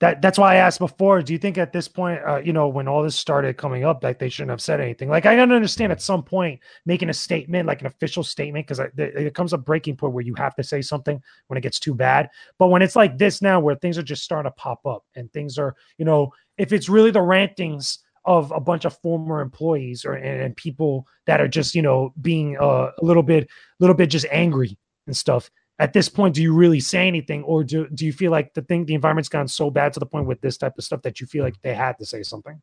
That 0.00 0.20
that's 0.20 0.38
why 0.38 0.52
I 0.52 0.56
asked 0.56 0.78
before. 0.78 1.22
Do 1.22 1.32
you 1.32 1.38
think 1.38 1.56
at 1.56 1.72
this 1.72 1.88
point, 1.88 2.20
uh, 2.26 2.36
you 2.44 2.52
know, 2.52 2.68
when 2.68 2.86
all 2.86 3.02
this 3.02 3.16
started 3.16 3.56
coming 3.56 3.84
up, 3.84 4.04
like 4.04 4.18
they 4.18 4.28
shouldn't 4.28 4.50
have 4.50 4.60
said 4.60 4.78
anything? 4.78 5.08
Like 5.08 5.24
I 5.24 5.34
can 5.34 5.50
understand 5.50 5.90
at 5.90 6.02
some 6.02 6.22
point 6.22 6.60
making 6.84 7.08
a 7.08 7.14
statement, 7.14 7.66
like 7.66 7.80
an 7.80 7.86
official 7.86 8.22
statement, 8.22 8.66
because 8.66 8.78
it 8.98 9.34
comes 9.34 9.54
a 9.54 9.58
breaking 9.58 9.96
point 9.96 10.12
where 10.12 10.24
you 10.24 10.34
have 10.34 10.54
to 10.56 10.62
say 10.62 10.82
something 10.82 11.22
when 11.46 11.56
it 11.56 11.62
gets 11.62 11.80
too 11.80 11.94
bad. 11.94 12.28
But 12.58 12.68
when 12.68 12.82
it's 12.82 12.94
like 12.94 13.16
this 13.16 13.40
now, 13.40 13.58
where 13.58 13.74
things 13.74 13.96
are 13.96 14.02
just 14.02 14.22
starting 14.22 14.50
to 14.50 14.54
pop 14.54 14.84
up 14.84 15.02
and 15.14 15.32
things 15.32 15.56
are, 15.56 15.74
you 15.96 16.04
know, 16.04 16.30
if 16.58 16.74
it's 16.74 16.90
really 16.90 17.10
the 17.10 17.22
rantings 17.22 18.00
of 18.26 18.52
a 18.52 18.60
bunch 18.60 18.84
of 18.84 18.98
former 18.98 19.40
employees 19.40 20.04
or 20.04 20.12
and, 20.12 20.42
and 20.42 20.56
people 20.56 21.06
that 21.24 21.40
are 21.40 21.48
just, 21.48 21.74
you 21.74 21.80
know, 21.80 22.12
being 22.20 22.58
uh, 22.58 22.90
a 23.00 23.04
little 23.04 23.22
bit, 23.22 23.48
little 23.80 23.96
bit 23.96 24.10
just 24.10 24.26
angry 24.30 24.76
and 25.06 25.16
stuff 25.16 25.50
at 25.78 25.92
this 25.92 26.08
point 26.08 26.34
do 26.34 26.42
you 26.42 26.54
really 26.54 26.80
say 26.80 27.06
anything 27.06 27.42
or 27.44 27.62
do, 27.64 27.88
do 27.88 28.06
you 28.06 28.12
feel 28.12 28.30
like 28.30 28.54
the 28.54 28.62
thing 28.62 28.84
the 28.84 28.94
environment's 28.94 29.28
gone 29.28 29.48
so 29.48 29.70
bad 29.70 29.92
to 29.92 30.00
the 30.00 30.06
point 30.06 30.26
with 30.26 30.40
this 30.40 30.56
type 30.56 30.76
of 30.78 30.84
stuff 30.84 31.02
that 31.02 31.20
you 31.20 31.26
feel 31.26 31.44
like 31.44 31.60
they 31.62 31.74
had 31.74 31.98
to 31.98 32.06
say 32.06 32.22
something 32.22 32.60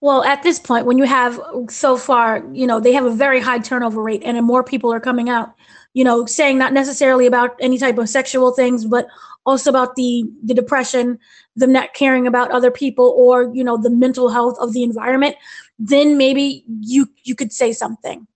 Well, 0.00 0.22
at 0.22 0.44
this 0.44 0.60
point, 0.60 0.86
when 0.86 0.96
you 0.96 1.04
have 1.04 1.40
so 1.68 1.96
far, 1.96 2.44
you 2.52 2.68
know, 2.68 2.78
they 2.78 2.92
have 2.92 3.04
a 3.04 3.10
very 3.10 3.40
high 3.40 3.58
turnover 3.58 4.00
rate 4.00 4.22
and 4.24 4.40
more 4.46 4.62
people 4.62 4.92
are 4.92 5.00
coming 5.00 5.28
out, 5.28 5.54
you 5.92 6.04
know, 6.04 6.24
saying 6.24 6.56
not 6.56 6.72
necessarily 6.72 7.26
about 7.26 7.56
any 7.58 7.78
type 7.78 7.98
of 7.98 8.08
sexual 8.08 8.52
things, 8.52 8.86
but 8.86 9.08
also 9.44 9.70
about 9.70 9.96
the 9.96 10.22
the 10.44 10.54
depression, 10.54 11.18
them 11.56 11.72
not 11.72 11.94
caring 11.94 12.28
about 12.28 12.52
other 12.52 12.70
people 12.70 13.12
or, 13.18 13.50
you 13.52 13.64
know, 13.64 13.76
the 13.76 13.90
mental 13.90 14.28
health 14.28 14.56
of 14.60 14.72
the 14.72 14.84
environment, 14.84 15.34
then 15.80 16.16
maybe 16.16 16.64
you 16.80 17.08
you 17.24 17.34
could 17.34 17.52
say 17.52 17.72
something. 17.72 18.27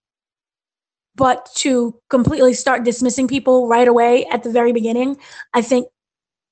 But 1.15 1.49
to 1.57 1.99
completely 2.09 2.55
start 2.55 2.85
dismissing 2.85 3.29
people 3.29 3.69
right 3.69 3.87
away 3.87 4.25
at 4.27 4.43
the 4.43 4.51
very 4.51 4.73
beginning, 4.73 5.19
I 5.53 5.63
think 5.63 5.89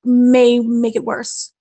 may 0.05 0.59
make 0.59 0.97
it 0.97 1.05
worse. 1.05 1.53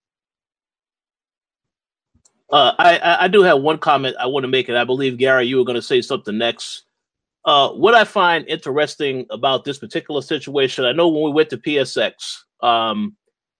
Uh, 2.52 2.74
I, 2.80 3.26
I 3.26 3.28
do 3.28 3.44
have 3.44 3.62
one 3.62 3.78
comment 3.78 4.16
I 4.20 4.26
want 4.26 4.44
to 4.44 4.48
make, 4.48 4.70
and 4.70 4.78
I 4.78 4.84
believe 4.84 5.18
Gary, 5.18 5.46
you 5.46 5.58
were 5.58 5.64
going 5.64 5.76
to 5.76 5.82
say 5.82 6.02
something 6.02 6.38
next. 6.38 6.84
Uh, 7.46 7.70
what 7.70 7.94
I 7.94 8.04
find 8.04 8.48
interesting 8.48 9.26
about 9.30 9.64
this 9.64 9.78
particular 9.78 10.22
situation, 10.22 10.86
I 10.86 10.92
know 10.92 11.08
when 11.08 11.24
we 11.24 11.32
went 11.32 11.50
to 11.52 11.58
PSX, 11.58 12.14
um, 12.62 13.16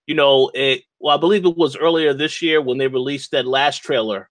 you 0.06 0.14
know, 0.14 0.50
it, 0.54 0.82
well, 0.98 1.16
I 1.16 1.20
believe 1.20 1.46
it 1.46 1.56
was 1.56 1.76
earlier 1.76 2.12
this 2.12 2.42
year 2.42 2.60
when 2.60 2.78
they 2.78 2.88
released 2.88 3.30
that 3.30 3.46
last 3.46 3.78
trailer 3.78 4.28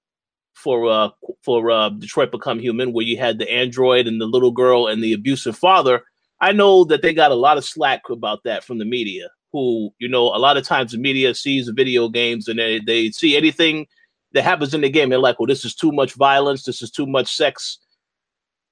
for 0.53 0.89
uh 0.89 1.09
for 1.43 1.71
uh 1.71 1.89
Detroit 1.89 2.31
Become 2.31 2.59
Human, 2.59 2.93
where 2.93 3.05
you 3.05 3.17
had 3.17 3.39
the 3.39 3.49
android 3.51 4.07
and 4.07 4.19
the 4.19 4.25
little 4.25 4.51
girl 4.51 4.87
and 4.87 5.03
the 5.03 5.13
abusive 5.13 5.57
father. 5.57 6.03
I 6.41 6.51
know 6.53 6.85
that 6.85 7.01
they 7.01 7.13
got 7.13 7.31
a 7.31 7.35
lot 7.35 7.57
of 7.57 7.65
slack 7.65 8.09
about 8.09 8.43
that 8.45 8.63
from 8.63 8.77
the 8.77 8.85
media, 8.85 9.29
who 9.51 9.91
you 9.99 10.07
know, 10.07 10.23
a 10.27 10.39
lot 10.39 10.57
of 10.57 10.63
times 10.63 10.91
the 10.91 10.97
media 10.97 11.33
sees 11.35 11.69
video 11.69 12.09
games 12.09 12.47
and 12.47 12.59
they 12.59 12.79
they 12.79 13.11
see 13.11 13.35
anything 13.35 13.87
that 14.33 14.43
happens 14.43 14.73
in 14.73 14.81
the 14.81 14.89
game. 14.89 15.09
They're 15.09 15.19
like, 15.19 15.39
well, 15.39 15.47
this 15.47 15.65
is 15.65 15.75
too 15.75 15.91
much 15.91 16.13
violence. 16.13 16.63
This 16.63 16.81
is 16.81 16.91
too 16.91 17.07
much 17.07 17.35
sex. 17.35 17.79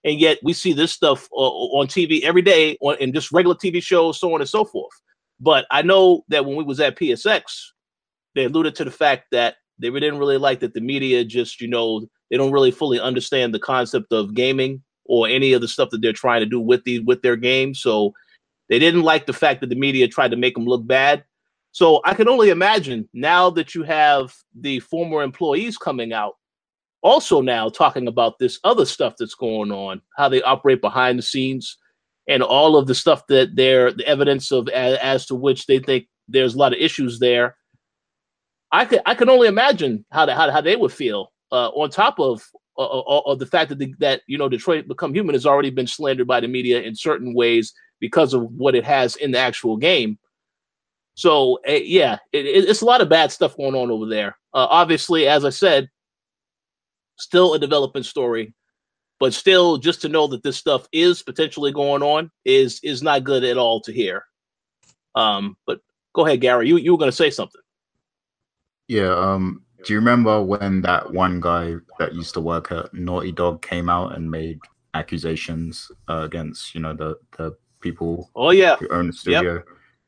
And 0.03 0.19
yet 0.19 0.37
we 0.43 0.53
see 0.53 0.73
this 0.73 0.91
stuff 0.91 1.27
uh, 1.33 1.35
on 1.35 1.87
TV 1.87 2.21
every 2.21 2.41
day 2.41 2.77
on, 2.81 2.97
in 2.97 3.11
just 3.11 3.31
regular 3.31 3.55
TV 3.55 3.81
shows, 3.81 4.19
so 4.19 4.33
on 4.33 4.41
and 4.41 4.49
so 4.49 4.63
forth. 4.63 4.93
But 5.39 5.65
I 5.71 5.81
know 5.81 6.23
that 6.29 6.45
when 6.45 6.55
we 6.55 6.63
was 6.63 6.79
at 6.79 6.97
PSX, 6.97 7.43
they 8.35 8.45
alluded 8.45 8.75
to 8.75 8.85
the 8.85 8.91
fact 8.91 9.25
that 9.31 9.55
they 9.79 9.89
didn't 9.89 10.19
really 10.19 10.37
like 10.37 10.59
that 10.59 10.73
the 10.73 10.81
media 10.81 11.23
just, 11.23 11.61
you 11.61 11.67
know, 11.67 12.07
they 12.29 12.37
don't 12.37 12.51
really 12.51 12.71
fully 12.71 12.99
understand 12.99 13.53
the 13.53 13.59
concept 13.59 14.11
of 14.11 14.33
gaming 14.33 14.81
or 15.05 15.27
any 15.27 15.53
of 15.53 15.61
the 15.61 15.67
stuff 15.67 15.89
that 15.91 16.01
they're 16.01 16.13
trying 16.13 16.41
to 16.41 16.45
do 16.45 16.59
with 16.59 16.83
these 16.83 17.01
with 17.01 17.21
their 17.21 17.35
games. 17.35 17.79
So 17.79 18.13
they 18.69 18.79
didn't 18.79 19.03
like 19.03 19.25
the 19.25 19.33
fact 19.33 19.61
that 19.61 19.69
the 19.69 19.75
media 19.75 20.07
tried 20.07 20.31
to 20.31 20.37
make 20.37 20.55
them 20.55 20.65
look 20.65 20.85
bad. 20.85 21.23
So 21.71 22.01
I 22.05 22.13
can 22.13 22.27
only 22.27 22.49
imagine 22.49 23.07
now 23.13 23.49
that 23.51 23.75
you 23.75 23.83
have 23.83 24.33
the 24.59 24.79
former 24.79 25.21
employees 25.21 25.77
coming 25.77 26.11
out, 26.11 26.33
also 27.01 27.39
now 27.39 27.69
talking 27.69 28.07
about 28.07 28.39
this 28.39 28.59
other 28.63 28.85
stuff 28.85 29.13
that's 29.17 29.35
going 29.35 29.71
on, 29.71 30.01
how 30.17 30.27
they 30.27 30.41
operate 30.41 30.81
behind 30.81 31.19
the 31.19 31.23
scenes, 31.23 31.77
and 32.27 32.43
all 32.43 32.75
of 32.75 32.87
the 32.87 32.95
stuff 32.95 33.25
that 33.27 33.55
they're 33.55 33.91
the 33.91 34.05
evidence 34.07 34.51
of 34.51 34.67
as, 34.69 34.97
as 34.97 35.25
to 35.27 35.35
which 35.35 35.65
they 35.65 35.79
think 35.79 36.07
there's 36.27 36.55
a 36.55 36.57
lot 36.57 36.73
of 36.73 36.79
issues 36.79 37.19
there. 37.19 37.55
I 38.71 38.85
could 38.85 39.01
I 39.05 39.15
can 39.15 39.29
only 39.29 39.47
imagine 39.47 40.05
how 40.11 40.25
they, 40.25 40.33
how, 40.33 40.49
how 40.51 40.61
they 40.61 40.75
would 40.75 40.91
feel 40.91 41.31
uh, 41.51 41.69
on 41.69 41.89
top 41.89 42.19
of 42.19 42.43
uh, 42.77 43.01
of 43.01 43.39
the 43.39 43.45
fact 43.45 43.69
that 43.69 43.79
the, 43.79 43.93
that 43.99 44.21
you 44.27 44.37
know 44.37 44.49
Detroit 44.49 44.87
Become 44.87 45.13
Human 45.13 45.35
has 45.35 45.45
already 45.45 45.69
been 45.69 45.87
slandered 45.87 46.27
by 46.27 46.39
the 46.39 46.47
media 46.47 46.81
in 46.81 46.95
certain 46.95 47.33
ways 47.33 47.73
because 47.99 48.33
of 48.33 48.43
what 48.51 48.75
it 48.75 48.85
has 48.85 49.15
in 49.15 49.31
the 49.31 49.39
actual 49.39 49.77
game. 49.77 50.19
So 51.15 51.59
uh, 51.67 51.71
yeah, 51.71 52.17
it, 52.31 52.45
it's 52.45 52.81
a 52.81 52.85
lot 52.85 53.01
of 53.01 53.09
bad 53.09 53.31
stuff 53.31 53.57
going 53.57 53.75
on 53.75 53.89
over 53.89 54.05
there. 54.05 54.37
Uh, 54.53 54.67
obviously, 54.69 55.27
as 55.27 55.45
I 55.45 55.49
said, 55.49 55.89
still 57.17 57.53
a 57.53 57.59
developing 57.59 58.03
story, 58.03 58.53
but 59.19 59.33
still, 59.33 59.77
just 59.77 60.01
to 60.01 60.09
know 60.09 60.27
that 60.27 60.43
this 60.43 60.57
stuff 60.57 60.87
is 60.91 61.23
potentially 61.23 61.71
going 61.71 62.03
on 62.03 62.29
is 62.45 62.79
is 62.83 63.01
not 63.01 63.23
good 63.23 63.43
at 63.43 63.57
all 63.57 63.81
to 63.81 63.93
hear. 63.93 64.25
Um, 65.15 65.57
but 65.65 65.79
go 66.13 66.25
ahead, 66.25 66.41
Gary. 66.41 66.67
You 66.67 66.77
you 66.77 66.91
were 66.91 66.97
going 66.99 67.11
to 67.11 67.15
say 67.15 67.31
something. 67.31 67.61
Yeah. 68.87 69.13
Um. 69.13 69.63
Do 69.83 69.93
you 69.93 69.99
remember 69.99 70.41
when 70.41 70.81
that 70.81 71.13
one 71.13 71.39
guy 71.39 71.75
that 71.99 72.13
used 72.13 72.33
to 72.33 72.41
work 72.41 72.71
at 72.71 72.93
Naughty 72.93 73.31
Dog 73.31 73.61
came 73.61 73.89
out 73.89 74.15
and 74.15 74.29
made 74.29 74.59
accusations 74.93 75.91
uh, 76.09 76.21
against 76.25 76.73
you 76.73 76.81
know 76.81 76.93
the 76.93 77.15
the 77.37 77.55
people 77.79 78.29
Oh 78.35 78.49
yeah, 78.49 78.75
who 78.77 78.89
own 78.89 79.07
the 79.07 79.13
studio? 79.13 79.63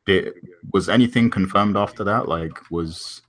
Did 0.06 0.34
was 0.74 0.90
anything 0.90 1.30
confirmed 1.30 1.78
after 1.78 2.04
that? 2.04 2.28
Like, 2.28 2.72
was 2.72 3.22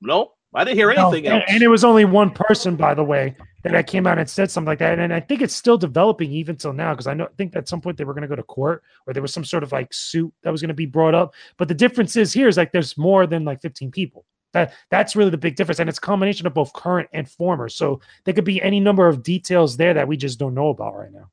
no, 0.00 0.32
I 0.54 0.64
didn't 0.64 0.78
hear 0.78 0.90
anything 0.90 1.26
and, 1.26 1.42
else. 1.42 1.44
and 1.48 1.62
it 1.62 1.68
was 1.68 1.84
only 1.84 2.04
one 2.04 2.30
person, 2.30 2.76
by 2.76 2.94
the 2.94 3.04
way, 3.04 3.36
that 3.62 3.74
I 3.74 3.82
came 3.82 4.06
out 4.06 4.18
and 4.18 4.28
said 4.28 4.50
something 4.50 4.68
like 4.68 4.78
that. 4.78 4.98
And 4.98 5.12
I 5.12 5.20
think 5.20 5.42
it's 5.42 5.54
still 5.54 5.76
developing 5.76 6.32
even 6.32 6.56
till 6.56 6.72
now 6.72 6.92
because 6.92 7.06
I 7.06 7.14
know 7.14 7.24
I 7.24 7.34
think 7.36 7.54
at 7.54 7.68
some 7.68 7.80
point 7.80 7.98
they 7.98 8.04
were 8.04 8.14
going 8.14 8.22
to 8.22 8.28
go 8.28 8.36
to 8.36 8.42
court 8.42 8.82
or 9.06 9.12
there 9.12 9.22
was 9.22 9.32
some 9.32 9.44
sort 9.44 9.62
of 9.62 9.72
like 9.72 9.92
suit 9.92 10.32
that 10.42 10.50
was 10.50 10.62
going 10.62 10.68
to 10.68 10.74
be 10.74 10.86
brought 10.86 11.14
up. 11.14 11.34
But 11.56 11.68
the 11.68 11.74
difference 11.74 12.16
is 12.16 12.32
here 12.32 12.48
is 12.48 12.56
like 12.56 12.72
there's 12.72 12.96
more 12.96 13.26
than 13.26 13.44
like 13.44 13.60
15 13.60 13.90
people. 13.90 14.24
That 14.56 14.72
that's 14.88 15.14
really 15.14 15.28
the 15.28 15.36
big 15.36 15.54
difference, 15.54 15.80
and 15.80 15.88
it's 15.88 15.98
a 15.98 16.00
combination 16.00 16.46
of 16.46 16.54
both 16.54 16.72
current 16.72 17.10
and 17.12 17.30
former. 17.30 17.68
So 17.68 18.00
there 18.24 18.32
could 18.32 18.46
be 18.46 18.62
any 18.62 18.80
number 18.80 19.06
of 19.06 19.22
details 19.22 19.76
there 19.76 19.92
that 19.92 20.08
we 20.08 20.16
just 20.16 20.38
don't 20.38 20.54
know 20.54 20.70
about 20.70 20.96
right 20.96 21.12
now. 21.12 21.28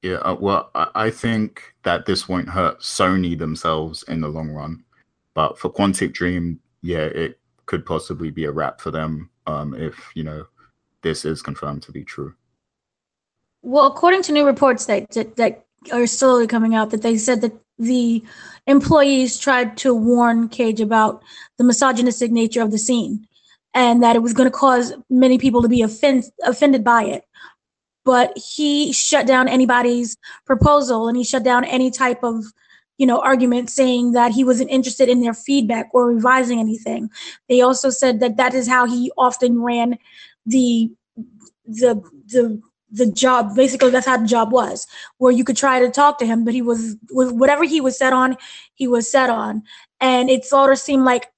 Yeah, 0.00 0.18
uh, 0.18 0.36
well, 0.38 0.70
I, 0.76 0.90
I 0.94 1.10
think 1.10 1.74
that 1.82 2.06
this 2.06 2.28
won't 2.28 2.48
hurt 2.48 2.78
Sony 2.78 3.36
themselves 3.36 4.04
in 4.04 4.20
the 4.20 4.28
long 4.28 4.50
run, 4.50 4.84
but 5.34 5.58
for 5.58 5.72
Quantic 5.72 6.12
Dream, 6.12 6.60
yeah, 6.82 7.06
it 7.06 7.40
could 7.66 7.84
possibly 7.84 8.30
be 8.30 8.44
a 8.44 8.52
wrap 8.52 8.80
for 8.80 8.92
them 8.92 9.28
um, 9.48 9.74
if 9.74 10.12
you 10.14 10.22
know 10.22 10.46
this 11.02 11.24
is 11.24 11.42
confirmed 11.42 11.82
to 11.82 11.90
be 11.90 12.04
true. 12.04 12.32
Well, 13.62 13.86
according 13.86 14.22
to 14.24 14.32
new 14.32 14.46
reports 14.46 14.86
that, 14.86 15.10
that 15.10 15.34
that 15.34 15.66
are 15.90 16.06
slowly 16.06 16.46
coming 16.46 16.76
out, 16.76 16.90
that 16.90 17.02
they 17.02 17.16
said 17.16 17.40
that 17.40 17.63
the 17.78 18.22
employees 18.66 19.38
tried 19.38 19.76
to 19.78 19.94
warn 19.94 20.48
Cage 20.48 20.80
about 20.80 21.22
the 21.58 21.64
misogynistic 21.64 22.30
nature 22.30 22.62
of 22.62 22.70
the 22.70 22.78
scene, 22.78 23.26
and 23.74 24.02
that 24.02 24.16
it 24.16 24.22
was 24.22 24.32
going 24.32 24.50
to 24.50 24.56
cause 24.56 24.92
many 25.10 25.38
people 25.38 25.62
to 25.62 25.68
be 25.68 25.82
offend, 25.82 26.24
offended 26.44 26.84
by 26.84 27.04
it. 27.04 27.24
But 28.04 28.36
he 28.36 28.92
shut 28.92 29.26
down 29.26 29.48
anybody's 29.48 30.16
proposal, 30.46 31.08
and 31.08 31.16
he 31.16 31.24
shut 31.24 31.42
down 31.42 31.64
any 31.64 31.90
type 31.90 32.22
of 32.22 32.44
you 32.98 33.06
know 33.06 33.20
argument 33.20 33.70
saying 33.70 34.12
that 34.12 34.32
he 34.32 34.44
wasn't 34.44 34.70
interested 34.70 35.08
in 35.08 35.20
their 35.20 35.34
feedback 35.34 35.88
or 35.92 36.06
revising 36.06 36.60
anything. 36.60 37.10
They 37.48 37.60
also 37.60 37.90
said 37.90 38.20
that 38.20 38.36
that 38.36 38.54
is 38.54 38.68
how 38.68 38.86
he 38.86 39.10
often 39.16 39.60
ran 39.60 39.98
the 40.46 40.90
the 41.66 42.02
the 42.26 42.60
the 42.94 43.10
job 43.12 43.54
basically 43.56 43.90
that's 43.90 44.06
how 44.06 44.16
the 44.16 44.26
job 44.26 44.52
was 44.52 44.86
where 45.18 45.32
you 45.32 45.44
could 45.44 45.56
try 45.56 45.80
to 45.80 45.90
talk 45.90 46.18
to 46.18 46.26
him 46.26 46.44
but 46.44 46.54
he 46.54 46.62
was 46.62 46.96
with 47.10 47.32
whatever 47.32 47.64
he 47.64 47.80
was 47.80 47.98
set 47.98 48.12
on 48.12 48.36
he 48.74 48.86
was 48.88 49.10
set 49.10 49.30
on 49.30 49.62
and 50.00 50.30
it 50.30 50.44
sort 50.44 50.72
of 50.72 50.78
seemed 50.78 51.04
like 51.04 51.30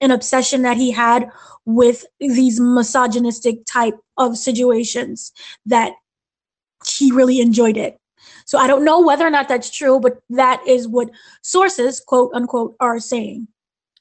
an 0.00 0.10
obsession 0.10 0.62
that 0.62 0.76
he 0.76 0.90
had 0.92 1.30
with 1.66 2.04
these 2.20 2.60
misogynistic 2.60 3.64
type 3.66 3.94
of 4.18 4.38
situations 4.38 5.32
that 5.66 5.92
he 6.86 7.12
really 7.12 7.40
enjoyed 7.40 7.76
it 7.76 7.98
So 8.46 8.58
I 8.58 8.66
don't 8.68 8.84
know 8.84 9.02
whether 9.02 9.26
or 9.26 9.30
not 9.30 9.48
that's 9.48 9.70
true, 9.70 10.00
but 10.00 10.18
that 10.30 10.62
is 10.66 10.88
what 10.88 11.10
sources, 11.42 12.00
quote 12.00 12.32
unquote, 12.34 12.76
are 12.80 13.00
saying. 13.00 13.48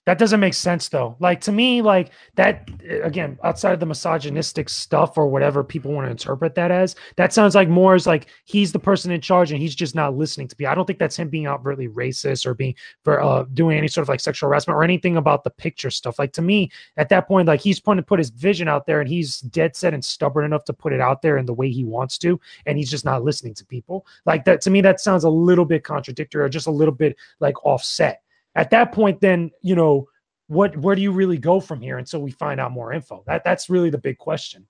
That 0.06 0.20
doesn't 0.20 0.40
make 0.40 0.54
sense 0.54 0.88
though. 0.90 1.16
Like 1.20 1.42
to 1.42 1.52
me, 1.52 1.82
like 1.82 2.12
that 2.36 2.70
again, 3.02 3.40
outside 3.44 3.74
of 3.74 3.80
the 3.80 3.88
misogynistic 3.88 4.70
stuff 4.70 5.18
or 5.18 5.28
whatever 5.28 5.64
people 5.64 5.92
want 5.92 6.06
to 6.06 6.12
interpret 6.12 6.54
that 6.56 6.70
as, 6.70 6.96
that 7.16 7.34
sounds 7.34 7.56
like 7.56 7.70
more 7.70 7.96
as 7.96 8.06
like 8.06 8.28
he's 8.46 8.72
the 8.72 8.80
person 8.80 9.12
in 9.12 9.20
charge 9.20 9.52
and 9.52 9.60
he's 9.60 9.74
just 9.74 9.96
not 9.96 10.16
listening 10.16 10.48
to 10.48 10.56
me. 10.60 10.68
I 10.68 10.76
don't 10.76 10.86
think 10.86 11.00
that's 11.00 11.18
him 11.18 11.30
being 11.30 11.48
overtly 11.48 11.88
racist 11.88 12.46
or 12.46 12.54
being 12.54 12.76
for 13.04 13.20
uh, 13.20 13.46
doing 13.56 13.80
any 13.80 13.88
sort 13.88 14.04
of 14.04 14.10
like 14.10 14.20
sexual 14.20 14.48
harassment 14.48 14.76
or 14.76 14.84
anything 14.84 15.18
about 15.18 15.44
the 15.44 15.50
picture 15.50 15.90
stuff. 15.90 16.20
Like 16.20 16.34
to 16.34 16.42
me, 16.44 16.70
at 16.98 17.10
that 17.10 17.28
point, 17.28 17.48
like 17.48 17.62
he's 17.62 17.82
trying 17.82 17.98
to 17.98 18.04
put 18.04 18.20
his 18.20 18.30
vision 18.30 18.68
out 18.68 18.86
there 18.86 19.00
and 19.00 19.10
he's 19.10 19.42
dead 19.42 19.76
set 19.76 19.96
and 19.96 20.06
stubborn 20.06 20.46
enough 20.46 20.66
to 20.66 20.74
put 20.74 20.94
it 20.94 21.02
out 21.02 21.24
there 21.24 21.38
in 21.38 21.48
the 21.48 21.54
way 21.54 21.72
he 21.72 21.84
wants 21.84 22.20
to, 22.20 22.40
and 22.68 22.78
he's 22.78 22.92
just 22.92 23.06
not 23.06 23.24
listening 23.24 23.56
to 23.56 23.66
people. 23.66 24.06
Like 24.28 24.46
that 24.46 24.62
to 24.62 24.70
me, 24.70 24.82
that 24.82 25.02
sounds 25.02 25.24
a 25.24 25.30
little 25.30 25.66
bit 25.66 25.84
contradictory 25.84 26.44
or 26.44 26.50
just 26.50 26.68
a 26.68 26.72
little 26.72 26.94
bit 26.94 27.16
like 27.40 27.66
offset 27.66 28.22
at 28.56 28.70
that 28.72 28.92
point, 28.92 29.22
then 29.22 29.52
you 29.62 29.76
know 29.76 30.08
what 30.48 30.78
where 30.78 30.96
do 30.96 31.02
you 31.02 31.12
really 31.12 31.38
go 31.38 31.60
from 31.60 31.82
here 31.82 31.98
until 31.98 32.22
we 32.22 32.32
find 32.32 32.60
out 32.60 32.72
more 32.72 32.94
info? 32.94 33.24
That 33.28 33.44
that's 33.44 33.70
really 33.70 33.90
the 33.90 33.98
big 33.98 34.18
question. 34.18 34.68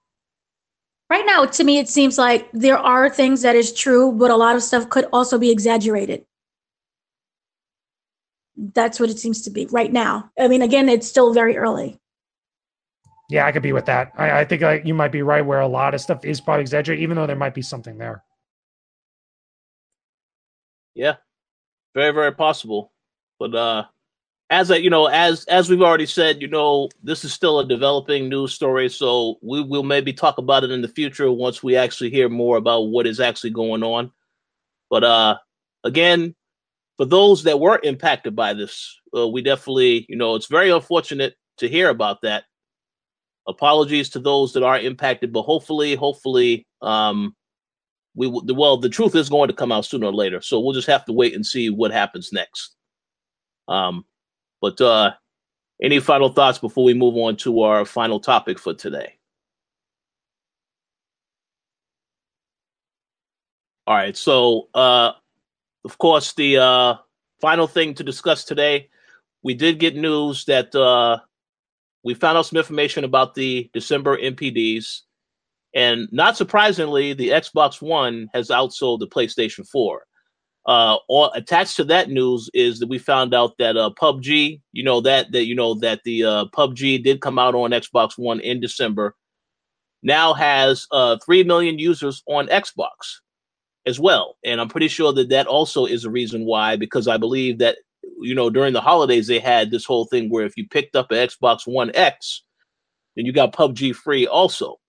Right 1.09 1.25
now, 1.25 1.45
to 1.45 1.63
me, 1.63 1.77
it 1.77 1.87
seems 1.87 2.17
like 2.17 2.49
there 2.51 2.79
are 2.79 3.09
things 3.09 3.43
that 3.43 3.55
is 3.55 3.71
true, 3.73 4.11
but 4.11 4.31
a 4.31 4.35
lot 4.35 4.55
of 4.55 4.63
stuff 4.63 4.89
could 4.89 5.05
also 5.13 5.37
be 5.37 5.51
exaggerated. 5.51 6.25
That's 8.57 8.99
what 8.99 9.09
it 9.09 9.19
seems 9.19 9.43
to 9.43 9.51
be 9.51 9.67
right 9.67 9.91
now. 9.91 10.31
I 10.39 10.47
mean, 10.47 10.63
again, 10.63 10.89
it's 10.89 11.07
still 11.07 11.31
very 11.33 11.57
early. 11.57 11.99
Yeah, 13.29 13.45
I 13.45 13.51
could 13.51 13.61
be 13.61 13.73
with 13.73 13.85
that. 13.85 14.13
I, 14.17 14.39
I 14.39 14.45
think 14.45 14.61
like, 14.61 14.85
you 14.85 14.93
might 14.93 15.11
be 15.11 15.21
right 15.21 15.45
where 15.45 15.59
a 15.59 15.67
lot 15.67 15.93
of 15.93 16.01
stuff 16.01 16.25
is 16.25 16.41
probably 16.41 16.61
exaggerated, 16.61 17.03
even 17.03 17.17
though 17.17 17.27
there 17.27 17.35
might 17.35 17.53
be 17.53 17.61
something 17.61 17.97
there. 17.97 18.23
Yeah, 20.95 21.17
very 21.93 22.11
very 22.11 22.31
possible. 22.31 22.93
But 23.39 23.55
uh, 23.55 23.85
as 24.49 24.69
a, 24.69 24.81
you 24.81 24.89
know, 24.89 25.07
as 25.07 25.43
as 25.45 25.69
we've 25.69 25.81
already 25.81 26.05
said, 26.05 26.41
you 26.41 26.47
know, 26.47 26.89
this 27.03 27.25
is 27.25 27.33
still 27.33 27.59
a 27.59 27.67
developing 27.67 28.29
news 28.29 28.53
story, 28.53 28.89
so 28.89 29.37
we 29.41 29.61
will 29.61 29.83
maybe 29.83 30.13
talk 30.13 30.37
about 30.37 30.63
it 30.63 30.71
in 30.71 30.81
the 30.81 30.87
future 30.87 31.31
once 31.31 31.63
we 31.63 31.75
actually 31.75 32.09
hear 32.09 32.29
more 32.29 32.57
about 32.57 32.89
what 32.89 33.07
is 33.07 33.19
actually 33.19 33.49
going 33.49 33.83
on. 33.83 34.11
But 34.89 35.03
uh, 35.03 35.37
again, 35.83 36.35
for 36.97 37.05
those 37.05 37.43
that 37.43 37.59
were 37.59 37.79
impacted 37.83 38.35
by 38.35 38.53
this, 38.53 38.99
uh, 39.15 39.27
we 39.27 39.41
definitely, 39.41 40.05
you 40.07 40.15
know, 40.15 40.35
it's 40.35 40.47
very 40.47 40.69
unfortunate 40.69 41.35
to 41.57 41.67
hear 41.67 41.89
about 41.89 42.21
that. 42.21 42.43
Apologies 43.47 44.09
to 44.09 44.19
those 44.19 44.53
that 44.53 44.63
are 44.63 44.79
impacted, 44.79 45.33
but 45.33 45.43
hopefully, 45.43 45.95
hopefully, 45.95 46.65
um, 46.81 47.35
we 48.15 48.27
will. 48.27 48.43
Well, 48.47 48.77
the 48.77 48.89
truth 48.89 49.15
is 49.15 49.29
going 49.29 49.49
to 49.49 49.55
come 49.55 49.71
out 49.71 49.85
sooner 49.85 50.07
or 50.07 50.13
later, 50.13 50.41
so 50.41 50.59
we'll 50.59 50.73
just 50.73 50.87
have 50.87 51.05
to 51.05 51.13
wait 51.13 51.35
and 51.35 51.45
see 51.45 51.69
what 51.69 51.91
happens 51.91 52.31
next. 52.31 52.74
Um, 53.67 54.05
but 54.61 54.79
uh, 54.81 55.11
any 55.81 55.99
final 55.99 56.29
thoughts 56.29 56.59
before 56.59 56.83
we 56.83 56.93
move 56.93 57.15
on 57.17 57.35
to 57.37 57.61
our 57.61 57.85
final 57.85 58.19
topic 58.19 58.59
for 58.59 58.73
today? 58.73 59.15
All 63.87 63.95
right. 63.95 64.17
So, 64.17 64.69
uh, 64.73 65.11
of 65.83 65.97
course, 65.97 66.33
the 66.33 66.57
uh, 66.57 66.95
final 67.39 67.67
thing 67.67 67.93
to 67.95 68.03
discuss 68.03 68.43
today, 68.43 68.89
we 69.43 69.53
did 69.53 69.79
get 69.79 69.95
news 69.95 70.45
that 70.45 70.73
uh, 70.73 71.19
we 72.03 72.15
found 72.15 72.37
out 72.37 72.47
some 72.47 72.57
information 72.57 73.03
about 73.03 73.35
the 73.35 73.69
December 73.73 74.17
NPDs. 74.17 75.01
And 75.75 76.07
not 76.11 76.37
surprisingly, 76.37 77.13
the 77.13 77.29
Xbox 77.29 77.81
One 77.81 78.29
has 78.33 78.49
outsold 78.49 78.99
the 78.99 79.07
PlayStation 79.07 79.67
4 79.67 80.05
uh, 80.65 80.97
all, 81.07 81.31
attached 81.33 81.75
to 81.75 81.83
that 81.83 82.09
news 82.09 82.49
is 82.53 82.79
that 82.79 82.89
we 82.89 82.97
found 82.97 83.33
out 83.33 83.57
that 83.59 83.77
uh, 83.77 83.91
PUBG, 83.99 84.61
you 84.71 84.83
know 84.83 84.99
that 85.01 85.31
that 85.31 85.45
you 85.45 85.53
know 85.53 85.75
that 85.75 86.01
the 86.03 86.23
uh, 86.23 86.45
PUBG 86.45 87.03
did 87.03 87.21
come 87.21 87.37
out 87.37 87.53
on 87.53 87.71
Xbox 87.71 88.17
One 88.17 88.39
in 88.39 88.59
December. 88.59 89.15
Now 90.01 90.33
has 90.33 90.87
uh, 90.91 91.17
three 91.23 91.43
million 91.43 91.77
users 91.77 92.23
on 92.27 92.47
Xbox 92.47 92.89
as 93.85 93.99
well, 93.99 94.37
and 94.43 94.59
I'm 94.59 94.69
pretty 94.69 94.87
sure 94.87 95.13
that 95.13 95.29
that 95.29 95.45
also 95.45 95.85
is 95.85 96.03
a 96.03 96.09
reason 96.09 96.45
why. 96.45 96.75
Because 96.77 97.07
I 97.07 97.17
believe 97.17 97.59
that 97.59 97.77
you 98.19 98.33
know 98.33 98.49
during 98.49 98.73
the 98.73 98.81
holidays 98.81 99.27
they 99.27 99.39
had 99.39 99.69
this 99.69 99.85
whole 99.85 100.05
thing 100.05 100.29
where 100.29 100.45
if 100.45 100.57
you 100.57 100.67
picked 100.67 100.95
up 100.95 101.11
an 101.11 101.17
Xbox 101.17 101.67
One 101.67 101.91
X, 101.93 102.41
then 103.15 103.27
you 103.27 103.33
got 103.33 103.53
PUBG 103.53 103.95
free 103.95 104.25
also. 104.25 104.79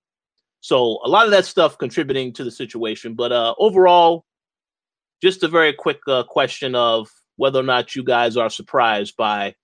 So 0.60 1.00
a 1.04 1.08
lot 1.08 1.26
of 1.26 1.32
that 1.32 1.44
stuff 1.44 1.76
contributing 1.76 2.32
to 2.32 2.44
the 2.44 2.50
situation, 2.50 3.14
but 3.14 3.30
uh, 3.30 3.54
overall, 3.58 4.24
just 5.22 5.42
a 5.42 5.48
very 5.48 5.72
quick 5.72 6.00
uh, 6.06 6.22
question 6.24 6.74
of 6.74 7.08
whether 7.36 7.60
or 7.60 7.64
not 7.64 7.94
you 7.94 8.02
guys 8.02 8.36
are 8.36 8.50
surprised 8.50 9.16
by 9.16 9.54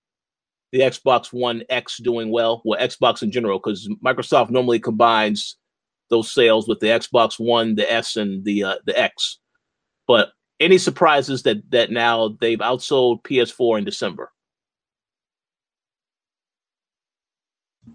the 0.71 0.79
Xbox 0.79 1.31
One 1.31 1.63
X 1.69 1.97
doing 1.97 2.31
well, 2.31 2.61
well, 2.65 2.79
Xbox 2.79 3.21
in 3.21 3.31
general, 3.31 3.59
because 3.59 3.87
Microsoft 4.03 4.49
normally 4.49 4.79
combines 4.79 5.57
those 6.09 6.31
sales 6.31 6.67
with 6.67 6.79
the 6.79 6.87
Xbox 6.87 7.39
One, 7.39 7.75
the 7.75 7.91
S, 7.91 8.15
and 8.15 8.43
the 8.43 8.63
uh, 8.63 8.75
the 8.85 8.99
X. 8.99 9.39
But 10.07 10.31
any 10.59 10.77
surprises 10.77 11.43
that 11.43 11.69
that 11.69 11.91
now 11.91 12.37
they've 12.41 12.59
outsold 12.59 13.23
PS4 13.23 13.79
in 13.79 13.83
December? 13.83 14.31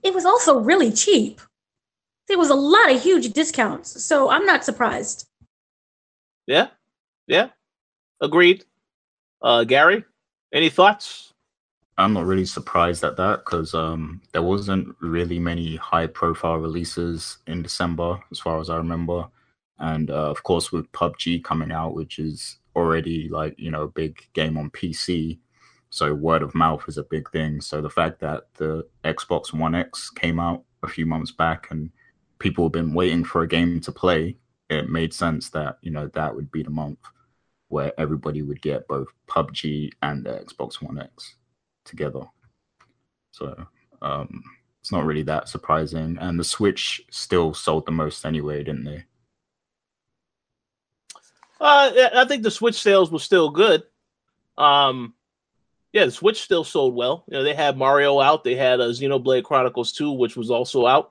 It 0.04 0.14
was 0.14 0.24
also 0.24 0.58
really 0.58 0.92
cheap. 0.92 1.40
There 2.28 2.38
was 2.38 2.50
a 2.50 2.54
lot 2.54 2.92
of 2.92 3.02
huge 3.02 3.32
discounts, 3.32 4.04
so 4.04 4.30
I'm 4.30 4.46
not 4.46 4.64
surprised. 4.64 5.26
Yeah, 6.46 6.68
yeah, 7.28 7.50
agreed. 8.20 8.64
Uh, 9.40 9.62
Gary, 9.62 10.04
any 10.52 10.68
thoughts? 10.68 11.34
I'm 11.96 12.12
not 12.12 12.26
really 12.26 12.46
surprised 12.46 13.04
at 13.04 13.16
that 13.16 13.44
because 13.44 13.74
um, 13.74 14.22
there 14.32 14.42
wasn't 14.42 14.94
really 15.00 15.38
many 15.38 15.76
high-profile 15.76 16.58
releases 16.58 17.38
in 17.46 17.62
December, 17.62 18.20
as 18.30 18.38
far 18.38 18.60
as 18.60 18.70
I 18.70 18.76
remember. 18.76 19.26
And 19.78 20.10
uh, 20.10 20.30
of 20.30 20.42
course, 20.42 20.72
with 20.72 20.90
PUBG 20.92 21.44
coming 21.44 21.70
out, 21.72 21.94
which 21.94 22.18
is 22.18 22.58
already 22.74 23.28
like 23.28 23.54
you 23.58 23.70
know 23.70 23.82
a 23.82 23.88
big 23.88 24.20
game 24.32 24.56
on 24.56 24.70
PC, 24.70 25.38
so 25.90 26.14
word 26.14 26.42
of 26.42 26.54
mouth 26.54 26.84
is 26.88 26.98
a 26.98 27.04
big 27.04 27.30
thing. 27.30 27.60
So 27.60 27.80
the 27.80 27.90
fact 27.90 28.20
that 28.20 28.44
the 28.54 28.86
Xbox 29.04 29.52
One 29.52 29.74
X 29.74 30.10
came 30.10 30.40
out 30.40 30.64
a 30.82 30.88
few 30.88 31.06
months 31.06 31.32
back 31.32 31.68
and 31.70 31.90
people 32.38 32.64
have 32.64 32.72
been 32.72 32.94
waiting 32.94 33.24
for 33.24 33.42
a 33.42 33.48
game 33.48 33.80
to 33.80 33.92
play, 33.92 34.36
it 34.70 34.88
made 34.88 35.12
sense 35.12 35.50
that 35.50 35.78
you 35.82 35.90
know 35.90 36.08
that 36.14 36.34
would 36.34 36.50
be 36.50 36.62
the 36.62 36.70
month 36.70 36.98
where 37.68 37.92
everybody 37.98 38.42
would 38.42 38.60
get 38.62 38.88
both 38.88 39.08
PUBG 39.28 39.92
and 40.02 40.24
the 40.24 40.30
Xbox 40.30 40.82
One 40.82 40.98
X 40.98 41.34
together. 41.84 42.22
So 43.30 43.66
um, 44.02 44.42
it's 44.80 44.92
not 44.92 45.04
really 45.04 45.22
that 45.24 45.48
surprising. 45.48 46.18
And 46.20 46.38
the 46.38 46.44
Switch 46.44 47.02
still 47.10 47.54
sold 47.54 47.86
the 47.86 47.92
most 47.92 48.24
anyway, 48.24 48.62
didn't 48.62 48.84
they? 48.84 49.04
Uh, 51.60 52.08
I 52.14 52.24
think 52.26 52.42
the 52.42 52.50
Switch 52.50 52.76
sales 52.76 53.10
were 53.10 53.18
still 53.18 53.50
good. 53.50 53.82
Um, 54.56 55.14
yeah, 55.92 56.04
the 56.04 56.12
Switch 56.12 56.42
still 56.42 56.64
sold 56.64 56.94
well. 56.94 57.24
You 57.28 57.38
know, 57.38 57.42
they 57.42 57.54
had 57.54 57.76
Mario 57.76 58.20
out. 58.20 58.44
They 58.44 58.54
had 58.54 58.80
a 58.80 58.88
Xenoblade 58.88 59.44
Chronicles 59.44 59.92
2, 59.92 60.12
which 60.12 60.36
was 60.36 60.50
also 60.50 60.86
out. 60.86 61.10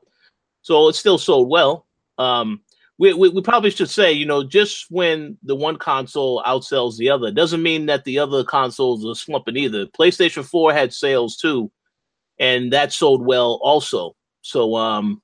So 0.62 0.88
it 0.88 0.94
still 0.94 1.18
sold 1.18 1.50
well. 1.50 1.86
Um, 2.18 2.62
we, 3.00 3.14
we, 3.14 3.30
we 3.30 3.42
probably 3.42 3.70
should 3.70 3.90
say, 3.90 4.12
you 4.12 4.26
know, 4.26 4.44
just 4.44 4.88
when 4.90 5.38
the 5.44 5.56
one 5.56 5.78
console 5.78 6.44
outsells 6.44 6.98
the 6.98 7.10
other 7.10 7.32
doesn't 7.32 7.62
mean 7.62 7.86
that 7.86 8.04
the 8.06 8.20
other 8.20 8.44
consoles 8.44 9.06
are 9.06 9.16
slumping 9.16 9.58
either. 9.58 9.86
PlayStation 9.86 10.44
4 10.44 10.74
had 10.74 10.94
sales 10.94 11.38
too, 11.38 11.72
and 12.40 12.74
that 12.74 12.92
sold 12.92 13.26
well 13.26 13.60
also. 13.62 14.16
So 14.42 14.76
um 14.76 15.22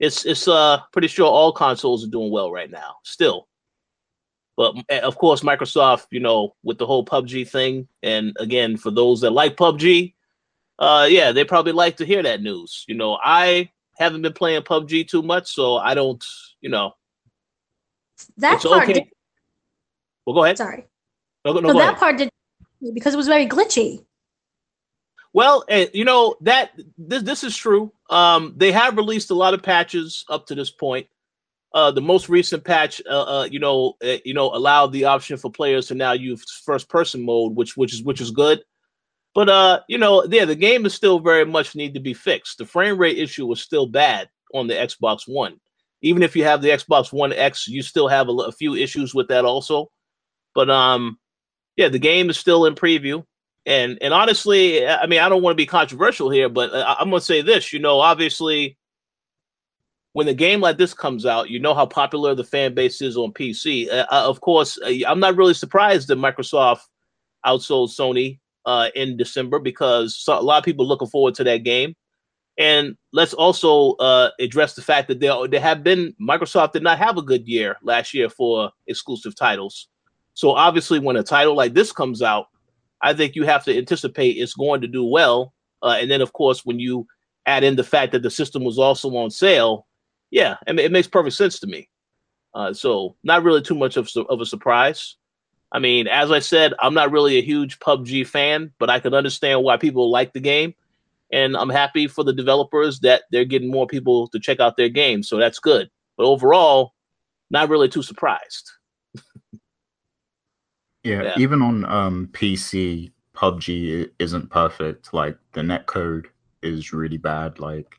it's 0.00 0.26
it's 0.26 0.46
uh 0.46 0.80
pretty 0.92 1.08
sure 1.08 1.26
all 1.26 1.52
consoles 1.52 2.04
are 2.04 2.10
doing 2.10 2.30
well 2.30 2.52
right 2.52 2.70
now 2.70 2.96
still. 3.02 3.48
But 4.56 4.74
eh, 4.88 4.98
of 5.00 5.16
course 5.16 5.40
Microsoft, 5.40 6.06
you 6.10 6.20
know, 6.20 6.54
with 6.62 6.78
the 6.78 6.86
whole 6.86 7.04
PUBG 7.04 7.48
thing 7.48 7.88
and 8.02 8.36
again 8.38 8.76
for 8.76 8.90
those 8.90 9.22
that 9.22 9.30
like 9.30 9.56
PUBG, 9.56 10.14
uh 10.78 11.06
yeah, 11.08 11.32
they 11.32 11.44
probably 11.44 11.72
like 11.72 11.96
to 11.96 12.04
hear 12.04 12.22
that 12.22 12.42
news. 12.42 12.84
You 12.88 12.96
know, 12.96 13.18
I 13.24 13.70
haven't 13.98 14.22
been 14.22 14.32
playing 14.32 14.62
PUBG 14.62 15.08
too 15.08 15.22
much, 15.22 15.52
so 15.52 15.76
I 15.76 15.94
don't 15.94 16.24
you 16.60 16.68
know, 16.68 16.94
that 18.38 18.62
part. 18.62 18.84
Okay. 18.84 18.92
Did, 18.94 19.04
well, 20.26 20.34
go 20.34 20.44
ahead. 20.44 20.58
Sorry. 20.58 20.86
No, 21.44 21.52
no, 21.52 21.60
no 21.60 21.72
that 21.74 21.80
ahead. 21.80 21.96
part 21.96 22.16
did 22.18 22.30
because 22.94 23.14
it 23.14 23.16
was 23.16 23.28
very 23.28 23.46
glitchy. 23.46 24.04
Well, 25.32 25.64
uh, 25.70 25.86
you 25.92 26.04
know 26.04 26.36
that 26.42 26.70
this 26.96 27.22
this 27.22 27.44
is 27.44 27.56
true. 27.56 27.92
Um, 28.10 28.54
they 28.56 28.72
have 28.72 28.96
released 28.96 29.30
a 29.30 29.34
lot 29.34 29.54
of 29.54 29.62
patches 29.62 30.24
up 30.28 30.46
to 30.46 30.54
this 30.54 30.70
point. 30.70 31.06
Uh, 31.74 31.90
the 31.90 32.00
most 32.00 32.30
recent 32.30 32.64
patch, 32.64 33.02
uh, 33.08 33.40
uh, 33.40 33.44
you 33.44 33.58
know, 33.58 33.94
uh, 34.02 34.16
you 34.24 34.32
know, 34.32 34.46
allowed 34.46 34.90
the 34.90 35.04
option 35.04 35.36
for 35.36 35.50
players 35.50 35.86
to 35.86 35.94
now 35.94 36.12
use 36.12 36.42
first 36.64 36.88
person 36.88 37.24
mode, 37.24 37.54
which 37.54 37.76
which 37.76 37.92
is 37.92 38.02
which 38.02 38.20
is 38.20 38.30
good. 38.30 38.62
But 39.38 39.48
uh, 39.48 39.80
you 39.86 39.98
know, 39.98 40.24
yeah, 40.28 40.46
the 40.46 40.56
game 40.56 40.84
is 40.84 40.94
still 40.94 41.20
very 41.20 41.46
much 41.46 41.76
need 41.76 41.94
to 41.94 42.00
be 42.00 42.12
fixed. 42.12 42.58
The 42.58 42.66
frame 42.66 42.98
rate 42.98 43.18
issue 43.18 43.46
was 43.46 43.60
still 43.60 43.86
bad 43.86 44.28
on 44.52 44.66
the 44.66 44.74
Xbox 44.74 45.28
One. 45.28 45.60
even 46.02 46.24
if 46.24 46.34
you 46.34 46.42
have 46.42 46.60
the 46.60 46.70
Xbox 46.70 47.12
One 47.12 47.32
X, 47.32 47.68
you 47.68 47.82
still 47.82 48.08
have 48.08 48.28
a, 48.28 48.32
a 48.32 48.50
few 48.50 48.74
issues 48.74 49.14
with 49.14 49.28
that 49.28 49.44
also. 49.44 49.92
But 50.56 50.70
um, 50.70 51.20
yeah, 51.76 51.86
the 51.86 52.00
game 52.00 52.30
is 52.30 52.36
still 52.36 52.66
in 52.66 52.74
preview. 52.74 53.22
And 53.64 53.96
and 54.00 54.12
honestly, 54.12 54.84
I 54.84 55.06
mean, 55.06 55.20
I 55.20 55.28
don't 55.28 55.44
want 55.44 55.52
to 55.52 55.62
be 55.62 55.66
controversial 55.66 56.30
here, 56.30 56.48
but 56.48 56.72
I'm 56.74 57.08
gonna 57.08 57.20
say 57.20 57.40
this. 57.40 57.72
You 57.72 57.78
know, 57.78 58.00
obviously, 58.00 58.76
when 60.14 60.26
a 60.26 60.34
game 60.34 60.60
like 60.60 60.78
this 60.78 60.94
comes 60.94 61.26
out, 61.26 61.48
you 61.48 61.60
know 61.60 61.74
how 61.74 61.86
popular 61.86 62.34
the 62.34 62.42
fan 62.42 62.74
base 62.74 63.00
is 63.00 63.16
on 63.16 63.32
PC. 63.32 63.88
Uh, 63.88 64.04
uh, 64.10 64.28
of 64.28 64.40
course, 64.40 64.80
uh, 64.84 64.90
I'm 65.06 65.20
not 65.20 65.36
really 65.36 65.54
surprised 65.54 66.08
that 66.08 66.18
Microsoft 66.18 66.80
outsold 67.46 67.90
Sony 67.96 68.40
uh, 68.68 68.90
in 68.94 69.16
December 69.16 69.58
because 69.58 70.22
a 70.28 70.42
lot 70.42 70.58
of 70.58 70.64
people 70.64 70.84
are 70.84 70.88
looking 70.88 71.08
forward 71.08 71.34
to 71.34 71.42
that 71.44 71.64
game. 71.64 71.96
And 72.58 72.98
let's 73.14 73.32
also 73.32 73.92
uh, 73.92 74.30
address 74.38 74.74
the 74.74 74.82
fact 74.82 75.08
that 75.08 75.20
there, 75.20 75.48
there 75.48 75.60
have 75.60 75.82
been 75.82 76.14
Microsoft 76.20 76.72
did 76.72 76.82
not 76.82 76.98
have 76.98 77.16
a 77.16 77.22
good 77.22 77.48
year 77.48 77.78
last 77.82 78.12
year 78.12 78.28
for 78.28 78.70
exclusive 78.86 79.34
titles. 79.34 79.88
So 80.34 80.50
obviously, 80.50 80.98
when 80.98 81.16
a 81.16 81.22
title 81.22 81.54
like 81.54 81.72
this 81.72 81.92
comes 81.92 82.20
out, 82.20 82.48
I 83.00 83.14
think 83.14 83.36
you 83.36 83.44
have 83.44 83.64
to 83.64 83.76
anticipate 83.76 84.36
it's 84.36 84.54
going 84.54 84.82
to 84.82 84.86
do 84.86 85.04
well. 85.04 85.54
Uh, 85.82 85.96
and 85.98 86.10
then, 86.10 86.20
of 86.20 86.34
course, 86.34 86.66
when 86.66 86.78
you 86.78 87.06
add 87.46 87.64
in 87.64 87.76
the 87.76 87.84
fact 87.84 88.12
that 88.12 88.22
the 88.22 88.30
system 88.30 88.64
was 88.64 88.78
also 88.78 89.08
on 89.16 89.30
sale, 89.30 89.86
yeah, 90.30 90.56
I 90.66 90.72
mean, 90.72 90.84
it 90.84 90.92
makes 90.92 91.08
perfect 91.08 91.36
sense 91.36 91.58
to 91.60 91.66
me. 91.66 91.88
Uh, 92.52 92.74
so, 92.74 93.16
not 93.22 93.44
really 93.44 93.62
too 93.62 93.76
much 93.76 93.96
of, 93.96 94.10
of 94.28 94.42
a 94.42 94.46
surprise. 94.46 95.16
I 95.70 95.78
mean, 95.78 96.08
as 96.08 96.30
I 96.30 96.38
said, 96.38 96.72
I'm 96.80 96.94
not 96.94 97.10
really 97.10 97.36
a 97.36 97.42
huge 97.42 97.78
PUBG 97.78 98.26
fan, 98.26 98.72
but 98.78 98.88
I 98.88 99.00
can 99.00 99.14
understand 99.14 99.62
why 99.62 99.76
people 99.76 100.10
like 100.10 100.32
the 100.32 100.40
game. 100.40 100.74
And 101.30 101.56
I'm 101.56 101.68
happy 101.68 102.06
for 102.06 102.24
the 102.24 102.32
developers 102.32 103.00
that 103.00 103.24
they're 103.30 103.44
getting 103.44 103.70
more 103.70 103.86
people 103.86 104.28
to 104.28 104.40
check 104.40 104.60
out 104.60 104.78
their 104.78 104.88
game. 104.88 105.22
So 105.22 105.36
that's 105.36 105.58
good. 105.58 105.90
But 106.16 106.24
overall, 106.24 106.94
not 107.50 107.68
really 107.68 107.88
too 107.88 108.02
surprised. 108.02 108.70
Yeah, 111.04 111.22
yeah. 111.22 111.34
even 111.38 111.62
on 111.62 111.84
um, 111.84 112.28
PC, 112.32 113.12
PUBG 113.34 114.10
isn't 114.18 114.50
perfect. 114.50 115.14
Like 115.14 115.38
the 115.52 115.60
netcode 115.60 116.26
is 116.62 116.92
really 116.92 117.18
bad. 117.18 117.58
Like 117.60 117.94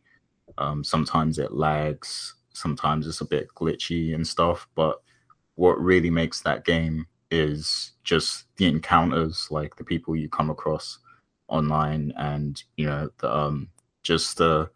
um, 0.58 0.84
sometimes 0.84 1.40
it 1.40 1.54
lags, 1.54 2.36
sometimes 2.54 3.08
it's 3.08 3.22
a 3.22 3.26
bit 3.26 3.48
glitchy 3.56 4.14
and 4.14 4.28
stuff. 4.28 4.68
But 4.76 5.02
what 5.56 5.80
really 5.80 6.10
makes 6.10 6.42
that 6.42 6.66
game 6.66 7.08
is 7.32 7.94
just 8.04 8.46
the 8.58 8.68
encounters, 8.68 9.48
like 9.52 9.76
the 9.76 9.84
people 9.84 10.16
you 10.16 10.30
come 10.30 10.50
across 10.50 11.00
online, 11.48 12.14
and 12.18 12.64
you 12.78 12.86
know, 12.86 13.10
the, 13.20 13.36
um, 13.36 13.70
just 14.04 14.38
the 14.38 14.70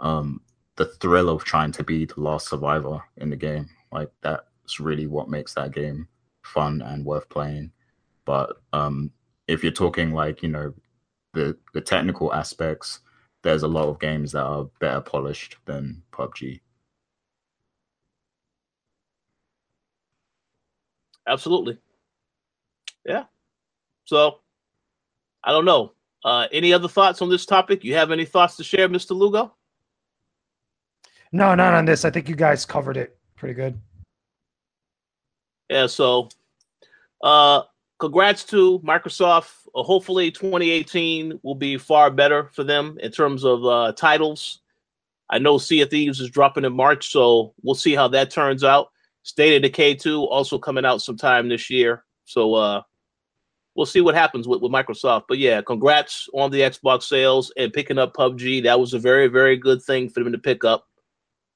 um, 0.00 0.40
the 0.76 0.86
thrill 0.86 1.28
of 1.28 1.44
trying 1.44 1.72
to 1.72 1.84
be 1.84 2.04
the 2.04 2.20
last 2.20 2.48
survivor 2.48 3.02
in 3.18 3.30
the 3.30 3.36
game. 3.36 3.68
Like 3.90 4.10
that's 4.22 4.80
really 4.80 5.06
what 5.06 5.28
makes 5.28 5.54
that 5.54 5.72
game 5.72 6.08
fun 6.42 6.82
and 6.82 7.04
worth 7.04 7.28
playing. 7.28 7.72
But 8.24 8.56
um, 8.72 9.10
if 9.48 9.62
you're 9.62 9.72
talking 9.72 10.12
like 10.12 10.42
you 10.42 10.48
know 10.48 10.74
the 11.34 11.56
the 11.74 11.80
technical 11.80 12.32
aspects, 12.32 13.00
there's 13.42 13.62
a 13.62 13.68
lot 13.68 13.88
of 13.88 14.00
games 14.00 14.32
that 14.32 14.44
are 14.44 14.64
better 14.80 15.00
polished 15.00 15.56
than 15.66 16.02
PUBG. 16.12 16.60
Absolutely. 21.26 21.78
Yeah. 23.04 23.24
So 24.04 24.40
I 25.44 25.50
don't 25.50 25.64
know. 25.64 25.92
Uh, 26.24 26.46
any 26.52 26.72
other 26.72 26.88
thoughts 26.88 27.20
on 27.20 27.28
this 27.28 27.44
topic? 27.44 27.82
You 27.84 27.94
have 27.94 28.12
any 28.12 28.24
thoughts 28.24 28.56
to 28.56 28.64
share, 28.64 28.88
Mr. 28.88 29.10
Lugo? 29.10 29.54
No, 31.32 31.54
not 31.54 31.74
on 31.74 31.84
this. 31.84 32.04
I 32.04 32.10
think 32.10 32.28
you 32.28 32.36
guys 32.36 32.64
covered 32.64 32.96
it 32.96 33.16
pretty 33.36 33.54
good. 33.54 33.80
Yeah, 35.68 35.86
so 35.86 36.28
uh, 37.22 37.62
congrats 37.98 38.44
to 38.44 38.78
Microsoft. 38.80 39.50
Uh, 39.74 39.82
hopefully, 39.82 40.30
2018 40.30 41.40
will 41.42 41.54
be 41.54 41.78
far 41.78 42.10
better 42.10 42.50
for 42.52 42.62
them 42.62 42.98
in 43.00 43.10
terms 43.10 43.44
of 43.44 43.64
uh, 43.64 43.92
titles. 43.92 44.60
I 45.30 45.38
know 45.38 45.56
Sea 45.58 45.80
of 45.80 45.90
Thieves 45.90 46.20
is 46.20 46.30
dropping 46.30 46.64
in 46.64 46.74
March, 46.74 47.10
so 47.10 47.54
we'll 47.62 47.74
see 47.74 47.94
how 47.94 48.06
that 48.08 48.30
turns 48.30 48.62
out. 48.62 48.91
State 49.22 49.56
of 49.56 49.62
Decay 49.62 49.94
2 49.94 50.24
also 50.24 50.58
coming 50.58 50.84
out 50.84 51.02
sometime 51.02 51.48
this 51.48 51.70
year. 51.70 52.04
So 52.24 52.54
uh, 52.54 52.82
we'll 53.74 53.86
see 53.86 54.00
what 54.00 54.14
happens 54.14 54.48
with, 54.48 54.60
with 54.60 54.72
Microsoft. 54.72 55.24
But 55.28 55.38
yeah, 55.38 55.62
congrats 55.62 56.28
on 56.34 56.50
the 56.50 56.60
Xbox 56.60 57.04
sales 57.04 57.52
and 57.56 57.72
picking 57.72 57.98
up 57.98 58.14
PUBG. 58.14 58.64
That 58.64 58.80
was 58.80 58.94
a 58.94 58.98
very, 58.98 59.28
very 59.28 59.56
good 59.56 59.82
thing 59.82 60.08
for 60.08 60.22
them 60.22 60.32
to 60.32 60.38
pick 60.38 60.64
up. 60.64 60.86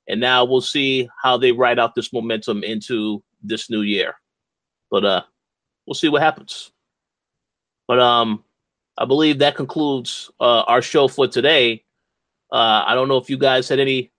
And 0.09 0.21
now 0.21 0.45
we'll 0.45 0.61
see 0.61 1.09
how 1.23 1.37
they 1.37 1.51
ride 1.51 1.79
out 1.79 1.95
this 1.95 2.13
momentum 2.13 2.63
into 2.63 3.23
this 3.43 3.69
new 3.69 3.83
year. 3.83 4.15
But 4.91 5.05
uh 5.05 5.23
we'll 5.87 5.95
see 5.95 6.09
what 6.09 6.23
happens. 6.23 6.73
But 7.89 8.01
um, 8.01 8.45
I 8.99 9.05
believe 9.05 9.39
that 9.39 9.57
concludes 9.57 10.31
uh, 10.41 10.63
our 10.63 10.83
show 10.83 11.09
for 11.09 11.29
today. 11.29 11.85
Uh, 12.53 12.85
I 12.87 12.95
don't 12.95 13.09
know 13.09 13.17
if 13.17 13.31
you 13.31 13.39
guys 13.39 13.69
had 13.69 13.79
any 13.79 14.13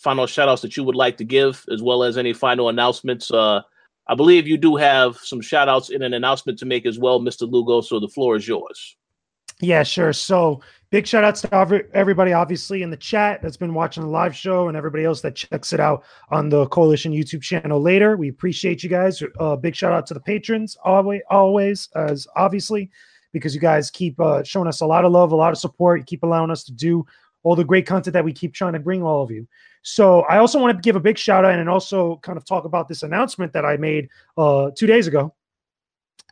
final 0.00 0.26
shout 0.26 0.48
outs 0.48 0.62
that 0.62 0.76
you 0.76 0.84
would 0.84 0.96
like 0.96 1.16
to 1.18 1.24
give, 1.24 1.64
as 1.72 1.82
well 1.82 2.02
as 2.02 2.16
any 2.16 2.32
final 2.32 2.68
announcements. 2.68 3.30
Uh, 3.30 3.60
I 4.08 4.14
believe 4.14 4.48
you 4.48 4.56
do 4.56 4.76
have 4.76 5.16
some 5.18 5.40
shout 5.40 5.68
outs 5.68 5.90
in 5.90 6.02
an 6.02 6.14
announcement 6.14 6.58
to 6.60 6.66
make 6.66 6.86
as 6.86 6.98
well, 6.98 7.20
Mr. 7.20 7.50
Lugo. 7.50 7.80
So 7.80 8.00
the 8.00 8.08
floor 8.08 8.36
is 8.36 8.48
yours. 8.48 8.96
Yeah, 9.60 9.82
sure. 9.82 10.12
So 10.14 10.62
big 10.90 11.06
shout 11.06 11.22
outs 11.22 11.42
to 11.42 11.84
everybody, 11.92 12.32
obviously, 12.32 12.82
in 12.82 12.90
the 12.90 12.96
chat 12.96 13.42
that's 13.42 13.58
been 13.58 13.74
watching 13.74 14.02
the 14.02 14.08
live 14.08 14.34
show 14.34 14.68
and 14.68 14.76
everybody 14.76 15.04
else 15.04 15.20
that 15.20 15.36
checks 15.36 15.74
it 15.74 15.80
out 15.80 16.02
on 16.30 16.48
the 16.48 16.66
Coalition 16.68 17.12
YouTube 17.12 17.42
channel 17.42 17.80
later. 17.80 18.16
We 18.16 18.30
appreciate 18.30 18.82
you 18.82 18.88
guys. 18.88 19.22
Uh, 19.38 19.56
big 19.56 19.76
shout 19.76 19.92
out 19.92 20.06
to 20.06 20.14
the 20.14 20.20
patrons, 20.20 20.78
always, 20.82 21.20
always, 21.28 21.90
as 21.94 22.26
obviously, 22.36 22.90
because 23.32 23.54
you 23.54 23.60
guys 23.60 23.90
keep 23.90 24.18
uh, 24.18 24.42
showing 24.42 24.66
us 24.66 24.80
a 24.80 24.86
lot 24.86 25.04
of 25.04 25.12
love, 25.12 25.32
a 25.32 25.36
lot 25.36 25.52
of 25.52 25.58
support. 25.58 26.00
You 26.00 26.04
keep 26.06 26.22
allowing 26.22 26.50
us 26.50 26.64
to 26.64 26.72
do 26.72 27.04
all 27.42 27.54
the 27.54 27.64
great 27.64 27.86
content 27.86 28.14
that 28.14 28.24
we 28.24 28.32
keep 28.32 28.54
trying 28.54 28.72
to 28.72 28.80
bring 28.80 29.02
all 29.02 29.22
of 29.22 29.30
you. 29.30 29.46
So 29.82 30.22
I 30.22 30.38
also 30.38 30.60
want 30.60 30.76
to 30.76 30.80
give 30.82 30.96
a 30.96 31.00
big 31.00 31.16
shout 31.16 31.44
out 31.44 31.58
and 31.58 31.68
also 31.68 32.16
kind 32.22 32.36
of 32.36 32.44
talk 32.44 32.64
about 32.64 32.86
this 32.86 33.02
announcement 33.02 33.52
that 33.54 33.64
I 33.64 33.76
made 33.76 34.08
uh, 34.36 34.70
two 34.76 34.86
days 34.86 35.06
ago 35.06 35.34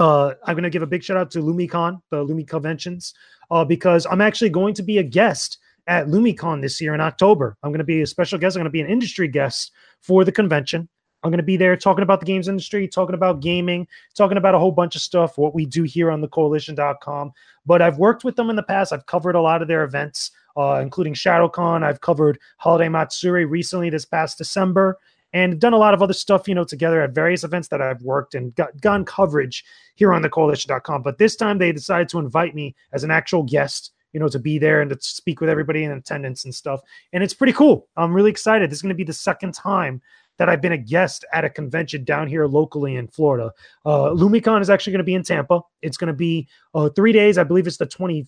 uh, 0.01 0.35
I'm 0.45 0.55
going 0.55 0.65
to 0.65 0.71
give 0.71 0.83
a 0.83 0.87
big 0.87 1.03
shout 1.03 1.17
out 1.17 1.31
to 1.33 1.41
LumiCon, 1.41 2.01
the 2.11 2.25
Lumi 2.25 2.47
Conventions, 2.47 3.15
uh, 3.51 3.65
because 3.65 4.07
I'm 4.11 4.21
actually 4.21 4.51
going 4.51 4.75
to 4.75 4.83
be 4.83 4.99
a 4.99 5.03
guest 5.03 5.59
at 5.87 6.07
LumiCon 6.07 6.61
this 6.61 6.81
year 6.81 6.95
in 6.95 7.01
October. 7.01 7.57
I'm 7.63 7.71
going 7.71 7.79
to 7.79 7.85
be 7.85 8.03
a 8.03 8.07
special 8.07 8.39
guest. 8.39 8.57
I'm 8.57 8.61
going 8.61 8.67
to 8.67 8.71
be 8.71 8.81
an 8.81 8.89
industry 8.89 9.29
guest 9.29 9.73
for 10.01 10.25
the 10.25 10.33
convention. 10.33 10.89
I'm 11.25 11.31
going 11.31 11.39
to 11.39 11.45
be 11.45 11.57
there 11.57 11.77
talking 11.77 12.05
about 12.05 12.21
the 12.21 12.27
games 12.27 12.47
industry, 12.47 12.87
talking 12.87 13.15
about 13.15 13.41
gaming, 13.41 13.89
talking 14.17 14.37
about 14.37 14.55
a 14.55 14.59
whole 14.59 14.71
bunch 14.71 14.95
of 14.95 15.03
stuff, 15.03 15.37
what 15.37 15.53
we 15.53 15.67
do 15.67 15.83
here 15.83 16.13
on 16.13 16.21
the 16.21 16.29
coalition.com. 16.29 17.33
But 17.67 17.83
I've 17.83 17.99
worked 17.99 18.23
with 18.23 18.37
them 18.37 18.51
in 18.51 18.57
the 18.57 18.63
past. 18.63 18.93
I've 18.93 19.07
covered 19.07 19.35
a 19.35 19.41
lot 19.41 19.61
of 19.61 19.67
their 19.67 19.83
events, 19.83 20.31
uh, 20.59 20.81
including 20.83 21.15
ShadowCon. 21.15 21.85
I've 21.85 22.01
covered 22.01 22.39
Holiday 22.57 22.89
Matsuri 22.89 23.45
recently 23.45 23.91
this 23.91 24.05
past 24.05 24.37
December 24.37 24.99
and 25.33 25.61
done 25.61 25.73
a 25.73 25.79
lot 25.79 25.95
of 25.95 26.03
other 26.03 26.13
stuff, 26.13 26.49
you 26.49 26.55
know, 26.55 26.65
together 26.65 27.01
at 27.01 27.15
various 27.15 27.45
events 27.45 27.69
that 27.69 27.81
I've 27.81 28.03
worked 28.03 28.35
and 28.35 28.55
got 28.57 28.81
gone 28.81 29.05
coverage 29.05 29.65
here 29.95 30.13
on 30.13 30.23
the 30.23 30.29
coalition.com. 30.29 31.03
But 31.03 31.19
this 31.19 31.37
time 31.37 31.59
they 31.59 31.71
decided 31.71 32.09
to 32.09 32.19
invite 32.19 32.55
me 32.55 32.75
as 32.93 33.05
an 33.05 33.11
actual 33.11 33.45
guest, 33.45 33.93
you 34.13 34.19
know, 34.19 34.29
to 34.29 34.39
be 34.39 34.59
there 34.59 34.81
and 34.81 34.91
to 34.91 34.97
speak 35.01 35.41
with 35.41 35.49
everybody 35.49 35.85
in 35.85 35.93
attendance 35.93 36.45
and 36.45 36.55
stuff. 36.55 36.81
And 37.13 37.23
it's 37.23 37.35
pretty 37.35 37.53
cool. 37.53 37.87
I'm 37.97 38.13
really 38.13 38.31
excited. 38.31 38.69
This 38.69 38.79
is 38.79 38.83
going 38.83 38.89
to 38.89 38.95
be 38.97 39.05
the 39.05 39.13
second 39.13 39.55
time 39.55 40.03
that 40.39 40.49
I've 40.49 40.63
been 40.63 40.73
a 40.73 40.79
guest 40.79 41.25
at 41.33 41.45
a 41.45 41.51
convention 41.51 42.05
down 42.05 42.27
here 42.27 42.47
locally 42.47 42.97
in 42.97 43.07
Florida. 43.07 43.53
Uh, 43.85 44.11
LumiCon 44.11 44.61
is 44.61 44.71
actually 44.71 44.93
going 44.93 44.99
to 45.01 45.05
be 45.05 45.15
in 45.15 45.25
Tampa. 45.25 45.61
It's 45.83 45.97
going 45.97 46.09
to 46.09 46.15
be 46.15 46.49
uh, 46.75 46.89
three 46.91 47.13
days. 47.13 47.39
I 47.39 47.45
believe 47.45 47.67
it's 47.67 47.77
the 47.77 47.87
25th, 47.87 48.27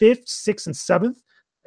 6th, 0.00 0.66
and 0.66 0.74
7th 0.74 1.16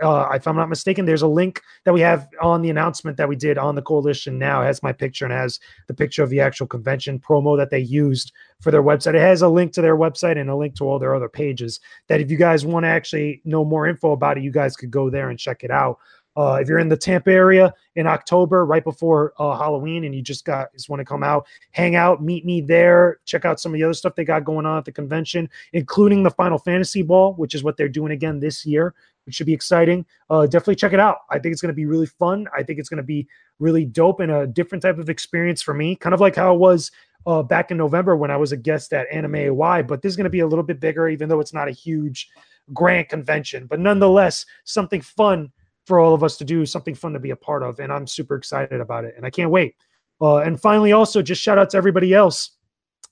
uh, 0.02 0.30
if 0.34 0.48
I'm 0.48 0.56
not 0.56 0.70
mistaken, 0.70 1.06
there's 1.06 1.22
a 1.22 1.28
link 1.28 1.62
that 1.84 1.94
we 1.94 2.02
have 2.02 2.28
on 2.42 2.62
the 2.62 2.70
announcement 2.70 3.18
that 3.18 3.28
we 3.28 3.36
did 3.36 3.58
on 3.58 3.76
the 3.76 3.82
coalition 3.82 4.38
now. 4.38 4.62
It 4.62 4.66
has 4.66 4.84
my 4.84 4.94
picture 4.94 5.26
and 5.26 5.34
has 5.34 5.60
the 5.88 5.94
picture 5.94 6.24
of 6.24 6.30
the 6.30 6.40
actual 6.40 6.68
convention 6.68 7.20
promo 7.20 7.58
that 7.58 7.70
they 7.70 7.80
used 7.80 8.32
for 8.62 8.72
their 8.72 8.84
website. 8.84 9.16
It 9.16 9.22
has 9.22 9.42
a 9.42 9.50
link 9.50 9.74
to 9.74 9.82
their 9.82 9.98
website 9.98 10.40
and 10.40 10.50
a 10.50 10.56
link 10.56 10.76
to 10.76 10.86
all 10.86 11.00
their 11.00 11.16
other 11.16 11.30
pages. 11.30 11.80
That 12.08 12.22
if 12.22 12.32
you 12.32 12.38
guys 12.38 12.66
want 12.66 12.86
to 12.86 12.90
actually 12.90 13.42
know 13.46 13.66
more 13.66 13.88
info 13.88 14.12
about 14.12 14.38
it, 14.38 14.44
you 14.44 14.52
guys 14.52 14.76
could 14.76 14.92
go 14.92 15.10
there 15.10 15.30
and 15.30 15.40
check 15.40 15.64
it 15.64 15.72
out. 15.72 16.00
Uh, 16.38 16.54
if 16.62 16.70
you're 16.70 16.80
in 16.80 16.88
the 16.88 16.96
Tampa 16.96 17.32
area 17.32 17.74
in 17.96 18.08
October, 18.08 18.66
right 18.66 18.84
before 18.84 19.34
uh, 19.40 19.58
Halloween, 19.58 20.06
and 20.06 20.16
you 20.16 20.22
just 20.22 20.46
got 20.46 20.72
just 20.72 20.88
want 20.88 21.02
to 21.02 21.06
come 21.06 21.24
out, 21.24 21.46
hang 21.72 21.96
out, 21.96 22.24
meet 22.24 22.46
me 22.46 22.62
there, 22.62 23.20
check 23.26 23.44
out 23.44 23.60
some 23.60 23.74
of 23.74 23.80
the 23.80 23.84
other 23.84 23.94
stuff 23.94 24.16
they 24.16 24.24
got 24.24 24.46
going 24.46 24.66
on 24.66 24.78
at 24.78 24.86
the 24.86 24.92
convention, 24.92 25.50
including 25.74 26.24
the 26.24 26.30
Final 26.30 26.58
Fantasy 26.58 27.02
Ball, 27.02 27.34
which 27.34 27.56
is 27.56 27.64
what 27.64 27.76
they're 27.76 27.90
doing 27.90 28.14
again 28.14 28.40
this 28.40 28.66
year 28.66 28.94
which 29.30 29.36
should 29.36 29.46
be 29.46 29.54
exciting. 29.54 30.04
Uh, 30.32 30.48
definitely 30.48 30.76
check 30.76 30.92
it 30.92 31.00
out. 31.00 31.18
I 31.30 31.38
think 31.38 31.54
it's 31.54 31.62
going 31.62 31.72
to 31.72 31.76
be 31.76 31.86
really 31.86 32.08
fun. 32.08 32.48
I 32.58 32.64
think 32.64 32.80
it's 32.80 32.90
going 32.90 32.98
to 32.98 33.04
be 33.04 33.28
really 33.60 33.86
dope 33.86 34.22
and 34.22 34.32
a 34.32 34.48
different 34.48 34.82
type 34.82 34.98
of 34.98 35.08
experience 35.08 35.62
for 35.62 35.76
me, 35.76 35.96
kind 35.96 36.16
of 36.16 36.20
like 36.20 36.36
how 36.36 36.56
it 36.56 36.58
was 36.58 36.90
uh, 37.28 37.44
back 37.44 37.70
in 37.70 37.78
November 37.78 38.16
when 38.16 38.32
I 38.32 38.38
was 38.38 38.54
a 38.54 38.58
guest 38.58 38.92
at 38.92 39.06
Anime 39.12 39.36
AY. 39.36 39.84
But 39.84 40.02
this 40.02 40.10
is 40.12 40.16
going 40.16 40.24
to 40.24 40.32
be 40.32 40.40
a 40.40 40.48
little 40.48 40.64
bit 40.64 40.80
bigger, 40.80 41.08
even 41.10 41.30
though 41.30 41.40
it's 41.40 41.54
not 41.54 41.68
a 41.68 41.72
huge 41.72 42.28
grand 42.74 43.08
convention, 43.10 43.68
but 43.68 43.80
nonetheless, 43.80 44.48
something 44.64 45.02
fun 45.02 45.52
for 45.86 46.00
all 46.00 46.16
of 46.16 46.24
us 46.24 46.36
to 46.38 46.44
do, 46.44 46.66
something 46.66 46.96
fun 46.96 47.14
to 47.14 47.20
be 47.20 47.30
a 47.30 47.36
part 47.36 47.62
of. 47.62 47.80
And 47.80 47.94
I'm 47.94 48.08
super 48.08 48.36
excited 48.36 48.82
about 48.82 49.06
it. 49.06 49.14
And 49.16 49.28
I 49.28 49.30
can't 49.30 49.52
wait. 49.52 49.76
Uh, 50.20 50.38
and 50.38 50.60
finally, 50.60 50.92
also 50.92 51.22
just 51.22 51.42
shout 51.42 51.60
out 51.60 51.70
to 51.70 51.78
everybody 51.78 52.16
else 52.16 52.58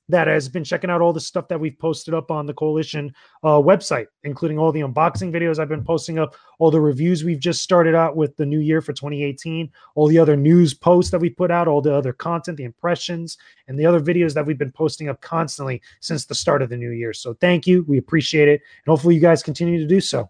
that 0.09 0.27
has 0.27 0.47
been 0.49 0.63
checking 0.63 0.89
out 0.89 1.01
all 1.01 1.13
the 1.13 1.19
stuff 1.19 1.47
that 1.47 1.59
we've 1.59 1.77
posted 1.79 2.13
up 2.13 2.31
on 2.31 2.45
the 2.45 2.53
coalition 2.53 3.13
uh, 3.43 3.49
website 3.49 4.07
including 4.23 4.57
all 4.57 4.71
the 4.71 4.81
unboxing 4.81 5.31
videos 5.31 5.59
i've 5.59 5.69
been 5.69 5.84
posting 5.84 6.19
up 6.19 6.35
all 6.59 6.71
the 6.71 6.79
reviews 6.79 7.23
we've 7.23 7.39
just 7.39 7.61
started 7.61 7.95
out 7.95 8.15
with 8.15 8.35
the 8.38 8.45
new 8.45 8.59
year 8.59 8.81
for 8.81 8.93
2018 8.93 9.69
all 9.95 10.07
the 10.07 10.19
other 10.19 10.35
news 10.35 10.73
posts 10.73 11.11
that 11.11 11.19
we 11.19 11.29
put 11.29 11.51
out 11.51 11.67
all 11.67 11.81
the 11.81 11.93
other 11.93 12.13
content 12.13 12.57
the 12.57 12.63
impressions 12.63 13.38
and 13.67 13.79
the 13.79 13.85
other 13.85 13.99
videos 13.99 14.34
that 14.34 14.45
we've 14.45 14.57
been 14.57 14.71
posting 14.71 15.09
up 15.09 15.21
constantly 15.21 15.81
since 15.99 16.25
the 16.25 16.35
start 16.35 16.61
of 16.61 16.69
the 16.69 16.77
new 16.77 16.91
year. 16.91 17.13
So 17.13 17.34
thank 17.35 17.67
you. 17.67 17.84
We 17.88 17.97
appreciate 17.97 18.47
it. 18.47 18.61
And 18.85 18.91
hopefully 18.91 19.15
you 19.15 19.21
guys 19.21 19.43
continue 19.43 19.79
to 19.79 19.88
do 19.88 20.01
so. 20.01 20.29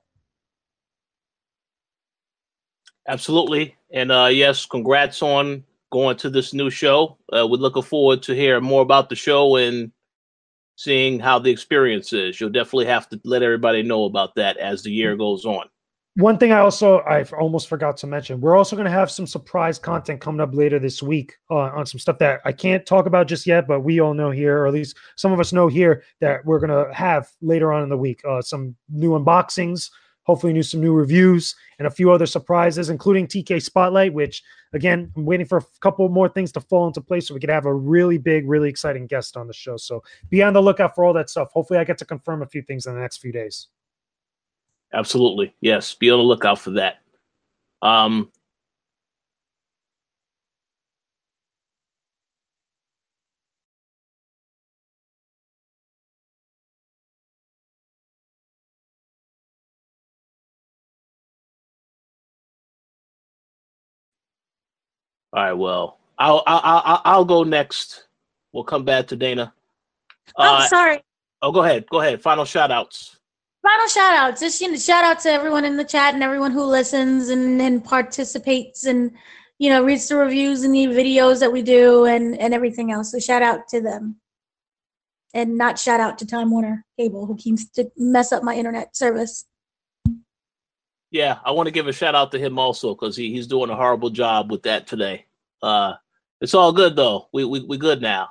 Absolutely. 3.07 3.75
And 3.91 4.11
uh 4.11 4.25
yes 4.25 4.65
congrats 4.65 5.21
on 5.21 5.63
going 5.91 6.17
to 6.17 6.29
this 6.29 6.53
new 6.53 6.69
show. 6.69 7.17
Uh, 7.31 7.47
we're 7.47 7.57
looking 7.57 7.83
forward 7.83 8.23
to 8.23 8.33
hearing 8.33 8.63
more 8.63 8.81
about 8.81 9.09
the 9.09 9.15
show 9.15 9.55
and 9.55 9.91
seeing 10.75 11.19
how 11.19 11.39
the 11.39 11.49
experience 11.49 12.13
is. 12.13 12.39
You'll 12.39 12.49
definitely 12.49 12.85
have 12.85 13.09
to 13.09 13.19
let 13.23 13.43
everybody 13.43 13.83
know 13.83 14.05
about 14.05 14.35
that 14.35 14.57
as 14.57 14.83
the 14.83 14.91
year 14.91 15.15
goes 15.15 15.45
on. 15.45 15.67
One 16.15 16.39
thing 16.39 16.51
I 16.51 16.59
also 16.59 16.99
I 17.01 17.23
almost 17.39 17.67
forgot 17.67 17.95
to 17.97 18.07
mention, 18.07 18.41
we're 18.41 18.57
also 18.57 18.75
going 18.75 18.85
to 18.85 18.91
have 18.91 19.11
some 19.11 19.27
surprise 19.27 19.77
content 19.77 20.19
coming 20.19 20.41
up 20.41 20.55
later 20.55 20.79
this 20.79 21.03
week 21.03 21.35
uh, 21.51 21.55
on 21.55 21.85
some 21.85 21.99
stuff 21.99 22.17
that 22.17 22.41
I 22.43 22.51
can't 22.51 22.83
talk 22.87 23.05
about 23.05 23.27
just 23.27 23.45
yet, 23.45 23.67
but 23.67 23.81
we 23.81 23.99
all 23.99 24.15
know 24.15 24.31
here, 24.31 24.57
or 24.57 24.67
at 24.67 24.73
least 24.73 24.97
some 25.15 25.31
of 25.31 25.39
us 25.39 25.53
know 25.53 25.67
here, 25.67 26.03
that 26.19 26.43
we're 26.43 26.59
going 26.59 26.71
to 26.71 26.91
have 26.91 27.29
later 27.41 27.71
on 27.71 27.83
in 27.83 27.89
the 27.89 27.97
week 27.97 28.21
uh, 28.27 28.41
some 28.41 28.75
new 28.89 29.11
unboxings, 29.11 29.91
hopefully 30.27 30.53
new 30.53 30.61
some 30.61 30.81
new 30.81 30.93
reviews 30.93 31.55
and 31.79 31.87
a 31.87 31.91
few 31.91 32.11
other 32.11 32.25
surprises, 32.25 32.89
including 32.89 33.25
TK 33.25 33.63
Spotlight, 33.63 34.13
which 34.13 34.43
again, 34.73 35.11
I'm 35.15 35.25
waiting 35.25 35.45
for 35.45 35.57
a 35.59 35.65
couple 35.79 36.07
more 36.09 36.27
things 36.29 36.51
to 36.51 36.61
fall 36.61 36.85
into 36.85 37.01
place 37.01 37.27
so 37.27 37.33
we 37.33 37.39
could 37.39 37.49
have 37.49 37.65
a 37.65 37.73
really 37.73 38.17
big, 38.17 38.47
really 38.47 38.69
exciting 38.69 39.07
guest 39.07 39.37
on 39.37 39.47
the 39.47 39.53
show. 39.53 39.77
So 39.77 40.03
be 40.29 40.43
on 40.43 40.53
the 40.53 40.61
lookout 40.61 40.93
for 40.93 41.05
all 41.05 41.13
that 41.13 41.29
stuff. 41.29 41.51
Hopefully 41.51 41.79
I 41.79 41.85
get 41.85 41.97
to 41.99 42.05
confirm 42.05 42.41
a 42.41 42.45
few 42.45 42.61
things 42.61 42.85
in 42.85 42.93
the 42.93 42.99
next 42.99 43.17
few 43.17 43.31
days. 43.31 43.67
Absolutely. 44.93 45.55
Yes. 45.61 45.93
Be 45.95 46.11
on 46.11 46.19
the 46.19 46.23
lookout 46.23 46.59
for 46.59 46.71
that. 46.71 46.99
Um, 47.81 48.31
All 65.37 65.43
right. 65.43 65.53
Well, 65.53 65.99
I'll 66.17 66.41
I'll 66.47 66.81
I'll, 66.83 67.01
I'll 67.05 67.25
go 67.25 67.43
next. 67.43 68.07
We'll 68.53 68.63
come 68.63 68.83
back 68.83 69.05
to 69.09 69.15
Dana. 69.15 69.53
Oh, 70.35 70.55
uh, 70.55 70.67
sorry. 70.67 70.99
Oh, 71.43 71.51
go 71.51 71.61
ahead. 71.61 71.85
Go 71.91 72.01
ahead. 72.01 72.23
Final 72.23 72.43
shout 72.43 72.71
outs. 72.71 73.19
Final 73.61 73.87
shout 73.87 74.15
outs. 74.15 74.41
Just 74.41 74.59
you 74.59 74.71
know, 74.71 74.77
shout 74.77 75.03
out 75.03 75.19
to 75.19 75.29
everyone 75.29 75.63
in 75.63 75.77
the 75.77 75.83
chat 75.83 76.15
and 76.15 76.23
everyone 76.23 76.53
who 76.53 76.63
listens 76.63 77.29
and, 77.29 77.61
and 77.61 77.85
participates 77.85 78.85
and 78.85 79.11
you 79.59 79.69
know 79.69 79.83
reads 79.83 80.07
the 80.07 80.15
reviews 80.15 80.63
and 80.63 80.73
the 80.73 80.87
videos 80.87 81.39
that 81.39 81.53
we 81.53 81.61
do 81.61 82.05
and 82.05 82.35
and 82.39 82.51
everything 82.55 82.91
else. 82.91 83.11
So 83.11 83.19
shout 83.19 83.43
out 83.43 83.67
to 83.67 83.79
them. 83.79 84.15
And 85.35 85.55
not 85.55 85.77
shout 85.77 85.99
out 85.99 86.17
to 86.17 86.25
Time 86.25 86.49
Warner 86.49 86.83
Cable 86.97 87.27
who 87.27 87.35
keeps 87.35 87.69
to 87.73 87.91
mess 87.95 88.31
up 88.31 88.41
my 88.41 88.55
internet 88.55 88.97
service. 88.97 89.45
Yeah, 91.11 91.37
I 91.45 91.51
want 91.51 91.67
to 91.67 91.71
give 91.71 91.85
a 91.85 91.93
shout 91.93 92.15
out 92.15 92.31
to 92.31 92.39
him 92.39 92.57
also 92.57 92.95
because 92.95 93.15
he, 93.15 93.31
he's 93.31 93.45
doing 93.45 93.69
a 93.69 93.75
horrible 93.75 94.09
job 94.09 94.49
with 94.49 94.63
that 94.63 94.87
today. 94.87 95.26
Uh, 95.61 95.93
it's 96.41 96.53
all 96.53 96.71
good 96.71 96.95
though. 96.95 97.27
We 97.33 97.45
we 97.45 97.61
we 97.61 97.77
good 97.77 98.01
now. 98.01 98.29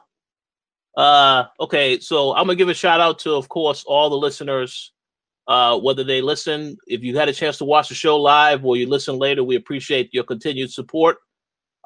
Uh, 0.97 1.44
okay, 1.61 2.01
so 2.01 2.35
I'm 2.35 2.47
gonna 2.47 2.57
give 2.57 2.69
a 2.69 2.74
shout 2.74 3.01
out 3.01 3.19
to, 3.20 3.35
of 3.35 3.48
course, 3.48 3.85
all 3.86 4.11
the 4.11 4.16
listeners. 4.16 4.93
Uh, 5.48 5.78
whether 5.78 6.03
they 6.03 6.20
listen, 6.20 6.77
if 6.89 7.05
you 7.05 7.16
had 7.16 7.28
a 7.28 7.32
chance 7.32 7.59
to 7.59 7.65
watch 7.65 7.89
the 7.89 7.94
show 7.94 8.16
live 8.16 8.65
or 8.65 8.77
you 8.77 8.89
listen 8.89 9.16
later, 9.16 9.44
we 9.44 9.55
appreciate 9.55 10.12
your 10.12 10.24
continued 10.24 10.73
support. 10.73 11.19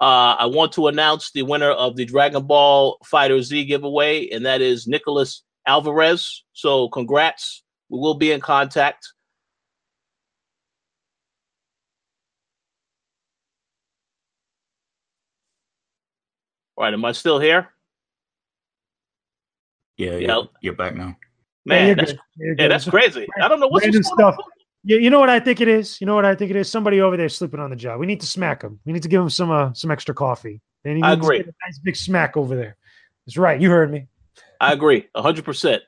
Uh, 0.01 0.35
I 0.39 0.47
want 0.47 0.73
to 0.73 0.87
announce 0.87 1.31
the 1.33 1.43
winner 1.43 1.71
of 1.71 1.95
the 1.95 2.07
Dragon 2.07 2.47
Ball 2.47 2.97
FighterZ 3.05 3.69
giveaway, 3.69 4.31
and 4.31 4.47
that 4.47 4.63
is 4.63 4.87
Nicholas 4.87 5.43
Alvarez. 5.67 6.43
So, 6.55 6.89
congrats. 6.89 7.63
We 7.91 7.99
will 7.99 8.15
be 8.15 8.33
in 8.33 8.41
contact. 8.41 9.07
All 16.81 16.85
right, 16.85 16.95
am 16.95 17.05
I 17.05 17.13
still 17.13 17.39
here? 17.39 17.69
Yeah, 19.99 20.13
yeah, 20.13 20.19
you're, 20.19 20.49
you're 20.63 20.73
back 20.73 20.97
now. 20.97 21.15
Man, 21.67 21.89
yeah, 21.89 21.95
that's, 21.95 22.15
yeah, 22.39 22.69
that's 22.69 22.89
crazy. 22.89 23.27
I 23.39 23.49
don't 23.49 23.61
know 23.61 23.69
what's 23.69 23.85
Random 23.85 24.03
stuff. 24.03 24.35
On. 24.39 24.45
Yeah, 24.85 24.97
you 24.97 25.11
know 25.11 25.21
what 25.21 25.29
I 25.29 25.41
think 25.41 25.61
it 25.61 25.69
is. 25.69 26.01
You 26.01 26.07
know 26.07 26.15
what 26.15 26.25
I 26.25 26.35
think 26.35 26.51
it 26.51 26.57
is. 26.57 26.71
Somebody 26.71 27.03
over 27.03 27.19
there 27.19 27.29
sleeping 27.29 27.61
on 27.61 27.69
the 27.69 27.77
job. 27.77 28.01
We 28.01 28.07
need 28.07 28.23
to 28.23 28.27
smack 28.27 28.63
him. 28.63 28.81
We 28.87 28.95
need 28.95 29.03
to 29.03 29.11
give 29.11 29.21
him 29.21 29.29
some 29.29 29.51
uh, 29.51 29.75
some 29.75 29.91
extra 29.91 30.15
coffee. 30.15 30.63
And 30.87 30.97
he 30.97 31.03
I 31.03 31.13
agree. 31.13 31.41
a 31.41 31.45
nice 31.45 31.79
big 31.85 31.97
smack 31.97 32.39
over 32.39 32.57
there. 32.57 32.79
That's 33.27 33.37
right. 33.37 33.61
You 33.61 33.69
heard 33.69 33.93
me. 33.93 34.07
I 34.59 34.73
agree, 34.73 35.07
hundred 35.15 35.45
percent. 35.45 35.83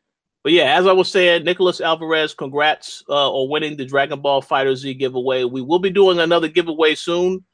But 0.44 0.52
yeah, 0.52 0.77
as 0.77 0.86
I 0.86 0.93
was 0.93 1.10
saying, 1.10 1.44
Nicholas 1.44 1.81
Alvarez, 1.81 2.35
congrats 2.35 3.02
uh, 3.09 3.32
on 3.32 3.48
winning 3.48 3.78
the 3.78 3.86
Dragon 3.86 4.20
Ball 4.20 4.43
FighterZ 4.43 4.98
giveaway. 4.98 5.44
We 5.44 5.62
will 5.62 5.78
be 5.78 5.89
doing 5.89 6.19
another 6.19 6.48
giveaway 6.48 6.97
soon. 6.97 7.44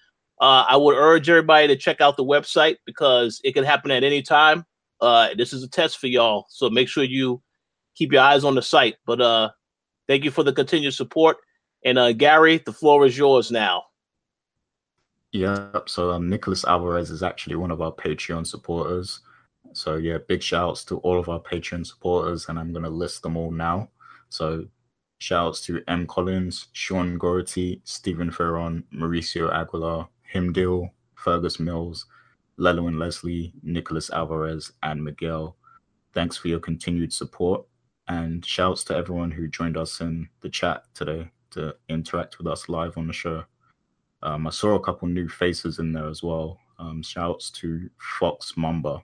Uh, 0.41 0.65
I 0.69 0.77
would 0.77 0.97
urge 0.97 1.29
everybody 1.29 1.67
to 1.69 1.77
check 1.77 2.01
out 2.01 2.17
the 2.17 2.25
website 2.25 2.77
because 2.87 3.41
it 3.45 3.53
can 3.53 3.65
happen 3.65 3.91
at 3.91 4.05
any 4.05 4.23
time. 4.23 4.65
Uh, 5.01 5.31
this 5.37 5.53
is 5.53 5.63
a 5.63 5.69
test 5.69 5.99
for 5.99 6.07
y'all, 6.07 6.47
so 6.49 6.71
make 6.71 6.89
sure 6.89 7.05
you 7.05 7.43
keep 7.95 8.13
your 8.13 8.23
eyes 8.23 8.45
on 8.45 8.55
the 8.55 8.63
site. 8.63 8.97
But 9.07 9.21
uh, 9.21 9.51
thank 10.07 10.25
you 10.25 10.31
for 10.31 10.43
the 10.45 10.53
continued 10.53 10.95
support. 10.95 11.37
And 11.85 11.99
uh, 11.99 12.13
Gary, 12.13 12.59
the 12.59 12.73
floor 12.73 13.07
is 13.07 13.17
yours 13.17 13.51
now. 13.51 13.85
Yep. 15.33 15.89
So 15.89 16.11
um, 16.13 16.29
Nicholas 16.29 16.65
Alvarez 16.65 17.11
is 17.11 17.23
actually 17.23 17.57
one 17.57 17.71
of 17.71 17.83
our 17.83 17.93
Patreon 17.93 18.47
supporters. 18.47 19.21
So 19.73 19.97
yeah, 19.97 20.19
big 20.27 20.43
shouts 20.43 20.85
to 20.87 20.99
all 20.99 21.19
of 21.19 21.29
our 21.29 21.41
Patreon 21.41 21.87
supporters, 21.87 22.49
and 22.49 22.59
I'm 22.59 22.73
gonna 22.73 22.89
list 22.89 23.23
them 23.23 23.37
all 23.37 23.51
now. 23.51 23.91
So 24.31 24.67
shouts 25.19 25.61
to 25.67 25.83
M. 25.89 26.07
Collins, 26.07 26.69
Sean 26.73 27.19
Gority, 27.19 27.81
Stephen 27.85 28.31
Ferron, 28.31 28.85
Mauricio 28.95 29.53
Aguilar, 29.53 30.09
Himdil, 30.33 30.91
Fergus 31.15 31.59
Mills, 31.59 32.07
Lelo 32.59 32.89
and 32.89 32.99
Leslie, 32.99 33.53
Nicholas 33.63 34.11
Alvarez, 34.11 34.73
and 34.83 35.03
Miguel. 35.03 35.57
Thanks 36.13 36.37
for 36.37 36.49
your 36.49 36.61
continued 36.61 37.13
support. 37.13 37.65
And 38.09 38.45
shouts 38.45 38.85
to 38.85 38.97
everyone 38.97 39.31
who 39.31 39.49
joined 39.49 39.77
us 39.77 40.01
in 40.01 40.29
the 40.41 40.49
chat 40.49 40.83
today 40.95 41.31
to 41.51 41.75
interact 41.89 42.39
with 42.39 42.47
us 42.47 42.69
live 42.69 42.97
on 42.97 43.07
the 43.07 43.13
show. 43.13 43.45
Um, 44.23 44.47
I 44.47 44.51
saw 44.51 44.75
a 44.75 44.81
couple 44.81 45.09
new 45.09 45.29
faces 45.29 45.79
in 45.79 45.93
there 45.93 46.09
as 46.09 46.23
well. 46.23 46.59
Um, 46.79 47.03
shouts 47.03 47.51
to 47.53 47.89
Fox 48.19 48.57
Mamba. 48.57 49.03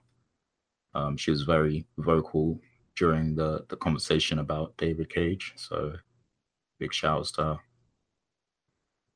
Um, 0.93 1.17
she 1.17 1.31
was 1.31 1.43
very 1.43 1.85
vocal 1.97 2.59
during 2.95 3.35
the, 3.35 3.65
the 3.69 3.75
conversation 3.75 4.39
about 4.39 4.75
David 4.77 5.09
Cage. 5.09 5.53
So 5.55 5.93
big 6.79 6.93
shouts 6.93 7.31
to 7.33 7.43
her. 7.43 7.59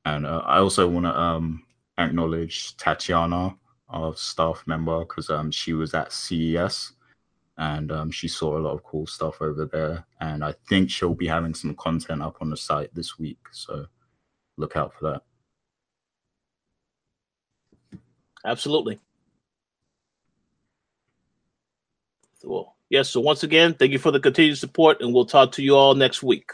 And 0.05 0.25
uh, 0.25 0.43
I 0.45 0.59
also 0.59 0.87
want 0.87 1.05
to 1.05 1.19
um, 1.19 1.63
acknowledge 1.99 2.75
Tatiana, 2.77 3.55
our 3.89 4.15
staff 4.15 4.63
member, 4.65 4.99
because 4.99 5.29
um, 5.29 5.51
she 5.51 5.73
was 5.73 5.93
at 5.93 6.11
CES 6.11 6.93
and 7.57 7.91
um, 7.91 8.09
she 8.09 8.27
saw 8.27 8.57
a 8.57 8.59
lot 8.59 8.73
of 8.73 8.83
cool 8.83 9.05
stuff 9.05 9.41
over 9.41 9.65
there. 9.65 10.05
And 10.21 10.43
I 10.43 10.53
think 10.69 10.89
she'll 10.89 11.13
be 11.13 11.27
having 11.27 11.53
some 11.53 11.75
content 11.75 12.21
up 12.21 12.37
on 12.41 12.49
the 12.49 12.57
site 12.57 12.93
this 12.95 13.19
week. 13.19 13.39
So 13.51 13.85
look 14.57 14.77
out 14.77 14.93
for 14.93 15.11
that. 15.11 15.21
Absolutely. 18.45 18.99
Cool. 22.41 22.73
Yes. 22.89 23.09
So 23.09 23.19
once 23.19 23.43
again, 23.43 23.73
thank 23.73 23.91
you 23.91 23.99
for 23.99 24.11
the 24.11 24.19
continued 24.19 24.57
support, 24.57 25.01
and 25.01 25.13
we'll 25.13 25.25
talk 25.25 25.51
to 25.53 25.61
you 25.61 25.75
all 25.75 25.93
next 25.93 26.23
week. 26.23 26.49